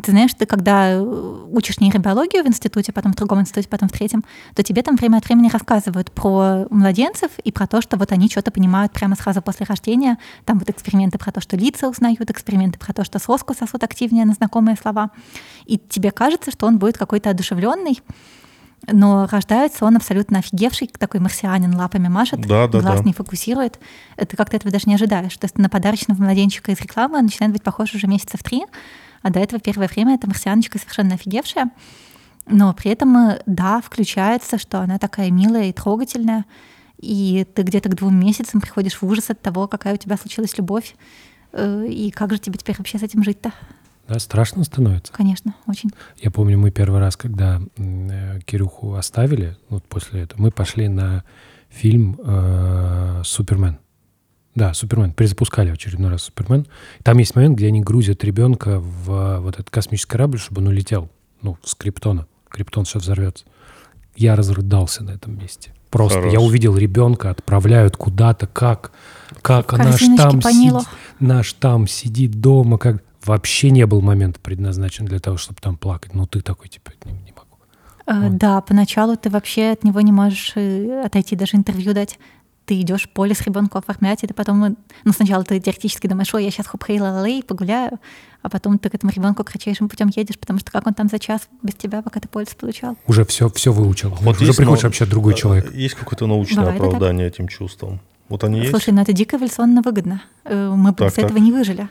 Ты 0.00 0.10
знаешь, 0.12 0.32
ты 0.32 0.46
когда 0.46 0.92
э, 0.92 1.00
учишь 1.50 1.78
нейробиологию 1.78 2.42
в 2.44 2.46
институте, 2.46 2.92
потом 2.92 3.12
в 3.12 3.16
другом 3.16 3.42
институте, 3.42 3.68
потом 3.68 3.90
в 3.90 3.92
третьем, 3.92 4.24
то 4.54 4.62
тебе 4.62 4.82
там 4.82 4.96
время 4.96 5.18
от 5.18 5.26
времени 5.26 5.50
рассказывают 5.52 6.10
про 6.12 6.66
младенцев 6.70 7.30
и 7.44 7.52
про 7.52 7.66
то, 7.66 7.82
что 7.82 7.98
вот 7.98 8.10
они 8.10 8.30
что-то 8.30 8.50
понимают 8.50 8.92
прямо 8.92 9.16
сразу 9.16 9.42
после 9.42 9.66
рождения. 9.66 10.16
Там 10.46 10.58
вот 10.58 10.70
эксперименты 10.70 11.18
про 11.18 11.30
то, 11.30 11.42
что 11.42 11.58
лица 11.58 11.90
узнают, 11.90 12.30
эксперименты 12.30 12.78
про 12.78 12.94
то, 12.94 13.04
что 13.04 13.18
соску 13.18 13.52
сосут 13.52 13.82
активнее 13.82 14.24
на 14.24 14.32
знакомые 14.32 14.76
слова. 14.80 15.10
И 15.66 15.76
тебе 15.76 16.10
кажется, 16.10 16.50
что 16.50 16.66
он 16.66 16.78
будет 16.78 16.96
какой-то 16.96 17.28
одушевленный, 17.28 18.00
но 18.90 19.26
рождается 19.30 19.84
он 19.84 19.96
абсолютно 19.96 20.40
офигевший, 20.40 20.88
такой 20.88 21.20
марсианин, 21.20 21.74
лапами 21.76 22.08
машет, 22.08 22.40
да, 22.40 22.66
да, 22.66 22.80
глаз 22.80 23.00
да. 23.00 23.04
не 23.04 23.12
фокусирует. 23.12 23.78
Ты 24.16 24.36
как-то 24.36 24.56
этого 24.56 24.72
даже 24.72 24.88
не 24.88 24.94
ожидаешь. 24.94 25.36
То 25.36 25.44
есть 25.44 25.56
на 25.58 25.68
подарочного 25.68 26.20
младенчика 26.20 26.72
из 26.72 26.80
рекламы 26.80 27.22
начинает 27.22 27.52
быть 27.52 27.62
похож 27.62 27.94
уже 27.94 28.06
месяца 28.08 28.38
в 28.38 28.42
три, 28.42 28.64
а 29.22 29.30
до 29.30 29.38
этого 29.38 29.60
первое 29.60 29.88
время 29.88 30.16
эта 30.16 30.26
марсианочка 30.26 30.78
совершенно 30.78 31.14
офигевшая. 31.14 31.70
Но 32.46 32.74
при 32.74 32.90
этом, 32.90 33.16
э, 33.16 33.42
да, 33.46 33.80
включается, 33.80 34.58
что 34.58 34.80
она 34.80 34.98
такая 34.98 35.30
милая 35.30 35.66
и 35.66 35.72
трогательная, 35.72 36.44
и 36.98 37.46
ты 37.54 37.62
где-то 37.62 37.88
к 37.88 37.94
двум 37.94 38.18
месяцам 38.18 38.60
приходишь 38.60 39.00
в 39.00 39.04
ужас 39.04 39.30
от 39.30 39.40
того, 39.40 39.68
какая 39.68 39.94
у 39.94 39.96
тебя 39.96 40.16
случилась 40.16 40.58
любовь, 40.58 40.96
э, 41.52 41.86
и 41.86 42.10
как 42.10 42.32
же 42.32 42.38
тебе 42.38 42.58
теперь 42.58 42.76
вообще 42.76 42.98
с 42.98 43.02
этим 43.02 43.22
жить-то? 43.22 43.52
Да, 44.12 44.18
страшно 44.18 44.62
становится. 44.64 45.10
Конечно, 45.10 45.54
очень. 45.66 45.88
Я 46.18 46.30
помню, 46.30 46.58
мы 46.58 46.70
первый 46.70 47.00
раз, 47.00 47.16
когда 47.16 47.62
э, 47.78 48.40
Кирюху 48.44 48.94
оставили, 48.94 49.56
вот 49.70 49.84
после 49.84 50.22
этого, 50.22 50.42
мы 50.42 50.50
пошли 50.50 50.86
на 50.88 51.24
фильм 51.70 52.20
э, 52.22 53.22
«Супермен». 53.24 53.78
Да, 54.54 54.74
Супермен. 54.74 55.14
Перезапускали 55.14 55.70
в 55.70 55.74
очередной 55.74 56.10
раз 56.10 56.24
Супермен. 56.24 56.66
Там 57.02 57.16
есть 57.16 57.34
момент, 57.34 57.56
где 57.56 57.68
они 57.68 57.80
грузят 57.80 58.22
ребенка 58.22 58.80
в 58.80 59.38
вот 59.38 59.54
этот 59.54 59.70
космический 59.70 60.10
корабль, 60.10 60.38
чтобы 60.38 60.60
он 60.60 60.68
улетел. 60.68 61.08
Ну, 61.40 61.56
с 61.64 61.74
Криптона. 61.74 62.26
Криптон 62.50 62.84
сейчас 62.84 63.04
взорвется. 63.04 63.46
Я 64.14 64.36
разрыдался 64.36 65.04
на 65.04 65.12
этом 65.12 65.38
месте. 65.38 65.72
Просто 65.88 66.18
Хорош. 66.18 66.32
я 66.34 66.40
увидел 66.40 66.76
ребенка, 66.76 67.30
отправляют 67.30 67.96
куда-то, 67.96 68.46
как, 68.46 68.92
как 69.40 69.72
наш 69.72 70.00
там, 70.18 70.42
сидит, 70.42 70.74
наш 71.18 71.52
там 71.54 71.86
сидит 71.86 72.32
дома, 72.32 72.76
как 72.76 73.02
вообще 73.24 73.70
не 73.70 73.86
был 73.86 74.00
момент 74.00 74.40
предназначен 74.40 75.06
для 75.06 75.18
того, 75.18 75.36
чтобы 75.36 75.60
там 75.60 75.76
плакать. 75.76 76.14
Ну, 76.14 76.26
ты 76.26 76.40
такой, 76.40 76.68
типа, 76.68 76.92
не, 77.04 77.12
не 77.12 77.32
могу. 77.32 77.52
Э, 78.06 78.30
да, 78.30 78.60
поначалу 78.60 79.16
ты 79.16 79.30
вообще 79.30 79.70
от 79.70 79.84
него 79.84 80.00
не 80.00 80.12
можешь 80.12 80.52
э, 80.56 81.02
отойти, 81.04 81.36
даже 81.36 81.56
интервью 81.56 81.94
дать. 81.94 82.18
Ты 82.64 82.80
идешь 82.80 83.08
поле 83.08 83.34
с 83.34 83.42
ребенком 83.42 83.80
оформлять, 83.80 84.22
и 84.22 84.26
ты 84.26 84.34
потом, 84.34 84.76
ну, 85.04 85.12
сначала 85.12 85.42
ты 85.44 85.58
теоретически 85.58 86.06
думаешь, 86.06 86.32
ой, 86.32 86.44
я 86.44 86.50
сейчас 86.50 86.68
хоп 86.68 86.84
хей 86.84 87.00
ла 87.00 87.26
погуляю, 87.46 87.98
а 88.40 88.48
потом 88.48 88.78
ты 88.78 88.88
к 88.88 88.94
этому 88.94 89.12
ребенку 89.12 89.42
кратчайшим 89.42 89.88
путем 89.88 90.10
едешь, 90.14 90.38
потому 90.38 90.60
что 90.60 90.70
как 90.70 90.86
он 90.86 90.94
там 90.94 91.08
за 91.08 91.18
час 91.18 91.48
без 91.62 91.74
тебя, 91.74 92.02
пока 92.02 92.20
ты 92.20 92.28
полис 92.28 92.54
получал. 92.54 92.96
Уже 93.08 93.24
все, 93.24 93.48
все 93.48 93.72
выучил. 93.72 94.16
Вот 94.20 94.40
уже 94.40 94.54
приходишь 94.54 94.84
вообще 94.84 95.06
другой 95.06 95.34
человек. 95.34 95.74
Есть 95.74 95.96
какое-то 95.96 96.26
научное 96.26 96.64
Бывает 96.64 96.80
оправдание 96.80 97.26
этим 97.26 97.48
чувствам? 97.48 98.00
Вот 98.28 98.44
они 98.44 98.60
Слушай, 98.68 98.74
есть? 98.74 98.92
ну 98.92 99.02
это 99.02 99.12
дико 99.12 99.36
эволюционно 99.36 99.82
выгодно. 99.82 100.22
Э, 100.44 100.72
мы 100.74 100.94
так, 100.94 101.12
с 101.12 101.18
этого 101.18 101.38
не 101.38 101.52
выжили. 101.52 101.88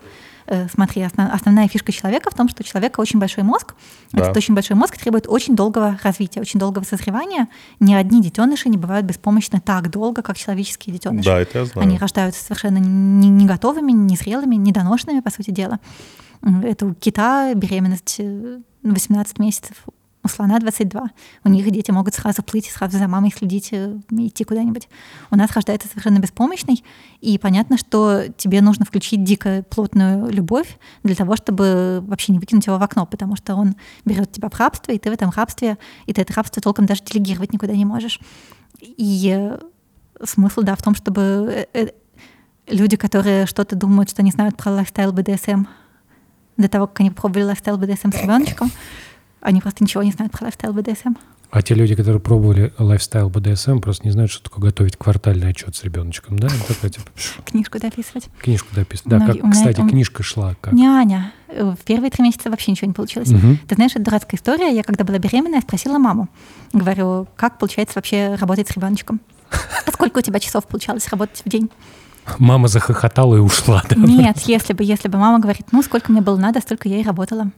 Э, 0.48 0.68
смотри, 0.74 1.02
основ, 1.02 1.32
основная 1.34 1.68
фишка 1.68 1.92
человека 1.92 2.30
в 2.32 2.34
том, 2.34 2.50
что 2.50 2.62
у 2.62 2.66
человека 2.66 3.00
очень 3.00 3.20
большой 3.20 3.44
мозг. 3.44 3.76
Да. 4.12 4.24
Этот 4.24 4.38
очень 4.38 4.54
большой 4.54 4.76
мозг 4.76 4.98
требует 4.98 5.28
очень 5.28 5.56
долгого 5.56 5.98
развития, 6.04 6.42
очень 6.42 6.60
долгого 6.60 6.84
созревания. 6.84 7.48
Ни 7.80 7.94
одни 7.94 8.22
детеныши 8.22 8.70
не 8.70 8.78
бывают 8.78 9.06
беспомощны 9.06 9.60
так 9.60 9.90
долго, 9.90 10.22
как 10.22 10.38
человеческие 10.38 10.94
детеныши. 10.94 11.26
Да, 11.26 11.40
это 11.40 11.60
я 11.60 11.66
знаю. 11.66 11.88
Они 11.88 11.98
рождаются 11.98 12.44
совершенно 12.44 12.78
не, 12.78 13.30
не 13.30 13.46
готовыми, 13.46 13.92
не 13.92 14.16
зрелыми, 14.16 14.56
недоношенными, 14.56 15.20
по 15.22 15.32
сути 15.32 15.52
дела. 15.52 15.80
Это 16.64 16.88
у 16.88 16.94
кита 16.94 17.54
беременность 17.54 18.20
18 18.84 19.40
э, 19.40 19.42
месяцев, 19.42 19.76
у 20.24 20.28
слона 20.28 20.60
22. 20.60 21.10
У 21.44 21.50
них 21.50 21.70
дети 21.72 21.92
могут 21.92 22.14
сразу 22.14 22.44
плыть, 22.44 22.66
сразу 22.68 22.98
за 22.98 23.08
мамой 23.08 23.34
следить, 23.36 23.70
э, 23.72 23.98
идти 24.12 24.44
куда-нибудь. 24.44 24.88
У 25.32 25.36
нас 25.36 25.52
рождается 25.52 25.88
совершенно 25.88 26.20
беспомощный, 26.20 26.84
и 27.22 27.38
понятно, 27.38 27.78
что 27.78 28.26
тебе 28.38 28.62
нужно 28.62 28.86
включить 28.86 29.24
дико 29.24 29.64
плотную 29.70 30.30
любовь 30.30 30.78
для 31.04 31.16
того, 31.16 31.36
чтобы 31.36 32.04
вообще 32.06 32.34
не 32.34 32.40
выкинуть 32.40 32.68
его 32.68 32.78
в 32.78 32.84
окно, 32.84 33.06
потому 33.06 33.36
что 33.36 33.56
он 33.56 33.76
берет 34.06 34.32
тебя 34.32 34.50
в 34.50 34.60
рабство, 34.60 34.92
и 34.92 35.00
ты 35.00 35.10
в 35.10 35.14
этом 35.14 35.32
рабстве, 35.32 35.78
и 36.06 36.14
ты 36.14 36.22
это 36.22 36.34
рабство 36.34 36.62
толком 36.62 36.86
даже 36.86 37.04
делегировать 37.04 37.54
никуда 37.54 37.74
не 37.74 37.86
можешь. 37.86 38.20
И 38.80 39.52
смысл, 40.24 40.62
да, 40.62 40.76
в 40.76 40.82
том, 40.82 40.96
чтобы 40.96 41.22
э, 41.22 41.66
э, 41.74 41.88
люди, 42.68 42.96
которые 42.96 43.46
что-то 43.46 43.76
думают, 43.76 44.10
что 44.10 44.24
не 44.24 44.32
знают 44.32 44.58
про 44.58 44.72
лайфстайл 44.72 45.12
БДСМ, 45.12 45.66
до 46.58 46.68
того, 46.68 46.88
как 46.88 47.00
они 47.00 47.10
попробовали 47.10 47.46
лайфстайл 47.46 47.78
БДСМ 47.78 48.12
с 48.12 48.22
ребеночком, 48.22 48.72
они 49.42 49.62
просто 49.62 49.84
ничего 49.84 50.04
не 50.04 50.12
знают 50.12 50.32
про 50.32 50.46
лайфстайл 50.46 50.74
БДСМ. 50.74 51.16
А 51.52 51.62
те 51.62 51.74
люди, 51.74 51.96
которые 51.96 52.22
пробовали 52.22 52.74
лайфстайл 52.78 53.30
БДСМ, 53.30 53.80
просто 53.80 54.06
не 54.06 54.12
знают, 54.12 54.32
что 54.32 54.42
такое 54.42 54.72
готовить 54.72 54.96
квартальный 54.96 55.50
отчет 55.50 55.76
с 55.76 55.84
ребеночком, 55.84 56.40
да? 56.40 56.48
Такое, 56.66 56.90
типа... 56.90 57.08
Книжку 57.44 57.78
дописывать. 57.78 58.30
Книжку 58.40 58.70
дописывать. 58.74 59.10
Да, 59.10 59.26
как, 59.26 59.36
меня, 59.36 59.52
кстати, 59.52 59.82
книжка 59.82 60.24
шла 60.24 60.56
как? 60.62 60.72
Няня. 60.72 61.34
В 61.50 61.78
первые 61.84 62.10
три 62.10 62.24
месяца 62.24 62.50
вообще 62.50 62.72
ничего 62.72 62.88
не 62.88 62.94
получилось. 62.94 63.32
Угу. 63.32 63.58
Ты 63.68 63.76
знаешь, 63.76 63.92
это 63.92 64.06
дурацкая 64.06 64.38
история. 64.38 64.74
Я 64.74 64.84
когда 64.84 65.04
была 65.04 65.18
беременная, 65.18 65.60
спросила 65.60 65.98
маму. 65.98 66.30
Говорю, 66.72 67.28
как 67.36 67.58
получается 67.58 67.96
вообще 67.96 68.36
работать 68.36 68.70
с 68.70 68.72
ребеночком? 68.72 69.20
А 69.86 69.92
сколько 69.92 70.20
у 70.20 70.22
тебя 70.22 70.40
часов 70.40 70.66
получалось 70.66 71.10
работать 71.10 71.42
в 71.44 71.50
день? 71.50 71.70
Мама 72.38 72.70
захохотала 72.70 73.36
и 73.36 73.40
ушла, 73.40 73.84
да? 73.90 73.96
Нет, 73.98 74.38
если 74.46 74.72
бы, 74.72 74.86
если 74.86 75.10
бы 75.10 75.18
мама 75.18 75.40
говорит, 75.40 75.68
ну, 75.74 75.82
сколько 75.84 76.14
мне 76.14 76.22
было 76.22 76.38
надо, 76.38 76.62
столько 76.62 76.88
я 76.88 77.00
и 77.00 77.04
работала. 77.04 77.52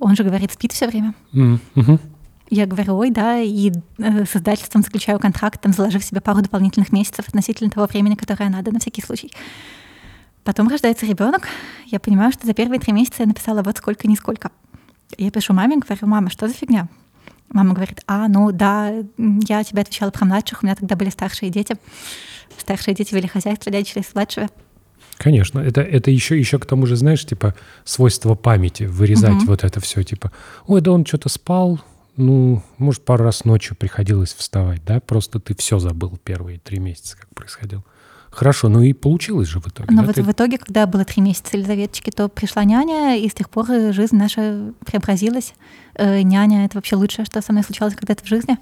Он 0.00 0.16
же 0.16 0.24
говорит, 0.24 0.52
спит 0.52 0.72
все 0.72 0.86
время. 0.86 1.14
Mm-hmm. 1.32 2.00
Я 2.48 2.66
говорю, 2.66 2.96
ой, 2.96 3.10
да, 3.10 3.38
и 3.40 3.72
э, 3.98 4.24
с 4.24 4.36
издательством 4.36 4.82
заключаю 4.82 5.18
контракт, 5.18 5.60
там, 5.60 5.72
заложив 5.72 6.04
себе 6.04 6.20
пару 6.20 6.42
дополнительных 6.42 6.92
месяцев 6.92 7.26
относительно 7.28 7.70
того 7.70 7.86
времени, 7.86 8.14
которое 8.14 8.48
надо, 8.48 8.72
на 8.72 8.78
всякий 8.78 9.02
случай. 9.02 9.32
Потом 10.44 10.68
рождается 10.68 11.06
ребенок, 11.06 11.48
я 11.86 11.98
понимаю, 11.98 12.30
что 12.30 12.46
за 12.46 12.54
первые 12.54 12.78
три 12.78 12.92
месяца 12.92 13.22
я 13.22 13.26
написала 13.26 13.62
вот 13.62 13.78
сколько, 13.78 14.06
нисколько. 14.06 14.52
Я 15.18 15.30
пишу 15.32 15.54
маме, 15.54 15.78
говорю, 15.78 16.06
мама, 16.06 16.30
что 16.30 16.46
за 16.46 16.54
фигня? 16.54 16.88
Мама 17.48 17.74
говорит, 17.74 18.02
а, 18.06 18.28
ну 18.28 18.52
да, 18.52 18.92
я 19.18 19.64
тебе 19.64 19.82
отвечала 19.82 20.10
про 20.10 20.24
младших, 20.24 20.62
у 20.62 20.66
меня 20.66 20.76
тогда 20.76 20.94
были 20.94 21.10
старшие 21.10 21.50
дети. 21.50 21.76
Старшие 22.58 22.94
дети 22.94 23.12
вели 23.14 23.26
хозяйство, 23.26 23.72
дядя 23.72 23.86
через 23.86 24.14
младшего. 24.14 24.48
Конечно, 25.18 25.60
это, 25.60 25.80
это 25.80 26.10
еще, 26.10 26.38
еще 26.38 26.58
к 26.58 26.66
тому 26.66 26.86
же, 26.86 26.96
знаешь, 26.96 27.24
типа 27.24 27.54
свойство 27.84 28.34
памяти, 28.34 28.84
вырезать 28.84 29.42
угу. 29.42 29.46
вот 29.46 29.64
это 29.64 29.80
все, 29.80 30.02
типа, 30.02 30.30
ой, 30.66 30.80
да 30.80 30.92
он 30.92 31.06
что-то 31.06 31.28
спал, 31.28 31.80
ну, 32.16 32.62
может, 32.78 33.04
пару 33.04 33.24
раз 33.24 33.44
ночью 33.44 33.76
приходилось 33.76 34.34
вставать, 34.34 34.82
да, 34.84 35.00
просто 35.00 35.40
ты 35.40 35.54
все 35.56 35.78
забыл 35.78 36.18
первые 36.22 36.58
три 36.58 36.78
месяца, 36.78 37.16
как 37.18 37.28
происходило. 37.34 37.82
Хорошо, 38.30 38.68
ну 38.68 38.82
и 38.82 38.92
получилось 38.92 39.48
же 39.48 39.60
в 39.60 39.68
итоге. 39.68 39.88
Но 39.90 40.02
да? 40.02 40.06
вот 40.08 40.16
ты... 40.16 40.22
в 40.22 40.30
итоге, 40.30 40.58
когда 40.58 40.86
было 40.86 41.06
три 41.06 41.22
месяца 41.22 41.56
Елизаветочки, 41.56 42.10
то 42.10 42.28
пришла 42.28 42.64
няня, 42.64 43.16
и 43.16 43.26
с 43.26 43.32
тех 43.32 43.48
пор 43.48 43.66
жизнь 43.92 44.16
наша 44.16 44.74
преобразилась. 44.84 45.54
Э, 45.94 46.20
няня— 46.20 46.64
это 46.66 46.76
вообще 46.76 46.96
лучшее, 46.96 47.24
что 47.24 47.40
со 47.40 47.52
мной 47.52 47.64
случалось 47.64 47.94
когда-то 47.94 48.22
в 48.22 48.28
жизни. 48.28 48.58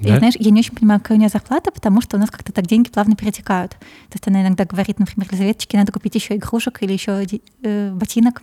Да? 0.00 0.14
И 0.14 0.18
знаешь, 0.18 0.34
я 0.38 0.50
не 0.50 0.60
очень 0.60 0.74
понимаю, 0.74 1.00
какая 1.00 1.16
у 1.16 1.18
нее 1.18 1.28
зарплата, 1.28 1.70
потому 1.70 2.00
что 2.00 2.16
у 2.16 2.20
нас 2.20 2.30
как-то 2.30 2.52
так 2.52 2.66
деньги 2.66 2.88
плавно 2.88 3.16
перетекают. 3.16 3.72
То 3.72 4.14
есть 4.14 4.26
она 4.26 4.42
иногда 4.42 4.64
говорит, 4.64 4.98
например, 4.98 5.28
Елизаветочке, 5.30 5.78
надо 5.78 5.92
купить 5.92 6.14
еще 6.14 6.36
игрушек 6.36 6.82
или 6.82 6.92
еще 6.92 7.24
э, 7.62 7.92
ботинок. 7.92 8.42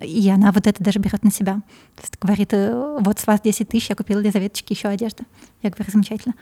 И 0.00 0.28
она 0.30 0.52
вот 0.52 0.66
это 0.66 0.82
даже 0.82 0.98
берет 0.98 1.22
на 1.22 1.30
себя. 1.30 1.54
То 1.96 2.02
есть 2.02 2.16
говорит, 2.20 2.52
«Э, 2.52 2.98
вот 3.00 3.20
с 3.20 3.26
вас 3.26 3.40
10 3.40 3.68
тысяч, 3.68 3.90
я 3.90 3.94
купила 3.94 4.20
Елизаветочке 4.20 4.74
еще 4.74 4.88
одежду. 4.88 5.24
Я 5.62 5.70
говорю, 5.70 5.90
замечательно. 5.90 6.34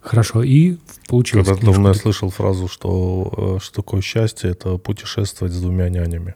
Хорошо, 0.00 0.42
и 0.42 0.76
получилось. 1.08 1.46
Когда 1.46 1.66
давно 1.66 1.88
я 1.88 1.94
слышал 1.94 2.30
фразу, 2.30 2.68
что, 2.68 3.56
э, 3.58 3.62
что 3.62 3.76
такое 3.76 4.02
счастье, 4.02 4.50
это 4.50 4.76
путешествовать 4.76 5.54
с 5.54 5.60
двумя 5.60 5.88
нянями. 5.88 6.34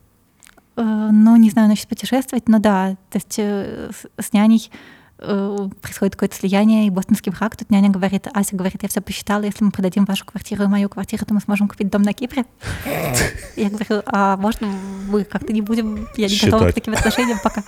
Э, 0.77 1.11
ну, 1.13 1.37
не 1.37 1.51
знаю, 1.51 1.69
насчет 1.69 1.89
путешествовать, 1.89 2.49
но 2.49 2.61
да, 2.61 2.97
то 3.11 3.19
есть 3.19 3.39
с, 3.39 4.33
няней 4.33 4.71
происходит 5.19 6.15
какое-то 6.15 6.37
слияние, 6.37 6.87
и 6.87 6.91
бостонский 6.91 7.33
брак. 7.33 7.57
Тут 7.57 7.71
няня 7.71 7.91
говорит, 7.91 8.27
Ася 8.33 8.57
говорит, 8.57 8.83
я 8.83 8.89
все 8.89 9.01
посчитала, 9.01 9.43
если 9.43 9.65
мы 9.65 9.71
продадим 9.71 10.05
вашу 10.05 10.25
квартиру 10.25 10.65
и 10.65 10.67
мою 10.69 10.89
квартиру, 10.89 11.25
то 11.27 11.35
мы 11.35 11.41
сможем 11.41 11.69
купить 11.69 11.89
дом 11.89 12.03
на 12.03 12.13
Кипре. 12.13 12.45
Я 13.57 13.71
говорю, 13.71 14.03
а 14.07 14.37
можно 14.37 14.69
мы 15.09 15.25
как-то 15.25 15.53
не 15.53 15.63
будем, 15.63 16.07
я 16.17 16.29
не 16.29 16.39
готова 16.39 16.71
к 16.71 16.75
таким 16.75 16.95
отношениям 16.95 17.39
пока. 17.43 17.65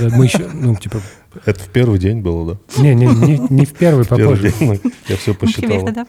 Да, 0.00 0.08
мы 0.16 0.24
еще, 0.24 0.48
ну, 0.52 0.74
типа... 0.76 1.00
Это 1.44 1.60
в 1.60 1.68
первый 1.68 1.98
день 1.98 2.20
было, 2.20 2.54
да? 2.54 2.82
Не, 2.82 2.94
не, 2.94 3.06
не, 3.06 3.38
не 3.50 3.66
в 3.66 3.72
первый, 3.72 4.04
попозже. 4.04 4.52
Первый 4.52 4.78
день 4.78 4.92
я 5.08 5.16
все 5.16 5.34
посчитал. 5.34 5.84
да. 5.92 6.06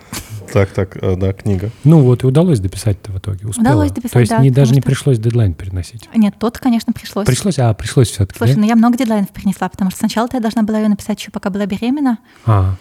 Так, 0.53 0.69
так, 0.69 0.97
э, 1.01 1.15
да, 1.15 1.33
книга. 1.33 1.71
Ну 1.83 2.01
вот, 2.01 2.23
и 2.23 2.27
удалось 2.27 2.59
дописать-то 2.59 3.11
в 3.11 3.17
итоге. 3.17 3.47
Успела. 3.47 3.65
Удалось 3.65 3.91
дописать, 3.91 4.11
То 4.11 4.19
есть 4.19 4.29
да, 4.29 4.39
не, 4.39 4.51
даже 4.51 4.73
не 4.73 4.81
пришлось 4.81 5.17
дедлайн 5.17 5.53
переносить? 5.53 6.07
Нет, 6.15 6.35
тот, 6.37 6.59
конечно, 6.59 6.93
пришлось. 6.93 7.25
Пришлось? 7.25 7.57
А, 7.57 7.73
пришлось 7.73 8.11
все-таки, 8.11 8.37
Слушай, 8.37 8.55
да? 8.55 8.61
ну 8.61 8.67
я 8.67 8.75
много 8.75 8.97
дедлайнов 8.97 9.29
перенесла, 9.31 9.67
потому 9.67 9.89
что 9.89 9.99
сначала 9.99 10.29
я 10.31 10.39
должна 10.39 10.61
была 10.61 10.79
ее 10.79 10.87
написать 10.87 11.19
еще 11.19 11.31
пока 11.31 11.49
была 11.49 11.65
беременна. 11.65 12.19
А. 12.45 12.75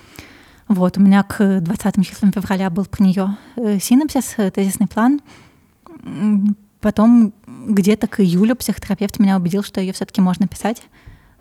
Вот, 0.68 0.98
у 0.98 1.00
меня 1.00 1.22
к 1.22 1.60
20 1.60 2.06
числам 2.06 2.32
февраля 2.32 2.70
был 2.70 2.84
про 2.84 3.02
нее 3.02 3.36
э, 3.56 3.78
синопсис, 3.80 4.34
э, 4.36 4.50
тезисный 4.50 4.86
план. 4.86 5.20
Потом 6.84 7.32
где-то 7.46 8.08
к 8.08 8.20
июлю 8.20 8.54
психотерапевт 8.54 9.18
меня 9.18 9.38
убедил, 9.38 9.62
что 9.62 9.80
ее 9.80 9.94
все-таки 9.94 10.20
можно 10.20 10.46
писать 10.46 10.82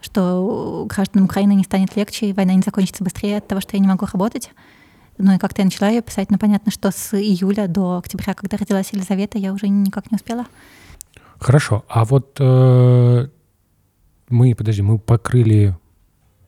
что 0.05 0.85
гражданам 0.89 1.25
Украины 1.25 1.53
не 1.53 1.63
станет 1.63 1.95
легче, 1.95 2.25
и 2.25 2.33
война 2.33 2.53
не 2.53 2.61
закончится 2.61 3.05
быстрее 3.05 3.37
от 3.37 3.47
того, 3.47 3.61
что 3.61 3.77
я 3.77 3.79
не 3.79 3.87
могу 3.87 4.05
работать. 4.05 4.51
Ну 5.17 5.33
и 5.33 5.37
как-то 5.37 5.61
я 5.61 5.65
начала 5.65 5.87
ее 5.87 6.01
писать, 6.01 6.29
но 6.29 6.37
понятно, 6.37 6.73
что 6.73 6.91
с 6.91 7.13
июля 7.13 7.69
до 7.69 7.99
октября, 7.99 8.33
когда 8.33 8.57
родилась 8.57 8.91
Елизавета, 8.91 9.37
я 9.37 9.53
уже 9.53 9.69
никак 9.69 10.11
не 10.11 10.17
успела. 10.17 10.45
Хорошо, 11.39 11.85
а 11.87 12.03
вот 12.03 12.35
э, 12.37 13.27
мы, 14.27 14.55
подожди, 14.55 14.81
мы 14.81 14.99
покрыли, 14.99 15.77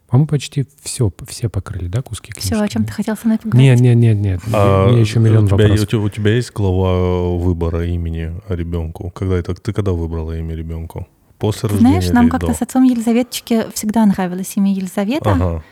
а 0.10 0.18
мы 0.18 0.28
почти 0.28 0.66
все, 0.82 1.12
все 1.28 1.50
покрыли, 1.50 1.88
да, 1.88 2.02
куски 2.02 2.32
книжки? 2.32 2.54
Все, 2.54 2.62
о 2.62 2.68
чем 2.68 2.86
ты 2.86 2.92
хотел 2.92 3.18
со 3.18 3.26
мной 3.26 3.40
поговорить? 3.40 3.80
Нет, 3.80 3.80
нет, 3.80 3.96
нет, 3.98 4.18
нет, 4.18 4.42
а, 4.54 4.90
мне 4.90 5.02
еще 5.02 5.20
миллион 5.20 5.46
у 5.46 5.48
тебя, 5.48 5.68
вопросов. 5.68 5.94
У 5.94 6.10
тебя 6.10 6.36
есть 6.36 6.54
глава 6.54 7.38
выбора 7.38 7.86
имени 7.88 8.34
ребенку? 8.48 9.10
Когда 9.10 9.36
это, 9.36 9.56
ты 9.56 9.74
когда 9.74 9.92
выбрала 9.94 10.38
имя 10.38 10.56
ребенку? 10.56 11.08
После 11.40 11.70
Ты 11.70 11.78
знаешь, 11.78 12.10
нам 12.10 12.30
как-то 12.30 12.54
с 12.54 12.62
отцом 12.62 12.84
Елизаветочки 12.84 13.66
всегда 13.74 14.06
нравилось 14.06 14.56
имя 14.56 14.74
Елизавета. 14.74 15.32
Ага. 15.32 15.64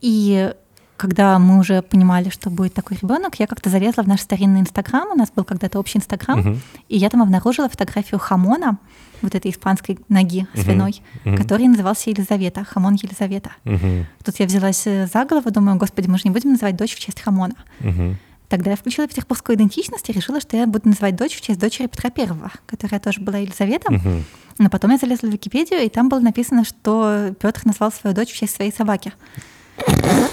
И 0.00 0.52
когда 0.96 1.38
мы 1.38 1.58
уже 1.58 1.82
понимали, 1.82 2.30
что 2.30 2.50
будет 2.50 2.74
такой 2.74 2.96
ребенок, 3.00 3.38
я 3.38 3.46
как-то 3.46 3.70
залезла 3.70 4.02
в 4.02 4.08
наш 4.08 4.20
старинный 4.20 4.60
Инстаграм. 4.60 5.08
У 5.12 5.14
нас 5.14 5.30
был 5.30 5.44
когда-то 5.44 5.78
общий 5.78 5.98
Инстаграм, 5.98 6.40
угу. 6.40 6.58
и 6.88 6.96
я 6.96 7.10
там 7.10 7.22
обнаружила 7.22 7.68
фотографию 7.68 8.18
хамона, 8.18 8.78
вот 9.24 9.34
этой 9.34 9.50
испанской 9.50 9.98
ноги 10.08 10.46
свиной, 10.54 11.02
угу. 11.24 11.36
который 11.36 11.66
назывался 11.66 12.10
Елизавета, 12.10 12.64
хамон 12.64 12.94
Елизавета. 12.94 13.52
Угу. 13.64 14.06
Тут 14.24 14.40
я 14.40 14.46
взялась 14.46 14.86
э, 14.86 15.06
за 15.12 15.24
голову, 15.24 15.50
думаю, 15.50 15.76
господи, 15.78 16.08
мы 16.08 16.18
же 16.18 16.22
не 16.24 16.30
будем 16.30 16.52
называть 16.52 16.76
дочь 16.76 16.94
в 16.94 17.00
честь 17.00 17.20
хамона. 17.20 17.56
Угу. 17.80 18.16
Тогда 18.48 18.70
я 18.70 18.76
включила 18.76 19.08
петербургскую 19.08 19.56
идентичность 19.56 20.08
и 20.08 20.12
решила, 20.12 20.40
что 20.40 20.56
я 20.56 20.66
буду 20.66 20.88
называть 20.88 21.16
дочь 21.16 21.34
в 21.34 21.40
честь 21.40 21.58
дочери 21.58 21.86
Петра 21.86 22.10
Первого, 22.10 22.52
которая 22.66 23.00
тоже 23.00 23.20
была 23.20 23.38
Елизаветом. 23.38 23.96
Угу. 23.96 24.22
Но 24.58 24.70
потом 24.70 24.92
я 24.92 24.98
залезла 24.98 25.28
в 25.28 25.32
Википедию, 25.32 25.80
и 25.80 25.88
там 25.88 26.08
было 26.08 26.20
написано, 26.20 26.64
что 26.64 27.34
Петр 27.40 27.62
назвал 27.64 27.90
свою 27.90 28.14
дочь 28.14 28.32
в 28.32 28.36
честь 28.36 28.54
своей 28.54 28.72
собаки. 28.72 29.12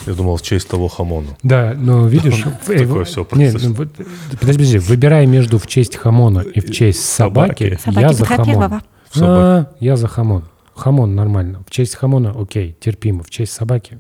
Я 0.06 0.14
думал, 0.14 0.38
в 0.38 0.42
честь 0.42 0.68
того 0.68 0.88
хамона. 0.88 1.38
Да, 1.44 1.74
но 1.78 2.08
видишь... 2.08 2.44
Такое 2.66 3.04
все 3.06 3.28
Нет, 3.34 3.56
ну, 3.62 3.76
подожди, 3.76 4.38
подожди, 4.40 4.78
выбирая 4.80 5.26
между 5.26 5.58
в 5.58 5.68
честь 5.68 5.96
хамона 5.96 6.40
и 6.40 6.60
в 6.60 6.72
честь 6.72 7.06
собаки, 7.06 7.78
я 7.86 8.14
за 8.14 8.26
хамон. 8.26 8.82
А, 9.20 9.72
я 9.80 9.98
за 9.98 10.08
хамон. 10.08 10.46
хамон 10.74 11.16
нормально. 11.16 11.64
В 11.68 11.72
честь 11.72 11.96
хамона 11.96 12.34
окей, 12.38 12.76
терпимо. 12.80 13.24
В 13.24 13.30
честь 13.30 13.54
собаки... 13.54 14.00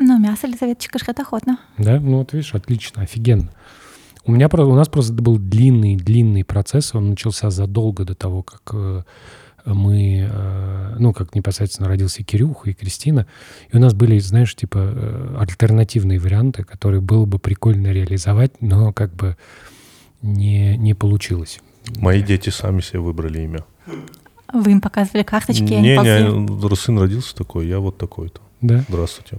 Ну, 0.00 0.18
мясо 0.18 0.46
Елизаветочка 0.46 0.98
жрет 1.00 1.18
охотно. 1.18 1.58
Да? 1.76 1.98
Ну 1.98 2.18
вот 2.18 2.32
видишь, 2.32 2.54
отлично, 2.54 3.02
офигенно. 3.02 3.50
У 4.24 4.32
меня 4.32 4.48
у 4.52 4.74
нас 4.74 4.88
просто 4.88 5.14
это 5.14 5.22
был 5.22 5.38
длинный, 5.38 5.96
длинный 5.96 6.44
процесс. 6.44 6.94
Он 6.94 7.10
начался 7.10 7.50
задолго 7.50 8.04
до 8.04 8.14
того, 8.14 8.42
как 8.42 8.60
э, 8.74 9.02
мы, 9.64 10.28
э, 10.30 10.96
ну, 10.98 11.12
как 11.12 11.34
непосредственно 11.34 11.88
родился 11.88 12.22
Кирюха 12.22 12.70
и 12.70 12.74
Кристина. 12.74 13.26
И 13.70 13.76
у 13.76 13.80
нас 13.80 13.94
были, 13.94 14.18
знаешь, 14.18 14.54
типа 14.54 14.78
э, 14.78 15.36
альтернативные 15.38 16.18
варианты, 16.18 16.64
которые 16.64 17.00
было 17.00 17.24
бы 17.26 17.38
прикольно 17.38 17.88
реализовать, 17.88 18.60
но 18.60 18.92
как 18.92 19.14
бы 19.14 19.36
не, 20.22 20.76
не 20.76 20.94
получилось. 20.94 21.60
Мои 21.96 22.22
дети 22.22 22.50
сами 22.50 22.80
себе 22.80 23.00
выбрали 23.00 23.42
имя. 23.42 23.64
Вы 24.52 24.72
им 24.72 24.80
показывали 24.80 25.22
карточки, 25.22 25.62
не, 25.62 25.96
они 25.96 26.46
Не, 26.46 26.76
сын 26.76 26.98
родился 26.98 27.34
такой, 27.34 27.66
я 27.66 27.80
вот 27.80 27.98
такой-то. 27.98 28.40
Да? 28.60 28.84
Здравствуйте. 28.88 29.38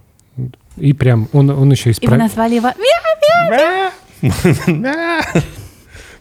И 0.77 0.93
прям, 0.93 1.27
он, 1.33 1.49
он 1.49 1.71
еще 1.71 1.91
исправил. 1.91 2.13
И 2.13 2.17
вы 2.17 2.23
назвали 2.23 2.55
его 2.55 2.71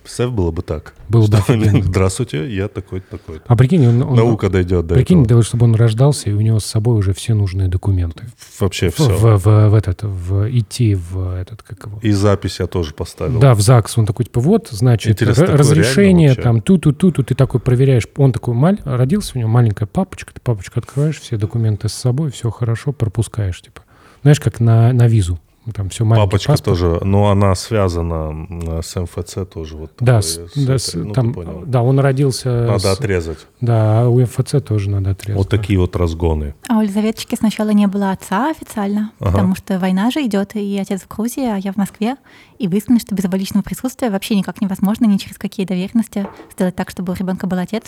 Представь, 0.09 0.31
было 0.31 0.51
бы 0.51 0.63
так. 0.63 0.95
Было 1.11 1.27
бы 1.27 1.37
офигенно. 1.37 1.83
Здравствуйте, 1.85 2.51
я 2.51 2.69
такой-то, 2.69 3.19
такой-то. 3.19 3.45
А 3.47 3.57
прикинь, 3.57 3.87
он, 3.87 4.03
он, 4.03 4.17
Наука 4.17 4.49
дойдет 4.49 4.87
до 4.87 4.95
Прикинь, 4.95 5.23
этого. 5.23 5.43
чтобы 5.43 5.67
он 5.67 5.75
рождался, 5.75 6.31
и 6.31 6.33
у 6.33 6.41
него 6.41 6.61
с 6.61 6.65
собой 6.65 6.97
уже 6.97 7.13
все 7.13 7.35
нужные 7.35 7.69
документы. 7.69 8.25
Вообще 8.59 8.89
в, 8.89 8.95
все. 8.95 9.05
В, 9.05 9.37
в, 9.37 9.69
в 9.69 9.75
этот, 9.75 10.05
в 10.05 10.49
идти 10.49 10.95
в 10.95 11.37
этот, 11.39 11.63
как 11.63 11.85
его? 11.85 11.99
И 12.01 12.11
запись 12.13 12.59
я 12.59 12.67
тоже 12.67 12.95
поставил. 12.95 13.39
Да, 13.39 13.55
в 13.55 13.61
ЗАГС. 13.61 13.99
Он 13.99 14.07
такой, 14.07 14.25
типа, 14.25 14.41
вот, 14.41 14.69
значит, 14.71 15.13
Интересно, 15.13 15.45
разрешение, 15.45 16.35
там, 16.35 16.63
ту-ту-ту-ту, 16.63 17.23
ты 17.23 17.35
такой 17.35 17.61
проверяешь. 17.61 18.09
Он 18.17 18.33
такой, 18.33 18.55
маль, 18.55 18.79
родился 18.85 19.33
у 19.35 19.39
него 19.41 19.51
маленькая 19.51 19.85
папочка, 19.85 20.33
ты 20.33 20.41
папочку 20.41 20.81
открываешь, 20.81 21.21
все 21.21 21.37
документы 21.37 21.91
с 21.91 21.93
собой, 21.93 22.31
все 22.31 22.51
хорошо, 22.51 22.93
пропускаешь, 22.93 23.61
типа. 23.61 23.83
Знаешь, 24.23 24.41
как 24.41 24.59
на, 24.59 24.91
на 24.95 25.07
визу. 25.07 25.39
Там 25.75 25.89
все 25.89 26.09
Папочка 26.09 26.53
паспорт. 26.53 26.79
тоже, 26.79 27.01
но 27.05 27.31
она 27.31 27.55
связана 27.55 28.83
с 28.83 28.95
МФЦ 28.97 29.39
тоже. 29.53 29.77
Вот 29.77 29.93
да, 29.99 30.21
такой, 30.21 30.67
да, 30.67 30.79
с, 30.79 30.95
ну, 30.95 31.13
там, 31.13 31.35
да, 31.67 31.83
он 31.83 31.99
родился... 31.99 32.49
Надо 32.67 32.79
с, 32.79 32.99
отрезать. 32.99 33.39
Да, 33.61 34.09
у 34.09 34.21
МФЦ 34.21 34.63
тоже 34.65 34.91
надо 34.91 35.11
отрезать. 35.11 35.37
Вот 35.37 35.51
да. 35.51 35.57
такие 35.57 35.79
вот 35.79 35.97
разгоны. 35.97 36.55
А 36.69 36.79
у 36.79 36.83
Елизаветочки 36.83 37.35
сначала 37.35 37.71
не 37.71 37.87
было 37.87 38.13
отца 38.13 38.51
официально, 38.51 39.11
ага. 39.19 39.33
потому 39.33 39.57
что 39.57 39.79
война 39.79 40.11
же 40.11 40.25
идет, 40.25 40.55
и 40.55 40.79
отец 40.79 41.03
в 41.03 41.09
Грузии, 41.09 41.45
а 41.45 41.57
я 41.57 41.73
в 41.73 41.77
Москве. 41.77 42.17
И 42.59 42.69
выяснилось, 42.69 43.03
что 43.03 43.15
без 43.15 43.25
его 43.25 43.37
личного 43.37 43.63
присутствия 43.63 44.11
вообще 44.11 44.37
никак 44.37 44.61
невозможно, 44.61 45.05
ни 45.07 45.17
через 45.17 45.39
какие 45.39 45.67
доверенности 45.67 46.27
сделать 46.53 46.77
так, 46.77 46.91
чтобы 46.91 47.13
у 47.13 47.17
ребенка 47.17 47.47
был 47.47 47.59
отец. 47.59 47.85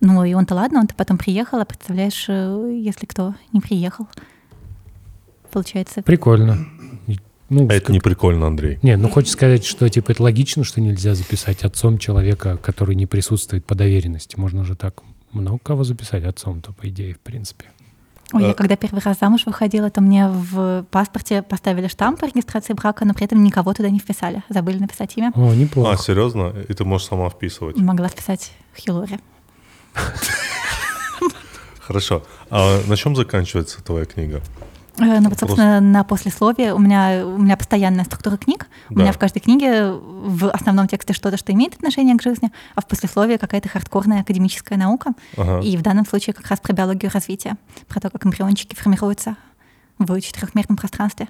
Ну 0.00 0.24
и 0.24 0.34
он-то 0.34 0.54
ладно, 0.54 0.80
он-то 0.80 0.94
потом 0.94 1.16
приехал, 1.16 1.58
а 1.58 1.64
представляешь, 1.64 2.26
э, 2.28 2.80
если 2.82 3.06
кто 3.06 3.34
не 3.52 3.60
приехал 3.60 4.06
получается. 5.56 6.02
Прикольно. 6.02 6.66
Ну, 7.48 7.68
а 7.68 7.74
это 7.74 7.92
не 7.92 8.00
прикольно, 8.00 8.46
Андрей. 8.46 8.78
Не, 8.82 8.96
ну 8.96 9.08
хочешь 9.08 9.32
сказать, 9.32 9.64
что 9.64 9.88
типа 9.88 10.10
это 10.12 10.22
логично, 10.22 10.64
что 10.64 10.80
нельзя 10.80 11.14
записать 11.14 11.62
отцом 11.62 11.98
человека, 11.98 12.56
который 12.56 12.94
не 12.96 13.06
присутствует 13.06 13.64
по 13.64 13.74
доверенности. 13.74 14.36
Можно 14.36 14.64
же 14.64 14.74
так 14.74 15.02
много 15.32 15.58
кого 15.58 15.84
записать 15.84 16.24
отцом-то, 16.24 16.72
по 16.72 16.88
идее, 16.88 17.14
в 17.14 17.20
принципе. 17.20 17.66
Ой, 18.32 18.44
а... 18.44 18.48
я 18.48 18.54
когда 18.54 18.76
первый 18.76 19.00
раз 19.00 19.18
замуж 19.20 19.42
выходила, 19.46 19.90
то 19.90 20.00
мне 20.00 20.28
в 20.28 20.84
паспорте 20.90 21.42
поставили 21.42 21.86
штамп 21.86 22.20
по 22.20 22.24
регистрации 22.24 22.72
брака, 22.72 23.04
но 23.04 23.14
при 23.14 23.24
этом 23.24 23.42
никого 23.44 23.72
туда 23.72 23.90
не 23.90 24.00
вписали. 24.00 24.42
Забыли 24.48 24.78
написать 24.78 25.16
имя. 25.16 25.30
О, 25.34 25.54
неплохо. 25.54 25.92
А, 25.92 25.96
серьезно? 25.96 26.52
И 26.68 26.74
ты 26.74 26.84
можешь 26.84 27.06
сама 27.06 27.30
вписывать? 27.30 27.76
Могла 27.76 28.08
вписать 28.08 28.52
Хилори. 28.76 29.20
Хорошо. 31.80 32.24
А 32.50 32.82
на 32.88 32.96
чем 32.96 33.14
заканчивается 33.14 33.82
твоя 33.82 34.04
книга? 34.04 34.42
Э, 34.98 35.20
ну 35.20 35.28
вот, 35.28 35.38
собственно, 35.38 35.80
на 35.80 36.04
послесловие 36.04 36.74
у 36.74 36.78
меня, 36.78 37.26
у 37.26 37.38
меня 37.38 37.56
постоянная 37.56 38.04
структура 38.04 38.36
книг. 38.36 38.66
Да. 38.88 38.94
У 38.94 38.98
меня 39.00 39.12
в 39.12 39.18
каждой 39.18 39.40
книге 39.40 39.92
в 39.92 40.48
основном 40.50 40.88
тексте 40.88 41.12
что-то, 41.12 41.36
что 41.36 41.52
имеет 41.52 41.74
отношение 41.74 42.16
к 42.16 42.22
жизни, 42.22 42.50
а 42.74 42.80
в 42.80 42.86
послесловии 42.86 43.36
какая-то 43.36 43.68
хардкорная 43.68 44.20
академическая 44.20 44.78
наука. 44.78 45.12
Ага. 45.36 45.60
И 45.60 45.76
в 45.76 45.82
данном 45.82 46.06
случае 46.06 46.34
как 46.34 46.46
раз 46.48 46.60
про 46.60 46.72
биологию 46.72 47.10
развития, 47.12 47.56
про 47.88 48.00
то, 48.00 48.10
как 48.10 48.24
эмбриончики 48.24 48.74
формируются 48.74 49.36
в 49.98 50.20
четырехмерном 50.20 50.76
пространстве. 50.76 51.28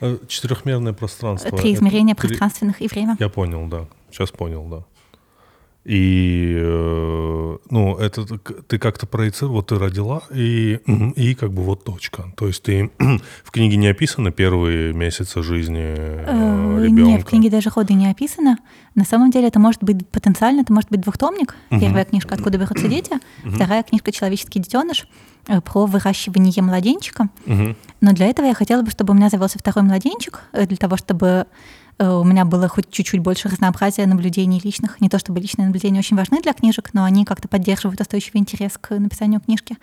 Э, 0.00 0.18
четырехмерное 0.28 0.92
пространство. 0.92 1.56
Три 1.56 1.74
измерения 1.74 2.14
это... 2.14 2.26
пространственных 2.26 2.80
и 2.80 2.88
время. 2.88 3.16
Я 3.18 3.28
понял, 3.28 3.66
да. 3.66 3.86
Сейчас 4.10 4.30
понял, 4.30 4.64
да. 4.64 4.84
И, 5.84 6.56
э, 6.58 7.56
ну, 7.68 7.96
это 7.96 8.24
ты 8.66 8.78
как-то 8.78 9.06
проецировал, 9.06 9.56
вот 9.56 9.66
ты 9.66 9.78
родила, 9.78 10.22
и, 10.34 10.80
и 11.14 11.34
как 11.34 11.52
бы 11.52 11.62
вот 11.62 11.84
точка. 11.84 12.32
То 12.36 12.46
есть 12.46 12.62
ты 12.62 12.90
в 13.44 13.50
книге 13.50 13.76
не 13.76 13.88
описаны 13.88 14.32
первые 14.32 14.94
месяцы 14.94 15.42
жизни 15.42 15.84
э, 15.84 16.84
ребенка? 16.84 17.02
Нет, 17.02 17.22
в 17.22 17.24
книге 17.26 17.50
даже 17.50 17.68
ходы 17.68 17.92
не 17.92 18.10
описано. 18.10 18.56
На 18.94 19.04
самом 19.04 19.30
деле 19.30 19.48
это 19.48 19.60
может 19.60 19.84
быть 19.84 20.08
потенциально, 20.08 20.62
это 20.62 20.72
может 20.72 20.90
быть 20.90 21.02
двухтомник. 21.02 21.54
Первая 21.68 22.06
книжка 22.06 22.34
«Откуда 22.34 22.56
берутся 22.56 22.88
дети», 22.88 23.12
вторая 23.44 23.82
книжка 23.82 24.10
«Человеческий 24.10 24.60
детеныш», 24.60 25.06
э, 25.48 25.60
про 25.60 25.84
выращивание 25.84 26.62
младенчика. 26.62 27.28
Но 28.00 28.12
для 28.12 28.26
этого 28.26 28.46
я 28.46 28.54
хотела 28.54 28.82
бы, 28.82 28.90
чтобы 28.90 29.12
у 29.12 29.16
меня 29.16 29.28
завелся 29.28 29.58
второй 29.58 29.84
младенчик, 29.84 30.40
для 30.52 30.76
того, 30.76 30.96
чтобы 30.96 31.46
Э, 31.83 31.83
у 31.98 32.24
меня 32.24 32.44
было 32.44 32.68
хоть 32.68 32.90
чуть-чуть 32.90 33.20
больше 33.20 33.48
разнообразия 33.48 34.06
наблюдений 34.06 34.60
личных. 34.62 35.00
Не 35.00 35.08
то 35.08 35.18
чтобы 35.18 35.40
личные 35.40 35.66
наблюдения 35.66 36.00
очень 36.00 36.16
важны 36.16 36.40
для 36.42 36.52
книжек, 36.52 36.90
но 36.92 37.04
они 37.04 37.24
как-то 37.24 37.48
поддерживают 37.48 38.00
устойчивый 38.00 38.40
интерес 38.40 38.78
к 38.80 38.98
написанию 38.98 39.40
книжки. 39.40 39.76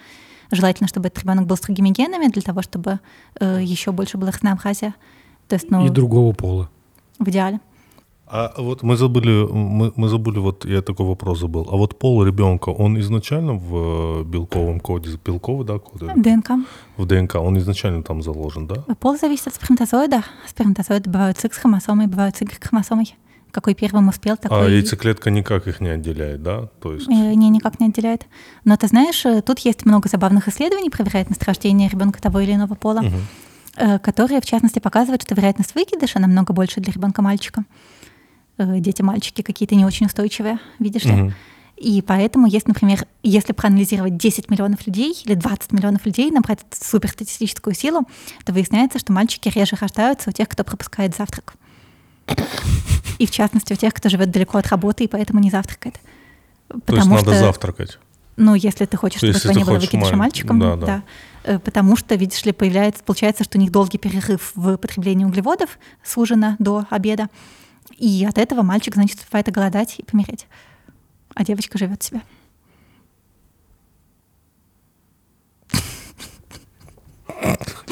Желательно, 0.51 0.89
чтобы 0.89 1.07
этот 1.07 1.23
ребенок 1.23 1.45
был 1.45 1.55
с 1.55 1.61
другими 1.61 1.89
генами, 1.89 2.27
для 2.27 2.41
того, 2.41 2.61
чтобы 2.61 2.99
э, 3.39 3.59
еще 3.61 3.93
больше 3.93 4.17
было 4.17 4.31
разнообразия. 4.31 4.93
То 5.47 5.55
есть, 5.55 5.71
ну, 5.71 5.85
И 5.85 5.89
другого 5.89 6.33
пола. 6.33 6.69
В 7.19 7.29
идеале. 7.29 7.61
А 8.33 8.53
вот 8.57 8.81
мы 8.81 8.95
забыли, 8.95 9.45
мы, 9.51 9.91
мы 9.97 10.07
забыли, 10.07 10.39
вот 10.39 10.63
я 10.63 10.81
такой 10.81 11.05
вопрос 11.05 11.39
забыл. 11.39 11.67
А 11.69 11.75
вот 11.75 11.99
пол 11.99 12.23
ребенка, 12.23 12.69
он 12.69 12.97
изначально 13.01 13.55
в 13.55 14.23
белковом 14.23 14.79
коде, 14.79 15.09
белковый, 15.25 15.67
да, 15.67 15.79
код? 15.79 16.01
ДНК. 16.15 16.51
В 16.95 17.05
ДНК, 17.05 17.35
он 17.35 17.57
изначально 17.57 18.03
там 18.03 18.21
заложен, 18.21 18.67
да? 18.67 18.75
Пол 19.01 19.17
зависит 19.17 19.47
от 19.47 19.55
сперматозоида. 19.55 20.23
Сперматозоиды 20.47 21.09
бывают 21.09 21.39
с 21.39 21.43
X-хромосомой, 21.45 22.07
бывают 22.07 22.37
с 22.37 22.41
Y-хромосомой. 22.41 23.15
Какой 23.51 23.73
первым 23.73 24.07
успел, 24.07 24.37
такой... 24.37 24.65
А 24.65 24.69
яйцеклетка 24.69 25.29
никак 25.29 25.67
их 25.67 25.81
не 25.81 25.89
отделяет, 25.89 26.41
да? 26.41 26.69
То 26.81 26.93
есть... 26.93 27.09
Э, 27.09 27.33
не, 27.33 27.49
никак 27.49 27.81
не 27.81 27.87
отделяет. 27.87 28.27
Но 28.63 28.77
ты 28.77 28.87
знаешь, 28.87 29.25
э, 29.25 29.41
тут 29.41 29.59
есть 29.59 29.85
много 29.85 30.07
забавных 30.07 30.47
исследований 30.47 30.89
про 30.89 31.03
вероятность 31.03 31.43
рождения 31.43 31.89
ребенка 31.89 32.21
того 32.21 32.39
или 32.39 32.53
иного 32.53 32.75
пола, 32.75 33.01
угу. 33.01 33.99
которые, 34.01 34.39
в 34.39 34.45
частности, 34.45 34.79
показывают, 34.79 35.23
что 35.23 35.35
вероятность 35.35 35.75
выкидыша 35.75 36.19
намного 36.19 36.53
больше 36.53 36.79
для 36.79 36.93
ребенка-мальчика. 36.93 37.65
Э, 38.61 38.79
дети-мальчики 38.79 39.41
какие-то 39.41 39.75
не 39.75 39.85
очень 39.85 40.05
устойчивые, 40.05 40.59
видишь 40.79 41.05
ли. 41.05 41.13
Угу. 41.13 41.33
И 41.77 42.01
поэтому, 42.03 42.45
если, 42.45 42.69
например, 42.69 43.07
если 43.23 43.53
проанализировать 43.53 44.15
10 44.15 44.51
миллионов 44.51 44.85
людей 44.85 45.17
или 45.25 45.33
20 45.33 45.71
миллионов 45.71 46.05
людей, 46.05 46.29
набрать 46.29 46.59
суперстатистическую 46.71 47.73
силу, 47.73 48.01
то 48.45 48.53
выясняется, 48.53 48.99
что 48.99 49.11
мальчики 49.13 49.49
реже 49.49 49.75
рождаются 49.79 50.29
у 50.29 50.33
тех, 50.33 50.47
кто 50.47 50.63
пропускает 50.63 51.15
завтрак. 51.15 51.55
И 53.17 53.25
в 53.25 53.31
частности 53.31 53.73
у 53.73 53.75
тех, 53.75 53.93
кто 53.95 54.09
живет 54.09 54.29
далеко 54.29 54.59
от 54.59 54.67
работы 54.67 55.05
и 55.05 55.07
поэтому 55.07 55.39
не 55.39 55.49
завтракает. 55.49 55.99
Потому 56.67 56.85
то 56.85 56.95
есть 56.95 57.09
надо 57.09 57.21
что, 57.21 57.45
завтракать? 57.45 57.99
Ну, 58.37 58.53
если 58.53 58.85
ты 58.85 58.95
хочешь, 58.95 59.17
чтобы 59.17 59.39
твоя 59.39 59.57
не 59.57 59.63
было 59.63 59.79
выкидыша 59.79 60.15
мальчиком, 60.15 60.59
да, 60.59 60.75
да. 60.75 60.85
да. 60.85 61.03
Э, 61.43 61.59
потому 61.59 61.97
что, 61.97 62.13
видишь 62.15 62.45
ли, 62.45 62.51
появляется, 62.51 63.03
получается, 63.03 63.43
что 63.43 63.57
у 63.57 63.61
них 63.61 63.71
долгий 63.71 63.97
перерыв 63.97 64.51
в 64.55 64.77
потреблении 64.77 65.25
углеводов 65.25 65.79
с 66.03 66.15
ужина 66.17 66.55
до 66.59 66.85
обеда. 66.89 67.27
И 68.01 68.25
от 68.25 68.39
этого 68.39 68.63
мальчик, 68.63 68.95
значит, 68.95 69.19
успевает 69.19 69.47
оголодать 69.47 69.99
и 69.99 70.03
помереть. 70.03 70.47
А 71.35 71.43
девочка 71.43 71.77
живет 71.77 72.01
себя. 72.01 72.23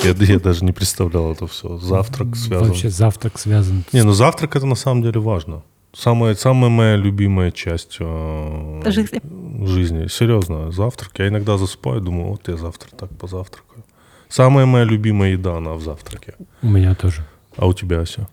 Я, 0.03 0.15
я 0.17 0.39
даже 0.39 0.65
не 0.65 0.71
представлял 0.71 1.31
это 1.31 1.45
все. 1.45 1.77
Завтрак 1.77 2.35
связан. 2.35 2.69
Вообще 2.69 2.89
завтрак 2.89 3.37
связан. 3.37 3.83
Не, 3.93 4.03
ну 4.03 4.13
завтрак 4.13 4.55
это 4.55 4.65
на 4.65 4.73
самом 4.73 5.03
деле 5.03 5.19
важно. 5.19 5.61
Самая, 5.93 6.33
самая 6.33 6.71
моя 6.71 6.95
любимая 6.95 7.51
часть 7.51 7.97
э, 7.99 8.81
жизни. 8.87 9.21
жизни. 9.63 10.07
Серьезно, 10.07 10.71
завтрак. 10.71 11.11
Я 11.19 11.27
иногда 11.27 11.59
засыпаю, 11.59 12.01
думаю, 12.01 12.29
вот 12.29 12.47
я 12.47 12.57
завтра 12.57 12.89
так 12.95 13.15
позавтракаю. 13.15 13.83
Самая 14.27 14.65
моя 14.65 14.85
любимая 14.85 15.33
еда, 15.33 15.57
она 15.57 15.73
в 15.73 15.83
завтраке. 15.83 16.33
У 16.63 16.67
меня 16.67 16.95
тоже. 16.95 17.27
А 17.57 17.67
у 17.67 17.73
тебя 17.73 18.03
все? 18.05 18.27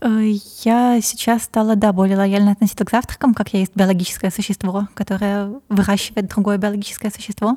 Э, 0.00 0.32
я 0.64 1.00
сейчас 1.00 1.44
стала, 1.44 1.76
да, 1.76 1.92
более 1.92 2.16
лояльно 2.16 2.52
относиться 2.52 2.84
к 2.84 2.90
завтракам, 2.90 3.34
как 3.34 3.52
я 3.52 3.60
есть 3.60 3.74
биологическое 3.74 4.30
существо, 4.30 4.88
которое 4.94 5.60
выращивает 5.68 6.28
другое 6.28 6.58
биологическое 6.58 7.10
существо. 7.10 7.56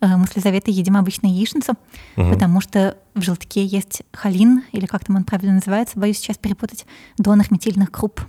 Э, 0.00 0.16
мы 0.16 0.26
с 0.26 0.34
Лизаветой 0.34 0.74
едим 0.74 0.96
обычно 0.96 1.26
яичницу, 1.26 1.72
угу. 2.16 2.30
потому 2.30 2.60
что 2.60 2.96
в 3.14 3.22
желтке 3.22 3.64
есть 3.64 4.02
холин, 4.12 4.64
или 4.72 4.86
как 4.86 5.04
там 5.04 5.16
он 5.16 5.24
правильно 5.24 5.54
называется, 5.54 5.98
боюсь 5.98 6.18
сейчас 6.18 6.38
перепутать, 6.38 6.86
донор 7.18 7.46
метильных 7.50 7.90
групп 7.90 8.20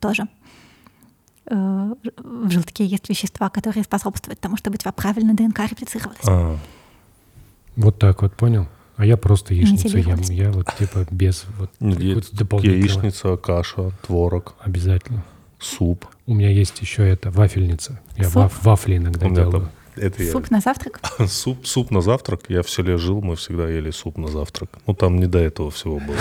тоже. 0.00 0.26
э, 1.46 1.94
в 2.16 2.50
желтке 2.50 2.84
есть 2.84 3.08
вещества, 3.08 3.48
которые 3.48 3.84
способствуют 3.84 4.40
тому, 4.40 4.56
чтобы 4.56 4.74
у 4.74 4.78
тебя 4.78 4.92
правильно 4.92 5.34
ДНК 5.34 5.60
реплицировалась. 5.60 6.18
А. 6.26 6.56
Вот 7.76 7.98
так 7.98 8.22
вот, 8.22 8.34
понял? 8.36 8.66
А 8.96 9.06
я 9.06 9.16
просто 9.16 9.54
яичницу 9.54 9.98
ем. 9.98 10.20
Я 10.28 10.50
вот 10.50 10.66
типа 10.78 11.06
без 11.10 11.44
вот 11.58 11.70
Яичница, 11.80 13.36
каша, 13.36 13.90
творог. 14.06 14.54
Обязательно. 14.60 15.24
Суп. 15.58 16.06
У 16.26 16.34
меня 16.34 16.50
есть 16.50 16.80
еще 16.80 17.08
это 17.08 17.30
вафельница. 17.30 18.00
Я 18.16 18.28
ваф, 18.28 18.64
вафли 18.64 18.96
иногда 18.96 19.28
делаю. 19.28 19.70
Это 19.96 20.24
суп 20.24 20.46
я... 20.50 20.56
на 20.56 20.60
завтрак? 20.60 21.00
суп, 21.28 21.66
суп 21.66 21.90
на 21.90 22.00
завтрак. 22.00 22.42
Я 22.48 22.62
в 22.62 22.70
селе 22.70 22.96
жил, 22.96 23.20
мы 23.20 23.36
всегда 23.36 23.68
ели 23.68 23.90
суп 23.90 24.16
на 24.18 24.28
завтрак. 24.28 24.70
Ну, 24.86 24.94
там 24.94 25.16
не 25.16 25.26
до 25.26 25.38
этого 25.38 25.70
всего 25.70 25.98
было. 25.98 26.16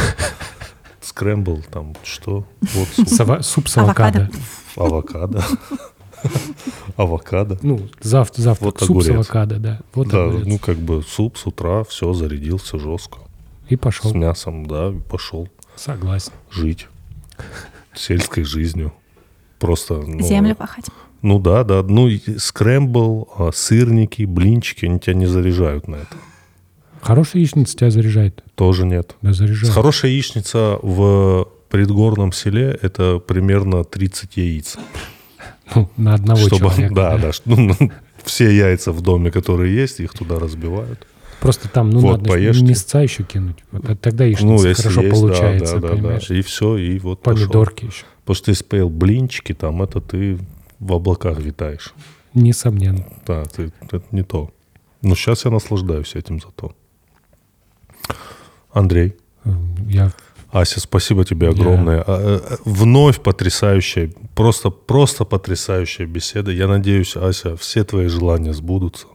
Скрэмбл, 1.02 1.64
там 1.72 1.96
что? 2.04 2.46
Вот 2.62 2.88
суп. 2.90 3.10
Сова, 3.10 3.42
суп 3.42 3.68
с 3.70 3.78
авокадо. 3.78 4.30
Авокадо. 4.76 5.40
Авокадо. 5.40 5.46
Ну, 7.62 7.88
зав, 8.02 8.30
завтрак, 8.34 8.74
вот 8.74 8.80
суп 8.80 8.90
огурец. 8.90 9.08
с 9.08 9.10
авокадо, 9.10 9.58
да. 9.58 9.80
Вот 9.94 10.10
да, 10.10 10.26
огурец. 10.26 10.46
ну 10.48 10.60
как 10.60 10.78
бы 10.78 11.02
суп 11.02 11.38
с 11.38 11.48
утра, 11.48 11.84
все, 11.84 12.14
зарядился 12.14 12.78
жестко. 12.78 13.20
И 13.70 13.76
пошел. 13.76 14.12
С 14.12 14.14
мясом, 14.14 14.66
да, 14.66 14.94
пошел. 15.10 15.48
Согласен. 15.76 16.32
Жить 16.52 16.88
сельской 17.94 18.44
жизнью. 18.44 18.94
Просто... 19.60 19.96
Ну, 19.96 20.22
Землю 20.22 20.56
пахать. 20.56 20.86
Ну 21.22 21.40
да, 21.40 21.64
да. 21.64 21.84
Ну, 21.84 22.10
скрэмбл, 22.38 23.30
а, 23.38 23.52
сырники, 23.54 24.24
блинчики, 24.24 24.86
они 24.86 25.00
тебя 25.00 25.14
не 25.14 25.28
заряжают 25.28 25.88
на 25.88 25.96
это. 25.96 26.16
Хорошая 27.02 27.42
яичница 27.42 27.76
тебя 27.76 27.92
заряжает? 27.92 28.44
Тоже 28.56 28.86
нет. 28.86 29.16
Да, 29.22 29.34
заряжает. 29.34 29.74
Хорошая 29.74 30.12
яичница 30.12 30.80
в 30.82 31.48
предгорном 31.70 32.32
селе— 32.32 32.78
это 32.82 33.20
примерно 33.20 33.84
30 33.84 34.38
яиц. 34.38 34.78
Ну, 35.76 35.90
на 35.98 36.14
одного 36.16 36.40
Чтобы, 36.40 36.58
человека. 36.58 36.94
Да, 36.94 37.18
да. 37.18 37.32
да 37.46 37.56
ну, 37.56 37.76
все 38.24 38.52
яйца 38.56 38.92
в 38.92 39.02
доме, 39.02 39.32
которые 39.32 39.76
есть, 39.76 40.00
их 40.00 40.14
туда 40.14 40.40
разбивают. 40.40 41.08
Просто 41.40 41.70
там, 41.70 41.90
ну, 41.90 42.00
вот, 42.02 42.18
надо 42.20 42.30
поешьте. 42.30 42.64
мясца 42.64 43.02
еще 43.02 43.24
кинуть. 43.24 43.64
Вот, 43.72 44.00
тогда 44.00 44.26
яичница 44.26 44.46
ну, 44.46 44.64
если 44.64 44.84
хорошо 44.84 45.02
есть, 45.02 45.14
получается, 45.14 45.80
да, 45.80 45.88
да, 45.88 45.88
понимаешь? 45.96 46.28
Да, 46.28 46.36
и 46.36 46.42
все, 46.42 46.78
и 46.78 47.00
вот 47.00 47.24
Помидорки 47.24 47.86
пошел. 47.86 47.90
еще. 47.90 48.06
Потому 48.22 48.36
что 48.36 48.52
если 48.52 48.64
поел 48.66 48.90
блинчики, 48.90 49.54
там 49.54 49.82
это 49.82 50.02
ты 50.02 50.38
в 50.80 50.94
облаках 50.94 51.40
витаешь. 51.40 51.94
Несомненно. 52.36 53.08
Да, 53.26 53.44
ты, 53.46 53.74
это 53.82 54.04
не 54.12 54.22
то. 54.22 54.52
Но 55.02 55.16
сейчас 55.16 55.46
я 55.46 55.52
наслаждаюсь 55.52 56.14
этим 56.14 56.40
зато. 56.40 56.76
Андрей. 58.72 59.16
Я... 59.88 60.12
Ася, 60.52 60.80
спасибо 60.80 61.24
тебе 61.24 61.50
огромное. 61.50 61.98
Я... 61.98 62.04
А, 62.08 62.40
э, 62.40 62.58
вновь 62.66 63.22
потрясающая, 63.22 64.12
просто, 64.36 64.70
просто 64.70 65.26
потрясающая 65.26 66.06
беседа. 66.06 66.52
Я 66.52 66.68
надеюсь, 66.68 67.16
Ася, 67.16 67.56
все 67.56 67.84
твои 67.84 68.08
желания 68.08 68.54
сбудутся. 68.54 69.08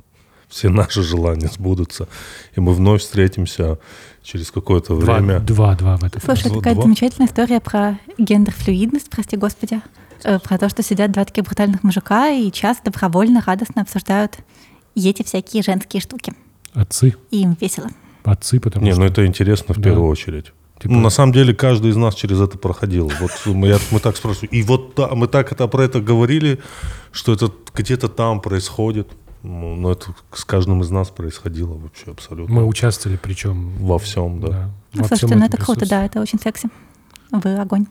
Все 0.48 0.68
наши 0.68 1.02
желания 1.02 1.48
сбудутся. 1.48 2.08
И 2.54 2.60
мы 2.60 2.72
вновь 2.72 3.02
встретимся 3.02 3.78
через 4.22 4.50
какое-то 4.50 4.96
два, 4.96 5.16
время. 5.16 5.40
Два, 5.40 5.74
два 5.74 5.96
в 5.96 6.04
этом. 6.04 6.22
Слушай, 6.22 6.50
какая 6.52 6.74
замечательная 6.74 7.28
история 7.28 7.60
про 7.60 7.98
гендер-флюидность, 8.18 9.10
прости 9.10 9.36
господи. 9.36 9.80
Э, 10.24 10.38
про 10.38 10.58
то, 10.58 10.68
что 10.68 10.82
сидят 10.82 11.12
два 11.12 11.24
таких 11.24 11.44
брутальных 11.44 11.82
мужика 11.82 12.30
и 12.30 12.50
часто 12.50 12.90
добровольно, 12.90 13.42
радостно 13.44 13.82
обсуждают 13.82 14.38
эти 14.94 15.22
всякие 15.22 15.62
женские 15.62 16.00
штуки. 16.00 16.32
Отцы. 16.72 17.14
И 17.30 17.42
им 17.42 17.56
весело. 17.60 17.88
Отцы, 18.24 18.58
потому 18.58 18.84
Не, 18.84 18.92
что... 18.92 19.00
ну 19.00 19.06
это 19.06 19.26
интересно 19.26 19.74
в 19.74 19.78
да. 19.78 19.82
первую 19.82 20.08
очередь. 20.08 20.52
Типа... 20.78 20.92
Ну, 20.92 21.00
на 21.00 21.10
самом 21.10 21.32
деле, 21.32 21.54
каждый 21.54 21.90
из 21.90 21.96
нас 21.96 22.14
через 22.14 22.40
это 22.40 22.58
проходил. 22.58 23.10
Вот 23.20 23.30
мы, 23.46 23.68
я, 23.68 23.78
мы 23.90 24.00
так 24.00 24.16
спрашиваем. 24.16 24.50
И 24.52 24.62
вот 24.62 24.94
да, 24.96 25.08
мы 25.14 25.26
так 25.26 25.50
это, 25.52 25.66
про 25.68 25.82
это 25.82 26.00
говорили, 26.00 26.60
что 27.12 27.32
это 27.32 27.50
где-то 27.74 28.08
там 28.08 28.40
происходит. 28.40 29.08
Ну, 29.42 29.76
но 29.76 29.92
это 29.92 30.14
с 30.32 30.44
каждым 30.44 30.82
из 30.82 30.90
нас 30.90 31.08
происходило 31.08 31.74
вообще 31.74 32.10
абсолютно. 32.10 32.54
Мы 32.54 32.66
участвовали, 32.66 33.18
причем... 33.22 33.76
Во 33.78 33.98
всем, 33.98 34.40
да. 34.40 34.48
да. 34.48 34.70
Ну, 34.92 35.02
Во 35.02 35.08
слушайте, 35.08 35.36
ну 35.36 35.46
это 35.46 35.56
круто, 35.56 35.88
да, 35.88 36.04
это 36.04 36.20
очень 36.20 36.40
секси. 36.40 36.68
Вы 37.30 37.56
огонь. 37.56 37.86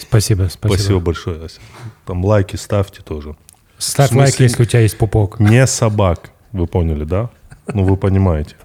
Спасибо, 0.00 0.48
спасибо. 0.50 0.78
Спасибо 0.78 1.00
большое, 1.00 1.44
Ася. 1.44 1.60
Там 2.04 2.24
лайки 2.24 2.56
ставьте 2.56 3.00
тоже. 3.02 3.36
Ставь 3.78 4.12
лайк, 4.12 4.38
если 4.38 4.62
у 4.62 4.66
тебя 4.66 4.80
есть 4.80 4.98
пупок. 4.98 5.40
Не 5.40 5.66
собак. 5.66 6.30
Вы 6.52 6.66
поняли, 6.66 7.04
да? 7.04 7.30
Ну, 7.72 7.84
вы 7.84 7.96
понимаете. 7.96 8.56